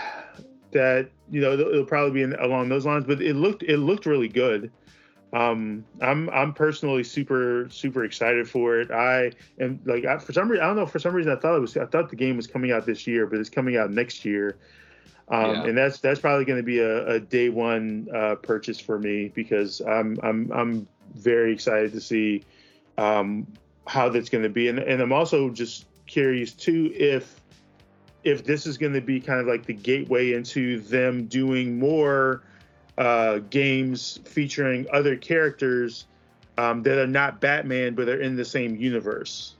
that 0.71 1.09
you 1.29 1.41
know 1.41 1.53
it'll, 1.53 1.69
it'll 1.69 1.85
probably 1.85 2.11
be 2.11 2.21
in, 2.21 2.33
along 2.35 2.69
those 2.69 2.85
lines, 2.85 3.05
but 3.05 3.21
it 3.21 3.35
looked 3.35 3.63
it 3.63 3.77
looked 3.77 4.05
really 4.05 4.27
good. 4.27 4.71
Um, 5.33 5.85
I'm 6.01 6.29
I'm 6.29 6.53
personally 6.53 7.03
super 7.03 7.67
super 7.69 8.05
excited 8.05 8.49
for 8.49 8.79
it. 8.79 8.91
I 8.91 9.31
am 9.59 9.81
like 9.85 10.05
I, 10.05 10.17
for 10.17 10.31
some 10.33 10.49
reason 10.49 10.63
I 10.63 10.67
don't 10.67 10.77
know 10.77 10.85
for 10.85 10.99
some 10.99 11.13
reason 11.13 11.31
I 11.31 11.35
thought 11.35 11.55
it 11.55 11.61
was 11.61 11.75
I 11.75 11.85
thought 11.85 12.09
the 12.09 12.15
game 12.15 12.37
was 12.37 12.47
coming 12.47 12.71
out 12.71 12.85
this 12.85 13.07
year, 13.07 13.25
but 13.25 13.39
it's 13.39 13.49
coming 13.49 13.77
out 13.77 13.91
next 13.91 14.23
year. 14.23 14.57
Um, 15.27 15.49
Yeah. 15.51 15.63
and 15.63 15.77
that's 15.77 15.99
that's 15.99 16.19
probably 16.19 16.45
going 16.45 16.59
to 16.59 16.63
be 16.63 16.79
a, 16.79 17.07
a 17.07 17.19
day 17.19 17.49
one 17.49 18.07
uh, 18.13 18.35
purchase 18.35 18.79
for 18.79 18.99
me 18.99 19.29
because 19.29 19.81
I'm 19.81 20.17
I'm 20.21 20.51
I'm 20.51 20.87
very 21.15 21.51
excited 21.51 21.93
to 21.93 22.01
see 22.01 22.43
um, 22.97 23.47
how 23.87 24.09
that's 24.09 24.29
going 24.29 24.43
to 24.43 24.49
be, 24.49 24.67
and 24.67 24.79
and 24.79 25.01
I'm 25.01 25.11
also 25.13 25.49
just 25.49 25.85
curious 26.05 26.53
too 26.53 26.91
if 26.93 27.41
if 28.25 28.43
this 28.43 28.65
is 28.65 28.77
going 28.77 28.93
to 28.93 29.01
be 29.01 29.21
kind 29.21 29.39
of 29.39 29.47
like 29.47 29.65
the 29.65 29.73
gateway 29.73 30.33
into 30.33 30.81
them 30.81 31.27
doing 31.27 31.79
more 31.79 32.41
uh, 32.97 33.37
games 33.49 34.19
featuring 34.25 34.87
other 34.91 35.15
characters 35.15 36.05
um, 36.57 36.81
that 36.83 36.97
are 36.97 37.07
not 37.07 37.39
Batman, 37.39 37.93
but 37.93 38.09
are 38.09 38.19
in 38.19 38.35
the 38.35 38.43
same 38.45 38.75
universe. 38.75 39.55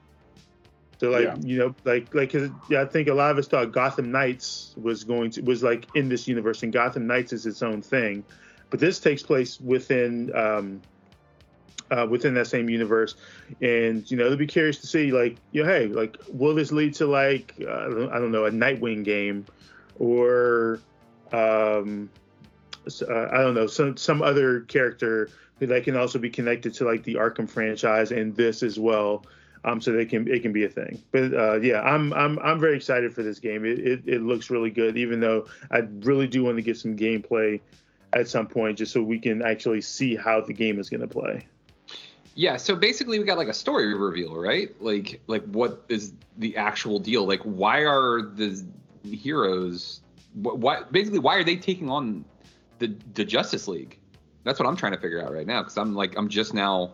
So 1.00 1.10
like 1.10 1.24
Yeah. 1.26 1.36
you 1.42 1.58
know 1.58 1.76
like 1.84 2.14
like 2.16 2.32
'cause, 2.32 2.50
I 2.76 2.86
think 2.86 3.08
a 3.08 3.14
lot 3.14 3.32
of 3.32 3.38
us 3.38 3.48
thought 3.48 3.72
Gotham 3.72 4.12
Knights 4.12 4.74
was 4.82 5.04
going 5.04 5.30
to 5.32 5.42
was 5.42 5.62
like 5.62 5.86
in 5.94 6.10
this 6.10 6.28
universe, 6.28 6.64
and 6.64 6.74
Gotham 6.74 7.06
Knights 7.06 7.34
is 7.34 7.46
its 7.46 7.62
own 7.62 7.82
thing, 7.82 8.24
but 8.70 8.80
this 8.80 9.00
takes 9.00 9.22
place 9.22 9.60
within 9.60 10.34
um, 10.36 10.82
uh, 11.92 12.08
within 12.10 12.34
that 12.34 12.48
same 12.48 12.70
universe, 12.70 13.16
and 13.62 14.10
you 14.10 14.18
know 14.18 14.30
they'll 14.30 14.38
be 14.38 14.48
curious 14.48 14.80
to 14.80 14.88
see 14.88 15.12
like 15.12 15.38
you 15.52 15.64
know 15.64 15.70
hey 15.70 15.88
like 15.88 16.18
will 16.30 16.56
this 16.56 16.72
lead 16.72 16.94
to 16.96 17.06
like 17.06 17.54
uh, 17.62 18.10
I 18.12 18.20
don't- 18.20 18.32
know 18.32 18.46
a 18.46 18.52
Nightwing 18.52 19.04
game, 19.04 19.46
or 20.00 20.80
um, 21.32 22.10
uh, 22.88 23.28
I 23.32 23.38
don't 23.38 23.54
know 23.54 23.68
some 23.68 23.98
some 23.98 24.22
other 24.22 24.62
character 24.62 25.30
that 25.60 25.84
can 25.84 25.96
also 25.96 26.20
be 26.20 26.30
connected 26.30 26.74
to 26.76 26.86
like 26.86 27.04
the 27.04 27.16
Arkham 27.16 27.50
franchise 27.50 28.12
and 28.12 28.36
this 28.36 28.64
as 28.64 28.78
well. 28.80 29.26
Um, 29.64 29.82
so 29.82 29.92
they 29.94 30.06
can 30.06 30.28
it 30.32 30.44
can 30.44 30.54
be 30.54 30.64
a 30.64 30.70
thing. 30.70 31.02
But 31.12 31.34
uh, 31.34 31.60
yeah, 31.60 31.82
I'm 31.82 32.14
I'm 32.14 32.38
I'm 32.40 32.60
very 32.60 32.76
excited 32.76 33.14
for 33.14 33.24
this 33.24 33.40
game. 33.40 33.66
It, 33.66 33.80
it 33.80 34.02
it 34.06 34.22
looks 34.22 34.50
really 34.52 34.70
good, 34.70 34.96
even 34.98 35.20
though 35.20 35.48
I 35.72 35.80
really 36.02 36.28
do 36.28 36.44
want 36.44 36.58
to 36.58 36.62
get 36.62 36.78
some 36.78 36.96
gameplay 36.96 37.62
at 38.14 38.28
some 38.28 38.46
point, 38.48 38.78
just 38.78 38.94
so 38.94 39.02
we 39.02 39.18
can 39.18 39.42
actually 39.42 39.82
see 39.82 40.16
how 40.16 40.42
the 40.42 40.54
game 40.54 40.80
is 40.80 40.90
going 40.90 41.02
to 41.02 41.08
play. 41.08 41.48
Yeah, 42.36 42.58
so 42.58 42.76
basically 42.76 43.18
we 43.18 43.26
got 43.26 43.38
like 43.38 43.48
a 43.48 43.54
story 43.54 43.94
reveal, 43.94 44.36
right? 44.36 44.70
Like 44.82 45.22
like 45.28 45.44
what 45.46 45.84
is 45.88 46.14
the 46.38 46.58
actual 46.58 47.00
deal? 47.00 47.26
Like 47.26 47.42
why 47.42 47.80
are 47.80 48.22
the 48.22 48.62
heroes 49.04 50.02
wh- 50.34 50.58
why 50.58 50.84
basically 50.92 51.20
why 51.20 51.36
are 51.36 51.44
they 51.46 51.56
taking 51.56 51.90
on 51.90 52.26
the 52.80 52.94
the 53.14 53.24
Justice 53.24 53.70
League? 53.70 53.98
That's 54.44 54.60
what 54.60 54.68
I'm 54.68 54.76
trying 54.76 54.92
to 54.92 54.98
figure 54.98 55.24
out 55.24 55.34
right 55.34 55.48
now 55.48 55.64
cuz 55.64 55.78
I'm 55.78 55.96
like 55.96 56.18
I'm 56.18 56.28
just 56.28 56.54
now 56.54 56.92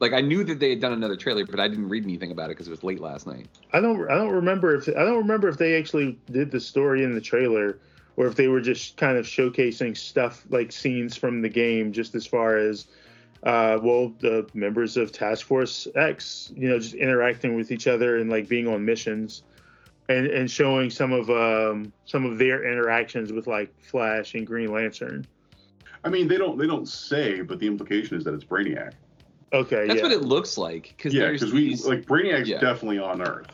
like 0.00 0.12
I 0.12 0.20
knew 0.20 0.42
that 0.42 0.58
they 0.58 0.70
had 0.70 0.80
done 0.80 0.92
another 0.92 1.16
trailer, 1.16 1.46
but 1.46 1.60
I 1.60 1.68
didn't 1.68 1.88
read 1.88 2.02
anything 2.02 2.32
about 2.32 2.46
it 2.46 2.56
because 2.56 2.66
it 2.66 2.72
was 2.72 2.82
late 2.82 3.00
last 3.00 3.28
night. 3.28 3.46
I 3.72 3.80
don't 3.80 4.10
I 4.10 4.16
don't 4.16 4.32
remember 4.32 4.74
if 4.74 4.88
I 4.88 5.04
don't 5.04 5.18
remember 5.18 5.48
if 5.48 5.58
they 5.58 5.78
actually 5.78 6.18
did 6.32 6.50
the 6.50 6.60
story 6.60 7.04
in 7.04 7.14
the 7.14 7.20
trailer 7.20 7.78
or 8.16 8.26
if 8.26 8.34
they 8.34 8.48
were 8.48 8.60
just 8.60 8.96
kind 8.96 9.16
of 9.16 9.24
showcasing 9.24 9.96
stuff 9.96 10.44
like 10.50 10.72
scenes 10.72 11.16
from 11.16 11.42
the 11.42 11.48
game 11.48 11.92
just 11.92 12.16
as 12.16 12.26
far 12.26 12.58
as 12.58 12.86
uh 13.44 13.78
well 13.82 14.12
the 14.20 14.48
members 14.54 14.96
of 14.96 15.12
Task 15.12 15.46
Force 15.46 15.86
X, 15.94 16.52
you 16.56 16.68
know, 16.68 16.78
just 16.78 16.94
interacting 16.94 17.54
with 17.56 17.70
each 17.70 17.86
other 17.86 18.16
and 18.18 18.30
like 18.30 18.48
being 18.48 18.66
on 18.66 18.84
missions 18.84 19.42
and 20.08 20.26
and 20.26 20.50
showing 20.50 20.90
some 20.90 21.12
of 21.12 21.30
um 21.30 21.92
some 22.04 22.24
of 22.24 22.38
their 22.38 22.70
interactions 22.70 23.32
with 23.32 23.46
like 23.46 23.72
Flash 23.80 24.34
and 24.34 24.46
Green 24.46 24.72
Lantern. 24.72 25.26
I 26.04 26.08
mean, 26.08 26.28
they 26.28 26.36
don't 26.36 26.58
they 26.58 26.66
don't 26.66 26.88
say, 26.88 27.42
but 27.42 27.58
the 27.58 27.66
implication 27.66 28.16
is 28.16 28.24
that 28.24 28.34
it's 28.34 28.44
Brainiac. 28.44 28.92
Okay, 29.52 29.86
That's 29.86 29.98
yeah. 29.98 30.02
what 30.02 30.12
it 30.12 30.22
looks 30.22 30.58
like 30.58 30.94
cuz 30.98 31.14
yeah, 31.14 31.22
there's 31.22 31.40
because 31.40 31.54
we 31.54 31.68
these 31.70 31.86
like 31.86 32.06
Brainiac's 32.06 32.48
Yeah. 32.48 32.60
definitely 32.60 32.98
on 32.98 33.22
Earth. 33.22 33.46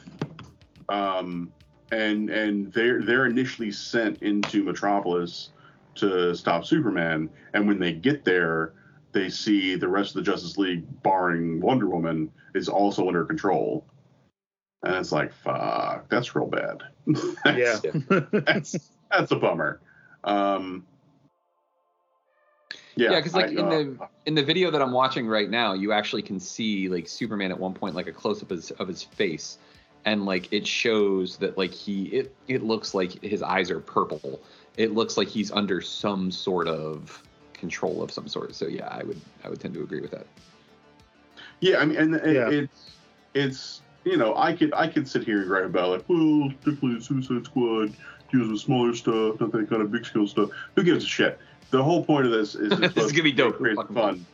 Um, 0.89 1.53
and 1.93 2.31
and 2.31 2.73
they're 2.73 3.03
they're 3.03 3.27
initially 3.27 3.71
sent 3.71 4.23
into 4.23 4.65
Metropolis 4.65 5.51
to 5.97 6.35
stop 6.35 6.65
Superman, 6.65 7.31
and 7.53 7.67
when 7.69 7.79
they 7.79 7.93
get 7.93 8.25
there, 8.25 8.73
they 9.15 9.31
see 9.31 9.77
the 9.77 9.89
rest 9.89 10.11
of 10.11 10.17
the 10.17 10.31
Justice 10.31 10.59
League, 10.59 10.85
barring 11.03 11.61
Wonder 11.61 11.89
Woman, 11.89 12.31
is 12.55 12.69
also 12.69 13.09
under 13.09 13.25
control. 13.25 13.87
And 14.83 14.95
it's 14.97 15.13
like, 15.13 15.33
fuck, 15.33 16.09
that's 16.11 16.37
real 16.37 16.47
bad. 16.47 16.83
yeah. 17.47 17.79
that's 18.33 18.91
that's 19.11 19.33
a 19.33 19.37
bummer. 19.37 19.81
Um, 20.25 20.85
yeah, 22.97 23.13
Yeah, 23.13 23.17
because 23.21 23.35
like 23.35 23.47
I- 23.47 23.49
in 23.51 23.59
uh, 23.59 23.71
the 23.71 23.99
in 24.27 24.35
the 24.35 24.43
video 24.43 24.71
that 24.71 24.83
I'm 24.83 24.93
watching 24.93 25.27
right 25.27 25.49
now, 25.49 25.73
you 25.73 25.93
actually 25.93 26.23
can 26.23 26.39
see 26.39 26.89
like 26.89 27.09
Superman 27.09 27.51
at 27.51 27.59
one 27.59 27.73
point, 27.75 27.95
like 27.95 28.07
a 28.09 28.13
close 28.13 28.43
up 28.43 28.51
of 28.51 28.59
his, 28.59 28.71
of 28.73 28.89
his 28.89 29.03
face, 29.03 29.59
and 30.05 30.27
like 30.27 30.53
it 30.53 30.67
shows 30.67 31.39
that 31.39 31.57
like 31.57 31.73
he 31.73 32.05
it 32.07 32.35
it 32.49 32.63
looks 32.63 32.95
like 32.95 33.23
his 33.23 33.43
eyes 33.43 33.71
are 33.71 33.81
purple. 33.81 34.41
It 34.77 34.93
looks 34.93 35.17
like 35.17 35.29
he's 35.29 35.51
under 35.51 35.81
some 35.81 36.31
sort 36.31 36.69
of 36.69 37.23
control 37.65 38.03
of 38.03 38.11
some 38.13 38.29
sort. 38.29 38.55
So 38.55 38.67
yeah, 38.67 38.89
I 38.89 39.03
would 39.05 39.21
I 39.45 39.49
would 39.49 39.59
tend 39.61 39.73
to 39.75 39.83
agree 39.83 40.01
with 40.01 40.11
that. 40.11 40.27
Yeah, 41.61 41.79
I 41.79 41.85
mean, 41.87 41.97
and, 41.99 42.15
and 42.17 42.35
Yeah. 42.35 42.51
it's 42.51 42.91
it's 43.35 43.81
you 44.05 44.19
know, 44.19 44.37
I 44.37 44.53
could 44.53 44.73
I 44.75 44.87
could 44.89 45.09
sit 45.09 45.25
here 45.25 45.41
and 45.41 45.51
write 45.51 45.65
about 45.65 45.89
like, 45.91 46.05
well, 46.09 46.51
typically 46.65 47.01
Suicide 47.01 47.47
Squad 47.47 47.95
deals 48.31 48.49
with 48.51 48.61
smaller 48.61 48.95
stuff, 48.95 49.41
not 49.41 49.51
that 49.53 49.71
kind 49.71 49.81
of 49.81 49.91
big 49.91 50.05
scale 50.05 50.27
stuff. 50.27 50.51
Who 50.77 50.83
gives 50.83 51.05
a 51.05 51.07
shit? 51.09 51.39
The 51.71 51.83
whole 51.83 52.05
point 52.05 52.27
of 52.27 52.33
this 52.33 52.55
is 52.55 52.69
This 52.95 52.97
is 53.07 53.13
gonna 53.13 53.23
be 53.25 53.33
dope. 53.33 53.57
crazy 53.57 53.77
Fucking 53.77 53.97
fun, 53.97 54.27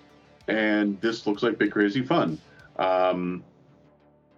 and 0.49 1.01
this 1.01 1.25
looks 1.27 1.43
like 1.45 1.57
big 1.59 1.71
crazy 1.71 2.03
fun. 2.03 2.39
Um, 2.81 3.45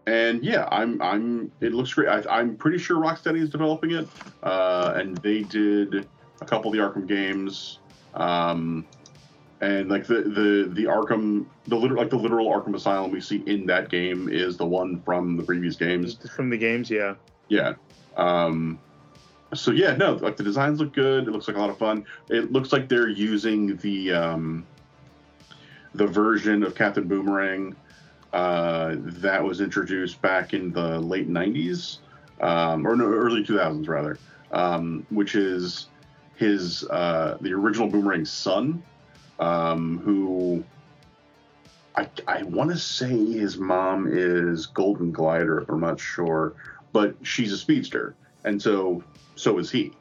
and 0.06 0.44
yeah, 0.44 0.68
I'm 0.70 1.00
I'm 1.00 1.50
it 1.62 1.72
looks 1.72 1.94
great. 1.94 2.08
I, 2.08 2.22
I'm 2.38 2.56
pretty 2.56 2.76
sure 2.78 2.98
Rocksteady 3.00 3.40
is 3.40 3.48
developing 3.48 3.92
it, 3.92 4.06
uh, 4.42 4.92
and 4.96 5.16
they 5.18 5.42
did 5.44 6.06
a 6.42 6.44
couple 6.44 6.70
of 6.70 6.76
the 6.76 6.82
Arkham 6.82 7.06
games. 7.08 7.78
Um, 8.14 8.86
and 9.60 9.88
like 9.88 10.06
the 10.06 10.22
the 10.22 10.70
the 10.72 10.84
Arkham, 10.84 11.46
the 11.66 11.76
literal 11.76 12.02
like 12.02 12.10
the 12.10 12.16
literal 12.16 12.48
Arkham 12.48 12.74
Asylum 12.74 13.10
we 13.10 13.20
see 13.20 13.42
in 13.46 13.66
that 13.66 13.88
game 13.88 14.28
is 14.28 14.56
the 14.56 14.66
one 14.66 15.00
from 15.02 15.36
the 15.36 15.42
previous 15.42 15.76
games. 15.76 16.18
From 16.34 16.50
the 16.50 16.58
games, 16.58 16.90
yeah. 16.90 17.14
Yeah. 17.48 17.74
Um, 18.16 18.78
so 19.54 19.70
yeah, 19.70 19.94
no, 19.94 20.14
like 20.14 20.36
the 20.36 20.42
designs 20.42 20.80
look 20.80 20.92
good. 20.92 21.28
It 21.28 21.30
looks 21.30 21.46
like 21.46 21.56
a 21.56 21.60
lot 21.60 21.70
of 21.70 21.78
fun. 21.78 22.04
It 22.28 22.52
looks 22.52 22.72
like 22.72 22.88
they're 22.88 23.08
using 23.08 23.76
the 23.76 24.12
um, 24.12 24.66
the 25.94 26.06
version 26.06 26.62
of 26.62 26.74
Captain 26.74 27.06
Boomerang 27.06 27.76
uh, 28.32 28.96
that 28.98 29.42
was 29.42 29.60
introduced 29.60 30.20
back 30.22 30.54
in 30.54 30.72
the 30.72 30.98
late 30.98 31.30
'90s 31.30 31.98
um, 32.42 32.86
or 32.86 32.96
no, 32.96 33.04
early 33.04 33.44
2000s 33.44 33.88
rather, 33.88 34.18
um, 34.50 35.06
which 35.10 35.34
is 35.34 35.86
his 36.42 36.84
uh, 36.84 37.38
the 37.40 37.52
original 37.52 37.88
Boomerang's 37.88 38.30
son, 38.30 38.82
um, 39.38 39.98
who 39.98 40.64
I, 41.94 42.08
I 42.26 42.42
want 42.42 42.70
to 42.70 42.76
say 42.76 43.08
his 43.08 43.58
mom 43.58 44.08
is 44.10 44.66
Golden 44.66 45.12
Glider, 45.12 45.60
if 45.60 45.68
I'm 45.68 45.80
not 45.80 46.00
sure, 46.00 46.54
but 46.92 47.14
she's 47.22 47.52
a 47.52 47.56
speedster, 47.56 48.16
and 48.44 48.60
so 48.60 49.04
so 49.36 49.58
is 49.58 49.70
he. 49.70 49.92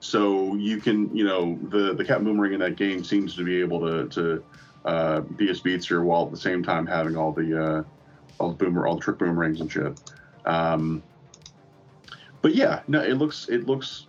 So 0.00 0.54
you 0.56 0.78
can, 0.78 1.16
you 1.16 1.24
know, 1.24 1.58
the 1.70 1.94
the 1.94 2.04
Captain 2.04 2.24
Boomerang 2.24 2.52
in 2.52 2.60
that 2.60 2.76
game 2.76 3.02
seems 3.02 3.34
to 3.36 3.44
be 3.44 3.58
able 3.60 3.80
to 3.80 4.08
to 4.08 4.44
uh, 4.84 5.20
be 5.20 5.50
a 5.50 5.54
speedster 5.54 6.04
while 6.04 6.26
at 6.26 6.30
the 6.30 6.36
same 6.36 6.62
time 6.62 6.86
having 6.86 7.16
all 7.16 7.32
the 7.32 7.64
uh, 7.64 7.82
all 8.38 8.50
the 8.50 8.56
boomer 8.62 8.86
all 8.86 8.96
the 8.96 9.00
trick 9.00 9.18
boomerangs 9.18 9.62
and 9.62 9.72
shit. 9.72 9.98
Um, 10.44 11.02
but 12.42 12.54
yeah, 12.54 12.82
no, 12.88 13.00
it 13.00 13.14
looks 13.14 13.48
it 13.48 13.66
looks 13.66 14.06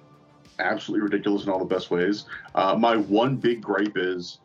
absolutely 0.59 1.03
ridiculous 1.03 1.43
in 1.43 1.49
all 1.49 1.59
the 1.59 1.65
best 1.65 1.91
ways. 1.91 2.25
Uh, 2.55 2.75
my 2.75 2.97
one 2.97 3.35
big 3.35 3.61
gripe 3.61 3.95
is 3.95 4.39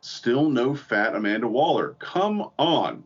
still 0.00 0.48
no 0.48 0.74
fat 0.74 1.14
Amanda 1.14 1.48
Waller. 1.48 1.96
Come 1.98 2.50
on. 2.58 3.02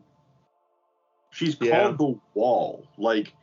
She's 1.31 1.55
called 1.55 1.69
Yeah. 1.69 1.91
the 1.97 2.19
Wall. 2.33 2.85
Like 2.97 3.33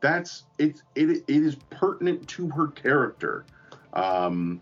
that's 0.00 0.44
it's 0.58 0.82
it 0.94 1.10
it 1.10 1.24
is 1.28 1.56
pertinent 1.70 2.28
to 2.28 2.48
her 2.50 2.68
character. 2.68 3.44
Um 3.94 4.60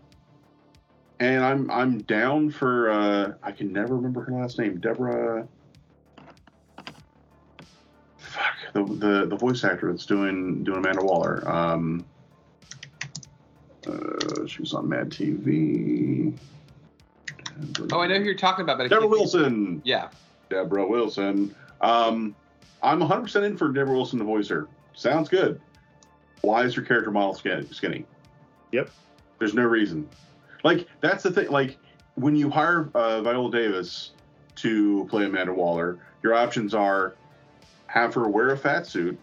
and 1.19 1.43
I'm 1.43 1.69
I'm 1.69 1.99
down 1.99 2.49
for 2.49 2.89
uh 2.89 3.33
I 3.43 3.51
can 3.51 3.71
never 3.73 3.95
remember 3.95 4.21
her 4.23 4.31
last 4.31 4.57
name. 4.57 4.79
Debra 4.79 5.47
Fuck 8.17 8.55
the 8.73 8.83
the, 8.83 9.25
the 9.27 9.35
voice 9.35 9.63
actor 9.63 9.91
that's 9.91 10.05
doing 10.05 10.63
doing 10.63 10.79
Amanda 10.79 11.03
Waller. 11.03 11.47
Um 11.47 12.05
uh, 13.89 14.47
she 14.47 14.61
was 14.61 14.73
on 14.73 14.89
Mad 14.89 15.09
TV. 15.09 16.33
Oh, 17.91 17.99
I 17.99 18.07
know 18.07 18.17
who 18.17 18.23
you're 18.23 18.35
talking 18.35 18.63
about, 18.63 18.77
but 18.77 18.89
Debra 18.89 19.07
Wilson. 19.07 19.81
Yeah, 19.83 20.09
Debra 20.49 20.87
Wilson. 20.87 21.55
Um, 21.81 22.35
I'm 22.81 22.99
100% 22.99 23.43
in 23.43 23.57
for 23.57 23.69
Debra 23.69 23.93
Wilson 23.93 24.19
to 24.19 24.25
voice 24.25 24.47
her. 24.47 24.67
Sounds 24.93 25.29
good. 25.29 25.59
Why 26.41 26.63
is 26.63 26.73
her 26.75 26.81
character 26.81 27.11
model 27.11 27.33
skinny? 27.33 27.67
skinny? 27.71 28.05
Yep. 28.71 28.89
There's 29.39 29.53
no 29.53 29.63
reason. 29.63 30.07
Like, 30.63 30.87
that's 31.01 31.23
the 31.23 31.31
thing. 31.31 31.49
Like, 31.49 31.77
when 32.15 32.35
you 32.35 32.49
hire 32.49 32.89
uh, 32.93 33.21
Viola 33.21 33.51
Davis 33.51 34.11
to 34.55 35.05
play 35.09 35.25
Amanda 35.25 35.53
Waller, 35.53 35.99
your 36.23 36.33
options 36.33 36.73
are 36.73 37.15
have 37.87 38.13
her 38.13 38.27
wear 38.27 38.51
a 38.51 38.57
fat 38.57 38.85
suit, 38.85 39.17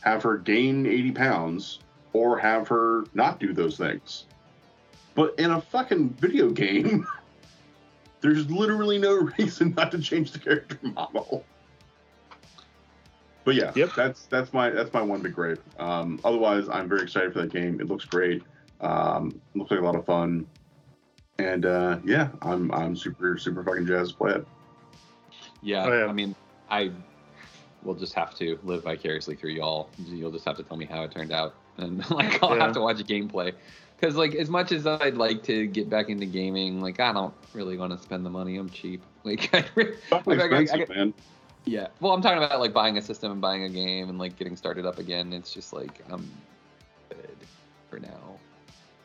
have 0.00 0.22
her 0.22 0.36
gain 0.36 0.86
80 0.86 1.12
pounds, 1.12 1.78
or 2.12 2.38
have 2.38 2.68
her 2.68 3.04
not 3.14 3.38
do 3.40 3.52
those 3.52 3.76
things. 3.76 4.24
But 5.14 5.34
in 5.38 5.50
a 5.50 5.60
fucking 5.60 6.10
video 6.10 6.50
game, 6.50 7.06
there's 8.20 8.50
literally 8.50 8.98
no 8.98 9.14
reason 9.38 9.74
not 9.76 9.90
to 9.92 9.98
change 9.98 10.32
the 10.32 10.38
character 10.38 10.78
model. 10.82 11.44
But 13.44 13.54
yeah, 13.54 13.72
Yep. 13.74 13.90
that's 13.96 14.26
that's 14.26 14.52
my 14.52 14.70
that's 14.70 14.92
my 14.92 15.00
one 15.02 15.22
big 15.22 15.34
gripe. 15.34 15.62
Um, 15.80 16.20
otherwise, 16.24 16.68
I'm 16.68 16.88
very 16.88 17.02
excited 17.02 17.32
for 17.32 17.40
that 17.40 17.52
game. 17.52 17.80
It 17.80 17.88
looks 17.88 18.04
great. 18.04 18.42
Um, 18.80 19.40
it 19.54 19.58
looks 19.58 19.70
like 19.70 19.80
a 19.80 19.84
lot 19.84 19.96
of 19.96 20.04
fun. 20.04 20.46
And 21.38 21.64
uh, 21.64 21.98
yeah, 22.04 22.28
I'm 22.42 22.70
I'm 22.72 22.94
super 22.94 23.38
super 23.38 23.64
fucking 23.64 23.86
jazzed 23.86 24.12
to 24.12 24.16
play 24.18 24.32
it. 24.32 24.46
Yeah, 25.62 25.84
Oh, 25.86 25.92
yeah. 25.92 26.06
I 26.06 26.12
mean, 26.12 26.34
I 26.70 26.90
will 27.82 27.94
just 27.94 28.12
have 28.14 28.34
to 28.36 28.58
live 28.62 28.82
vicariously 28.84 29.36
through 29.36 29.50
y'all. 29.52 29.88
You'll 30.06 30.30
just 30.30 30.44
have 30.44 30.56
to 30.58 30.62
tell 30.62 30.76
me 30.76 30.84
how 30.84 31.02
it 31.04 31.10
turned 31.10 31.32
out, 31.32 31.54
and 31.80 32.08
like 32.10 32.42
I'll 32.42 32.56
Yeah. 32.56 32.64
have 32.66 32.74
to 32.74 32.80
watch 32.80 33.00
a 33.00 33.04
gameplay. 33.04 33.52
Because 33.98 34.16
like 34.16 34.34
as 34.34 34.48
much 34.48 34.72
as 34.72 34.86
I'd 34.86 35.16
like 35.16 35.42
to 35.44 35.66
get 35.66 35.90
back 35.90 36.08
into 36.08 36.24
gaming, 36.26 36.80
like 36.80 37.00
I 37.00 37.12
don't 37.12 37.34
really 37.52 37.76
want 37.76 37.92
to 37.92 37.98
spend 37.98 38.24
the 38.24 38.30
money. 38.30 38.56
I'm 38.56 38.70
cheap. 38.70 39.02
Like, 39.22 39.50
I, 39.54 39.64
I- 39.76 40.66
I- 40.72 40.86
man. 40.88 41.12
yeah. 41.66 41.88
Well, 42.00 42.12
I'm 42.14 42.22
talking 42.22 42.42
about 42.42 42.58
like 42.58 42.72
buying 42.72 42.96
a 42.96 43.02
system 43.02 43.32
and 43.32 43.40
buying 43.40 43.64
a 43.64 43.68
game 43.68 44.08
and 44.08 44.18
like 44.18 44.38
getting 44.38 44.56
started 44.56 44.86
up 44.86 44.98
again. 44.98 45.34
It's 45.34 45.52
just 45.52 45.74
like 45.74 46.00
I'm 46.10 46.26
good 47.10 47.36
for 47.90 48.00
now. 48.00 48.38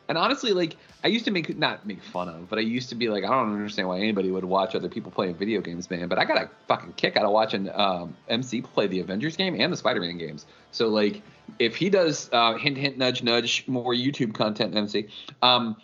And 0.08 0.16
honestly, 0.16 0.52
like 0.52 0.76
I 1.02 1.08
used 1.08 1.24
to 1.24 1.30
make 1.30 1.56
not 1.58 1.86
make 1.86 2.02
fun 2.02 2.28
of, 2.28 2.48
but 2.48 2.58
I 2.58 2.62
used 2.62 2.88
to 2.90 2.94
be 2.94 3.08
like, 3.08 3.24
I 3.24 3.28
don't 3.28 3.52
understand 3.52 3.88
why 3.88 3.98
anybody 3.98 4.30
would 4.30 4.44
watch 4.44 4.74
other 4.74 4.88
people 4.88 5.10
playing 5.10 5.34
video 5.34 5.60
games, 5.60 5.90
man. 5.90 6.08
But 6.08 6.18
I 6.18 6.24
got 6.24 6.36
a 6.38 6.50
fucking 6.68 6.92
kick 6.94 7.16
out 7.16 7.24
of 7.24 7.32
watching 7.32 7.68
um, 7.74 8.16
MC 8.28 8.62
play 8.62 8.86
the 8.86 9.00
Avengers 9.00 9.36
game 9.36 9.60
and 9.60 9.72
the 9.72 9.76
Spider-Man 9.76 10.16
games. 10.18 10.46
So 10.70 10.88
like, 10.88 11.22
if 11.58 11.76
he 11.76 11.90
does 11.90 12.28
uh, 12.32 12.54
hint 12.54 12.76
hint 12.76 12.98
nudge 12.98 13.22
nudge 13.22 13.64
more 13.66 13.94
YouTube 13.94 14.34
content, 14.34 14.76
MC. 14.76 15.08
Um, 15.42 15.76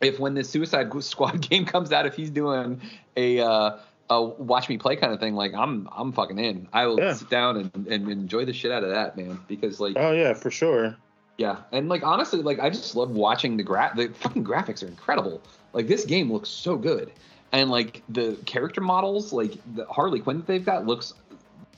if 0.00 0.18
when 0.20 0.34
the 0.34 0.44
Suicide 0.44 0.92
Squad 1.02 1.48
game 1.48 1.64
comes 1.64 1.92
out, 1.92 2.06
if 2.06 2.14
he's 2.14 2.30
doing 2.30 2.80
a 3.16 3.40
uh, 3.40 3.78
a 4.10 4.22
watch 4.22 4.68
me 4.68 4.76
play 4.76 4.96
kind 4.96 5.12
of 5.12 5.18
thing, 5.20 5.34
like 5.34 5.54
I'm 5.54 5.88
I'm 5.96 6.12
fucking 6.12 6.38
in. 6.38 6.68
I 6.72 6.86
will 6.86 7.00
Yeah. 7.00 7.14
sit 7.14 7.30
down 7.30 7.56
and, 7.74 7.86
and 7.88 8.08
enjoy 8.08 8.44
the 8.44 8.52
shit 8.52 8.70
out 8.70 8.84
of 8.84 8.90
that, 8.90 9.16
man. 9.16 9.40
Because 9.48 9.80
like 9.80 9.96
Oh 9.96 10.12
yeah, 10.12 10.34
for 10.34 10.50
sure. 10.50 10.96
Yeah, 11.38 11.56
and 11.72 11.88
like 11.88 12.02
honestly, 12.02 12.42
like 12.42 12.60
I 12.60 12.70
just 12.70 12.94
love 12.94 13.10
watching 13.10 13.56
the 13.56 13.62
gra 13.62 13.92
the 13.94 14.08
fucking 14.08 14.44
graphics 14.44 14.82
are 14.82 14.86
incredible. 14.86 15.42
Like 15.72 15.88
this 15.88 16.04
game 16.04 16.32
looks 16.32 16.48
so 16.48 16.76
good, 16.76 17.10
and 17.52 17.70
like 17.70 18.02
the 18.08 18.36
character 18.46 18.80
models, 18.80 19.32
like 19.32 19.54
the 19.74 19.84
Harley 19.86 20.20
Quinn 20.20 20.38
that 20.38 20.46
they've 20.46 20.64
got 20.64 20.86
looks 20.86 21.14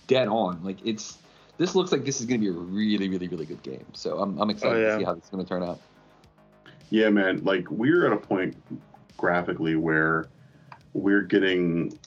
dead 0.07 0.29
on. 0.29 0.63
Like 0.63 0.79
it's 0.85 1.19
this 1.59 1.75
looks 1.75 1.91
like 1.93 2.05
this 2.05 2.21
is 2.21 2.27
gonna 2.27 2.39
be 2.41 2.49
a 2.49 2.53
really 2.53 3.09
really 3.09 3.29
really 3.29 3.47
good 3.47 3.63
game. 3.63 3.87
So 3.95 4.19
I'm 4.21 4.39
I'm 4.41 4.51
excited 4.51 4.77
Oh, 4.77 4.81
yeah. 4.81 4.93
to 4.95 4.99
see 4.99 5.05
how 5.05 5.15
this 5.15 5.25
is 5.25 5.31
gonna 5.31 5.45
turn 5.45 5.63
out. 5.63 5.81
Yeah, 6.91 7.09
man. 7.11 7.43
Like 7.45 7.71
we're 7.71 8.07
at 8.07 8.13
a 8.13 8.17
point 8.19 8.57
graphically 9.17 9.77
where 9.77 10.29
we're 10.93 11.23
getting 11.23 11.99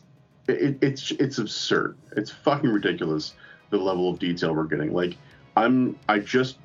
it, 0.48 0.78
it's 0.82 1.12
it's 1.12 1.40
absurd. 1.40 1.98
It's 2.16 2.30
fucking 2.32 2.70
ridiculous 2.70 3.34
the 3.72 3.78
level 3.78 4.10
of 4.10 4.20
detail 4.20 4.54
we're 4.54 4.64
getting. 4.66 4.94
Like 4.94 5.18
I'm 5.58 5.98
I 6.08 6.20
just 6.20 6.58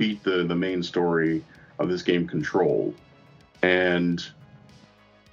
beat 0.00 0.24
the 0.24 0.44
the 0.44 0.56
main 0.56 0.82
story 0.82 1.44
of 1.78 1.90
this 1.90 2.02
game 2.02 2.26
Control, 2.26 2.94
and 3.62 4.26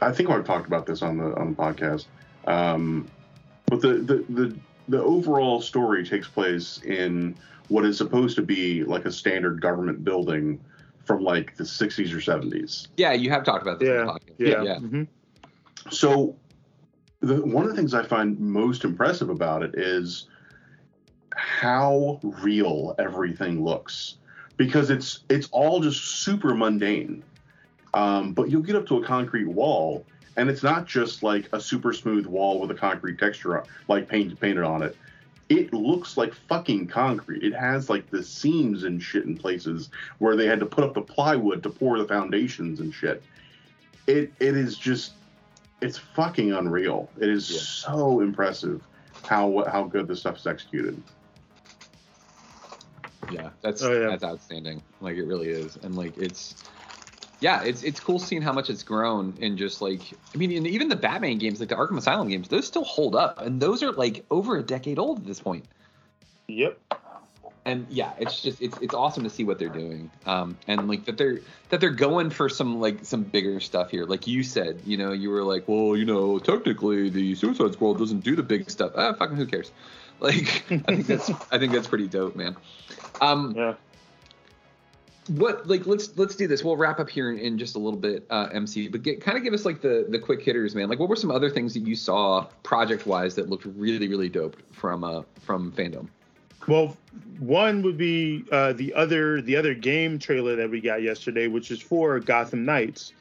I 0.02 0.12
think 0.12 0.30
I've 0.30 0.46
talked 0.46 0.68
about 0.68 0.86
this 0.86 1.02
on 1.02 1.18
the 1.18 1.34
on 1.36 1.56
the 1.56 1.56
podcast. 1.56 2.06
Um, 2.46 3.08
but 3.66 3.82
the 3.82 3.94
the 3.94 4.26
the 4.30 4.58
the 4.90 5.02
overall 5.02 5.62
story 5.62 6.06
takes 6.06 6.28
place 6.28 6.82
in 6.84 7.36
what 7.70 7.86
is 7.86 7.98
supposed 7.98 8.36
to 8.36 8.42
be 8.42 8.84
like 8.84 9.06
a 9.06 9.12
standard 9.12 9.62
government 9.62 10.04
building 10.04 10.60
from 11.06 11.24
like 11.24 11.56
the 11.56 11.64
60s 11.64 12.14
or 12.14 12.18
70s. 12.18 12.88
Yeah, 12.98 13.14
you 13.14 13.30
have 13.30 13.44
talked 13.44 13.62
about 13.62 13.80
this 13.80 13.90
on 13.90 14.06
the 14.06 14.14
podcast. 14.14 14.36
Yeah. 14.38 14.64
yeah. 14.64 14.76
Mm-hmm. 14.76 15.04
So, 15.90 16.36
the, 17.20 17.46
one 17.46 17.64
of 17.64 17.70
the 17.70 17.76
things 17.76 17.94
I 17.94 18.04
find 18.04 18.40
most 18.40 18.86
impressive 18.86 19.30
about 19.30 19.64
it 19.64 19.76
is 19.76 20.28
how 21.36 22.20
real 22.24 22.96
everything 23.00 23.64
looks, 23.64 24.16
because 24.58 24.90
it's 24.90 25.20
it's 25.30 25.48
all 25.52 25.80
just 25.80 26.04
super 26.04 26.54
mundane. 26.54 27.24
Um, 27.94 28.34
but 28.34 28.50
you'll 28.50 28.64
get 28.64 28.76
up 28.76 28.86
to 28.88 28.98
a 28.98 29.06
concrete 29.06 29.48
wall, 29.48 30.06
and 30.36 30.50
it's 30.50 30.64
not 30.64 30.86
just 30.86 31.24
like 31.24 31.48
a 31.54 31.62
super 31.62 31.94
smooth 31.94 32.26
wall 32.26 32.60
with 32.60 32.70
a 32.72 32.76
concrete 32.76 33.18
texture, 33.18 33.64
like 33.88 34.10
paint 34.10 34.38
painted 34.40 34.64
on 34.64 34.84
it. 34.84 34.98
It 35.50 35.74
looks 35.74 36.18
like 36.18 36.34
fucking 36.34 36.88
concrete. 36.88 37.42
It 37.42 37.54
has 37.56 37.90
like 37.90 38.10
the 38.10 38.22
seams 38.22 38.84
and 38.84 39.02
shit 39.02 39.24
in 39.24 39.38
places 39.38 39.90
where 40.18 40.36
they 40.36 40.46
had 40.46 40.60
to 40.60 40.66
put 40.66 40.84
up 40.84 40.94
the 40.94 41.02
plywood 41.02 41.64
to 41.64 41.70
pour 41.70 41.98
the 41.98 42.06
foundations 42.06 42.82
and 42.82 42.94
shit. 42.94 43.24
It 44.08 44.34
it 44.40 44.58
is 44.58 44.78
just 44.78 45.14
it's 45.82 45.98
fucking 45.98 46.52
unreal. 46.52 47.10
It 47.20 47.30
is 47.30 47.48
so 47.48 48.20
impressive 48.20 48.82
how 49.24 49.64
how 49.72 49.84
good 49.84 50.08
this 50.08 50.20
stuff 50.20 50.38
is 50.38 50.48
executed. 50.48 51.02
Yeah, 53.32 53.50
that's 53.62 53.82
Oh, 53.84 53.92
yeah. 53.92 54.10
that's 54.10 54.24
outstanding. 54.24 54.82
Like 55.02 55.18
it 55.18 55.24
really 55.26 55.50
is, 55.50 55.78
and 55.84 55.96
like 55.96 56.18
it's 56.18 56.56
yeah, 57.40 57.64
it's 57.64 57.84
it's 57.84 58.00
cool 58.00 58.20
seeing 58.20 58.42
how 58.42 58.54
much 58.54 58.70
it's 58.70 58.84
grown 58.84 59.36
and 59.42 59.58
just 59.58 59.82
like 59.82 60.02
I 60.34 60.38
mean, 60.38 60.66
even 60.66 60.88
the 60.90 60.96
Batman 60.96 61.38
games, 61.38 61.60
like 61.60 61.70
the 61.70 61.76
Arkham 61.76 61.98
Asylum 61.98 62.30
games, 62.30 62.48
those 62.48 62.66
still 62.66 62.84
hold 62.84 63.16
up, 63.16 63.42
and 63.42 63.62
those 63.62 63.84
are 63.84 63.92
like 63.92 64.26
over 64.32 64.58
a 64.58 64.64
decade 64.64 64.98
old 64.98 65.20
at 65.20 65.26
this 65.26 65.40
point. 65.40 65.66
Yep. 66.48 66.80
And 67.66 67.86
yeah, 67.90 68.14
it's 68.18 68.42
just 68.42 68.62
it's 68.62 68.78
it's 68.80 68.94
awesome 68.94 69.24
to 69.26 69.30
see 69.30 69.44
what 69.44 69.60
they're 69.60 69.68
doing, 69.68 70.10
um, 70.26 70.58
and 70.68 70.88
like 70.88 71.04
that 71.04 71.18
they're 71.18 71.40
that 71.68 71.82
they're 71.82 71.90
going 71.90 72.30
for 72.30 72.48
some 72.48 72.80
like 72.80 73.04
some 73.04 73.24
bigger 73.24 73.60
stuff 73.60 73.92
here. 73.92 74.06
Like 74.06 74.26
you 74.26 74.42
said, 74.42 74.82
you 74.86 74.96
know, 74.96 75.12
you 75.12 75.30
were 75.30 75.44
like, 75.44 75.68
well, 75.68 75.98
you 75.98 76.06
know, 76.06 76.40
technically 76.40 77.10
the 77.10 77.36
Suicide 77.36 77.74
Squad 77.74 77.98
doesn't 77.98 78.22
do 78.22 78.38
the 78.38 78.44
big 78.44 78.70
stuff. 78.70 78.94
Ah, 78.96 79.12
fucking 79.12 79.36
who 79.36 79.46
cares? 79.46 79.72
Like 80.22 80.64
I 80.72 80.78
think 80.96 81.06
that's 81.06 81.30
I 81.52 81.60
think 81.60 81.74
that's 81.74 81.88
pretty 81.88 82.08
dope, 82.08 82.36
man. 82.36 82.56
Um, 83.22 83.54
yeah. 83.56 83.76
What 85.28 85.68
like 85.68 85.86
let's 85.86 86.18
let's 86.18 86.36
do 86.36 86.48
this. 86.48 86.64
We'll 86.64 86.76
wrap 86.76 87.00
up 87.00 87.08
here 87.08 87.30
in, 87.32 87.38
in 87.38 87.60
just 87.60 87.76
a 87.76 87.80
little 87.80 88.00
bit, 88.00 88.26
uh, 88.32 88.50
MC. 88.52 88.88
But 88.88 89.04
get, 89.04 89.22
kind 89.22 89.38
of 89.38 89.44
give 89.44 89.54
us 89.54 89.64
like 89.64 89.82
the 89.82 90.08
the 90.10 90.18
quick 90.18 90.42
hitters, 90.42 90.74
man. 90.74 90.90
Like 90.90 90.98
what 90.98 91.08
were 91.08 91.16
some 91.16 91.30
other 91.30 91.52
things 91.52 91.76
that 91.76 91.82
you 91.82 91.96
saw 91.96 92.48
project 92.64 93.06
wise 93.06 93.36
that 93.36 93.48
looked 93.48 93.66
really 93.66 94.08
really 94.08 94.28
dope 94.28 94.58
from 94.72 95.04
uh 95.04 95.22
from 95.40 95.72
fandom? 95.74 96.08
Well, 96.68 96.98
one 97.40 97.82
would 97.84 97.98
be 97.98 98.44
uh, 98.52 98.74
the 98.74 98.94
other 98.94 99.42
the 99.42 99.56
other 99.56 99.74
game 99.74 100.20
trailer 100.20 100.56
that 100.56 100.70
we 100.70 100.82
got 100.82 101.02
yesterday, 101.02 101.48
which 101.48 101.72
is 101.72 101.82
for 101.82 102.20
Gotham 102.20 102.66
Knights, 102.66 103.14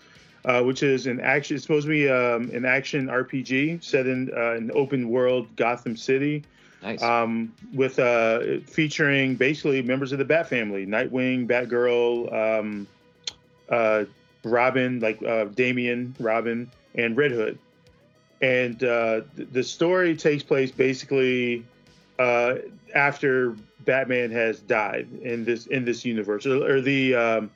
uh, 0.45 0.63
which 0.63 0.83
is 0.83 1.07
an 1.07 1.21
action. 1.21 1.57
It's 1.57 1.65
supposed 1.65 1.87
to 1.87 1.91
be 1.91 2.09
um, 2.09 2.51
an 2.51 2.65
action 2.65 3.07
RPG 3.07 3.85
set 3.85 4.07
in 4.07 4.33
uh, 4.37 4.53
an 4.53 4.73
open 4.75 5.09
world 5.09 5.55
Gotham 5.57 5.97
City. 5.97 6.43
Nice. 6.83 7.03
Um, 7.03 7.55
with 7.73 7.99
uh, 7.99 8.61
featuring 8.67 9.35
basically 9.35 9.83
members 9.83 10.13
of 10.13 10.19
the 10.19 10.25
Bat 10.25 10.49
family: 10.49 10.87
Nightwing, 10.87 11.47
Batgirl, 11.47 12.61
um, 12.61 12.87
uh, 13.69 14.05
Robin, 14.45 15.01
like 15.01 15.23
uh, 15.23 15.47
Damian, 15.47 16.15
Robin, 16.21 16.71
and 16.95 17.17
Red 17.17 17.33
Hood. 17.33 17.59
And 18.41 18.83
uh, 18.85 19.23
th- 19.37 19.49
the 19.53 19.65
story 19.65 20.15
takes 20.15 20.43
place 20.43 20.71
basically 20.71 21.65
uh, 22.19 22.57
after 22.95 23.57
Batman 23.81 24.31
has 24.33 24.61
died 24.61 25.09
in 25.23 25.45
this 25.45 25.67
in 25.67 25.85
this 25.85 26.05
universe, 26.05 26.47
or, 26.47 26.71
or 26.71 26.81
the 26.81 27.15
um, 27.15 27.51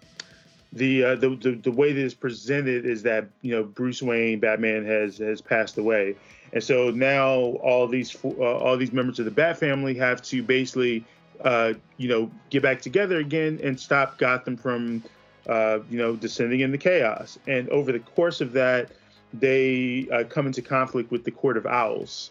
the, 0.72 1.04
uh, 1.04 1.14
the 1.16 1.30
the 1.36 1.50
the 1.52 1.70
way 1.70 1.92
that 1.92 2.02
it's 2.02 2.14
presented 2.14 2.86
is 2.86 3.02
that 3.02 3.26
you 3.42 3.52
know 3.52 3.64
Bruce 3.64 4.02
Wayne, 4.02 4.38
Batman 4.38 4.86
has 4.86 5.18
has 5.18 5.40
passed 5.40 5.76
away, 5.78 6.16
and 6.52 6.62
so 6.62 6.90
now 6.90 7.34
all 7.62 7.86
these 7.86 8.16
uh, 8.24 8.28
all 8.28 8.76
these 8.76 8.92
members 8.92 9.18
of 9.18 9.24
the 9.24 9.30
Bat 9.30 9.58
family 9.58 9.94
have 9.94 10.20
to 10.22 10.42
basically 10.42 11.04
uh, 11.44 11.74
you 11.96 12.08
know 12.08 12.30
get 12.50 12.62
back 12.62 12.80
together 12.80 13.18
again 13.18 13.60
and 13.62 13.78
stop 13.78 14.18
Gotham 14.18 14.56
from 14.56 15.02
uh, 15.48 15.78
you 15.88 15.98
know 15.98 16.16
descending 16.16 16.60
into 16.60 16.78
chaos. 16.78 17.38
And 17.46 17.68
over 17.70 17.92
the 17.92 18.00
course 18.00 18.40
of 18.40 18.52
that, 18.52 18.90
they 19.32 20.08
uh, 20.12 20.24
come 20.24 20.46
into 20.46 20.62
conflict 20.62 21.10
with 21.10 21.24
the 21.24 21.30
Court 21.30 21.56
of 21.56 21.66
Owls. 21.66 22.30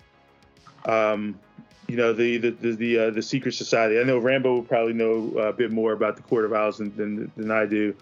Um, 0.85 1.39
you 1.87 1.95
know 1.95 2.13
the 2.13 2.37
the 2.37 2.49
the 2.51 2.71
the, 2.73 2.99
uh, 2.99 3.09
the 3.11 3.21
secret 3.21 3.53
society. 3.53 3.99
I 3.99 4.03
know 4.03 4.17
Rambo 4.19 4.53
will 4.53 4.63
probably 4.63 4.93
know 4.93 5.37
a 5.37 5.53
bit 5.53 5.71
more 5.71 5.93
about 5.93 6.17
the 6.17 6.21
Court 6.23 6.45
of 6.45 6.53
Owls 6.53 6.77
than 6.77 6.95
than, 6.95 7.31
than 7.35 7.51
I 7.51 7.65
do, 7.65 7.95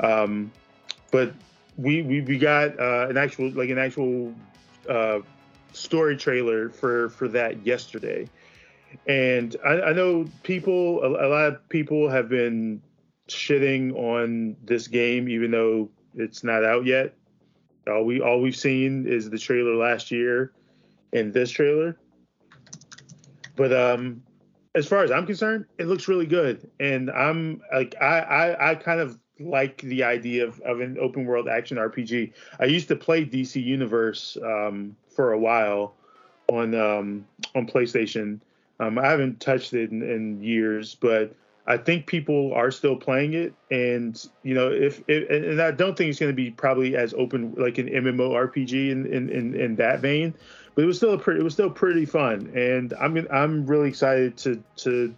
um, 0.00 0.50
but 1.10 1.32
we 1.76 2.02
we, 2.02 2.22
we 2.22 2.38
got 2.38 2.78
uh, 2.80 3.08
an 3.08 3.16
actual 3.16 3.50
like 3.52 3.70
an 3.70 3.78
actual 3.78 4.34
uh, 4.88 5.20
story 5.72 6.16
trailer 6.16 6.68
for 6.70 7.10
for 7.10 7.28
that 7.28 7.64
yesterday, 7.66 8.28
and 9.06 9.56
I, 9.64 9.80
I 9.80 9.92
know 9.92 10.26
people 10.42 11.02
a, 11.02 11.26
a 11.26 11.28
lot 11.28 11.46
of 11.52 11.68
people 11.68 12.08
have 12.08 12.28
been 12.28 12.82
shitting 13.28 13.94
on 13.94 14.56
this 14.64 14.88
game 14.88 15.28
even 15.28 15.50
though 15.50 15.88
it's 16.16 16.42
not 16.42 16.64
out 16.64 16.84
yet. 16.84 17.14
All 17.86 18.04
we 18.04 18.20
all 18.20 18.40
we've 18.40 18.56
seen 18.56 19.06
is 19.06 19.30
the 19.30 19.38
trailer 19.38 19.74
last 19.76 20.10
year 20.10 20.52
and 21.12 21.32
this 21.32 21.50
trailer. 21.50 21.96
But 23.56 23.72
um 23.72 24.22
as 24.74 24.86
far 24.86 25.02
as 25.02 25.10
I'm 25.10 25.26
concerned, 25.26 25.66
it 25.78 25.86
looks 25.86 26.06
really 26.06 26.26
good. 26.26 26.70
And 26.78 27.10
I'm 27.10 27.62
like 27.72 27.94
I 28.00 28.18
I, 28.20 28.70
I 28.70 28.74
kind 28.74 29.00
of 29.00 29.18
like 29.40 29.80
the 29.82 30.04
idea 30.04 30.46
of, 30.46 30.60
of 30.60 30.80
an 30.80 30.98
open 31.00 31.24
world 31.24 31.48
action 31.48 31.78
RPG. 31.78 32.32
I 32.58 32.66
used 32.66 32.88
to 32.88 32.96
play 32.96 33.24
DC 33.24 33.62
Universe 33.62 34.36
um, 34.44 34.96
for 35.20 35.32
a 35.32 35.38
while 35.38 35.92
on 36.48 36.74
um, 36.74 37.26
on 37.54 37.66
PlayStation. 37.66 38.40
Um, 38.80 38.98
I 38.98 39.06
haven't 39.06 39.38
touched 39.38 39.74
it 39.74 39.90
in, 39.90 40.02
in 40.02 40.42
years, 40.42 40.94
but 40.94 41.34
I 41.66 41.76
think 41.76 42.06
people 42.06 42.54
are 42.54 42.70
still 42.70 42.96
playing 42.96 43.34
it, 43.34 43.52
and 43.70 44.26
you 44.44 44.54
know, 44.54 44.70
if, 44.72 45.06
and 45.10 45.60
I 45.60 45.72
don't 45.72 45.94
think 45.94 46.08
it's 46.08 46.18
going 46.18 46.32
to 46.32 46.36
be 46.36 46.50
probably 46.50 46.96
as 46.96 47.12
open 47.12 47.54
like 47.58 47.76
an 47.76 47.88
MMO 47.88 48.30
RPG 48.30 48.90
in, 48.90 49.04
in 49.12 49.28
in 49.28 49.54
in 49.54 49.76
that 49.76 50.00
vein, 50.00 50.32
but 50.74 50.84
it 50.84 50.86
was 50.86 50.96
still 50.96 51.12
a 51.12 51.18
pretty 51.18 51.40
it 51.40 51.44
was 51.44 51.52
still 51.52 51.68
pretty 51.68 52.06
fun, 52.06 52.50
and 52.54 52.94
I'm 52.94 53.26
I'm 53.30 53.66
really 53.66 53.90
excited 53.90 54.38
to 54.38 54.62
to 54.76 55.14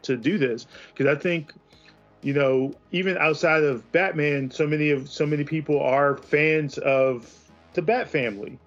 to 0.00 0.16
do 0.16 0.38
this 0.38 0.66
because 0.94 1.14
I 1.14 1.20
think 1.20 1.52
you 2.22 2.32
know 2.32 2.72
even 2.90 3.18
outside 3.18 3.64
of 3.64 3.92
Batman, 3.92 4.50
so 4.50 4.66
many 4.66 4.88
of 4.88 5.10
so 5.10 5.26
many 5.26 5.44
people 5.44 5.78
are 5.78 6.16
fans 6.16 6.78
of 6.78 7.30
the 7.74 7.82
Bat 7.82 8.08
family. 8.08 8.58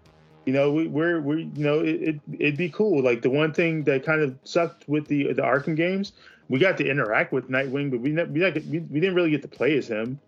You 0.45 0.53
know, 0.53 0.71
we, 0.71 0.87
we're 0.87 1.19
we 1.21 1.43
you 1.55 1.63
know 1.63 1.79
it, 1.79 2.01
it 2.01 2.19
it'd 2.39 2.57
be 2.57 2.69
cool. 2.69 3.01
Like 3.01 3.21
the 3.21 3.29
one 3.31 3.51
thing 3.51 3.83
that 3.85 4.05
kind 4.05 4.21
of 4.21 4.37
sucked 4.43 4.87
with 4.87 5.07
the 5.07 5.33
the 5.33 5.41
Arkham 5.41 5.75
games, 5.75 6.13
we 6.49 6.59
got 6.59 6.77
to 6.77 6.87
interact 6.87 7.31
with 7.33 7.49
Nightwing, 7.49 7.89
but 7.89 7.99
we 7.99 8.11
ne- 8.11 8.25
we, 8.25 8.39
not, 8.39 8.53
we, 8.53 8.79
we 8.79 8.99
didn't 8.99 9.15
really 9.15 9.31
get 9.31 9.41
to 9.41 9.47
play 9.47 9.77
as 9.77 9.87
him. 9.87 10.19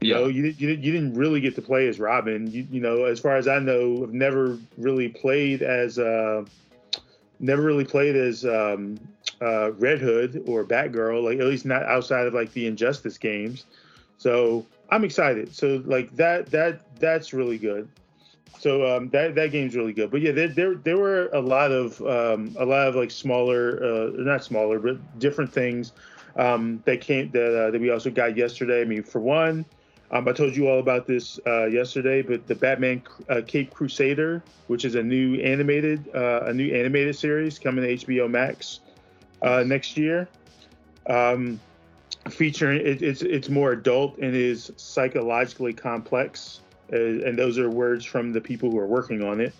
You 0.00 0.10
Yeah. 0.10 0.20
know, 0.20 0.26
you, 0.28 0.44
you, 0.58 0.68
you 0.68 0.92
didn't 0.92 1.14
really 1.14 1.40
get 1.40 1.54
to 1.56 1.62
play 1.62 1.88
as 1.88 1.98
Robin. 1.98 2.50
You, 2.50 2.66
you 2.70 2.80
know, 2.80 3.04
as 3.04 3.20
far 3.20 3.36
as 3.36 3.48
I 3.48 3.58
know, 3.58 4.02
I've 4.02 4.12
never 4.12 4.58
really 4.76 5.08
played 5.08 5.62
as 5.62 5.98
uh, 5.98 6.44
never 7.38 7.62
really 7.62 7.84
played 7.84 8.16
as 8.16 8.44
um, 8.44 8.98
uh, 9.40 9.72
Red 9.72 10.00
Hood 10.00 10.44
or 10.46 10.64
Batgirl, 10.64 11.22
like 11.24 11.38
at 11.38 11.46
least 11.46 11.66
not 11.66 11.82
outside 11.82 12.26
of 12.26 12.34
like 12.34 12.52
the 12.52 12.66
Injustice 12.66 13.18
games. 13.18 13.64
So 14.18 14.64
I'm 14.90 15.04
excited. 15.04 15.54
So 15.54 15.82
like 15.84 16.14
that 16.16 16.46
that 16.46 16.80
that's 16.98 17.32
really 17.32 17.58
good. 17.58 17.88
So 18.58 18.96
um, 18.96 19.10
that 19.10 19.34
that 19.34 19.52
game's 19.52 19.76
really 19.76 19.92
good. 19.92 20.10
But 20.10 20.22
yeah, 20.22 20.32
there 20.32 20.48
there, 20.48 20.74
there 20.74 20.96
were 20.96 21.28
a 21.32 21.40
lot 21.40 21.72
of 21.72 22.00
um, 22.02 22.54
a 22.58 22.64
lot 22.64 22.88
of 22.88 22.94
like 22.94 23.10
smaller, 23.10 23.82
uh, 23.82 24.10
not 24.16 24.42
smaller, 24.44 24.78
but 24.78 25.18
different 25.18 25.52
things 25.52 25.92
um, 26.36 26.82
that 26.84 27.00
came 27.00 27.30
that 27.32 27.66
uh, 27.66 27.70
that 27.70 27.80
we 27.80 27.90
also 27.90 28.10
got 28.10 28.36
yesterday. 28.36 28.80
I 28.80 28.84
mean, 28.84 29.02
for 29.02 29.20
one, 29.20 29.64
um, 30.10 30.28
I 30.28 30.32
told 30.32 30.56
you 30.56 30.68
all 30.68 30.78
about 30.78 31.06
this 31.06 31.40
uh, 31.46 31.66
yesterday, 31.66 32.22
but 32.22 32.46
the 32.46 32.54
Batman 32.54 33.02
uh, 33.28 33.40
Caped 33.46 33.74
Crusader, 33.74 34.42
which 34.68 34.84
is 34.84 34.94
a 34.94 35.02
new 35.02 35.40
animated 35.40 36.08
uh, 36.14 36.44
a 36.46 36.52
new 36.52 36.72
animated 36.74 37.16
series 37.16 37.58
coming 37.58 37.84
to 37.84 38.06
HBO 38.06 38.30
Max 38.30 38.80
uh, 39.42 39.64
next 39.66 39.96
year. 39.96 40.28
Um, 41.08 41.60
featuring 42.30 42.84
it, 42.86 43.02
it's 43.02 43.22
it's 43.22 43.48
more 43.48 43.72
adult 43.72 44.18
and 44.18 44.34
is 44.34 44.70
psychologically 44.76 45.72
complex, 45.72 46.60
uh, 46.92 46.96
and 46.96 47.38
those 47.38 47.58
are 47.58 47.70
words 47.70 48.04
from 48.04 48.32
the 48.32 48.40
people 48.40 48.70
who 48.70 48.78
are 48.78 48.86
working 48.86 49.22
on 49.22 49.40
it. 49.40 49.54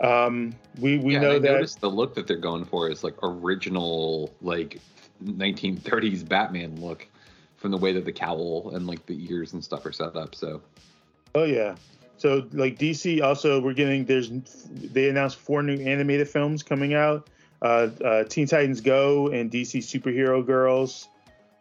Um, 0.00 0.54
we 0.78 0.98
we 0.98 1.14
yeah, 1.14 1.20
know 1.20 1.38
that 1.38 1.52
noticed 1.52 1.80
the 1.80 1.90
look 1.90 2.14
that 2.14 2.26
they're 2.26 2.36
going 2.36 2.64
for 2.64 2.88
is 2.90 3.02
like 3.02 3.14
original, 3.22 4.34
like 4.42 4.78
1930s 5.24 6.26
Batman 6.28 6.80
look, 6.80 7.06
from 7.56 7.70
the 7.70 7.78
way 7.78 7.92
that 7.92 8.04
the 8.04 8.12
cowl 8.12 8.72
and 8.74 8.86
like 8.86 9.06
the 9.06 9.26
ears 9.30 9.54
and 9.54 9.64
stuff 9.64 9.86
are 9.86 9.92
set 9.92 10.14
up. 10.16 10.34
So 10.34 10.60
Oh 11.36 11.44
yeah. 11.44 11.76
So 12.16 12.48
like 12.52 12.78
DC 12.78 13.22
also 13.22 13.60
we're 13.60 13.74
getting 13.74 14.06
there's 14.06 14.30
they 14.30 15.10
announced 15.10 15.36
four 15.36 15.62
new 15.62 15.78
animated 15.78 16.28
films 16.28 16.62
coming 16.62 16.94
out. 16.94 17.28
Uh, 17.60 17.88
uh, 18.04 18.24
Teen 18.24 18.46
Titans 18.46 18.80
Go 18.80 19.28
and 19.28 19.50
DC 19.50 19.80
Superhero 19.80 20.44
Girls. 20.44 21.08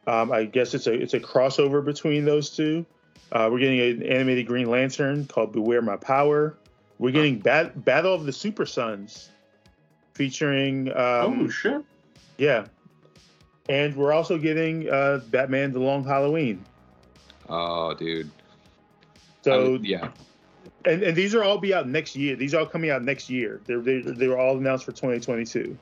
Um, 0.07 0.32
I 0.32 0.45
guess 0.45 0.73
it's 0.73 0.88
a 0.88 0.94
it's 0.94 1.14
a 1.14 1.19
crossover 1.19 1.84
between 1.84 2.23
those 2.23 2.49
two. 2.49 2.86
Uh, 3.31 3.49
we're 3.51 3.59
getting 3.59 3.79
an 3.79 4.03
animated 4.03 4.47
Green 4.47 4.69
Lantern 4.69 5.25
called 5.25 5.51
Beware 5.51 5.81
My 5.81 5.97
Power. 5.97 6.55
We're 6.99 7.11
getting 7.11 7.39
Bat- 7.39 7.83
Battle 7.83 8.13
of 8.13 8.25
the 8.25 8.31
Super 8.31 8.65
Sons, 8.65 9.29
featuring. 10.13 10.89
Um, 10.89 11.45
oh 11.45 11.49
shit! 11.49 11.83
Yeah, 12.37 12.67
and 13.67 13.95
we're 13.95 14.13
also 14.13 14.37
getting 14.37 14.89
uh, 14.89 15.21
Batman: 15.29 15.71
The 15.71 15.79
Long 15.79 16.03
Halloween. 16.03 16.63
Oh, 17.49 17.93
dude. 17.93 18.29
So 19.41 19.77
yeah, 19.81 20.09
and, 20.85 21.03
and 21.03 21.15
these 21.15 21.35
are 21.35 21.43
all 21.43 21.57
be 21.57 21.73
out 21.73 21.87
next 21.87 22.15
year. 22.15 22.35
These 22.35 22.53
are 22.53 22.59
all 22.59 22.65
coming 22.65 22.89
out 22.89 23.03
next 23.03 23.29
year. 23.29 23.61
They're 23.65 23.81
they're, 23.81 24.01
they 24.01 24.27
were 24.27 24.39
all 24.39 24.57
announced 24.57 24.85
for 24.85 24.91
2022. 24.91 25.77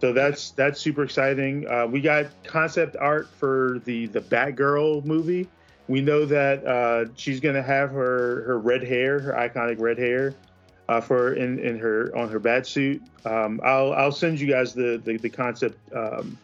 So 0.00 0.12
that's 0.12 0.50
that's 0.52 0.80
super 0.80 1.02
exciting. 1.02 1.68
Uh, 1.68 1.86
we 1.86 2.00
got 2.00 2.26
concept 2.44 2.96
art 2.96 3.28
for 3.28 3.80
the 3.84 4.06
the 4.06 4.20
Batgirl 4.20 5.04
movie. 5.04 5.48
We 5.88 6.00
know 6.00 6.24
that 6.26 6.64
uh, 6.66 7.06
she's 7.16 7.40
gonna 7.40 7.62
have 7.62 7.90
her 7.90 8.42
her 8.44 8.58
red 8.58 8.84
hair, 8.84 9.18
her 9.18 9.32
iconic 9.32 9.80
red 9.80 9.98
hair, 9.98 10.34
uh, 10.88 11.00
for 11.00 11.34
in 11.34 11.58
in 11.58 11.78
her 11.78 12.16
on 12.16 12.28
her 12.28 12.38
bat 12.38 12.66
suit. 12.66 13.02
Um, 13.24 13.60
I'll 13.64 13.92
I'll 13.92 14.12
send 14.12 14.38
you 14.38 14.46
guys 14.46 14.72
the 14.72 15.00
the, 15.04 15.16
the 15.16 15.30
concept 15.30 15.78
um, 15.92 16.38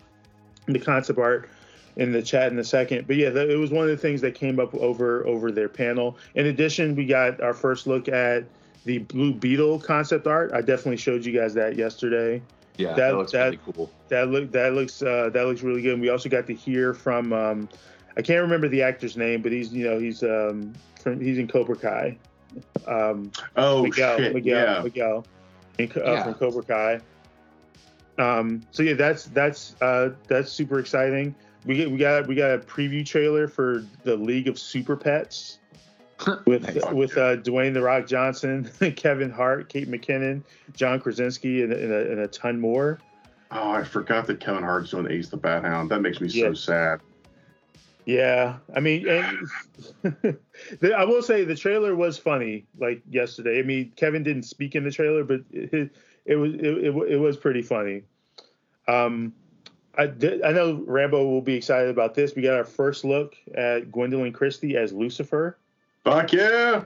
the 0.67 0.81
concept 0.81 1.19
art 1.19 1.49
in 1.97 2.11
the 2.11 2.23
chat 2.23 2.51
in 2.51 2.59
a 2.59 2.65
second. 2.65 3.07
But 3.07 3.17
yeah, 3.17 3.29
it 3.29 3.59
was 3.59 3.71
one 3.71 3.85
of 3.85 3.91
the 3.91 3.97
things 3.97 4.21
that 4.23 4.35
came 4.35 4.59
up 4.59 4.75
over 4.75 5.25
over 5.27 5.53
their 5.53 5.69
panel. 5.69 6.17
In 6.35 6.47
addition, 6.47 6.97
we 6.97 7.07
got 7.07 7.41
our 7.41 7.55
first 7.55 7.87
look 7.87 8.09
at 8.09 8.45
the 8.85 8.99
Blue 8.99 9.33
Beetle 9.33 9.81
concept 9.81 10.27
art. 10.27 10.53
I 10.53 10.61
definitely 10.61 10.97
showed 10.97 11.25
you 11.25 11.33
guys 11.33 11.55
that 11.55 11.77
yesterday. 11.77 12.43
Yeah, 12.77 12.95
that, 12.95 13.15
looks 13.17 13.35
really 13.35 13.59
cool. 13.73 13.91
That 14.09 14.29
look 14.29 14.51
that 14.53 14.73
looks 14.75 15.03
uh, 15.03 15.31
that 15.33 15.47
looks 15.47 15.63
really 15.63 15.83
good. 15.83 15.95
And 15.95 16.03
we 16.03 16.09
also 16.09 16.29
got 16.29 16.47
to 16.49 16.55
hear 16.55 16.95
from 16.95 17.33
um, 17.33 17.69
I 18.17 18.23
can't 18.23 18.41
remember 18.43 18.69
the 18.69 18.83
actor's 18.83 19.17
name, 19.17 19.43
but 19.43 19.53
he's 19.53 19.73
you 19.73 19.85
know 19.89 19.99
he's 19.99 20.23
um, 20.23 20.73
from 21.01 21.21
he's 21.21 21.39
in 21.39 21.49
Cobra 21.49 21.77
Kai. 21.77 22.19
Um, 22.87 23.31
Oh 23.57 23.83
Miguel, 23.83 24.17
shit! 24.19 24.35
Miguel, 24.35 24.77
yeah. 24.77 24.83
Miguel, 24.83 25.27
in, 25.79 25.91
uh, 25.97 26.01
Yeah. 26.05 26.23
from 26.25 26.35
Cobra 26.35 26.63
Kai. 26.63 27.01
Um, 28.19 28.63
so 28.71 28.83
yeah, 28.83 28.95
that's 28.95 29.25
that's 29.27 29.75
uh, 29.81 30.11
that's 30.29 30.53
super 30.53 30.79
exciting. 30.79 31.35
We 31.67 31.77
get 31.77 31.91
we 31.91 31.99
got 31.99 32.27
we 32.27 32.35
got 32.35 32.51
a 32.53 32.59
preview 32.59 33.05
trailer 33.05 33.49
for 33.49 33.85
the 34.03 34.17
League 34.17 34.49
of 34.49 34.59
Super 34.59 34.97
Pets 34.97 35.59
with 36.47 36.63
Nice. 36.63 36.93
with 36.93 37.17
uh, 37.17 37.37
Dwayne 37.39 37.75
the 37.75 37.83
Rock 37.83 38.07
Johnson, 38.07 38.71
Kevin 38.97 39.31
Hart, 39.31 39.69
Kate 39.69 39.89
McKinnon, 39.91 40.43
John 40.75 41.01
Krasinski, 41.01 41.63
and, 41.63 41.73
and, 41.73 41.93
a, 41.93 42.11
and 42.13 42.21
a 42.21 42.29
ton 42.29 42.61
more. 42.61 42.99
Oh, 43.51 43.71
I 43.71 43.85
forgot 43.85 44.27
that 44.27 44.41
Kevin 44.41 44.63
Hart's 44.63 44.91
doing 44.91 45.11
Ace 45.11 45.29
the 45.29 45.37
Bat 45.37 45.65
Hound. 45.65 45.91
That 45.91 46.01
makes 46.01 46.21
me 46.21 46.29
Yeah. 46.29 46.47
so 46.49 46.55
sad. 46.55 47.01
Yeah, 48.07 48.57
I 48.77 48.81
mean, 48.81 49.05
the, 50.03 50.93
I 50.95 51.05
will 51.05 51.23
say 51.23 51.45
the 51.45 51.55
trailer 51.55 51.95
was 51.97 52.19
funny. 52.19 52.67
Like 52.79 53.03
yesterday, 53.09 53.59
I 53.59 53.63
mean, 53.63 53.93
Kevin 53.97 54.23
didn't 54.23 54.43
speak 54.43 54.75
in 54.75 54.85
the 54.85 54.91
trailer, 54.91 55.25
but 55.25 55.41
it, 55.51 55.91
it 56.27 56.37
was 56.37 56.53
it, 56.55 56.65
it, 56.65 56.95
it 57.13 57.17
was 57.17 57.37
pretty 57.39 57.63
funny. 57.63 58.03
Um, 58.89 59.33
I 59.97 60.07
did, 60.07 60.43
I 60.43 60.53
know 60.53 60.83
Rambo 60.87 61.25
will 61.27 61.41
be 61.41 61.55
excited 61.55 61.89
about 61.89 62.15
this. 62.15 62.35
We 62.35 62.43
got 62.43 62.55
our 62.55 62.65
first 62.65 63.05
look 63.05 63.37
at 63.55 63.91
Gwendoline 63.91 64.35
Christie 64.35 64.77
as 64.77 64.93
Lucifer 64.93 65.57
Fuck 66.05 66.33
yeah! 66.33 66.85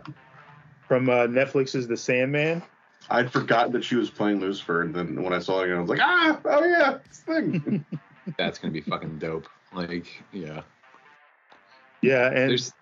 from 0.86 1.10
uh, 1.10 1.26
Netflix's 1.26 1.86
The 1.86 1.96
Sandman. 1.96 2.62
I'd 3.10 3.30
forgotten 3.32 3.72
that 3.72 3.84
she 3.84 3.96
was 3.96 4.10
playing 4.10 4.40
Lucifer, 4.40 4.82
and 4.82 4.94
then 4.94 5.22
when 5.22 5.32
I 5.32 5.38
saw 5.38 5.60
it 5.60 5.64
again, 5.64 5.78
I 5.78 5.80
was 5.80 5.90
like, 5.90 6.00
ah, 6.00 6.40
oh 6.44 6.64
yeah, 6.64 6.98
this 7.08 7.18
thing. 7.20 7.84
That's 8.38 8.58
gonna 8.58 8.72
be 8.72 8.80
fucking 8.80 9.18
dope. 9.18 9.48
Like, 9.74 10.06
yeah. 10.32 10.62
Yeah, 12.00 12.26
and 12.28 12.50
There's 12.50 12.72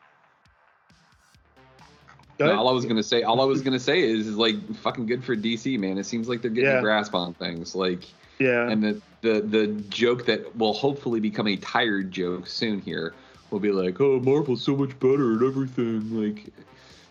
Go 2.39 2.47
no, 2.47 2.59
all 2.59 2.69
I 2.69 2.73
was 2.73 2.85
gonna 2.85 3.03
say. 3.03 3.23
All 3.23 3.41
I 3.41 3.45
was 3.45 3.63
gonna 3.63 3.81
say 3.81 4.03
is, 4.03 4.27
is 4.27 4.37
like 4.37 4.57
fucking 4.77 5.07
good 5.07 5.25
for 5.25 5.35
DC, 5.35 5.79
man. 5.79 5.97
It 5.97 6.05
seems 6.05 6.29
like 6.29 6.43
they're 6.43 6.51
getting 6.51 6.71
Yeah. 6.71 6.79
a 6.79 6.83
grasp 6.83 7.15
on 7.15 7.33
things. 7.33 7.75
Like, 7.75 8.03
yeah, 8.39 8.69
and 8.69 8.83
the 8.83 9.01
the 9.23 9.41
the 9.41 9.67
joke 9.89 10.27
that 10.27 10.55
will 10.55 10.75
hopefully 10.75 11.19
become 11.19 11.47
a 11.47 11.57
tired 11.57 12.13
joke 12.13 12.47
soon 12.47 12.83
here 12.83 13.15
will 13.51 13.61
be 13.61 13.73
like, 13.73 14.01
oh, 14.01 14.21
Marvel's 14.21 14.63
so 14.63 14.77
much 14.77 14.99
better 14.99 15.33
and 15.33 15.43
everything. 15.43 16.35
Like, 16.35 16.53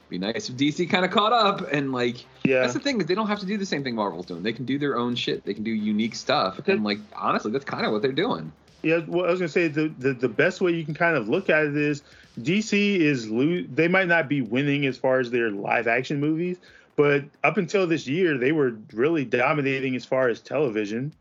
be 0.10 0.18
nice 0.18 0.50
if 0.50 0.56
DC 0.56 0.90
kind 0.90 1.04
of 1.06 1.12
caught 1.12 1.34
up 1.34 1.72
and 1.72 1.92
like. 1.92 2.26
yeah. 2.44 2.62
That's 2.62 2.74
the 2.74 2.80
thing 2.80 3.00
is 3.00 3.08
they 3.08 3.16
don't 3.16 3.28
have 3.28 3.40
to 3.40 3.46
do 3.46 3.58
the 3.58 3.66
same 3.66 3.84
thing 3.84 3.96
Marvel's 3.96 4.26
doing. 4.26 4.44
They 4.44 4.54
can 4.54 4.66
do 4.66 4.78
their 4.78 4.98
own 4.98 5.16
shit. 5.16 5.44
They 5.46 5.54
can 5.54 5.64
do 5.64 5.72
unique 5.72 6.16
stuff. 6.16 6.60
And 6.68 6.84
like 6.84 7.00
honestly, 7.16 7.52
that's 7.52 7.66
kind 7.66 7.86
of 7.86 7.92
what 7.92 8.02
they're 8.02 8.12
doing. 8.12 8.52
Yeah, 8.84 9.00
well, 9.08 9.26
I 9.26 9.32
was 9.32 9.40
gonna 9.40 9.50
say 9.50 9.68
the, 9.68 9.88
the 9.98 10.14
the 10.14 10.30
best 10.30 10.62
way 10.62 10.72
you 10.72 10.86
can 10.86 10.94
kind 10.94 11.18
of 11.18 11.28
look 11.28 11.50
at 11.50 11.66
it 11.66 11.76
is 11.76 12.04
DC 12.40 12.98
is 12.98 13.28
lo- 13.30 13.64
they 13.74 13.88
might 13.88 14.08
not 14.08 14.30
be 14.30 14.42
winning 14.42 14.86
as 14.86 14.96
far 14.96 15.20
as 15.20 15.32
their 15.32 15.50
live 15.50 15.88
action 15.88 16.20
movies, 16.20 16.58
but 16.96 17.24
up 17.44 17.58
until 17.58 17.88
this 17.88 18.06
year 18.06 18.38
they 18.38 18.52
were 18.52 18.78
really 18.94 19.26
dominating 19.26 19.96
as 19.96 20.06
far 20.06 20.30
as 20.30 20.40
television. 20.40 21.14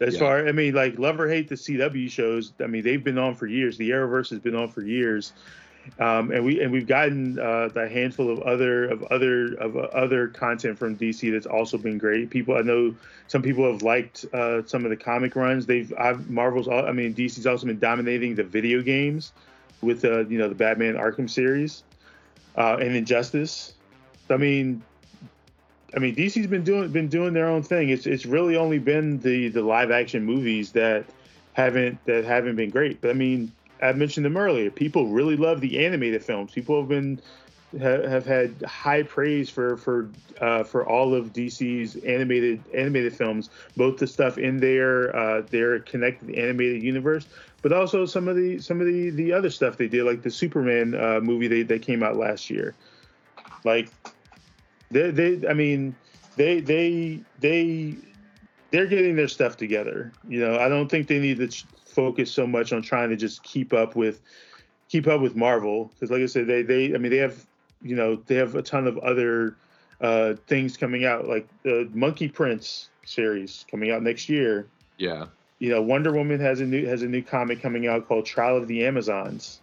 As 0.00 0.14
Yeah. 0.14 0.20
far 0.20 0.46
I 0.46 0.52
mean, 0.52 0.74
like 0.74 0.98
love 0.98 1.18
or 1.20 1.28
hate 1.28 1.48
the 1.48 1.56
CW 1.56 2.08
shows. 2.10 2.52
I 2.60 2.66
mean, 2.66 2.82
they've 2.82 3.02
been 3.02 3.18
on 3.18 3.34
for 3.34 3.46
years. 3.46 3.76
The 3.78 3.90
Arrowverse 3.90 4.30
has 4.30 4.38
been 4.38 4.54
on 4.54 4.68
for 4.68 4.80
years, 4.82 5.32
um, 5.98 6.30
and 6.30 6.44
we 6.44 6.60
and 6.60 6.70
we've 6.70 6.86
gotten 6.86 7.38
uh, 7.38 7.68
a 7.74 7.88
handful 7.88 8.30
of 8.30 8.40
other 8.42 8.84
of 8.84 9.02
other 9.04 9.54
of 9.54 9.76
uh, 9.76 9.80
other 9.80 10.28
content 10.28 10.78
from 10.78 10.96
DC 10.96 11.32
that's 11.32 11.46
also 11.46 11.78
been 11.78 11.98
great. 11.98 12.30
People 12.30 12.56
I 12.56 12.60
know 12.60 12.94
some 13.26 13.42
people 13.42 13.70
have 13.72 13.82
liked 13.82 14.24
uh, 14.32 14.62
some 14.66 14.84
of 14.84 14.90
the 14.90 14.96
comic 14.96 15.34
runs. 15.34 15.66
They've 15.66 15.92
I've, 15.98 16.30
Marvel's 16.30 16.68
al- 16.68 16.86
I 16.86 16.92
mean 16.92 17.14
DC's 17.14 17.46
also 17.46 17.66
been 17.66 17.78
dominating 17.80 18.36
the 18.36 18.44
video 18.44 18.82
games 18.82 19.32
with 19.82 20.04
uh, 20.04 20.26
you 20.26 20.38
know 20.38 20.48
the 20.48 20.54
Batman 20.54 20.94
Arkham 20.94 21.28
series 21.28 21.82
uh, 22.56 22.76
and 22.80 22.94
Injustice. 22.94 23.72
I 24.30 24.36
mean, 24.36 24.82
I 25.94 25.98
mean, 25.98 26.14
DC's 26.14 26.46
been 26.46 26.64
doing 26.64 26.90
been 26.90 27.08
doing 27.08 27.32
their 27.32 27.48
own 27.48 27.62
thing. 27.62 27.88
It's 27.90 28.06
it's 28.06 28.26
really 28.26 28.56
only 28.56 28.78
been 28.78 29.20
the 29.20 29.48
the 29.48 29.62
live 29.62 29.90
action 29.90 30.24
movies 30.24 30.72
that 30.72 31.06
haven't 31.54 32.04
that 32.04 32.24
haven't 32.24 32.56
been 32.56 32.70
great. 32.70 33.00
But 33.00 33.10
I 33.10 33.14
mean, 33.14 33.52
I've 33.80 33.96
mentioned 33.96 34.26
them 34.26 34.36
earlier. 34.36 34.70
People 34.70 35.08
really 35.08 35.36
love 35.36 35.60
the 35.60 35.84
animated 35.84 36.22
films. 36.22 36.52
People 36.52 36.80
have 36.80 36.88
been 36.88 37.20
have, 37.80 38.04
have 38.04 38.26
had 38.26 38.62
high 38.62 39.02
praise 39.02 39.48
for 39.48 39.76
for 39.76 40.08
uh, 40.40 40.62
for 40.62 40.86
all 40.86 41.14
of 41.14 41.32
DC's 41.32 41.96
animated 41.96 42.62
animated 42.74 43.14
films, 43.14 43.50
both 43.76 43.98
the 43.98 44.06
stuff 44.06 44.38
in 44.38 44.60
their 44.60 45.14
uh, 45.14 45.42
their 45.50 45.78
connected 45.80 46.34
animated 46.34 46.82
universe, 46.82 47.26
but 47.62 47.72
also 47.72 48.06
some 48.06 48.28
of 48.28 48.36
the 48.36 48.58
some 48.58 48.80
of 48.80 48.86
the 48.86 49.10
the 49.10 49.32
other 49.32 49.50
stuff 49.50 49.76
they 49.76 49.88
did, 49.88 50.04
like 50.04 50.22
the 50.22 50.30
Superman 50.30 50.94
uh, 50.94 51.20
movie 51.22 51.48
they 51.48 51.62
that 51.62 51.82
came 51.82 52.02
out 52.02 52.16
last 52.16 52.50
year. 52.50 52.74
Like 53.64 53.88
they 54.90 55.10
they 55.10 55.48
I 55.48 55.54
mean 55.54 55.94
they 56.36 56.60
they 56.60 57.20
they 57.40 57.96
they're 58.70 58.86
getting 58.86 59.16
their 59.16 59.28
stuff 59.28 59.56
together. 59.56 60.12
You 60.28 60.40
know, 60.40 60.58
I 60.58 60.68
don't 60.68 60.88
think 60.88 61.08
they 61.08 61.18
need 61.18 61.38
to 61.38 61.66
focus 61.86 62.30
so 62.30 62.46
much 62.46 62.72
on 62.72 62.82
trying 62.82 63.10
to 63.10 63.16
just 63.16 63.42
keep 63.42 63.72
up 63.72 63.96
with 63.96 64.20
keep 64.88 65.06
up 65.06 65.20
with 65.20 65.36
Marvel 65.36 65.90
because, 65.94 66.10
like 66.10 66.22
I 66.22 66.26
said, 66.26 66.46
they 66.46 66.62
they 66.62 66.94
I 66.94 66.98
mean 66.98 67.10
they 67.10 67.18
have 67.18 67.46
you 67.82 67.96
know 67.96 68.16
they 68.26 68.36
have 68.36 68.54
a 68.54 68.62
ton 68.62 68.86
of 68.86 68.98
other 68.98 69.56
uh, 70.00 70.34
things 70.46 70.76
coming 70.76 71.04
out, 71.04 71.26
like 71.26 71.48
the 71.62 71.88
Monkey 71.92 72.28
Prince 72.28 72.90
series 73.04 73.64
coming 73.70 73.90
out 73.90 74.02
next 74.02 74.28
year. 74.28 74.68
Yeah. 74.96 75.26
You 75.58 75.70
know, 75.70 75.82
Wonder 75.82 76.12
Woman 76.12 76.38
has 76.40 76.60
a 76.60 76.64
new 76.64 76.86
has 76.86 77.02
a 77.02 77.08
new 77.08 77.22
comic 77.22 77.60
coming 77.60 77.86
out 77.86 78.06
called 78.06 78.26
Trial 78.26 78.56
of 78.56 78.68
the 78.68 78.84
Amazons. 78.86 79.60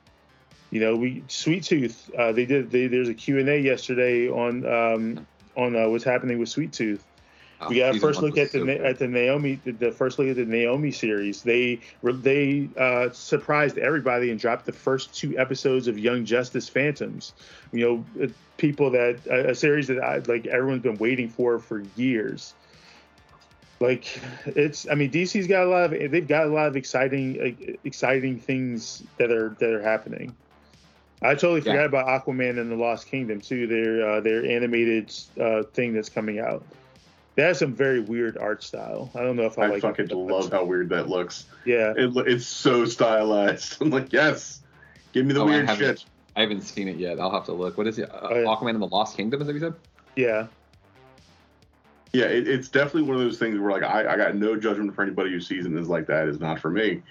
You 0.76 0.82
know, 0.82 0.98
we 0.98 1.24
Sweet 1.30 1.64
Tooth. 1.64 2.12
Uh, 2.20 2.34
they 2.34 2.46
did. 2.46 2.70
They, 2.70 2.88
there's 2.88 3.08
a 3.08 3.14
Q 3.14 3.40
and 3.40 3.48
A 3.48 3.58
yesterday 3.58 4.28
on 4.28 4.66
um, 4.66 5.26
on 5.56 5.74
uh, 5.74 5.88
what's 5.88 6.04
happening 6.04 6.38
with 6.38 6.50
Sweet 6.50 6.74
Tooth. 6.74 7.02
Oh, 7.62 7.70
we 7.70 7.80
got 7.80 7.96
a 7.96 8.00
first 8.02 8.22
look 8.22 8.38
at 8.38 8.52
the 8.52 8.86
at 8.86 9.00
the 9.00 9.08
Naomi 9.08 9.58
the, 9.64 9.72
the 9.72 9.94
first 9.94 10.20
look 10.20 10.28
at 10.28 10.36
the 10.36 10.44
Naomi 10.44 10.92
series. 10.92 11.44
They 11.44 11.80
they 12.04 12.68
uh, 12.78 13.10
surprised 13.12 13.78
everybody 13.78 14.32
and 14.32 14.38
dropped 14.38 14.66
the 14.66 14.74
first 14.74 15.16
two 15.16 15.38
episodes 15.38 15.88
of 15.88 15.98
Young 15.98 16.26
Justice 16.26 16.68
Phantoms. 16.68 17.32
You 17.72 18.06
know, 18.20 18.26
uh, 18.26 18.28
people 18.58 18.92
that 18.92 19.26
a, 19.28 19.52
a 19.52 19.56
series 19.56 19.88
that 19.88 20.04
I, 20.04 20.18
like 20.28 20.46
everyone's 20.46 20.84
been 20.84 20.98
waiting 20.98 21.30
for 21.30 21.58
for 21.58 21.84
years. 21.96 22.54
Like 23.80 24.20
it's, 24.46 24.90
I 24.90 24.96
mean, 24.96 25.10
DC's 25.10 25.48
got 25.48 25.68
a 25.68 25.70
lot 25.70 25.94
of 25.94 26.12
they've 26.12 26.28
got 26.28 26.48
a 26.48 26.50
lot 26.50 26.68
of 26.68 26.76
exciting 26.76 27.78
exciting 27.86 28.42
things 28.42 29.04
that 29.18 29.32
are 29.32 29.56
that 29.62 29.70
are 29.70 29.82
happening. 29.82 30.36
I 31.22 31.34
totally 31.34 31.62
Yeah. 31.62 31.72
forgot 31.72 31.86
about 31.86 32.08
Aquaman 32.08 32.60
and 32.60 32.72
the 32.72 32.76
Lost 32.76 33.08
Kingdom 33.08 33.42
too. 33.42 33.68
Their 33.68 34.08
uh, 34.08 34.20
their 34.22 34.46
animated 34.46 35.14
uh, 35.40 35.64
thing 35.74 35.94
that's 35.94 36.10
coming 36.10 36.40
out. 36.40 36.64
That 37.36 37.48
has 37.48 37.60
some 37.60 37.74
very 37.74 38.00
weird 38.00 38.38
art 38.38 38.64
style. 38.64 39.12
I 39.16 39.20
don't 39.22 39.36
know 39.36 39.44
if 39.44 39.60
I, 39.60 39.64
I 39.66 39.68
like 39.68 39.82
fucking 39.82 40.06
it. 40.10 40.14
love 40.16 40.52
how 40.52 40.64
weird 40.64 40.88
that 40.90 41.10
looks. 41.10 41.46
Yeah, 41.66 41.94
It, 41.98 42.16
it's 42.28 42.46
so 42.48 42.86
stylized. 42.86 43.78
I'm 43.82 43.90
like, 43.90 44.14
yes, 44.14 44.62
give 45.12 45.26
me 45.26 45.34
the 45.34 45.42
Oh, 45.42 45.46
weird 45.46 45.68
haven't- 45.68 46.00
shit. 46.00 46.06
I 46.38 46.42
haven't 46.42 46.62
seen 46.62 46.88
it 46.90 46.98
yet. 46.98 47.20
I'll 47.20 47.32
have 47.32 47.46
to 47.46 47.54
look. 47.54 47.78
What 47.78 47.88
is 47.88 47.98
it? 48.00 48.10
Uh, 48.10 48.20
Oh, 48.30 48.36
yeah. 48.40 48.46
Aquaman 48.46 48.72
and 48.72 48.82
the 48.82 48.88
Lost 48.88 49.16
Kingdom, 49.18 49.42
is 49.42 49.48
that 49.48 49.54
what 49.54 49.62
you 49.62 49.68
said? 49.68 49.74
yeah. 50.16 50.48
Yeah, 52.14 52.26
it, 52.26 52.48
it's 52.48 52.70
definitely 52.70 53.02
one 53.04 53.16
of 53.16 53.22
those 53.22 53.38
things 53.38 53.60
where 53.60 53.72
like 53.72 53.84
I, 53.84 54.14
I 54.14 54.16
got 54.18 54.36
no 54.36 54.56
judgment 54.56 54.96
for 54.96 55.02
anybody 55.04 55.32
who 55.32 55.42
sees 55.42 55.66
it 55.66 55.70
and 55.70 55.78
is 55.78 55.90
like 55.90 56.08
that 56.08 56.30
is 56.30 56.40
not 56.40 56.60
for 56.60 56.70
me. 56.70 57.02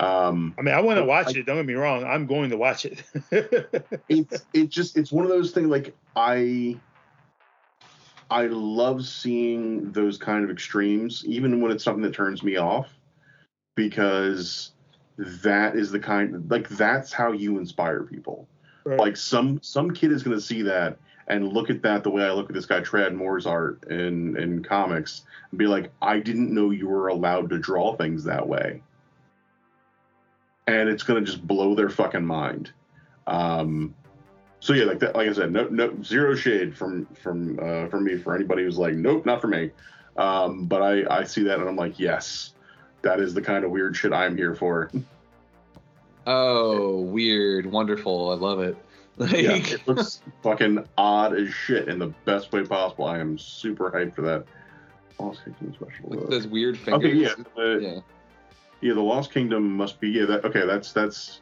Um, 0.00 0.54
I 0.58 0.62
mean, 0.62 0.74
I 0.74 0.80
want 0.80 0.98
to 0.98 1.04
watch 1.04 1.36
I- 1.36 1.40
it. 1.40 1.46
Don't 1.46 1.56
get 1.56 1.66
me 1.66 1.74
wrong. 1.74 2.04
I'm 2.04 2.26
going 2.26 2.50
to 2.50 2.56
watch 2.56 2.86
it. 2.86 3.02
it's 4.08 4.44
it 4.54 4.70
just 4.70 4.96
it's 4.96 5.12
one 5.12 5.24
of 5.24 5.30
those 5.30 5.52
things 5.52 5.68
like 5.68 5.94
I 6.16 6.76
I 8.30 8.46
love 8.46 9.04
seeing 9.04 9.92
those 9.92 10.16
kind 10.16 10.42
of 10.42 10.50
extremes, 10.50 11.24
even 11.26 11.60
when 11.60 11.70
it's 11.70 11.84
something 11.84 12.02
that 12.02 12.14
turns 12.14 12.42
me 12.42 12.56
off, 12.56 12.88
because 13.74 14.72
that 15.18 15.76
is 15.76 15.90
the 15.90 16.00
kind 16.00 16.50
like 16.50 16.68
that's 16.70 17.12
how 17.12 17.32
you 17.32 17.58
inspire 17.58 18.02
people. 18.04 18.48
Right. 18.84 18.98
Like 18.98 19.16
some 19.18 19.60
some 19.62 19.90
kid 19.90 20.12
is 20.12 20.22
gonna 20.22 20.40
see 20.40 20.62
that 20.62 20.96
and 21.26 21.52
look 21.52 21.68
at 21.68 21.82
that 21.82 22.04
the 22.04 22.10
way 22.10 22.24
I 22.24 22.32
look 22.32 22.48
at 22.48 22.54
this 22.54 22.66
guy 22.66 22.80
Tradd 22.80 23.14
Moore's 23.14 23.46
art 23.46 23.84
in 23.90 24.36
in 24.38 24.62
comics 24.62 25.24
and 25.50 25.58
be 25.58 25.66
like, 25.66 25.90
I 26.00 26.20
didn't 26.20 26.54
know 26.54 26.70
you 26.70 26.88
were 26.88 27.08
allowed 27.08 27.50
to 27.50 27.58
draw 27.58 27.96
things 27.96 28.24
that 28.24 28.48
way. 28.48 28.82
And 30.66 30.88
it's 30.88 31.02
gonna 31.02 31.22
just 31.22 31.46
blow 31.46 31.74
their 31.74 31.88
fucking 31.88 32.24
mind. 32.24 32.72
Um, 33.26 33.94
so 34.60 34.72
yeah, 34.72 34.84
like 34.84 34.98
that, 35.00 35.16
like 35.16 35.28
I 35.28 35.32
said, 35.32 35.52
no, 35.52 35.64
no, 35.68 36.02
zero 36.02 36.34
shade 36.34 36.76
from 36.76 37.06
from 37.14 37.58
uh, 37.60 37.88
from 37.88 38.04
me 38.04 38.18
for 38.18 38.34
anybody 38.34 38.64
who's 38.64 38.78
like, 38.78 38.94
nope, 38.94 39.26
not 39.26 39.40
for 39.40 39.48
me. 39.48 39.70
Um, 40.16 40.66
but 40.66 40.82
I 40.82 41.20
I 41.20 41.24
see 41.24 41.42
that 41.44 41.58
and 41.58 41.68
I'm 41.68 41.76
like, 41.76 41.98
yes, 41.98 42.54
that 43.02 43.20
is 43.20 43.34
the 43.34 43.42
kind 43.42 43.64
of 43.64 43.70
weird 43.70 43.96
shit 43.96 44.12
I'm 44.12 44.36
here 44.36 44.54
for. 44.54 44.90
Oh, 46.26 47.00
weird, 47.00 47.66
wonderful. 47.66 48.30
I 48.30 48.34
love 48.34 48.60
it. 48.60 48.76
Like, 49.16 49.32
yeah, 49.32 49.56
it 49.56 49.86
looks 49.86 50.22
fucking 50.42 50.86
odd 50.96 51.34
as 51.34 51.52
shit 51.52 51.88
in 51.88 51.98
the 51.98 52.06
best 52.24 52.52
way 52.52 52.64
possible. 52.64 53.04
I 53.04 53.18
am 53.18 53.36
super 53.36 53.90
hyped 53.90 54.14
for 54.14 54.22
that. 54.22 54.44
Lost 55.18 55.44
Kingdom 55.44 55.74
special. 55.74 56.08
like 56.08 56.20
uh, 56.20 56.30
those 56.30 56.46
weird 56.46 56.78
fingers. 56.78 57.04
Okay, 57.04 57.14
yeah, 57.14 57.34
the, 57.54 57.78
yeah. 57.82 58.00
Yeah, 58.80 58.94
the 58.94 59.00
Lost 59.00 59.32
Kingdom 59.32 59.76
must 59.76 60.00
be 60.00 60.10
yeah. 60.10 60.26
That 60.26 60.44
okay, 60.44 60.66
that's 60.66 60.92
that's 60.92 61.40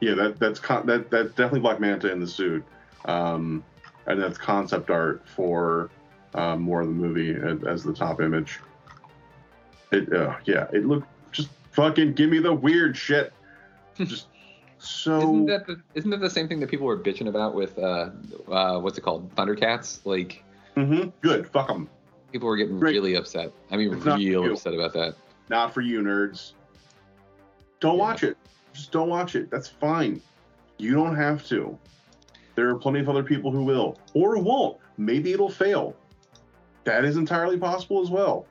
yeah, 0.00 0.14
that 0.14 0.38
that's 0.38 0.58
con- 0.58 0.86
that 0.86 1.10
that's 1.10 1.30
definitely 1.30 1.60
Black 1.60 1.80
Manta 1.80 2.10
in 2.10 2.20
the 2.20 2.26
suit, 2.26 2.64
um, 3.04 3.62
and 4.06 4.20
that's 4.20 4.38
concept 4.38 4.90
art 4.90 5.22
for 5.26 5.90
um, 6.34 6.62
more 6.62 6.80
of 6.80 6.88
the 6.88 6.94
movie 6.94 7.34
as, 7.34 7.64
as 7.64 7.84
the 7.84 7.92
top 7.92 8.20
image. 8.20 8.60
It 9.92 10.12
uh, 10.12 10.36
yeah, 10.44 10.66
it 10.72 10.86
looked 10.86 11.06
just 11.32 11.50
fucking 11.72 12.14
give 12.14 12.30
me 12.30 12.38
the 12.38 12.54
weird 12.54 12.96
shit. 12.96 13.32
Just 13.96 14.26
so 14.78 15.18
Isn't 15.18 15.46
that 15.46 15.66
the, 15.66 15.80
isn't 15.94 16.10
that 16.10 16.20
the 16.20 16.30
same 16.30 16.48
thing 16.48 16.58
that 16.60 16.70
people 16.70 16.86
were 16.86 16.98
bitching 16.98 17.28
about 17.28 17.54
with 17.54 17.78
uh, 17.78 18.10
uh 18.50 18.80
what's 18.80 18.96
it 18.96 19.02
called 19.02 19.34
Thundercats? 19.34 20.00
Like 20.04 20.42
mm-hmm. 20.76 21.10
good. 21.20 21.46
Fuck 21.50 21.68
them. 21.68 21.88
people 22.32 22.48
were 22.48 22.56
getting 22.56 22.78
Great. 22.78 22.94
really 22.94 23.14
upset. 23.16 23.52
I 23.70 23.76
mean, 23.76 23.92
It's 23.92 24.06
real 24.06 24.50
upset 24.52 24.72
about 24.72 24.94
that. 24.94 25.16
Not 25.50 25.74
for 25.74 25.80
you 25.80 26.00
nerds. 26.00 26.52
Don't 27.80 27.96
Yeah. 27.96 28.00
watch 28.00 28.22
it. 28.22 28.36
Just 28.72 28.92
don't 28.92 29.08
watch 29.08 29.34
it. 29.34 29.50
That's 29.50 29.68
fine. 29.68 30.22
You 30.78 30.94
don't 30.94 31.16
have 31.16 31.44
to. 31.48 31.76
There 32.54 32.68
are 32.70 32.76
plenty 32.76 33.00
of 33.00 33.08
other 33.08 33.24
people 33.24 33.50
who 33.50 33.64
will 33.64 33.98
or 34.14 34.38
won't. 34.38 34.78
Maybe 34.96 35.32
it'll 35.32 35.50
fail. 35.50 35.96
That 36.84 37.04
is 37.04 37.16
entirely 37.16 37.58
possible 37.58 38.00
as 38.00 38.10
well. 38.10 38.46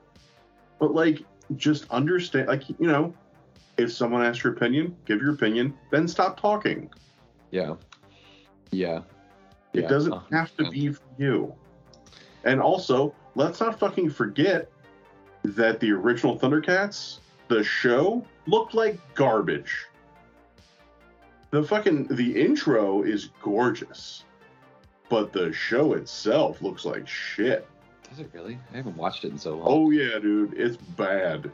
But 0.78 0.94
like, 0.94 1.24
just 1.56 1.90
understand. 1.90 2.48
Like, 2.50 2.68
you 2.70 2.76
know, 2.88 3.14
if 3.78 3.92
someone 3.94 4.22
asks 4.24 4.44
your 4.44 4.54
opinion, 4.54 4.96
give 5.06 5.22
your 5.22 5.34
opinion. 5.34 5.74
Then 5.92 6.08
stop 6.08 6.40
talking. 6.40 6.92
Yeah, 7.52 7.76
yeah. 8.72 9.02
It 9.74 9.84
Yeah, 9.84 9.88
doesn't 9.88 10.14
uh, 10.14 10.22
have 10.32 10.56
to 10.58 10.70
be 10.70 10.92
for 10.92 11.02
you. 11.18 11.54
And 12.44 12.60
also, 12.62 13.16
let's 13.36 13.60
not 13.60 13.80
fucking 13.80 14.10
forget 14.10 14.70
that 15.44 15.80
the 15.80 15.92
original 15.92 16.38
Thundercats, 16.38 17.20
the 17.48 17.64
show, 17.64 18.26
looked 18.48 18.74
like 18.74 19.00
garbage. 19.16 19.86
The 21.52 21.64
fucking 21.64 22.08
the 22.08 22.40
intro 22.40 23.02
is 23.02 23.30
gorgeous, 23.42 24.24
but 25.10 25.34
the 25.34 25.52
show 25.52 25.94
itself 25.94 26.62
looks 26.62 26.86
like 26.86 27.08
shit. 27.08 27.68
Does 28.08 28.20
it 28.20 28.30
really? 28.34 28.60
I 28.74 28.78
haven't 28.78 28.98
watched 28.98 29.26
it 29.26 29.32
in 29.32 29.38
so 29.38 29.56
long. 29.56 29.68
Oh 29.68 29.90
yeah, 29.90 30.20
dude, 30.20 30.54
it's 30.54 30.78
bad. 30.78 31.52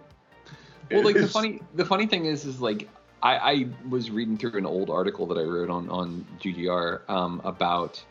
well, 0.92 1.04
like 1.04 1.16
the 1.16 1.28
funny 1.28 1.62
the 1.76 1.86
funny 1.86 2.08
thing 2.08 2.26
is, 2.26 2.46
is 2.46 2.60
like 2.60 2.90
I, 3.24 3.38
I 3.38 3.68
was 3.90 4.12
reading 4.12 4.38
through 4.38 4.58
an 4.58 4.66
old 4.66 4.90
article 4.90 5.26
that 5.28 5.38
I 5.38 5.44
wrote 5.44 5.70
on 5.70 5.90
on 5.90 6.26
GGR 6.42 7.10
um, 7.10 7.42
about 7.44 8.04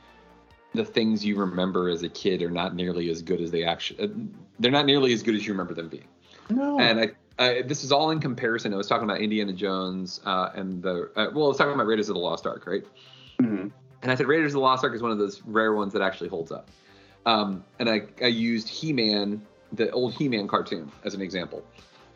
the 0.75 0.85
things 0.85 1.25
you 1.25 1.37
remember 1.37 1.89
as 1.89 2.03
a 2.03 2.09
kid 2.09 2.43
are 2.43 2.51
not 2.51 2.75
nearly 2.75 3.09
as 3.11 3.23
good 3.23 3.41
as 3.41 3.51
they 3.51 3.65
actually. 3.65 4.05
Uh, 4.05 4.09
they're 4.59 4.73
not 4.73 4.87
nearly 4.87 5.13
as 5.13 5.23
good 5.23 5.35
as 5.35 5.47
you 5.47 5.53
remember 5.53 5.75
them 5.75 5.89
being. 5.89 6.09
No. 6.51 6.79
And 6.79 7.01
I, 7.01 7.11
I 7.39 7.63
this 7.63 7.85
is 7.85 7.93
all 7.93 8.11
in 8.11 8.21
comparison. 8.21 8.75
I 8.75 8.77
was 8.77 8.87
talking 8.87 9.05
about 9.05 9.21
Indiana 9.21 9.53
Jones 9.53 10.21
uh, 10.25 10.51
and 10.55 10.83
the 10.83 11.11
uh, 11.17 11.31
well, 11.33 11.47
I 11.47 11.49
was 11.49 11.57
talking 11.57 11.75
about 11.75 11.87
Raiders 11.87 12.09
of 12.09 12.15
the 12.15 12.21
Lost 12.21 12.47
Ark, 12.47 12.67
right? 12.67 12.85
Mm-hmm. 13.41 13.69
And 14.03 14.13
I 14.13 14.15
said 14.17 14.27
Raiders 14.27 14.53
of 14.53 14.55
the 14.55 14.61
Lost 14.61 14.85
Ark 14.85 14.95
is 14.95 15.01
one 15.01 15.11
of 15.11 15.19
those 15.19 15.43
rare 15.45 15.73
ones 15.73 15.93
that 15.95 16.03
actually 16.03 16.29
holds 16.29 16.53
up. 16.53 16.69
Um, 17.27 17.65
and 17.79 17.89
I, 17.89 18.03
I 18.21 18.27
used 18.27 18.69
He-Man, 18.69 19.41
the 19.73 19.91
old 19.93 20.13
He-Man 20.13 20.47
cartoon, 20.47 20.93
as 21.05 21.15
an 21.15 21.23
example. 21.23 21.65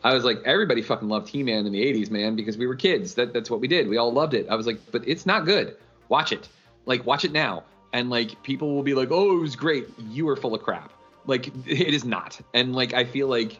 I 0.03 0.13
was 0.13 0.23
like, 0.23 0.41
everybody 0.45 0.81
fucking 0.81 1.09
loved 1.09 1.27
He-Man 1.27 1.65
in 1.65 1.71
the 1.73 1.81
80s, 1.81 2.11
man, 2.11 2.35
because 2.35 2.57
we 2.57 2.67
were 2.67 2.75
kids. 2.75 3.15
That, 3.15 3.33
that's 3.33 3.49
what 3.49 3.59
we 3.59 3.67
did. 3.67 3.89
We 3.89 3.97
all 3.97 4.13
loved 4.13 4.35
it. 4.35 4.47
I 4.49 4.55
was 4.55 4.67
like, 4.67 4.79
but 4.91 5.05
it's 5.07 5.25
not 5.25 5.45
good. 5.45 5.75
Watch 6.09 6.31
it. 6.31 6.47
Like, 6.85 7.05
watch 7.05 7.25
it 7.25 7.31
now. 7.31 7.63
And 7.93 8.09
like, 8.09 8.41
people 8.43 8.75
will 8.75 8.83
be 8.83 8.93
like, 8.93 9.09
oh, 9.11 9.37
it 9.37 9.41
was 9.41 9.55
great. 9.55 9.87
You 9.97 10.27
are 10.29 10.35
full 10.35 10.53
of 10.53 10.61
crap. 10.61 10.93
Like, 11.25 11.47
it 11.67 11.93
is 11.93 12.05
not. 12.05 12.39
And 12.53 12.75
like, 12.75 12.93
I 12.93 13.03
feel 13.03 13.27
like 13.27 13.59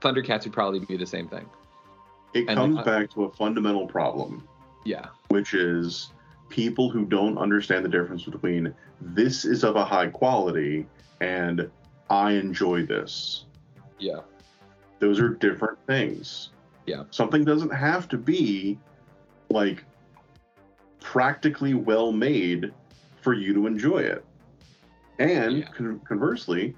Thundercats 0.00 0.44
would 0.44 0.52
probably 0.52 0.80
be 0.80 0.96
the 0.96 1.06
same 1.06 1.28
thing. 1.28 1.48
It 2.34 2.48
and, 2.48 2.56
comes 2.56 2.80
back 2.84 3.10
to 3.10 3.24
a 3.24 3.30
fundamental 3.32 3.86
problem, 3.86 4.46
Yeah. 4.84 5.06
which 5.28 5.54
is 5.54 6.12
people 6.48 6.90
who 6.90 7.04
don't 7.04 7.38
understand 7.38 7.84
the 7.84 7.88
difference 7.88 8.24
between 8.24 8.74
this 9.00 9.44
is 9.44 9.64
of 9.64 9.76
a 9.76 9.84
high 9.84 10.08
quality 10.08 10.86
and 11.20 11.70
I 12.10 12.32
enjoy 12.32 12.84
this. 12.84 13.44
Yeah. 13.98 14.20
Those 14.98 15.20
are 15.20 15.30
different 15.30 15.78
things. 15.86 16.50
Yeah. 16.86 17.04
Something 17.10 17.44
doesn't 17.44 17.72
have 17.72 18.08
to 18.08 18.18
be 18.18 18.78
like 19.50 19.84
practically 21.00 21.74
well 21.74 22.12
made 22.12 22.72
for 23.22 23.32
you 23.32 23.54
to 23.54 23.66
enjoy 23.66 23.98
it. 23.98 24.24
And 25.18 25.66
con- 25.74 26.00
conversely, 26.04 26.74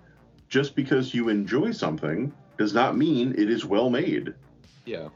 just 0.48 0.76
because 0.76 1.14
you 1.14 1.28
enjoy 1.28 1.72
something 1.72 2.32
does 2.58 2.74
not 2.74 2.96
mean 2.96 3.32
it 3.36 3.50
is 3.50 3.64
well 3.64 3.90
made. 3.90 4.34
Yeah. 4.84 5.08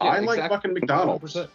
I 0.00 0.20
Yeah, 0.20 0.26
like 0.26 0.48
fucking 0.48 0.72
McDonald's. 0.72 1.34
100%. 1.34 1.48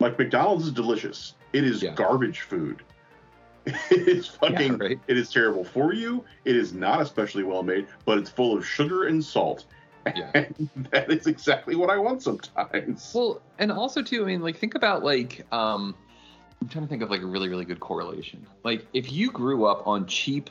Like 0.00 0.18
McDonald's 0.18 0.66
is 0.66 0.72
delicious. 0.72 1.34
It 1.52 1.64
is 1.64 1.84
garbage 1.94 2.40
food. 2.40 2.82
it 3.66 4.08
is 4.08 4.26
fucking. 4.26 4.80
It 5.06 5.16
is 5.16 5.30
terrible 5.30 5.64
for 5.64 5.94
you. 5.94 6.24
It 6.44 6.56
is 6.56 6.74
not 6.74 7.00
especially 7.00 7.44
well 7.44 7.62
made, 7.62 7.86
but 8.04 8.18
it's 8.18 8.28
full 8.28 8.56
of 8.56 8.66
sugar 8.66 9.04
and 9.04 9.24
salt. 9.24 9.66
And 10.34 10.68
that 10.90 11.10
is 11.10 11.26
exactly 11.26 11.76
what 11.76 11.88
I 11.88 11.96
want 11.96 12.22
sometimes. 12.22 13.10
Well, 13.14 13.40
and 13.58 13.72
also 13.72 14.02
too, 14.02 14.22
I 14.22 14.26
mean, 14.26 14.42
like 14.42 14.58
think 14.58 14.74
about 14.74 15.02
like 15.02 15.46
um 15.50 15.94
I'm 16.60 16.68
trying 16.68 16.84
to 16.84 16.88
think 16.88 17.02
of 17.02 17.10
like 17.10 17.22
a 17.22 17.26
really, 17.26 17.48
really 17.48 17.64
good 17.64 17.80
correlation. 17.80 18.46
Like 18.62 18.86
if 18.92 19.12
you 19.12 19.30
grew 19.30 19.66
up 19.66 19.86
on 19.86 20.06
cheap 20.06 20.50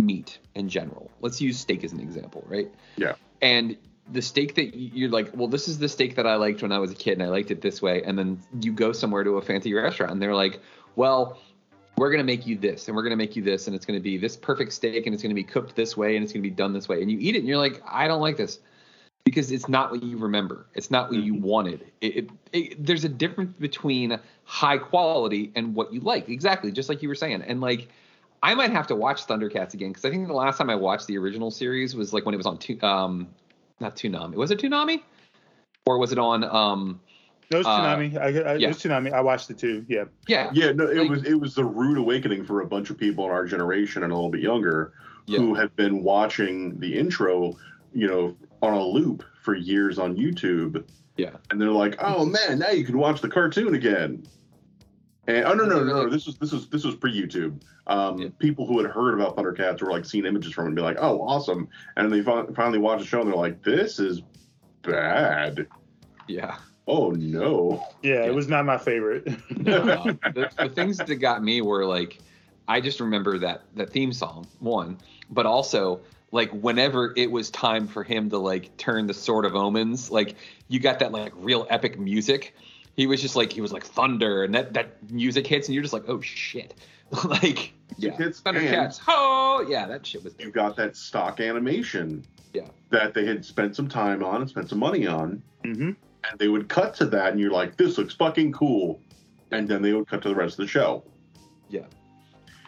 meat 0.00 0.38
in 0.54 0.68
general, 0.68 1.10
let's 1.20 1.40
use 1.40 1.58
steak 1.58 1.84
as 1.84 1.92
an 1.92 2.00
example, 2.00 2.44
right? 2.48 2.68
Yeah. 2.96 3.14
And 3.40 3.76
the 4.12 4.22
steak 4.22 4.54
that 4.54 4.76
you're 4.76 5.10
like, 5.10 5.30
well, 5.34 5.48
this 5.48 5.68
is 5.68 5.78
the 5.78 5.88
steak 5.88 6.16
that 6.16 6.26
I 6.26 6.36
liked 6.36 6.62
when 6.62 6.72
I 6.72 6.78
was 6.78 6.92
a 6.92 6.94
kid 6.94 7.12
and 7.12 7.22
I 7.22 7.28
liked 7.28 7.50
it 7.50 7.60
this 7.60 7.82
way. 7.82 8.02
And 8.02 8.18
then 8.18 8.40
you 8.60 8.72
go 8.72 8.92
somewhere 8.92 9.24
to 9.24 9.36
a 9.36 9.42
fancy 9.42 9.72
restaurant 9.74 10.12
and 10.12 10.22
they're 10.22 10.34
like, 10.34 10.60
well, 10.94 11.38
we're 11.96 12.10
going 12.10 12.18
to 12.18 12.24
make 12.24 12.46
you 12.46 12.56
this 12.56 12.88
and 12.88 12.96
we're 12.96 13.02
going 13.02 13.10
to 13.10 13.16
make 13.16 13.36
you 13.36 13.42
this 13.42 13.66
and 13.66 13.74
it's 13.74 13.86
going 13.86 13.98
to 13.98 14.02
be 14.02 14.18
this 14.18 14.36
perfect 14.36 14.72
steak 14.72 15.06
and 15.06 15.14
it's 15.14 15.22
going 15.22 15.30
to 15.30 15.34
be 15.34 15.44
cooked 15.44 15.74
this 15.74 15.96
way 15.96 16.16
and 16.16 16.22
it's 16.22 16.32
going 16.32 16.42
to 16.42 16.48
be 16.48 16.54
done 16.54 16.72
this 16.72 16.88
way. 16.88 17.00
And 17.02 17.10
you 17.10 17.18
eat 17.18 17.34
it 17.34 17.38
and 17.38 17.48
you're 17.48 17.58
like, 17.58 17.82
I 17.86 18.06
don't 18.06 18.20
like 18.20 18.36
this 18.36 18.60
because 19.26 19.50
it's 19.50 19.68
not 19.68 19.90
what 19.90 20.04
you 20.04 20.16
remember. 20.16 20.66
It's 20.74 20.88
not 20.88 21.10
what 21.10 21.18
you 21.18 21.34
wanted. 21.34 21.84
It, 22.00 22.16
it, 22.16 22.30
it, 22.52 22.86
there's 22.86 23.02
a 23.02 23.08
difference 23.08 23.56
between 23.58 24.20
high 24.44 24.78
quality 24.78 25.50
and 25.56 25.74
what 25.74 25.92
you 25.92 25.98
like. 25.98 26.28
Exactly, 26.28 26.70
just 26.70 26.88
like 26.88 27.02
you 27.02 27.08
were 27.08 27.16
saying. 27.16 27.42
And 27.42 27.60
like, 27.60 27.88
I 28.44 28.54
might 28.54 28.70
have 28.70 28.86
to 28.86 28.94
watch 28.94 29.26
Thundercats 29.26 29.74
again 29.74 29.88
because 29.88 30.04
I 30.04 30.10
think 30.10 30.28
the 30.28 30.32
last 30.32 30.58
time 30.58 30.70
I 30.70 30.76
watched 30.76 31.08
the 31.08 31.18
original 31.18 31.50
series 31.50 31.96
was 31.96 32.12
like 32.12 32.24
when 32.24 32.34
it 32.34 32.36
was 32.36 32.46
on 32.46 32.56
Tu- 32.56 32.80
um, 32.82 33.26
not 33.80 33.96
Toonami. 33.96 34.36
Was 34.36 34.52
it 34.52 34.60
Toonami, 34.60 35.02
or 35.86 35.98
was 35.98 36.12
it 36.12 36.20
on 36.20 36.44
um? 36.44 37.00
No, 37.50 37.58
it's 37.58 37.66
uh, 37.66 37.80
Tsunami. 37.80 38.16
I, 38.16 38.52
I, 38.52 38.54
yeah. 38.54 38.68
It's 38.68 38.80
Tsunami. 38.80 39.12
I 39.12 39.22
watched 39.22 39.50
it 39.50 39.58
too. 39.58 39.84
Yeah. 39.88 40.04
Yeah. 40.28 40.50
Yeah, 40.52 40.70
no, 40.70 40.86
it 40.86 41.10
was 41.10 41.24
it 41.24 41.34
was 41.34 41.56
the 41.56 41.64
rude 41.64 41.98
awakening 41.98 42.44
for 42.44 42.60
a 42.60 42.66
bunch 42.66 42.90
of 42.90 42.96
people 42.96 43.24
in 43.24 43.32
our 43.32 43.44
generation 43.44 44.04
and 44.04 44.12
a 44.12 44.14
little 44.14 44.30
bit 44.30 44.40
younger 44.40 44.92
who 45.26 45.54
have 45.54 45.74
been 45.74 46.04
watching 46.04 46.78
the 46.78 46.96
intro, 46.96 47.56
you 47.92 48.06
know, 48.06 48.36
on 48.62 48.74
a 48.74 48.82
loop 48.82 49.24
for 49.42 49.54
years 49.54 49.98
on 49.98 50.16
YouTube. 50.16 50.84
Yeah. 51.16 51.36
And 51.50 51.60
they're 51.60 51.70
like, 51.70 51.96
"Oh 51.98 52.24
man, 52.24 52.58
now 52.58 52.70
you 52.70 52.84
can 52.84 52.98
watch 52.98 53.20
the 53.20 53.28
cartoon 53.28 53.74
again." 53.74 54.26
And 55.28 55.44
oh 55.44 55.54
no 55.54 55.64
no 55.64 55.82
no 55.82 56.04
no, 56.04 56.08
this 56.08 56.26
was 56.26 56.36
this 56.38 56.52
was 56.52 56.68
this 56.68 56.84
was 56.84 56.94
pre 56.94 57.12
YouTube. 57.12 57.62
Um, 57.86 58.32
People 58.38 58.66
who 58.66 58.80
had 58.80 58.90
heard 58.90 59.14
about 59.14 59.36
Thundercats 59.36 59.80
were 59.82 59.90
like 59.90 60.04
seeing 60.04 60.26
images 60.26 60.52
from 60.52 60.64
it 60.64 60.68
and 60.68 60.76
be 60.76 60.82
like, 60.82 60.98
"Oh, 61.00 61.20
awesome!" 61.22 61.68
And 61.96 62.12
they 62.12 62.22
finally 62.22 62.78
watch 62.78 63.00
the 63.00 63.06
show 63.06 63.20
and 63.20 63.28
they're 63.28 63.36
like, 63.36 63.62
"This 63.62 63.98
is 63.98 64.22
bad." 64.82 65.66
Yeah. 66.28 66.56
Oh 66.86 67.10
no. 67.10 67.84
Yeah, 68.02 68.24
it 68.24 68.34
was 68.34 68.48
not 68.48 68.64
my 68.64 68.78
favorite. 68.78 69.26
no, 69.50 69.82
no. 69.82 70.04
The, 70.34 70.50
the 70.56 70.68
things 70.68 70.98
that 70.98 71.16
got 71.16 71.42
me 71.42 71.60
were 71.60 71.84
like, 71.84 72.18
I 72.68 72.80
just 72.80 73.00
remember 73.00 73.38
that 73.38 73.62
that 73.74 73.90
theme 73.90 74.12
song 74.12 74.46
one, 74.60 74.98
but 75.30 75.46
also 75.46 76.00
like 76.32 76.50
whenever 76.50 77.12
it 77.16 77.30
was 77.30 77.50
time 77.50 77.86
for 77.88 78.02
him 78.02 78.30
to 78.30 78.38
like 78.38 78.76
turn 78.76 79.06
the 79.06 79.14
sword 79.14 79.44
of 79.44 79.54
omens, 79.54 80.10
like 80.10 80.36
you 80.68 80.80
got 80.80 80.98
that 81.00 81.12
like 81.12 81.32
real 81.36 81.66
epic 81.70 81.98
music. 81.98 82.54
He 82.96 83.06
was 83.06 83.20
just 83.20 83.36
like 83.36 83.52
he 83.52 83.60
was 83.60 83.72
like 83.72 83.84
thunder, 83.84 84.42
and 84.44 84.54
that 84.54 84.74
that 84.74 85.10
music 85.10 85.46
hits, 85.46 85.68
and 85.68 85.74
you're 85.74 85.82
just 85.82 85.92
like, 85.94 86.08
oh 86.08 86.20
shit, 86.20 86.74
like 87.24 87.72
yeah, 87.98 88.12
hits 88.16 88.40
Thundercats. 88.40 89.00
Oh 89.06 89.64
yeah, 89.68 89.86
that 89.86 90.06
shit 90.06 90.24
was. 90.24 90.34
You 90.38 90.50
got 90.50 90.76
that 90.76 90.96
stock 90.96 91.40
animation. 91.40 92.24
Yeah. 92.52 92.68
That 92.90 93.12
they 93.12 93.26
had 93.26 93.44
spent 93.44 93.76
some 93.76 93.86
time 93.88 94.24
on 94.24 94.40
and 94.40 94.48
spent 94.48 94.70
some 94.70 94.78
money 94.78 95.06
on. 95.06 95.42
Mm-hmm. 95.64 95.90
And 96.28 96.38
they 96.38 96.48
would 96.48 96.68
cut 96.68 96.94
to 96.94 97.04
that, 97.06 97.32
and 97.32 97.40
you're 97.40 97.50
like, 97.50 97.76
this 97.76 97.98
looks 97.98 98.14
fucking 98.14 98.52
cool. 98.52 98.98
And 99.52 99.68
then 99.68 99.82
they 99.82 99.92
would 99.92 100.08
cut 100.08 100.22
to 100.22 100.28
the 100.30 100.34
rest 100.34 100.58
of 100.58 100.64
the 100.64 100.68
show. 100.68 101.04
Yeah. 101.68 101.82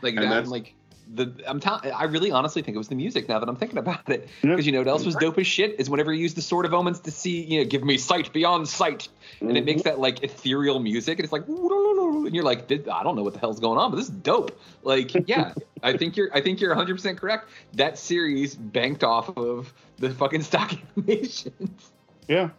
Like 0.03 0.15
And 0.15 0.25
that, 0.25 0.29
that's- 0.29 0.49
like 0.49 0.75
the 1.15 1.33
I'm 1.47 1.61
telling. 1.61 1.91
I 1.93 2.05
really 2.05 2.31
honestly 2.31 2.63
think 2.63 2.75
it 2.75 2.79
was 2.79 2.89
the 2.89 2.95
music. 2.95 3.29
Now 3.29 3.39
that 3.39 3.49
I'm 3.49 3.57
thinking 3.57 3.79
about 3.79 4.09
it, 4.11 4.29
because 4.43 4.67
you 4.67 4.73
know 4.73 4.79
what 4.79 4.89
else 4.89 5.05
was 5.05 5.15
dope 5.17 5.39
as 5.39 5.47
shit 5.47 5.79
is 5.79 5.89
whenever 5.89 6.13
you 6.13 6.23
use 6.23 6.35
the 6.35 6.43
Sword 6.43 6.67
of 6.67 6.75
Omens 6.75 7.01
to 7.01 7.11
see, 7.11 7.43
you 7.43 7.61
know, 7.61 7.65
give 7.69 7.83
me 7.83 7.99
sight 7.99 8.33
beyond 8.33 8.69
sight, 8.69 9.09
and 9.41 9.57
it 9.57 9.65
makes 9.65 9.83
that 9.83 9.99
like 9.99 10.23
ethereal 10.23 10.81
music, 10.81 11.19
and 11.19 11.25
it's 11.25 11.33
like, 11.33 11.47
and 11.49 12.35
you're 12.35 12.45
like, 12.45 12.71
I 12.71 13.03
don't 13.03 13.17
know 13.17 13.23
what 13.23 13.35
the 13.35 13.41
hell's 13.41 13.61
going 13.61 13.79
on, 13.79 13.91
but 13.91 13.97
this 13.97 14.07
is 14.07 14.15
dope. 14.15 14.59
Like, 14.83 15.13
yeah, 15.29 15.55
I 15.83 15.97
think 15.97 16.17
you're, 16.17 16.35
I 16.35 16.41
think 16.41 16.61
you're 16.61 16.71
100 16.71 16.95
percent 16.95 17.19
correct. 17.19 17.49
That 17.75 17.99
series 17.99 18.55
banked 18.55 19.05
off 19.05 19.37
of 19.37 19.73
the 19.99 20.11
fucking 20.11 20.43
stock 20.43 20.73
animations. 20.97 21.93
Yeah. 22.29 22.51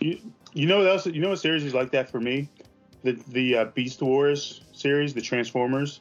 You 0.00 0.18
you 0.52 0.66
know 0.66 0.78
what 0.78 0.86
else? 0.86 1.06
You 1.06 1.20
know 1.20 1.30
what 1.30 1.38
series 1.38 1.64
is 1.64 1.74
like 1.74 1.90
that 1.92 2.10
for 2.10 2.20
me? 2.20 2.48
The 3.02 3.12
the 3.28 3.56
uh, 3.56 3.64
Beast 3.66 4.02
Wars 4.02 4.62
series, 4.72 5.14
the 5.14 5.20
Transformers. 5.20 6.00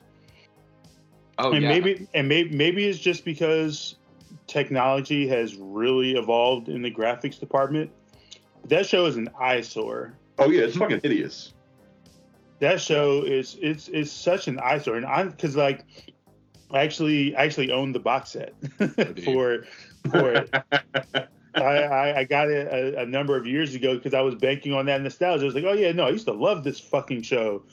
Oh 1.37 1.51
and 1.51 1.63
yeah. 1.63 1.69
maybe 1.69 2.07
and 2.13 2.27
maybe 2.27 2.55
maybe 2.55 2.85
it's 2.85 2.99
just 2.99 3.25
because 3.25 3.95
technology 4.47 5.27
has 5.27 5.55
really 5.55 6.15
evolved 6.15 6.69
in 6.69 6.81
the 6.81 6.91
graphics 6.91 7.39
department. 7.39 7.91
But 8.61 8.69
That 8.69 8.85
show 8.85 9.05
is 9.05 9.17
an 9.17 9.29
eyesore. 9.39 10.17
Oh 10.37 10.49
yeah, 10.49 10.63
it's 10.63 10.77
fucking 10.77 11.01
hideous. 11.01 11.53
That 12.59 12.79
show 12.79 13.23
is 13.23 13.57
it's 13.61 13.89
it's 13.89 14.11
such 14.11 14.47
an 14.47 14.59
eyesore, 14.59 14.95
and 14.95 15.05
I'm 15.05 15.29
because 15.29 15.55
like 15.55 15.83
I 16.71 16.83
actually 16.83 17.35
I 17.35 17.43
actually 17.43 17.71
own 17.71 17.91
the 17.91 17.99
box 17.99 18.31
set 18.31 18.53
oh, 18.79 18.87
for 19.23 19.65
for 20.09 20.33
it. 20.33 20.55
I, 21.55 21.61
I, 21.61 22.19
I 22.19 22.23
got 22.25 22.49
it 22.49 22.67
a, 22.67 23.01
a 23.03 23.05
number 23.05 23.37
of 23.37 23.47
years 23.47 23.75
ago 23.75 23.95
because 23.95 24.13
I 24.13 24.19
was 24.19 24.35
banking 24.35 24.73
on 24.73 24.87
that 24.87 25.01
nostalgia. 25.01 25.43
I 25.43 25.45
was 25.45 25.55
like, 25.55 25.63
oh 25.63 25.73
yeah, 25.73 25.91
no, 25.93 26.05
I 26.05 26.09
used 26.09 26.25
to 26.25 26.33
love 26.33 26.65
this 26.65 26.79
fucking 26.79 27.21
show. 27.21 27.63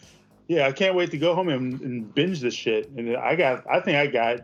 Yeah, 0.53 0.67
I 0.67 0.73
can't 0.73 0.95
wait 0.95 1.11
to 1.13 1.17
go 1.17 1.35
home 1.35 1.49
and, 1.49 1.81
and 1.81 2.15
binge 2.15 2.41
this 2.41 2.53
shit. 2.53 2.91
And 2.91 3.17
I 3.17 3.37
got, 3.37 3.65
I 3.71 3.81
think 3.81 3.97
I 3.97 4.07
got 4.07 4.41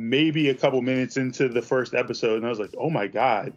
maybe 0.00 0.48
a 0.48 0.54
couple 0.54 0.80
minutes 0.80 1.18
into 1.18 1.50
the 1.50 1.60
first 1.60 1.92
episode, 1.92 2.36
and 2.36 2.46
I 2.46 2.48
was 2.48 2.58
like, 2.58 2.74
oh 2.78 2.88
my 2.88 3.08
god, 3.08 3.52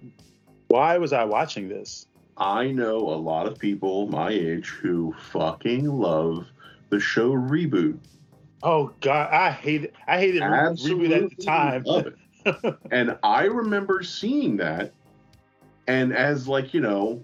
why 0.67 0.97
was 0.97 1.13
I 1.13 1.23
watching 1.23 1.69
this? 1.69 2.07
I 2.35 2.71
know 2.71 2.97
a 2.97 3.15
lot 3.15 3.47
of 3.47 3.57
people 3.57 4.07
my 4.07 4.31
age 4.31 4.67
who 4.67 5.15
fucking 5.31 5.85
love 5.87 6.45
the 6.89 6.99
show 6.99 7.31
Reboot. 7.31 7.99
Oh 8.63 8.91
god, 8.99 9.31
I 9.31 9.51
hate 9.51 9.85
it. 9.85 9.95
I 10.09 10.19
hated 10.19 10.41
Re- 10.41 10.49
reboot 10.49 11.23
at 11.23 11.37
the 11.37 11.41
time. 11.41 11.83
love 11.83 12.07
it. 12.07 12.75
and 12.91 13.17
I 13.23 13.45
remember 13.45 14.03
seeing 14.03 14.57
that, 14.57 14.91
and 15.87 16.13
as 16.13 16.49
like 16.49 16.73
you 16.73 16.81
know, 16.81 17.23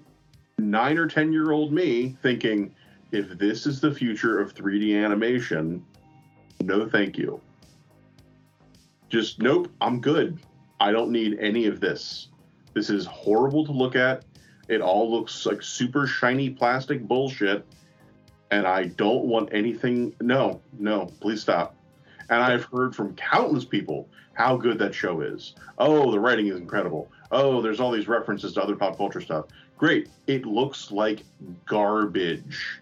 nine 0.58 0.98
or 0.98 1.08
ten 1.08 1.34
year 1.34 1.52
old 1.52 1.74
me 1.74 2.16
thinking, 2.22 2.74
if 3.12 3.38
this 3.38 3.66
is 3.66 3.80
the 3.80 3.94
future 3.94 4.40
of 4.40 4.54
3D 4.54 5.04
animation, 5.04 5.86
no 6.62 6.88
thank 6.88 7.18
you. 7.18 7.40
Just 9.10 9.42
nope, 9.42 9.72
I'm 9.80 10.02
good. 10.02 10.40
I 10.80 10.92
don't 10.92 11.12
need 11.12 11.40
any 11.40 11.66
of 11.66 11.80
this. 11.80 12.28
This 12.74 12.90
is 12.90 13.06
horrible 13.06 13.66
to 13.66 13.72
look 13.72 13.96
at. 13.96 14.26
It 14.68 14.82
all 14.82 15.10
looks 15.10 15.46
like 15.46 15.62
super 15.62 16.06
shiny 16.06 16.50
plastic 16.50 17.02
bullshit. 17.08 17.66
And 18.52 18.68
I 18.68 18.86
don't 18.86 19.26
want 19.26 19.50
anything. 19.52 20.14
No, 20.22 20.62
no, 20.78 21.08
please 21.20 21.42
stop. 21.42 21.76
And 22.30 22.42
I've 22.44 22.66
heard 22.66 22.96
from 22.96 23.16
countless 23.16 23.66
people 23.66 24.10
how 24.34 24.58
good 24.58 24.78
that 24.80 24.94
show 24.94 25.22
is. 25.22 25.56
Oh, 25.78 26.12
the 26.12 26.20
writing 26.20 26.48
is 26.48 26.58
incredible. 26.58 27.10
Oh, 27.32 27.62
there's 27.62 27.80
all 27.80 27.92
these 27.92 28.08
references 28.08 28.54
to 28.54 28.64
other 28.64 28.76
pop 28.76 28.98
culture 28.98 29.22
stuff. 29.22 29.46
Great. 29.78 30.10
It 30.28 30.46
looks 30.46 30.92
like 30.92 31.24
garbage. 31.66 32.80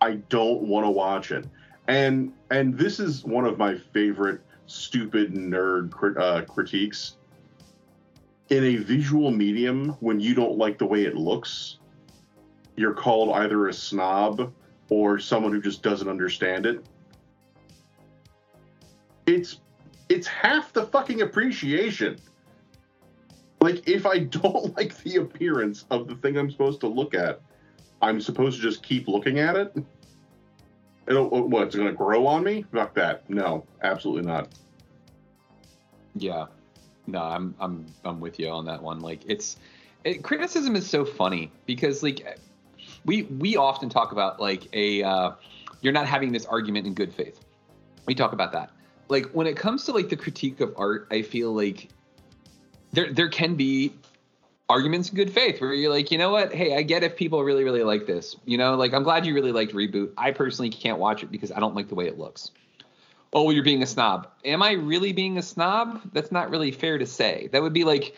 I 0.00 0.14
don't 0.28 0.62
want 0.62 0.86
to 0.86 0.90
watch 0.90 1.30
it. 1.30 1.46
And 1.88 2.32
and 2.50 2.76
this 2.76 3.00
is 3.00 3.24
one 3.24 3.44
of 3.44 3.58
my 3.58 3.76
favorite 3.76 4.40
stupid 4.66 5.34
nerd 5.34 5.90
crit, 5.90 6.16
uh, 6.16 6.42
critiques. 6.42 7.16
In 8.48 8.64
a 8.64 8.76
visual 8.76 9.30
medium, 9.30 9.90
when 10.00 10.18
you 10.18 10.34
don't 10.34 10.58
like 10.58 10.78
the 10.78 10.86
way 10.86 11.04
it 11.04 11.14
looks, 11.14 11.78
you're 12.76 12.94
called 12.94 13.32
either 13.36 13.68
a 13.68 13.72
snob 13.72 14.52
or 14.88 15.18
someone 15.18 15.52
who 15.52 15.60
just 15.60 15.82
doesn't 15.82 16.08
understand 16.08 16.66
it. 16.66 16.84
It's 19.26 19.60
it's 20.08 20.26
half 20.26 20.72
the 20.72 20.86
fucking 20.86 21.22
appreciation. 21.22 22.18
Like 23.60 23.88
if 23.88 24.06
I 24.06 24.18
don't 24.40 24.76
like 24.76 24.96
the 25.02 25.16
appearance 25.16 25.84
of 25.90 26.08
the 26.08 26.16
thing 26.16 26.36
I'm 26.36 26.50
supposed 26.50 26.80
to 26.80 26.88
look 26.88 27.14
at, 27.14 27.40
I'm 28.02 28.20
supposed 28.20 28.56
to 28.56 28.62
just 28.62 28.82
keep 28.82 29.08
looking 29.08 29.38
at 29.38 29.56
it. 29.56 29.76
It'll 31.06 31.28
what? 31.48 31.64
It's 31.64 31.76
going 31.76 31.88
to 31.88 31.94
grow 31.94 32.26
on 32.26 32.44
me? 32.44 32.64
Fuck 32.72 32.94
that. 32.94 33.28
No, 33.28 33.66
absolutely 33.82 34.22
not. 34.22 34.48
Yeah. 36.14 36.46
No, 37.06 37.22
I'm 37.22 37.54
I'm 37.58 37.86
I'm 38.04 38.20
with 38.20 38.38
you 38.38 38.48
on 38.48 38.64
that 38.66 38.82
one. 38.82 39.00
Like 39.00 39.20
it's 39.26 39.56
it, 40.04 40.22
criticism 40.22 40.76
is 40.76 40.88
so 40.88 41.04
funny 41.04 41.50
because 41.66 42.02
like 42.02 42.38
we 43.04 43.22
we 43.22 43.56
often 43.56 43.88
talk 43.88 44.12
about 44.12 44.40
like 44.40 44.68
a 44.72 45.02
uh, 45.02 45.32
you're 45.80 45.92
not 45.92 46.06
having 46.06 46.32
this 46.32 46.46
argument 46.46 46.86
in 46.86 46.94
good 46.94 47.12
faith. 47.12 47.40
We 48.06 48.14
talk 48.14 48.32
about 48.32 48.52
that. 48.52 48.70
Like 49.08 49.26
when 49.32 49.46
it 49.46 49.56
comes 49.56 49.84
to 49.86 49.92
like 49.92 50.08
the 50.08 50.16
critique 50.16 50.60
of 50.60 50.72
art, 50.76 51.08
I 51.10 51.22
feel 51.22 51.52
like 51.52 51.88
there 52.92 53.12
there 53.12 53.28
can 53.28 53.56
be 53.56 53.94
arguments 54.70 55.10
in 55.10 55.16
good 55.16 55.32
faith 55.32 55.60
where 55.60 55.74
you're 55.74 55.90
like, 55.90 56.10
you 56.10 56.18
know 56.18 56.30
what? 56.30 56.54
Hey, 56.54 56.76
I 56.76 56.82
get 56.82 57.02
if 57.02 57.16
people 57.16 57.42
really 57.42 57.64
really 57.64 57.82
like 57.82 58.06
this. 58.06 58.36
You 58.44 58.56
know, 58.56 58.76
like 58.76 58.94
I'm 58.94 59.02
glad 59.02 59.26
you 59.26 59.34
really 59.34 59.52
liked 59.52 59.74
Reboot. 59.74 60.12
I 60.16 60.30
personally 60.30 60.70
can't 60.70 60.98
watch 60.98 61.22
it 61.22 61.30
because 61.30 61.52
I 61.52 61.60
don't 61.60 61.74
like 61.74 61.88
the 61.88 61.94
way 61.94 62.06
it 62.06 62.18
looks. 62.18 62.50
Oh, 63.32 63.44
well, 63.44 63.52
you're 63.52 63.64
being 63.64 63.82
a 63.82 63.86
snob. 63.86 64.28
Am 64.44 64.62
I 64.62 64.72
really 64.72 65.12
being 65.12 65.38
a 65.38 65.42
snob? 65.42 66.00
That's 66.12 66.32
not 66.32 66.50
really 66.50 66.72
fair 66.72 66.98
to 66.98 67.06
say. 67.06 67.48
That 67.52 67.62
would 67.62 67.72
be 67.72 67.84
like, 67.84 68.16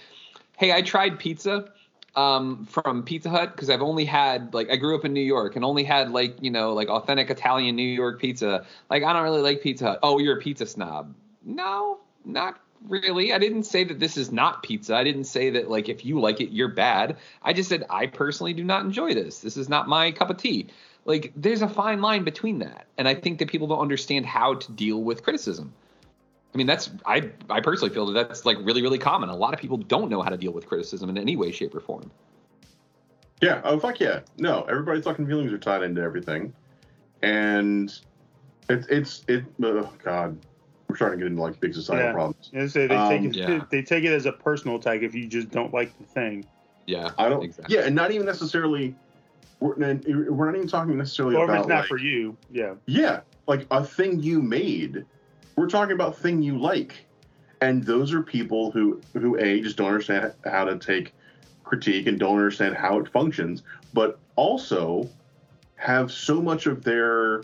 hey, 0.56 0.72
I 0.72 0.80
tried 0.80 1.18
pizza 1.18 1.70
um, 2.16 2.66
from 2.66 3.02
Pizza 3.02 3.28
Hut 3.28 3.52
because 3.52 3.68
I've 3.68 3.82
only 3.82 4.04
had 4.04 4.54
like 4.54 4.70
I 4.70 4.76
grew 4.76 4.96
up 4.96 5.04
in 5.04 5.12
New 5.12 5.20
York 5.20 5.56
and 5.56 5.64
only 5.64 5.84
had 5.84 6.10
like 6.10 6.42
you 6.42 6.50
know 6.50 6.72
like 6.72 6.88
authentic 6.88 7.30
Italian 7.30 7.76
New 7.76 7.82
York 7.82 8.20
pizza. 8.20 8.66
Like 8.90 9.02
I 9.02 9.12
don't 9.12 9.22
really 9.22 9.42
like 9.42 9.62
Pizza 9.62 9.84
Hut. 9.86 9.98
Oh, 10.02 10.18
you're 10.18 10.38
a 10.38 10.40
pizza 10.40 10.66
snob. 10.66 11.14
No, 11.44 11.98
not 12.24 12.60
really. 12.88 13.32
I 13.32 13.38
didn't 13.38 13.64
say 13.64 13.84
that 13.84 13.98
this 13.98 14.16
is 14.16 14.32
not 14.32 14.62
pizza. 14.62 14.94
I 14.94 15.04
didn't 15.04 15.24
say 15.24 15.50
that 15.50 15.70
like 15.70 15.88
if 15.88 16.04
you 16.04 16.20
like 16.20 16.40
it, 16.40 16.50
you're 16.50 16.68
bad. 16.68 17.16
I 17.42 17.52
just 17.52 17.68
said 17.68 17.84
I 17.90 18.06
personally 18.06 18.52
do 18.52 18.64
not 18.64 18.84
enjoy 18.84 19.14
this. 19.14 19.40
This 19.40 19.56
is 19.56 19.68
not 19.68 19.88
my 19.88 20.12
cup 20.12 20.30
of 20.30 20.36
tea. 20.36 20.68
Like 21.04 21.32
there's 21.34 21.62
a 21.62 21.68
fine 21.68 22.00
line 22.00 22.24
between 22.24 22.60
that, 22.60 22.86
and 22.96 23.08
I 23.08 23.14
think 23.14 23.38
that 23.40 23.48
people 23.48 23.66
don't 23.66 23.80
understand 23.80 24.26
how 24.26 24.54
to 24.54 24.72
deal 24.72 25.02
with 25.02 25.22
criticism. 25.22 25.72
I 26.54 26.58
mean, 26.58 26.66
that's 26.66 26.90
I 27.06 27.30
I 27.50 27.60
personally 27.60 27.92
feel 27.92 28.06
that 28.06 28.28
that's 28.28 28.44
like 28.44 28.58
really 28.60 28.82
really 28.82 28.98
common. 28.98 29.28
A 29.28 29.36
lot 29.36 29.54
of 29.54 29.60
people 29.60 29.78
don't 29.78 30.10
know 30.10 30.22
how 30.22 30.30
to 30.30 30.36
deal 30.36 30.52
with 30.52 30.66
criticism 30.66 31.10
in 31.10 31.18
any 31.18 31.34
way, 31.34 31.50
shape, 31.50 31.74
or 31.74 31.80
form. 31.80 32.10
Yeah. 33.40 33.60
Oh 33.64 33.78
fuck 33.80 33.98
yeah. 33.98 34.20
No, 34.38 34.62
everybody's 34.62 35.04
fucking 35.04 35.26
feelings 35.26 35.52
are 35.52 35.58
tied 35.58 35.82
into 35.82 36.02
everything, 36.02 36.52
and 37.22 37.92
it's 38.68 38.86
it's 38.86 39.24
it. 39.26 39.44
Oh 39.62 39.90
god, 40.04 40.38
we're 40.92 40.96
starting 40.96 41.20
to 41.20 41.24
get 41.24 41.30
into 41.30 41.42
like 41.42 41.58
big 41.58 41.72
societal 41.74 42.08
Yeah. 42.08 42.12
problems. 42.12 42.50
And 42.52 42.70
say 42.70 42.86
they 42.86 42.94
Um, 42.94 43.08
take 43.08 43.22
it, 43.24 43.34
Yeah. 43.34 43.64
they 43.70 43.82
take 43.82 44.04
it 44.04 44.12
as 44.12 44.26
a 44.26 44.32
personal 44.32 44.76
attack 44.76 45.00
if 45.00 45.14
you 45.14 45.26
just 45.26 45.50
don't 45.50 45.72
like 45.72 45.96
the 45.98 46.04
thing, 46.04 46.44
Yeah. 46.86 47.10
I 47.16 47.30
don't. 47.30 47.42
Exactly. 47.42 47.74
Yeah, 47.74 47.82
and 47.82 47.94
not 47.94 48.10
even 48.10 48.26
necessarily. 48.26 48.94
We're, 49.60 49.80
and 49.80 50.04
we're 50.28 50.46
not 50.46 50.56
even 50.56 50.68
talking 50.68 50.98
necessarily 50.98 51.36
or 51.36 51.44
if 51.44 51.48
about 51.50 51.60
it's 51.60 51.68
not 51.68 51.78
like, 51.80 51.88
for 51.88 51.96
you. 51.96 52.36
Yeah. 52.50 52.74
Yeah, 52.86 53.20
like 53.46 53.66
a 53.70 53.82
thing 53.84 54.20
you 54.20 54.42
made. 54.42 55.04
We're 55.56 55.68
talking 55.68 55.94
about 55.94 56.18
thing 56.18 56.42
you 56.42 56.58
like, 56.58 57.06
and 57.60 57.82
those 57.84 58.12
are 58.12 58.22
people 58.22 58.70
who 58.72 59.00
who 59.14 59.38
a 59.38 59.60
just 59.62 59.76
don't 59.76 59.86
understand 59.86 60.32
how 60.44 60.64
to 60.64 60.76
take 60.78 61.14
critique 61.64 62.06
and 62.08 62.18
don't 62.18 62.36
understand 62.36 62.76
how 62.76 62.98
it 62.98 63.08
functions, 63.08 63.62
but 63.94 64.18
also 64.36 65.08
have 65.76 66.10
so 66.12 66.42
much 66.42 66.66
of 66.66 66.82
their 66.84 67.42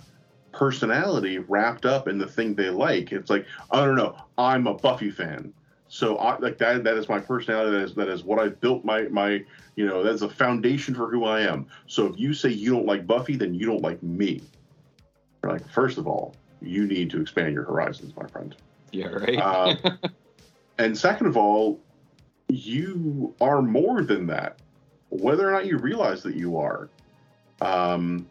personality 0.52 1.38
wrapped 1.38 1.86
up 1.86 2.08
in 2.08 2.18
the 2.18 2.26
thing 2.26 2.54
they 2.54 2.70
like. 2.70 3.12
It's 3.12 3.30
like 3.30 3.46
I 3.70 3.84
don't 3.84 3.96
know. 3.96 4.16
I'm 4.36 4.66
a 4.66 4.74
Buffy 4.74 5.10
fan. 5.10 5.52
So 5.88 6.16
I, 6.16 6.38
like 6.38 6.58
that 6.58 6.84
that 6.84 6.96
is 6.96 7.08
my 7.08 7.18
personality. 7.18 7.72
That 7.72 7.84
is 7.84 7.94
that 7.94 8.08
is 8.08 8.24
what 8.24 8.38
I 8.38 8.48
built 8.48 8.84
my 8.84 9.02
my 9.04 9.44
you 9.76 9.86
know 9.86 10.02
that's 10.02 10.22
a 10.22 10.28
foundation 10.28 10.94
for 10.94 11.10
who 11.10 11.24
I 11.24 11.40
am. 11.40 11.66
So 11.86 12.06
if 12.06 12.18
you 12.18 12.34
say 12.34 12.50
you 12.50 12.72
don't 12.72 12.86
like 12.86 13.06
Buffy, 13.06 13.36
then 13.36 13.54
you 13.54 13.66
don't 13.66 13.82
like 13.82 14.02
me. 14.02 14.42
Like 15.42 15.68
first 15.70 15.98
of 15.98 16.06
all, 16.06 16.34
you 16.60 16.86
need 16.86 17.10
to 17.10 17.20
expand 17.20 17.54
your 17.54 17.64
horizons, 17.64 18.14
my 18.16 18.26
friend. 18.26 18.54
Yeah. 18.92 19.06
Right. 19.06 19.38
Uh, 19.38 19.76
and 20.78 20.96
second 20.96 21.26
of 21.26 21.36
all, 21.36 21.80
you 22.48 23.34
are 23.40 23.62
more 23.62 24.02
than 24.02 24.26
that, 24.26 24.58
whether 25.10 25.48
or 25.48 25.52
not 25.52 25.66
you 25.66 25.78
realize 25.78 26.22
that 26.22 26.34
you 26.34 26.58
are. 26.58 26.88
Um, 27.60 28.26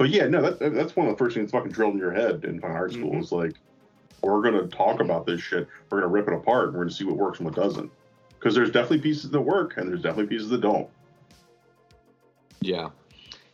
but 0.00 0.08
yeah, 0.08 0.26
no, 0.28 0.40
that, 0.40 0.72
that's 0.72 0.96
one 0.96 1.06
of 1.08 1.12
the 1.12 1.18
first 1.18 1.34
things 1.34 1.52
that's 1.52 1.52
fucking 1.52 1.72
drilled 1.72 1.92
in 1.92 1.98
your 1.98 2.14
head 2.14 2.46
in 2.46 2.58
fine 2.58 2.70
art 2.70 2.94
school. 2.94 3.10
Mm-hmm. 3.10 3.20
Is 3.20 3.32
like, 3.32 3.52
we're 4.22 4.40
gonna 4.40 4.66
talk 4.66 4.98
about 5.00 5.26
this 5.26 5.42
shit. 5.42 5.68
We're 5.90 6.00
gonna 6.00 6.10
rip 6.10 6.26
it 6.26 6.32
apart. 6.32 6.68
And 6.68 6.78
we're 6.78 6.84
gonna 6.84 6.94
see 6.94 7.04
what 7.04 7.18
works 7.18 7.38
and 7.38 7.44
what 7.44 7.54
doesn't. 7.54 7.92
Because 8.30 8.54
there's 8.54 8.70
definitely 8.70 9.00
pieces 9.00 9.30
that 9.30 9.40
work, 9.42 9.76
and 9.76 9.90
there's 9.90 10.00
definitely 10.00 10.28
pieces 10.28 10.48
that 10.48 10.62
don't. 10.62 10.88
yeah. 12.62 12.88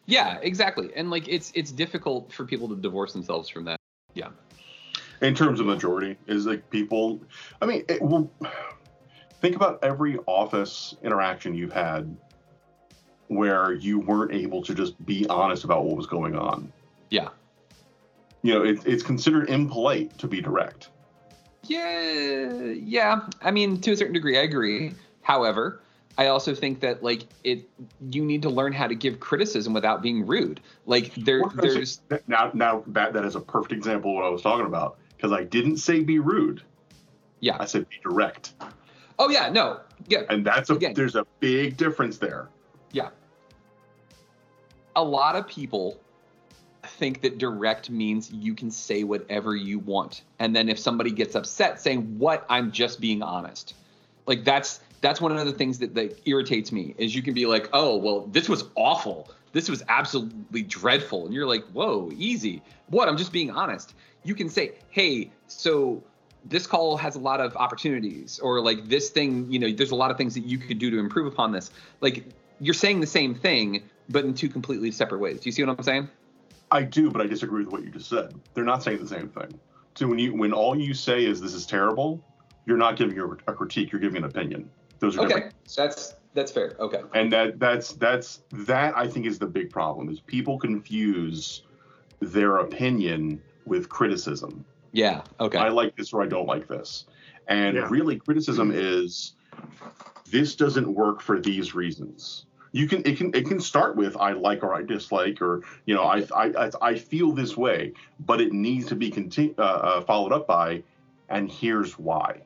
Yeah. 0.06 0.38
Exactly. 0.40 0.90
And 0.94 1.10
like 1.10 1.26
it's 1.26 1.50
it's 1.56 1.72
difficult 1.72 2.32
for 2.32 2.44
people 2.44 2.68
to 2.68 2.76
divorce 2.76 3.12
themselves 3.12 3.48
from 3.48 3.64
that. 3.64 3.80
Yeah. 4.14 4.28
in 5.22 5.34
terms 5.34 5.58
of 5.58 5.66
majority 5.66 6.16
is 6.28 6.46
like 6.46 6.70
people 6.70 7.20
i 7.60 7.66
mean 7.66 7.84
it, 7.88 8.00
well, 8.00 8.30
think 9.40 9.56
about 9.56 9.80
every 9.82 10.16
office 10.26 10.94
interaction 11.02 11.56
you've 11.56 11.72
had 11.72 12.16
where 13.28 13.72
you 13.72 13.98
weren't 13.98 14.32
able 14.32 14.62
to 14.62 14.74
just 14.74 15.04
be 15.04 15.26
honest 15.28 15.64
about 15.64 15.84
what 15.84 15.96
was 15.96 16.06
going 16.06 16.36
on 16.36 16.72
Yeah. 17.10 17.28
you 18.42 18.54
know 18.54 18.62
it, 18.64 18.86
it's 18.86 19.02
considered 19.02 19.48
impolite 19.50 20.16
to 20.18 20.26
be 20.28 20.40
direct 20.40 20.88
Yeah, 21.64 22.52
yeah. 22.74 23.20
I 23.42 23.50
mean, 23.50 23.80
to 23.80 23.90
a 23.90 23.96
certain 23.96 24.14
degree, 24.14 24.38
I 24.38 24.42
agree. 24.42 24.92
However, 25.22 25.80
I 26.16 26.28
also 26.28 26.54
think 26.54 26.78
that 26.80 27.02
like 27.02 27.22
it, 27.42 27.68
you 28.10 28.24
need 28.24 28.42
to 28.42 28.48
learn 28.50 28.72
how 28.72 28.86
to 28.86 28.94
give 28.94 29.18
criticism 29.18 29.74
without 29.74 30.00
being 30.00 30.24
rude. 30.24 30.60
Like 30.86 31.12
there, 31.16 31.42
there's 31.56 32.00
now 32.28 32.52
now 32.54 32.84
that 32.86 33.12
that 33.14 33.24
is 33.24 33.34
a 33.34 33.40
perfect 33.40 33.72
example 33.72 34.10
of 34.12 34.16
what 34.16 34.24
i 34.24 34.28
was 34.28 34.42
talking 34.42 34.66
about 34.66 34.98
because 35.16 35.32
i 35.32 35.42
didn't 35.42 35.78
say 35.78 36.00
be 36.04 36.18
rude 36.20 36.62
yeah. 37.40 37.56
i 37.58 37.64
said 37.66 37.88
be 37.88 37.96
direct 38.02 38.52
Oh 39.18 39.30
yeah, 39.30 39.48
no, 39.48 39.80
yeah. 40.08 40.22
and 40.28 40.44
that's 40.46 40.68
a 40.70 40.74
Again. 40.74 40.92
there's 40.94 41.16
a 41.16 41.26
big 41.40 41.76
difference 41.78 42.18
there 42.18 42.48
Yeah. 42.96 43.10
A 44.96 45.04
lot 45.04 45.36
of 45.36 45.46
people 45.46 46.00
think 46.82 47.20
that 47.20 47.36
direct 47.36 47.90
means 47.90 48.32
you 48.32 48.54
can 48.54 48.70
say 48.70 49.04
whatever 49.04 49.54
you 49.54 49.78
want. 49.78 50.22
And 50.38 50.56
then 50.56 50.70
if 50.70 50.78
somebody 50.78 51.10
gets 51.10 51.34
upset 51.34 51.78
saying, 51.78 52.18
"What? 52.18 52.46
I'm 52.48 52.72
just 52.72 52.98
being 52.98 53.20
honest." 53.20 53.74
Like 54.24 54.44
that's 54.44 54.80
that's 55.02 55.20
one 55.20 55.36
of 55.36 55.44
the 55.44 55.52
things 55.52 55.78
that, 55.80 55.94
that 55.94 56.18
irritates 56.24 56.72
me 56.72 56.94
is 56.96 57.14
you 57.14 57.20
can 57.20 57.34
be 57.34 57.44
like, 57.44 57.68
"Oh, 57.74 57.98
well, 57.98 58.20
this 58.28 58.48
was 58.48 58.64
awful. 58.76 59.28
This 59.52 59.68
was 59.68 59.82
absolutely 59.90 60.62
dreadful." 60.62 61.26
And 61.26 61.34
you're 61.34 61.46
like, 61.46 61.66
"Whoa, 61.74 62.10
easy. 62.16 62.62
What? 62.86 63.10
I'm 63.10 63.18
just 63.18 63.30
being 63.30 63.50
honest." 63.50 63.92
You 64.24 64.34
can 64.34 64.48
say, 64.48 64.72
"Hey, 64.88 65.30
so 65.48 66.02
this 66.46 66.66
call 66.66 66.96
has 66.96 67.16
a 67.16 67.18
lot 67.18 67.40
of 67.40 67.56
opportunities 67.56 68.38
or 68.38 68.60
like 68.60 68.88
this 68.88 69.10
thing 69.10 69.50
you 69.50 69.58
know 69.58 69.70
there's 69.70 69.90
a 69.90 69.96
lot 69.96 70.10
of 70.10 70.16
things 70.16 70.34
that 70.34 70.44
you 70.44 70.58
could 70.58 70.78
do 70.78 70.90
to 70.90 70.98
improve 70.98 71.26
upon 71.26 71.52
this 71.52 71.70
like 72.00 72.24
you're 72.60 72.74
saying 72.74 73.00
the 73.00 73.06
same 73.06 73.34
thing 73.34 73.82
but 74.08 74.24
in 74.24 74.34
two 74.34 74.48
completely 74.48 74.90
separate 74.90 75.18
ways 75.18 75.40
do 75.40 75.48
you 75.48 75.52
see 75.52 75.64
what 75.64 75.76
i'm 75.78 75.84
saying 75.84 76.08
I 76.70 76.82
do, 76.82 77.10
but 77.10 77.22
I 77.22 77.26
disagree 77.26 77.64
with 77.64 77.72
what 77.72 77.84
you 77.84 77.90
just 77.90 78.08
said. 78.08 78.34
They're 78.54 78.64
not 78.64 78.82
saying 78.82 78.98
the 79.00 79.06
same 79.06 79.28
thing. 79.28 79.58
So 79.96 80.08
when 80.08 80.18
you 80.18 80.34
when 80.34 80.52
all 80.52 80.78
you 80.78 80.94
say 80.94 81.24
is 81.24 81.40
this 81.40 81.54
is 81.54 81.64
terrible, 81.64 82.24
you're 82.66 82.76
not 82.76 82.96
giving 82.96 83.18
a, 83.18 83.24
a 83.24 83.54
critique. 83.54 83.92
You're 83.92 84.00
giving 84.00 84.16
an 84.18 84.24
opinion. 84.24 84.68
Those 85.00 85.16
are 85.16 85.20
okay 85.20 85.34
different. 85.34 85.54
that's 85.76 86.14
that's 86.34 86.50
fair 86.52 86.76
okay 86.80 87.02
And 87.14 87.32
that 87.32 87.58
that's 87.60 87.94
that's 87.94 88.42
that 88.52 88.96
I 88.96 89.06
think 89.06 89.26
is 89.26 89.38
the 89.38 89.46
big 89.46 89.70
problem 89.70 90.08
is 90.08 90.20
people 90.20 90.58
confuse 90.58 91.62
their 92.20 92.58
opinion 92.58 93.40
with 93.64 93.88
criticism. 93.88 94.64
yeah 94.92 95.22
okay 95.38 95.58
I 95.58 95.68
like 95.68 95.94
this 95.96 96.12
or 96.12 96.22
I 96.22 96.26
don't 96.26 96.46
like 96.46 96.66
this. 96.66 97.04
And 97.48 97.76
Yeah. 97.76 97.86
really 97.88 98.18
criticism 98.18 98.72
is 98.74 99.34
this 100.30 100.54
doesn't 100.56 100.92
work 100.92 101.20
for 101.20 101.40
these 101.40 101.74
reasons. 101.74 102.46
You 102.72 102.86
can 102.86 103.02
it 103.06 103.16
can 103.16 103.34
it 103.34 103.46
can 103.46 103.60
start 103.60 103.96
with 103.96 104.16
I 104.16 104.32
like 104.32 104.62
or 104.62 104.74
I 104.74 104.82
dislike 104.82 105.40
or 105.40 105.62
you 105.86 105.94
know 105.94 106.02
I 106.02 106.26
I 106.34 106.70
I, 106.82 106.94
feel 106.94 107.32
this 107.32 107.56
way, 107.56 107.94
but 108.20 108.40
it 108.40 108.52
needs 108.52 108.86
to 108.88 108.96
be 108.96 109.10
conti- 109.10 109.54
uh, 109.56 109.62
uh, 109.62 110.00
followed 110.02 110.32
up 110.32 110.46
by 110.46 110.82
and 111.28 111.50
here's 111.50 111.98
why. 111.98 112.42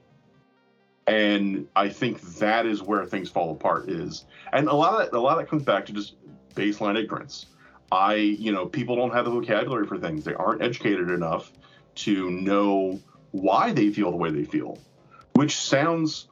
And 1.07 1.67
I 1.75 1.89
think 1.89 2.21
that 2.39 2.67
is 2.67 2.83
where 2.83 3.05
things 3.05 3.29
fall 3.29 3.51
apart 3.51 3.89
is. 3.89 4.25
And 4.53 4.69
a 4.69 4.75
lot 4.75 4.95
of 4.95 4.99
that, 5.11 5.17
a 5.17 5.21
lot 5.21 5.33
of 5.33 5.39
that 5.39 5.49
comes 5.49 5.65
back 5.65 5.87
to 5.87 5.93
just 5.93 6.15
baseline 6.55 6.97
ignorance. 6.97 7.47
I, 7.91 8.15
you 8.15 8.53
know, 8.53 8.67
people 8.67 8.95
don't 8.95 9.13
have 9.13 9.25
the 9.25 9.31
vocabulary 9.31 9.87
for 9.87 9.99
things. 9.99 10.25
They 10.25 10.35
aren't 10.35 10.63
educated 10.63 11.11
enough 11.11 11.53
to 11.97 12.31
know 12.31 13.01
why 13.33 13.73
they 13.73 13.91
feel 13.91 14.11
the 14.11 14.17
way 14.17 14.31
they 14.31 14.45
feel, 14.45 14.79
which 15.33 15.57
sounds, 15.57 16.29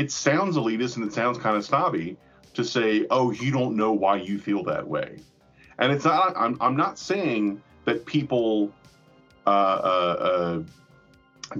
it 0.00 0.10
sounds 0.10 0.56
elitist 0.56 0.96
and 0.96 1.04
it 1.06 1.12
sounds 1.12 1.38
kind 1.38 1.56
of 1.56 1.64
snobby 1.64 2.16
to 2.54 2.64
say, 2.64 3.06
oh, 3.10 3.32
you 3.32 3.50
don't 3.52 3.76
know 3.76 3.92
why 3.92 4.16
you 4.16 4.38
feel 4.38 4.62
that 4.64 4.86
way. 4.86 5.10
And 5.78 5.92
it's 5.92 6.04
not, 6.04 6.36
I'm, 6.36 6.56
I'm 6.60 6.76
not 6.76 6.98
saying 6.98 7.62
that 7.86 8.06
people 8.06 8.72
uh, 9.46 9.50
uh, 9.50 10.16
uh, 10.30 10.62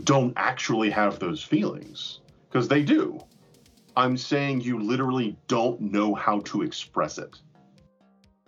don't 0.05 0.35
actually 0.37 0.91
have 0.91 1.19
those 1.19 1.43
feelings, 1.43 2.21
because 2.49 2.69
they 2.69 2.83
do. 2.83 3.21
I'm 3.97 4.17
saying 4.17 4.63
you 4.63 4.81
literally 4.81 5.37
don't 5.49 5.81
know 5.81 6.15
how 6.15 6.41
to 6.51 6.63
express 6.63 7.19
it. 7.19 7.37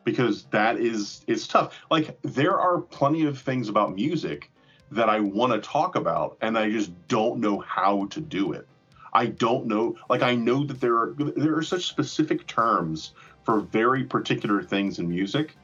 because 0.05 0.45
that 0.47 0.79
is 0.79 1.23
it's 1.27 1.47
tough. 1.47 1.81
Like 1.91 2.19
there 2.23 2.59
are 2.59 2.81
plenty 2.81 3.25
of 3.25 3.39
things 3.39 3.69
about 3.69 3.95
music 3.95 4.51
that 4.91 5.09
I 5.09 5.21
want 5.21 5.53
to 5.53 5.61
talk 5.61 5.97
about 5.97 6.37
and 6.43 6.59
I 6.59 6.71
just 6.71 6.93
don't 7.09 7.41
know 7.41 7.61
how 7.61 8.07
to 8.11 8.21
do 8.21 8.53
it. 8.53 8.67
I 9.13 9.27
don't 9.27 9.67
know 9.67 9.97
like 10.09 10.23
I 10.23 10.35
know 10.35 10.65
that 10.65 10.81
there 10.81 10.97
are 10.97 11.15
there 11.17 11.57
are 11.57 11.63
such 11.63 11.87
specific 11.87 12.47
terms 12.47 13.13
for 13.45 13.61
very 13.61 14.05
particular 14.05 14.63
things 14.63 14.99
in 14.99 15.09
music 15.09 15.57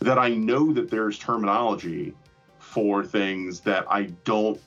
that 0.00 0.18
I 0.18 0.30
know 0.30 0.72
that 0.72 0.90
there's 0.90 1.18
terminology 1.18 2.14
for 2.58 3.04
things 3.04 3.60
that 3.60 3.86
I 3.88 4.04
don't 4.24 4.60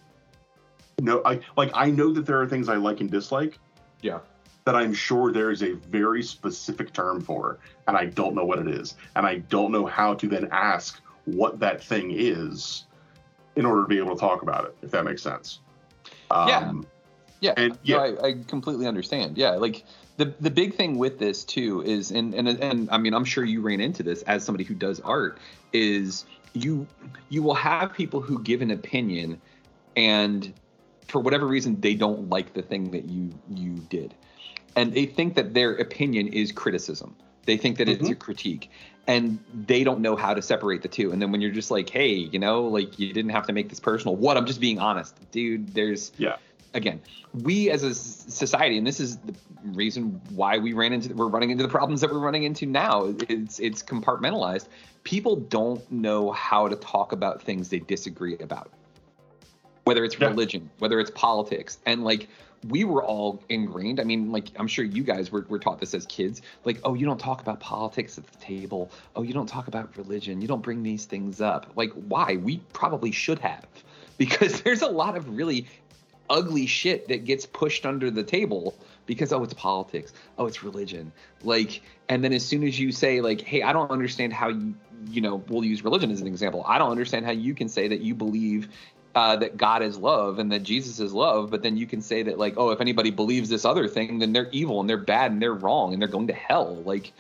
know 1.00 1.22
I 1.26 1.42
like 1.56 1.72
I 1.74 1.92
know 1.92 2.12
that 2.14 2.26
there 2.26 2.42
are 2.42 2.48
things 2.48 2.70
I 2.70 2.76
like 2.76 3.02
and 3.02 3.12
dislike. 3.12 3.60
Yeah. 4.02 4.20
That 4.66 4.76
I'm 4.76 4.94
sure 4.94 5.32
there 5.32 5.52
is 5.52 5.64
a 5.64 5.74
very 5.74 6.22
specific 6.22 6.92
term 6.92 7.22
for, 7.22 7.60
and 7.88 7.96
I 7.96 8.06
don't 8.06 8.36
know 8.36 8.44
what 8.44 8.60
it 8.60 8.68
is. 8.68 8.96
And 9.16 9.26
I 9.26 9.38
don't 9.38 9.72
know 9.72 9.86
how 9.86 10.14
to 10.16 10.28
then 10.28 10.50
ask 10.52 11.02
what 11.24 11.60
that 11.60 11.82
thing 11.82 12.12
is 12.12 12.86
in 13.56 13.66
order 13.66 13.84
to 13.84 13.88
be 13.88 13.98
able 13.98 14.14
to 14.14 14.20
talk 14.20 14.42
about 14.42 14.66
it, 14.66 14.78
if 14.82 14.92
that 14.92 15.06
makes 15.06 15.24
sense. 15.24 15.62
Um, 16.32 16.48
Yeah, 16.50 16.72
And- 17.56 17.78
yeah. 17.84 17.98
no, 17.98 18.04
I, 18.04 18.28
I 18.28 18.34
completely 18.48 18.88
understand. 18.88 19.38
Yeah, 19.38 19.52
like 19.52 19.84
the 20.18 20.34
the 20.40 20.50
big 20.50 20.76
thing 20.76 20.98
with 20.98 21.20
this 21.20 21.44
too 21.44 21.84
is, 21.84 22.12
and 22.12 22.34
and 22.34 22.48
and 22.48 22.90
I 22.90 22.98
mean, 22.98 23.14
I'm 23.14 23.26
sure 23.26 23.46
you 23.46 23.62
ran 23.62 23.80
into 23.80 24.04
this 24.04 24.24
as 24.24 24.44
somebody 24.44 24.64
who 24.64 24.74
does 24.74 25.00
art. 25.02 25.38
Is 25.74 26.26
you 26.54 26.88
you 27.30 27.44
will 27.44 27.54
have 27.56 27.94
people 27.94 28.22
who 28.22 28.42
give 28.42 28.62
an 28.62 28.72
opinion, 28.72 29.40
and 29.96 30.54
for 31.08 31.22
whatever 31.22 31.46
reason 31.48 31.80
they 31.80 31.94
don't 31.94 32.30
like 32.30 32.54
the 32.54 32.62
thing 32.62 32.92
that 32.92 33.06
you 33.06 33.32
you 33.50 33.74
did, 33.90 34.14
and 34.76 34.94
they 34.94 35.06
think 35.06 35.36
that 35.36 35.54
their 35.54 35.76
opinion 35.76 36.28
is 36.28 36.52
criticism. 36.52 37.16
They 37.46 37.58
think 37.58 37.78
that 37.78 37.88
it's 37.88 38.02
a 38.02 38.12
mm-hmm. 38.12 38.20
critique, 38.20 38.70
and 39.08 39.40
they 39.54 39.84
don't 39.84 40.02
know 40.02 40.16
how 40.18 40.34
to 40.34 40.42
separate 40.42 40.82
the 40.82 40.90
two. 40.90 41.12
And 41.12 41.22
then 41.22 41.32
when 41.32 41.40
you're 41.40 41.52
just 41.52 41.72
like, 41.72 41.90
hey, 41.90 42.14
you 42.14 42.40
know, 42.40 42.64
like 42.64 43.00
you 43.00 43.14
didn't 43.14 43.32
have 43.32 43.48
to 43.48 43.54
make 43.54 43.70
this 43.70 43.80
personal. 43.80 44.16
What? 44.16 44.36
I'm 44.36 44.46
just 44.46 44.60
being 44.60 44.80
honest, 44.80 45.16
dude. 45.32 45.74
There's 45.74 46.12
yeah. 46.18 46.36
Again, 46.78 47.02
we 47.34 47.70
as 47.70 47.84
a 47.84 47.94
society, 47.94 48.78
and 48.78 48.88
this 48.88 49.00
is 49.00 49.18
the 49.18 49.34
reason 49.66 50.22
why 50.30 50.60
we 50.60 50.74
ran 50.74 50.94
into 50.94 51.14
we're 51.14 51.28
running 51.28 51.50
into 51.50 51.64
the 51.64 51.70
problems 51.70 52.02
that 52.02 52.12
we're 52.12 52.20
running 52.20 52.44
into 52.44 52.66
now. 52.66 53.14
It's 53.28 53.60
it's 53.60 53.84
compartmentalized. 53.84 54.68
People 55.04 55.36
don't 55.36 55.90
know 55.92 56.32
how 56.32 56.68
to 56.68 56.76
talk 56.76 57.12
about 57.12 57.42
things 57.42 57.70
they 57.70 57.80
disagree 57.80 58.38
about, 58.38 58.72
whether 59.84 60.06
it's 60.06 60.20
religion, 60.20 60.70
whether 60.80 61.00
it's 61.00 61.12
politics, 61.12 61.80
and 61.86 62.04
like 62.04 62.30
we 62.70 62.84
were 62.84 63.04
all 63.04 63.44
ingrained. 63.50 64.00
I 64.00 64.04
mean, 64.04 64.32
like 64.32 64.48
I'm 64.58 64.68
sure 64.68 64.86
you 64.86 65.04
guys 65.04 65.32
were, 65.32 65.46
were 65.50 65.60
taught 65.60 65.80
this 65.80 65.94
as 65.94 66.06
kids. 66.06 66.42
Like, 66.64 66.80
oh, 66.84 66.94
you 66.94 67.06
don't 67.06 67.20
talk 67.20 67.42
about 67.42 67.60
politics 67.60 68.18
at 68.18 68.28
the 68.28 68.38
table. 68.38 68.92
Oh, 69.16 69.24
you 69.24 69.34
don't 69.34 69.48
talk 69.48 69.68
about 69.68 69.96
religion. 69.98 70.42
You 70.42 70.48
don't 70.48 70.62
bring 70.62 70.84
these 70.84 71.06
things 71.06 71.42
up. 71.42 71.72
Like, 71.76 71.92
why? 71.94 72.38
We 72.38 72.58
probably 72.74 73.12
should 73.12 73.40
have, 73.40 73.66
because 74.18 74.62
there's 74.62 74.82
a 74.82 74.88
lot 74.88 75.18
of 75.18 75.36
really 75.36 75.68
ugly 76.30 76.66
shit 76.66 77.08
that 77.08 77.26
gets 77.26 77.46
pushed 77.46 77.86
under 77.86 78.12
the 78.12 78.24
table 78.24 78.76
because 79.06 79.32
oh 79.34 79.44
it's 79.44 79.54
politics. 79.54 80.14
Oh 80.38 80.46
it's 80.46 80.64
religion. 80.64 81.12
Like 81.44 81.82
and 82.10 82.24
then 82.24 82.34
as 82.34 82.46
soon 82.46 82.64
as 82.64 82.80
you 82.80 82.92
say 82.92 83.22
like 83.22 83.42
hey 83.42 83.64
i 83.64 83.74
don't 83.74 83.92
understand 83.92 84.34
how 84.34 84.50
you 84.50 84.76
you 85.10 85.22
know 85.22 85.44
we'll 85.48 85.64
use 85.64 85.84
religion 85.84 86.12
as 86.12 86.22
an 86.22 86.28
example. 86.28 86.64
I 86.68 86.78
don't 86.78 86.92
understand 86.92 87.26
how 87.26 87.32
you 87.32 87.54
can 87.54 87.70
say 87.70 87.88
that 87.88 88.02
you 88.02 88.16
believe 88.16 88.70
uh, 89.16 89.36
that 89.38 89.58
god 89.58 89.82
is 89.82 89.98
love 89.98 90.38
and 90.38 90.52
that 90.52 90.62
jesus 90.62 91.00
is 91.00 91.12
love 91.12 91.50
but 91.50 91.64
then 91.64 91.76
you 91.76 91.88
can 91.88 92.02
say 92.02 92.22
that 92.22 92.38
like 92.38 92.54
oh 92.58 92.70
if 92.70 92.80
anybody 92.80 93.10
believes 93.10 93.50
this 93.50 93.66
other 93.66 93.88
thing 93.88 94.20
then 94.20 94.32
they're 94.32 94.50
evil 94.52 94.80
and 94.80 94.88
they're 94.88 94.96
bad 94.96 95.32
and 95.32 95.42
they're 95.42 95.56
wrong 95.56 95.92
and 95.92 96.00
they're 96.00 96.10
going 96.10 96.28
to 96.28 96.34
hell. 96.34 96.76
Like 96.86 97.14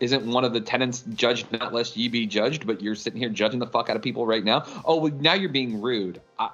isn't 0.00 0.26
one 0.26 0.44
of 0.44 0.52
the 0.52 0.60
tenants 0.60 1.02
judged 1.14 1.50
not 1.50 1.72
lest 1.72 1.96
ye 1.96 2.08
be 2.08 2.26
judged 2.26 2.66
but 2.66 2.82
you're 2.82 2.94
sitting 2.94 3.18
here 3.18 3.30
judging 3.30 3.60
the 3.60 3.66
fuck 3.66 3.88
out 3.88 3.96
of 3.96 4.02
people 4.02 4.26
right 4.26 4.44
now? 4.44 4.64
Oh 4.84 5.00
well, 5.00 5.12
now 5.12 5.34
you're 5.34 5.48
being 5.48 5.80
rude. 5.80 6.20
I, 6.38 6.50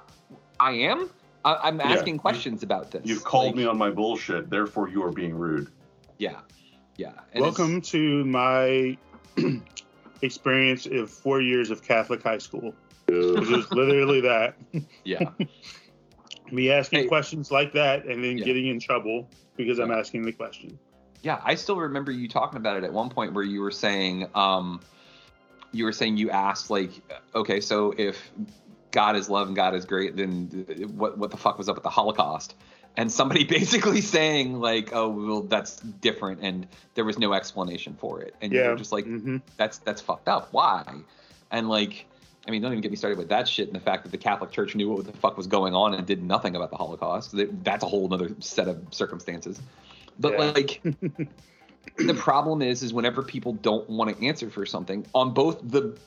I 0.59 0.71
am 0.71 1.09
I, 1.45 1.67
i'm 1.67 1.79
Yeah, 1.79 1.93
asking 1.93 2.15
you- 2.15 2.19
questions 2.19 2.63
about 2.63 2.91
this 2.91 3.03
You've 3.05 3.23
called 3.23 3.47
Like, 3.47 3.55
me 3.55 3.65
on 3.65 3.77
my 3.77 3.89
bullshit, 3.91 4.49
therefore 4.49 4.89
you 4.89 5.03
are 5.03 5.11
being 5.11 5.35
rude. 5.35 5.69
yeah 6.17 6.39
yeah 6.97 7.11
and 7.33 7.41
Welcome 7.41 7.81
to 7.81 8.25
my 8.25 8.97
experience 10.21 10.85
of 10.85 11.09
four 11.09 11.41
years 11.41 11.69
of 11.71 11.81
Catholic 11.83 12.23
high 12.23 12.37
school. 12.39 12.73
It 13.07 13.13
was 13.49 13.71
literally 13.71 14.21
that. 14.21 14.55
yeah 15.03 15.29
Me 16.51 16.71
asking 16.71 17.07
questions 17.07 17.51
like 17.51 17.73
that 17.73 18.05
and 18.05 18.23
then 18.23 18.37
getting 18.37 18.67
in 18.67 18.79
trouble 18.79 19.29
because 19.57 19.79
I'm 19.79 19.91
asking 19.91 20.23
the 20.23 20.31
question. 20.31 20.77
Yeah, 21.21 21.41
I 21.43 21.55
still 21.55 21.77
remember 21.77 22.11
you 22.11 22.27
talking 22.27 22.57
about 22.57 22.77
it 22.77 22.83
at 22.83 22.93
one 22.93 23.09
point 23.09 23.33
where 23.33 23.43
you 23.43 23.61
were 23.61 23.71
saying, 23.71 24.27
um, 24.35 24.79
you 25.71 25.83
were 25.85 25.91
saying 25.91 26.17
you 26.17 26.29
asked 26.29 26.69
like, 26.69 26.91
okay, 27.33 27.59
so 27.59 27.93
if 27.97 28.31
God 28.95 29.15
is 29.17 29.29
love 29.29 29.47
and 29.47 29.55
God 29.55 29.75
is 29.75 29.85
great, 29.85 30.15
then 30.15 30.47
what 30.95 31.17
what 31.17 31.29
the 31.29 31.37
fuck 31.37 31.57
was 31.59 31.67
up 31.69 31.75
with 31.75 31.83
the 31.83 31.89
Holocaust? 31.89 32.55
And 32.97 33.11
somebody 33.11 33.43
basically 33.59 33.99
saying 34.01 34.59
like, 34.61 34.89
oh, 34.93 35.09
well, 35.09 35.41
that's 35.41 35.75
different, 35.75 36.39
and 36.41 36.65
there 36.95 37.03
was 37.05 37.19
no 37.19 37.33
explanation 37.33 37.93
for 37.99 38.21
it, 38.21 38.33
and 38.41 38.53
Yeah. 38.53 38.63
you're 38.63 38.77
just 38.77 38.93
like, 38.93 39.05
mm-hmm. 39.05 39.37
that's 39.57 39.79
that's 39.79 40.01
fucked 40.01 40.29
up. 40.29 40.47
Why? 40.51 40.83
And 41.51 41.67
like, 41.69 42.05
I 42.47 42.51
mean, 42.51 42.61
don't 42.61 42.71
even 42.71 42.81
get 42.81 42.89
me 42.91 42.97
started 42.97 43.17
with 43.19 43.29
that 43.29 43.47
shit 43.49 43.67
and 43.67 43.75
the 43.75 43.81
fact 43.81 44.03
that 44.03 44.11
the 44.11 44.17
Catholic 44.17 44.51
Church 44.51 44.75
knew 44.75 44.89
what 44.89 45.05
the 45.05 45.13
fuck 45.13 45.35
was 45.35 45.47
going 45.47 45.73
on 45.75 45.93
and 45.93 46.07
did 46.07 46.23
nothing 46.23 46.55
about 46.55 46.69
the 46.71 46.77
Holocaust. 46.77 47.35
That's 47.63 47.83
a 47.83 47.87
whole 47.87 48.11
other 48.13 48.29
set 48.39 48.67
of 48.69 48.81
circumstances. 48.91 49.59
But 50.19 50.33
Yeah. 50.33 50.51
like, 50.51 50.81
the 51.97 52.13
problem 52.13 52.61
is, 52.61 52.81
is 52.81 52.93
whenever 52.93 53.23
people 53.23 53.53
don't 53.53 53.89
want 53.89 54.17
to 54.17 54.25
answer 54.25 54.49
for 54.49 54.65
something 54.65 55.05
on 55.13 55.33
both 55.33 55.59
the 55.63 55.97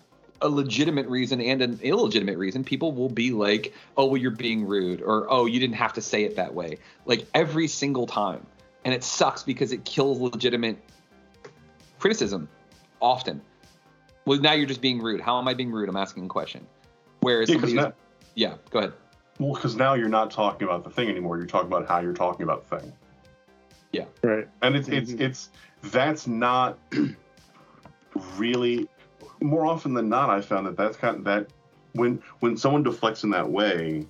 a 0.41 0.49
legitimate 0.49 1.09
reason 1.09 1.41
and 1.41 1.63
an 1.63 1.81
illegitimate 1.83 2.39
reason, 2.39 2.65
people 2.65 2.93
will 2.93 3.09
be 3.09 3.33
like, 3.33 3.75
"Oh, 3.97 4.07
well, 4.07 4.17
you're 4.17 4.31
being 4.31 4.67
rude," 4.67 5.03
or 5.03 5.27
"Oh, 5.31 5.47
you 5.47 5.59
didn't 5.59 5.77
have 5.77 5.93
to 5.95 6.01
say 6.01 6.25
it 6.25 6.37
that 6.37 6.55
way." 6.55 6.79
Like 7.07 7.27
every 7.35 7.69
single 7.69 8.07
time, 8.07 8.47
and 8.85 8.95
it 8.95 9.03
sucks 9.05 9.43
because 9.43 9.73
it 9.73 9.85
kills 9.85 10.19
legitimate 10.19 10.79
criticism 11.99 12.49
often. 13.01 13.41
Well, 14.25 14.39
now 14.41 14.53
you're 14.53 14.67
just 14.67 14.81
being 14.83 15.01
rude. 15.03 15.21
How 15.21 15.39
am 15.39 15.49
I 15.49 15.55
being 15.55 15.73
rude? 15.73 15.89
I'm 15.89 15.97
asking 15.97 16.27
a 16.27 16.29
question. 16.29 16.67
Where 17.21 17.43
is 17.43 17.49
Yeah, 17.49 17.57
'cause 17.57 17.71
somebody, 17.71 17.87
who's- 17.89 17.95
now- 17.99 18.27
yeah, 18.35 18.55
go 18.71 18.79
ahead. 18.81 18.93
Well, 19.41 19.55
because 19.55 19.75
now 19.77 19.95
you're 19.95 20.09
not 20.09 20.31
talking 20.31 20.67
about 20.67 20.85
the 20.85 20.91
thing 20.91 21.09
anymore. 21.09 21.37
You're 21.39 21.47
talking 21.47 21.69
about 21.69 21.87
how 21.89 22.01
you're 22.01 22.13
talking 22.13 22.43
about 22.43 22.69
the 22.69 22.79
thing. 22.79 22.93
Yeah. 23.93 24.05
Right. 24.23 24.49
And 24.63 24.77
it's 24.77 24.89
it's 24.89 25.13
mm-hmm. 25.13 25.23
it's 25.23 25.51
that's 25.83 26.27
not 26.27 26.79
really 28.37 28.89
more 29.41 29.67
often 29.67 29.95
than 29.95 30.09
not. 30.09 30.31
I 30.31 30.41
found 30.41 30.67
that 30.67 30.77
that's 30.77 30.97
kind 30.97 31.17
of 31.17 31.25
that 31.25 31.49
when 31.93 32.23
when 32.41 32.57
someone 32.57 32.83
deflects 32.83 33.25
in 33.25 33.31
that 33.31 33.49
way, 33.49 34.07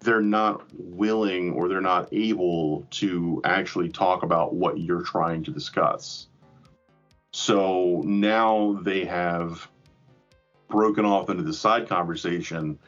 they're 0.00 0.20
not 0.20 0.62
willing 0.72 1.52
or 1.52 1.68
they're 1.68 1.80
not 1.80 2.08
able 2.12 2.86
to 2.90 3.40
actually 3.44 3.88
talk 3.88 4.22
about 4.22 4.54
what 4.54 4.78
you're 4.78 5.02
trying 5.02 5.42
to 5.44 5.50
discuss. 5.50 6.28
So 7.32 8.02
now 8.04 8.78
they 8.82 9.04
have 9.04 9.68
broken 10.68 11.04
off 11.04 11.30
into 11.30 11.42
the 11.42 11.52
side 11.52 11.88
conversation 11.88 12.78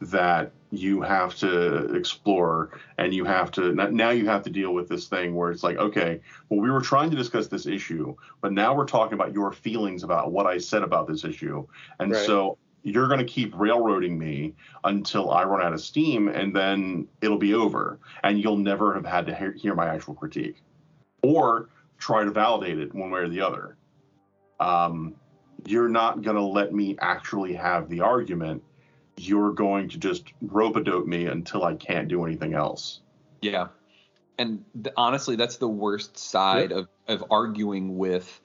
that 0.00 0.52
you 0.70 1.00
have 1.00 1.34
to 1.34 1.94
explore 1.94 2.78
and 2.98 3.14
you 3.14 3.24
have 3.24 3.50
to 3.50 3.72
now 3.72 4.10
you 4.10 4.26
have 4.26 4.42
to 4.42 4.50
deal 4.50 4.74
with 4.74 4.88
this 4.88 5.06
thing 5.06 5.34
where 5.34 5.50
it's 5.50 5.62
like 5.62 5.78
okay 5.78 6.20
well 6.48 6.60
we 6.60 6.70
were 6.70 6.80
trying 6.80 7.10
to 7.10 7.16
discuss 7.16 7.46
this 7.46 7.66
issue 7.66 8.14
but 8.42 8.52
now 8.52 8.74
we're 8.74 8.86
talking 8.86 9.14
about 9.14 9.32
your 9.32 9.50
feelings 9.50 10.02
about 10.02 10.30
what 10.30 10.46
i 10.46 10.58
said 10.58 10.82
about 10.82 11.06
this 11.06 11.24
issue 11.24 11.66
and 12.00 12.12
Right. 12.12 12.26
so 12.26 12.58
you're 12.82 13.08
going 13.08 13.18
to 13.18 13.24
keep 13.24 13.58
railroading 13.58 14.18
me 14.18 14.54
until 14.84 15.30
i 15.30 15.42
run 15.42 15.62
out 15.62 15.72
of 15.72 15.80
steam 15.80 16.28
and 16.28 16.54
then 16.54 17.08
it'll 17.22 17.38
be 17.38 17.54
over 17.54 17.98
and 18.22 18.38
you'll 18.38 18.56
never 18.56 18.94
have 18.94 19.06
had 19.06 19.26
to 19.26 19.34
hear, 19.34 19.52
hear 19.52 19.74
my 19.74 19.88
actual 19.88 20.14
critique 20.14 20.62
or 21.22 21.70
try 21.98 22.24
to 22.24 22.30
validate 22.30 22.78
it 22.78 22.94
one 22.94 23.10
way 23.10 23.20
or 23.20 23.28
the 23.28 23.40
other 23.40 23.76
um, 24.60 25.14
you're 25.66 25.88
not 25.88 26.22
going 26.22 26.36
to 26.36 26.42
let 26.42 26.72
me 26.72 26.96
actually 27.00 27.54
have 27.54 27.88
the 27.88 28.00
argument 28.00 28.62
you're 29.20 29.52
going 29.52 29.88
to 29.90 29.98
just 29.98 30.32
rope 30.42 30.76
a 30.76 30.82
dope 30.82 31.06
me 31.06 31.26
until 31.26 31.64
I 31.64 31.74
can't 31.74 32.08
do 32.08 32.24
anything 32.24 32.54
else. 32.54 33.00
Yeah. 33.40 33.68
And 34.38 34.64
th- 34.82 34.94
honestly, 34.96 35.36
that's 35.36 35.56
the 35.56 35.68
worst 35.68 36.16
side 36.16 36.72
of, 36.72 36.88
of 37.08 37.24
arguing 37.30 37.98
with 37.98 38.40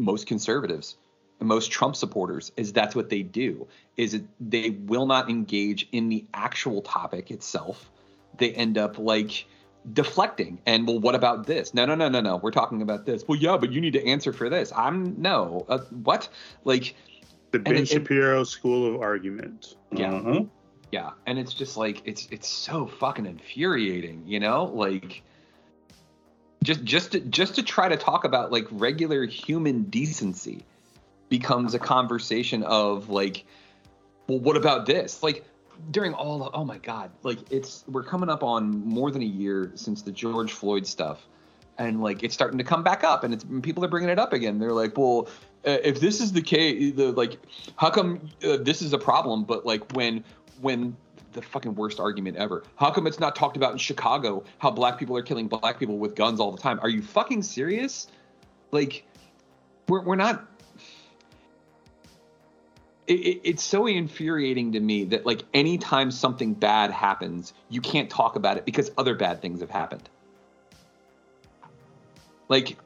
most 0.00 0.26
conservatives 0.26 0.96
and 1.40 1.48
most 1.48 1.70
Trump 1.70 1.96
supporters 1.96 2.52
is 2.56 2.72
that's 2.72 2.94
what 2.94 3.10
they 3.10 3.22
do 3.22 3.66
is 3.96 4.14
it, 4.14 4.24
they 4.40 4.70
will 4.70 5.06
not 5.06 5.28
engage 5.28 5.88
in 5.92 6.08
the 6.08 6.24
actual 6.34 6.82
topic 6.82 7.30
itself. 7.30 7.90
They 8.38 8.52
end 8.52 8.78
up 8.78 8.98
like 8.98 9.46
deflecting 9.92 10.60
and 10.66 10.86
well 10.86 10.98
what 10.98 11.14
about 11.14 11.46
this 11.46 11.72
no 11.72 11.86
no 11.86 11.94
no 11.94 12.08
no 12.10 12.20
no 12.20 12.36
we're 12.36 12.50
talking 12.50 12.82
about 12.82 13.06
this 13.06 13.26
well 13.26 13.38
yeah 13.38 13.56
but 13.56 13.72
you 13.72 13.80
need 13.80 13.94
to 13.94 14.04
answer 14.06 14.34
for 14.34 14.50
this 14.50 14.70
i'm 14.76 15.14
no 15.22 15.64
uh, 15.68 15.78
what 16.02 16.28
like 16.64 16.94
The 17.52 17.58
Ben 17.60 17.76
it- 17.76 17.80
it- 17.82 17.86
Shapiro 17.88 18.44
School 18.44 18.92
of 18.94 19.00
Argument. 19.00 19.76
Yeah. 19.92 20.10
Mm-hmm. 20.10 20.44
Yeah. 20.92 21.10
And 21.26 21.38
it's 21.38 21.54
just 21.54 21.76
like 21.76 22.02
it's 22.04 22.28
it's 22.30 22.48
so 22.48 22.86
fucking 22.86 23.26
infuriating, 23.26 24.24
you 24.26 24.40
know? 24.40 24.64
Like 24.64 25.22
just 26.62 26.84
just 26.84 27.12
to, 27.12 27.20
just 27.20 27.56
to 27.56 27.62
try 27.62 27.88
to 27.88 27.96
talk 27.96 28.24
about 28.24 28.50
like 28.52 28.66
regular 28.70 29.26
human 29.26 29.84
decency. 29.84 30.64
becomes 31.28 31.74
a 31.74 31.78
conversation 31.78 32.62
of 32.62 33.08
like, 33.08 33.44
well, 34.26 34.38
what 34.38 34.56
about 34.56 34.86
this? 34.86 35.22
Like 35.22 35.44
during 35.90 36.14
all 36.14 36.38
the, 36.38 36.50
oh 36.52 36.64
my 36.64 36.78
god, 36.78 37.10
like 37.22 37.38
it's 37.50 37.84
we're 37.86 38.02
coming 38.02 38.28
up 38.28 38.42
on 38.42 38.84
more 38.84 39.10
than 39.10 39.22
a 39.22 39.26
year 39.26 39.72
since 39.74 40.02
the 40.02 40.10
George 40.10 40.52
Floyd 40.52 40.86
stuff, 40.86 41.26
and 41.78 42.02
like 42.02 42.22
it's 42.22 42.34
starting 42.34 42.58
to 42.58 42.64
come 42.64 42.82
back 42.82 43.04
up, 43.04 43.24
and 43.24 43.32
it's 43.32 43.44
people 43.62 43.84
are 43.84 43.88
bringing 43.88 44.10
it 44.10 44.18
up 44.18 44.32
again. 44.32 44.58
They're 44.58 44.72
like, 44.72 44.98
well, 44.98 45.28
uh, 45.66 45.78
if 45.82 46.00
this 46.00 46.20
is 46.20 46.32
the 46.32 46.42
case, 46.42 46.94
the 46.94 47.12
like, 47.12 47.38
how 47.76 47.90
come 47.90 48.28
uh, 48.44 48.58
this 48.58 48.82
is 48.82 48.92
a 48.92 48.98
problem? 48.98 49.44
But 49.44 49.64
like 49.64 49.92
when 49.92 50.24
when 50.60 50.96
the 51.32 51.42
fucking 51.42 51.74
worst 51.74 52.00
argument 52.00 52.36
ever. 52.36 52.64
How 52.76 52.90
come 52.90 53.06
it's 53.06 53.20
not 53.20 53.36
talked 53.36 53.56
about 53.56 53.72
in 53.72 53.78
Chicago? 53.78 54.44
How 54.58 54.70
black 54.70 54.98
people 54.98 55.16
are 55.16 55.22
killing 55.22 55.46
black 55.46 55.78
people 55.78 55.98
with 55.98 56.14
guns 56.14 56.40
all 56.40 56.50
the 56.50 56.60
time? 56.60 56.80
Are 56.80 56.88
you 56.88 57.02
fucking 57.02 57.42
serious? 57.42 58.08
Like, 58.70 59.04
we're 59.88 60.02
we're 60.02 60.16
not. 60.16 60.46
It, 63.06 63.20
it, 63.20 63.40
it's 63.44 63.62
so 63.62 63.86
infuriating 63.86 64.72
to 64.72 64.80
me 64.80 65.04
that 65.04 65.24
like 65.24 65.42
anytime 65.54 66.10
something 66.10 66.54
bad 66.54 66.90
happens, 66.90 67.54
you 67.70 67.80
can't 67.80 68.10
talk 68.10 68.36
about 68.36 68.58
it 68.58 68.66
because 68.66 68.90
other 68.98 69.14
bad 69.14 69.40
things 69.40 69.60
have 69.60 69.70
happened. 69.70 70.08
Like 72.48 72.76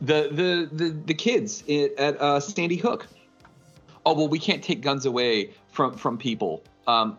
the 0.00 0.28
the 0.30 0.68
the 0.72 0.90
the 0.90 1.14
kids 1.14 1.62
at, 1.68 1.92
at 1.98 2.20
uh, 2.20 2.40
Sandy 2.40 2.76
Hook. 2.76 3.06
Oh 4.04 4.14
well, 4.14 4.28
we 4.28 4.38
can't 4.38 4.62
take 4.62 4.80
guns 4.80 5.06
away 5.06 5.50
from 5.70 5.94
from 5.96 6.18
people. 6.18 6.62
Um, 6.86 7.18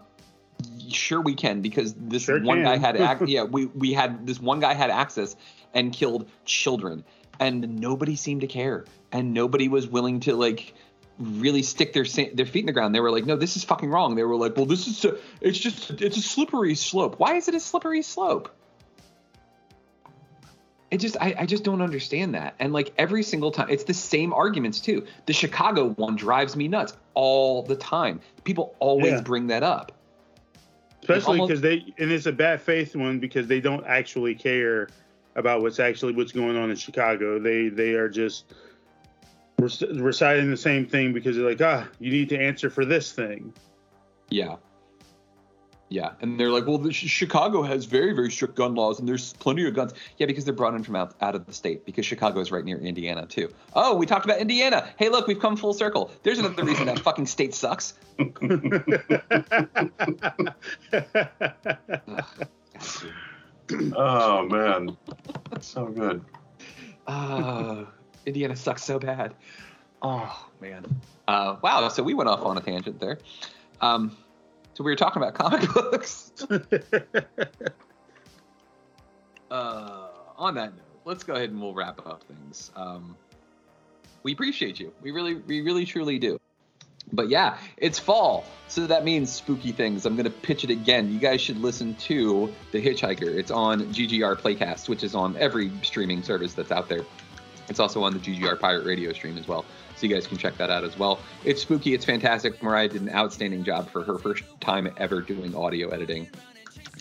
sure 0.90 1.22
we 1.22 1.34
can 1.36 1.62
because 1.62 1.94
this 1.94 2.24
Sure 2.24 2.42
one 2.42 2.58
can. 2.58 2.66
guy 2.66 2.78
had 2.78 2.96
ac- 2.98 3.26
yeah 3.32 3.44
we 3.44 3.66
we 3.68 3.94
had 3.94 4.26
this 4.28 4.40
one 4.40 4.60
guy 4.60 4.74
had 4.74 4.90
access 4.90 5.36
and 5.74 5.92
killed 5.92 6.30
children 6.46 7.04
and 7.40 7.80
nobody 7.80 8.16
seemed 8.16 8.42
to 8.42 8.48
care 8.48 8.86
and 9.12 9.34
nobody 9.34 9.68
was 9.68 9.88
willing 9.88 10.20
to 10.22 10.36
like 10.36 10.74
really 11.20 11.64
stick 11.64 11.94
their 11.94 12.06
their 12.34 12.46
feet 12.46 12.60
in 12.62 12.66
the 12.66 12.72
ground 12.72 12.94
they 12.94 13.00
were 13.00 13.12
like 13.12 13.26
no 13.26 13.36
this 13.36 13.58
is 13.58 13.64
fucking 13.64 13.90
wrong 13.90 14.16
they 14.16 14.24
were 14.24 14.36
like 14.36 14.56
well 14.56 14.66
this 14.66 14.88
is 14.88 15.04
a, 15.06 15.18
it's 15.42 15.58
just 15.58 15.90
it's 16.02 16.18
a 16.18 16.22
slippery 16.22 16.76
slope 16.76 17.16
why 17.18 17.36
is 17.36 17.48
it 17.48 17.56
a 17.56 17.60
slippery 17.60 18.02
slope 18.02 18.50
it 20.94 21.00
just 21.00 21.18
I, 21.20 21.36
I 21.40 21.46
just 21.46 21.64
don't 21.64 21.82
understand 21.82 22.36
that 22.36 22.54
and 22.60 22.72
like 22.72 22.94
every 22.98 23.24
single 23.24 23.52
time 23.52 23.68
it's 23.70 23.84
the 23.84 23.94
same 23.94 24.32
arguments 24.32 24.80
too 24.80 25.06
the 25.26 25.34
chicago 25.34 25.90
one 25.90 26.16
drives 26.16 26.56
me 26.56 26.68
nuts 26.68 26.96
all 27.16 27.64
the 27.64 27.76
time 27.76 28.20
people 28.44 28.76
always 28.80 29.14
Yeah. 29.14 29.22
bring 29.22 29.48
that 29.48 29.64
up 29.64 29.92
especially 31.02 31.42
because 31.42 31.62
they 31.62 31.94
and 31.98 32.12
it's 32.12 32.26
a 32.28 32.32
bad 32.32 32.62
faith 32.62 32.96
one 32.96 33.20
because 33.20 33.48
they 33.48 33.60
don't 33.60 33.86
actually 33.86 34.36
care 34.36 34.88
about 35.36 35.62
what's 35.62 35.80
actually 35.80 36.14
what's 36.14 36.32
going 36.32 36.58
on 36.58 36.70
in 36.70 36.76
Chicago. 36.76 37.40
They 37.40 37.70
they 37.70 37.94
are 37.94 38.10
just 38.10 38.54
rec- 39.60 39.90
reciting 39.96 40.50
the 40.50 40.58
same 40.58 40.86
thing 40.86 41.14
because 41.14 41.36
they're 41.36 41.50
like, 41.50 41.62
ah, 41.62 41.88
you 42.00 42.12
need 42.12 42.30
to 42.30 42.38
answer 42.38 42.70
for 42.70 42.86
this 42.86 43.12
thing. 43.12 43.54
Yeah. 44.30 44.56
Yeah. 45.94 46.14
And 46.22 46.40
they're 46.40 46.50
like, 46.50 46.66
well, 46.66 46.90
Chicago 46.90 47.62
has 47.62 47.86
very, 47.86 48.14
very 48.14 48.32
strict 48.32 48.56
gun 48.56 48.74
laws 48.74 48.98
and 48.98 49.08
there's 49.08 49.34
plenty 49.34 49.68
of 49.68 49.76
guns. 49.76 49.94
Yeah, 50.18 50.26
because 50.26 50.44
they're 50.44 50.52
brought 50.52 50.74
in 50.74 50.84
from 50.84 50.96
out, 50.96 51.14
out 51.22 51.36
of 51.36 51.46
the 51.46 51.54
state 51.54 51.86
because 51.86 52.04
Chicago 52.04 52.40
is 52.40 52.52
right 52.52 52.66
near 52.66 52.80
Indiana, 52.80 53.28
too. 53.28 53.54
Oh, 53.76 53.96
we 53.96 54.08
talked 54.08 54.26
about 54.26 54.40
Indiana. 54.40 54.90
Hey, 54.98 55.10
look, 55.10 55.28
we've 55.28 55.40
come 55.40 55.56
full 55.56 55.72
circle. 55.72 56.10
There's 56.24 56.40
another 56.40 56.64
reason 56.64 56.88
that 56.88 56.98
fucking 56.98 57.28
state 57.28 57.54
sucks. 57.54 57.94
oh 63.96 64.48
man, 64.48 64.98
That's 65.52 65.68
so 65.68 65.86
good. 65.86 66.26
Oh, 67.06 67.88
Indiana 68.26 68.56
sucks 68.56 68.84
so 68.84 68.98
bad. 68.98 69.36
Oh, 70.02 70.50
man. 70.60 70.88
Uh, 71.28 71.58
wow. 71.62 71.88
So 71.90 72.02
we 72.02 72.16
went 72.16 72.30
off 72.30 72.44
on 72.44 72.58
a 72.58 72.62
tangent 72.62 73.00
there. 73.00 73.20
Um, 73.80 74.18
so 74.74 74.84
we 74.84 74.92
were 74.92 74.96
talking 74.96 75.22
about 75.22 75.36
comic 75.36 75.72
books. 75.74 76.32
uh, 79.52 80.08
on 80.38 80.56
that 80.56 80.76
note, 80.76 80.82
let's 81.06 81.24
go 81.24 81.34
ahead 81.34 81.50
and 81.50 81.62
we'll 81.62 81.74
wrap 81.74 82.06
up 82.06 82.24
things. 82.24 82.72
Um, 82.76 83.16
we 84.24 84.34
appreciate 84.34 84.80
you. 84.80 84.92
We 85.02 85.12
really, 85.12 85.36
we 85.36 85.62
really, 85.62 85.86
truly 85.86 86.18
do. 86.18 86.40
But 87.12 87.30
yeah, 87.30 87.58
it's 87.78 88.00
fall, 88.00 88.46
so 88.68 88.88
that 88.88 89.04
means 89.04 89.32
spooky 89.32 89.72
things. 89.74 90.06
I'm 90.06 90.16
gonna 90.16 90.30
pitch 90.30 90.64
it 90.64 90.70
again. 90.70 91.12
You 91.12 91.20
guys 91.20 91.42
should 91.42 91.58
listen 91.60 91.96
to 91.96 92.52
The 92.72 92.82
Hitchhiker. 92.82 93.28
It's 93.28 93.52
on 93.52 93.82
GGR 93.94 94.40
Playcast, 94.40 94.90
which 94.90 95.04
is 95.04 95.14
on 95.14 95.36
every 95.38 95.72
streaming 95.84 96.24
service 96.24 96.54
that's 96.54 96.72
out 96.72 96.90
there. 96.90 97.06
It's 97.68 97.80
also 97.80 98.04
on 98.04 98.14
the 98.14 98.20
GGR 98.20 98.60
Pirate 98.60 98.86
Radio 98.86 99.14
stream 99.14 99.38
as 99.38 99.48
well, 99.48 99.66
so 100.04 100.10
you 100.10 100.14
guys 100.14 100.28
can 100.28 100.38
check 100.38 100.58
that 100.58 100.70
out 100.70 100.84
as 100.84 101.00
well. 101.00 101.20
It's 101.46 101.62
spooky. 101.62 101.94
It's 101.94 102.04
fantastic. 102.04 102.62
Mariah 102.62 102.90
did 102.90 103.04
an 103.04 103.10
outstanding 103.12 103.64
job 103.64 103.90
for 103.90 104.04
her 104.04 104.18
first 104.18 104.44
time 104.60 104.94
ever 104.98 105.22
doing 105.22 105.56
audio 105.56 105.88
editing. 105.90 106.30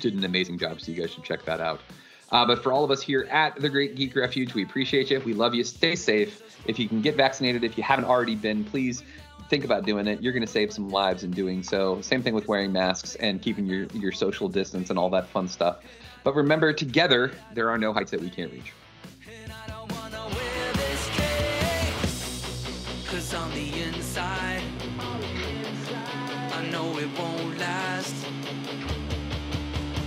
Did 0.00 0.14
an 0.14 0.24
amazing 0.24 0.56
job, 0.56 0.80
so 0.80 0.92
you 0.92 1.00
guys 1.00 1.10
should 1.10 1.24
check 1.24 1.44
that 1.44 1.60
out. 1.60 1.80
Uh, 2.30 2.46
but 2.46 2.62
for 2.62 2.72
all 2.72 2.84
of 2.84 2.92
us 2.92 3.02
here 3.02 3.26
at 3.28 3.56
the 3.56 3.68
Great 3.68 3.96
Geek 3.96 4.14
Refuge, 4.14 4.54
we 4.54 4.62
appreciate 4.62 5.10
you. 5.10 5.18
We 5.20 5.34
love 5.34 5.52
you. 5.52 5.64
Stay 5.64 5.96
safe. 5.96 6.42
If 6.66 6.78
you 6.78 6.88
can 6.88 7.02
get 7.02 7.16
vaccinated, 7.16 7.64
if 7.64 7.76
you 7.76 7.82
haven't 7.82 8.04
already 8.04 8.36
been, 8.36 8.64
please 8.64 9.02
think 9.50 9.64
about 9.64 9.84
doing 9.84 10.06
it. 10.06 10.22
You're 10.22 10.32
going 10.32 10.46
to 10.46 10.50
save 10.50 10.72
some 10.72 10.88
lives 10.88 11.24
in 11.24 11.32
doing 11.32 11.64
so. 11.64 12.00
Same 12.02 12.22
thing 12.22 12.34
with 12.34 12.46
wearing 12.46 12.72
masks 12.72 13.16
and 13.16 13.42
keeping 13.42 13.66
your, 13.66 13.86
your 13.94 14.12
social 14.12 14.48
distance 14.48 14.90
and 14.90 14.98
all 14.98 15.10
that 15.10 15.26
fun 15.26 15.48
stuff. 15.48 15.78
But 16.22 16.36
remember, 16.36 16.72
together, 16.72 17.32
there 17.52 17.68
are 17.68 17.78
no 17.78 17.92
heights 17.92 18.12
that 18.12 18.20
we 18.20 18.30
can't 18.30 18.52
reach. 18.52 18.72
Last. 28.02 28.26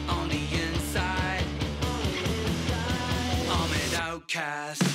On 0.09 0.29
the 0.29 0.43
inside, 0.53 1.43
I'm 3.49 3.71
an 3.71 4.11
outcast. 4.11 4.94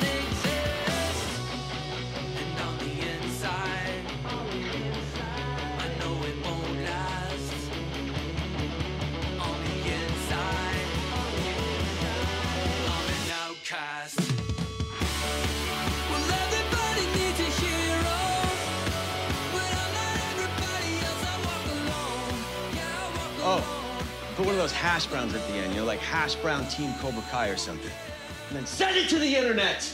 put 24.41 24.47
one 24.47 24.55
of 24.55 24.61
those 24.61 24.71
hash 24.71 25.05
browns 25.05 25.35
at 25.35 25.47
the 25.49 25.53
end, 25.53 25.71
you 25.71 25.81
know, 25.81 25.85
like 25.85 25.99
hash 25.99 26.33
brown 26.35 26.65
team 26.65 26.91
Cobra 26.99 27.21
Kai 27.29 27.49
or 27.49 27.57
something. 27.57 27.91
And 28.49 28.57
then 28.57 28.65
send 28.65 28.97
it 28.97 29.07
to 29.09 29.19
the 29.19 29.35
internet. 29.35 29.87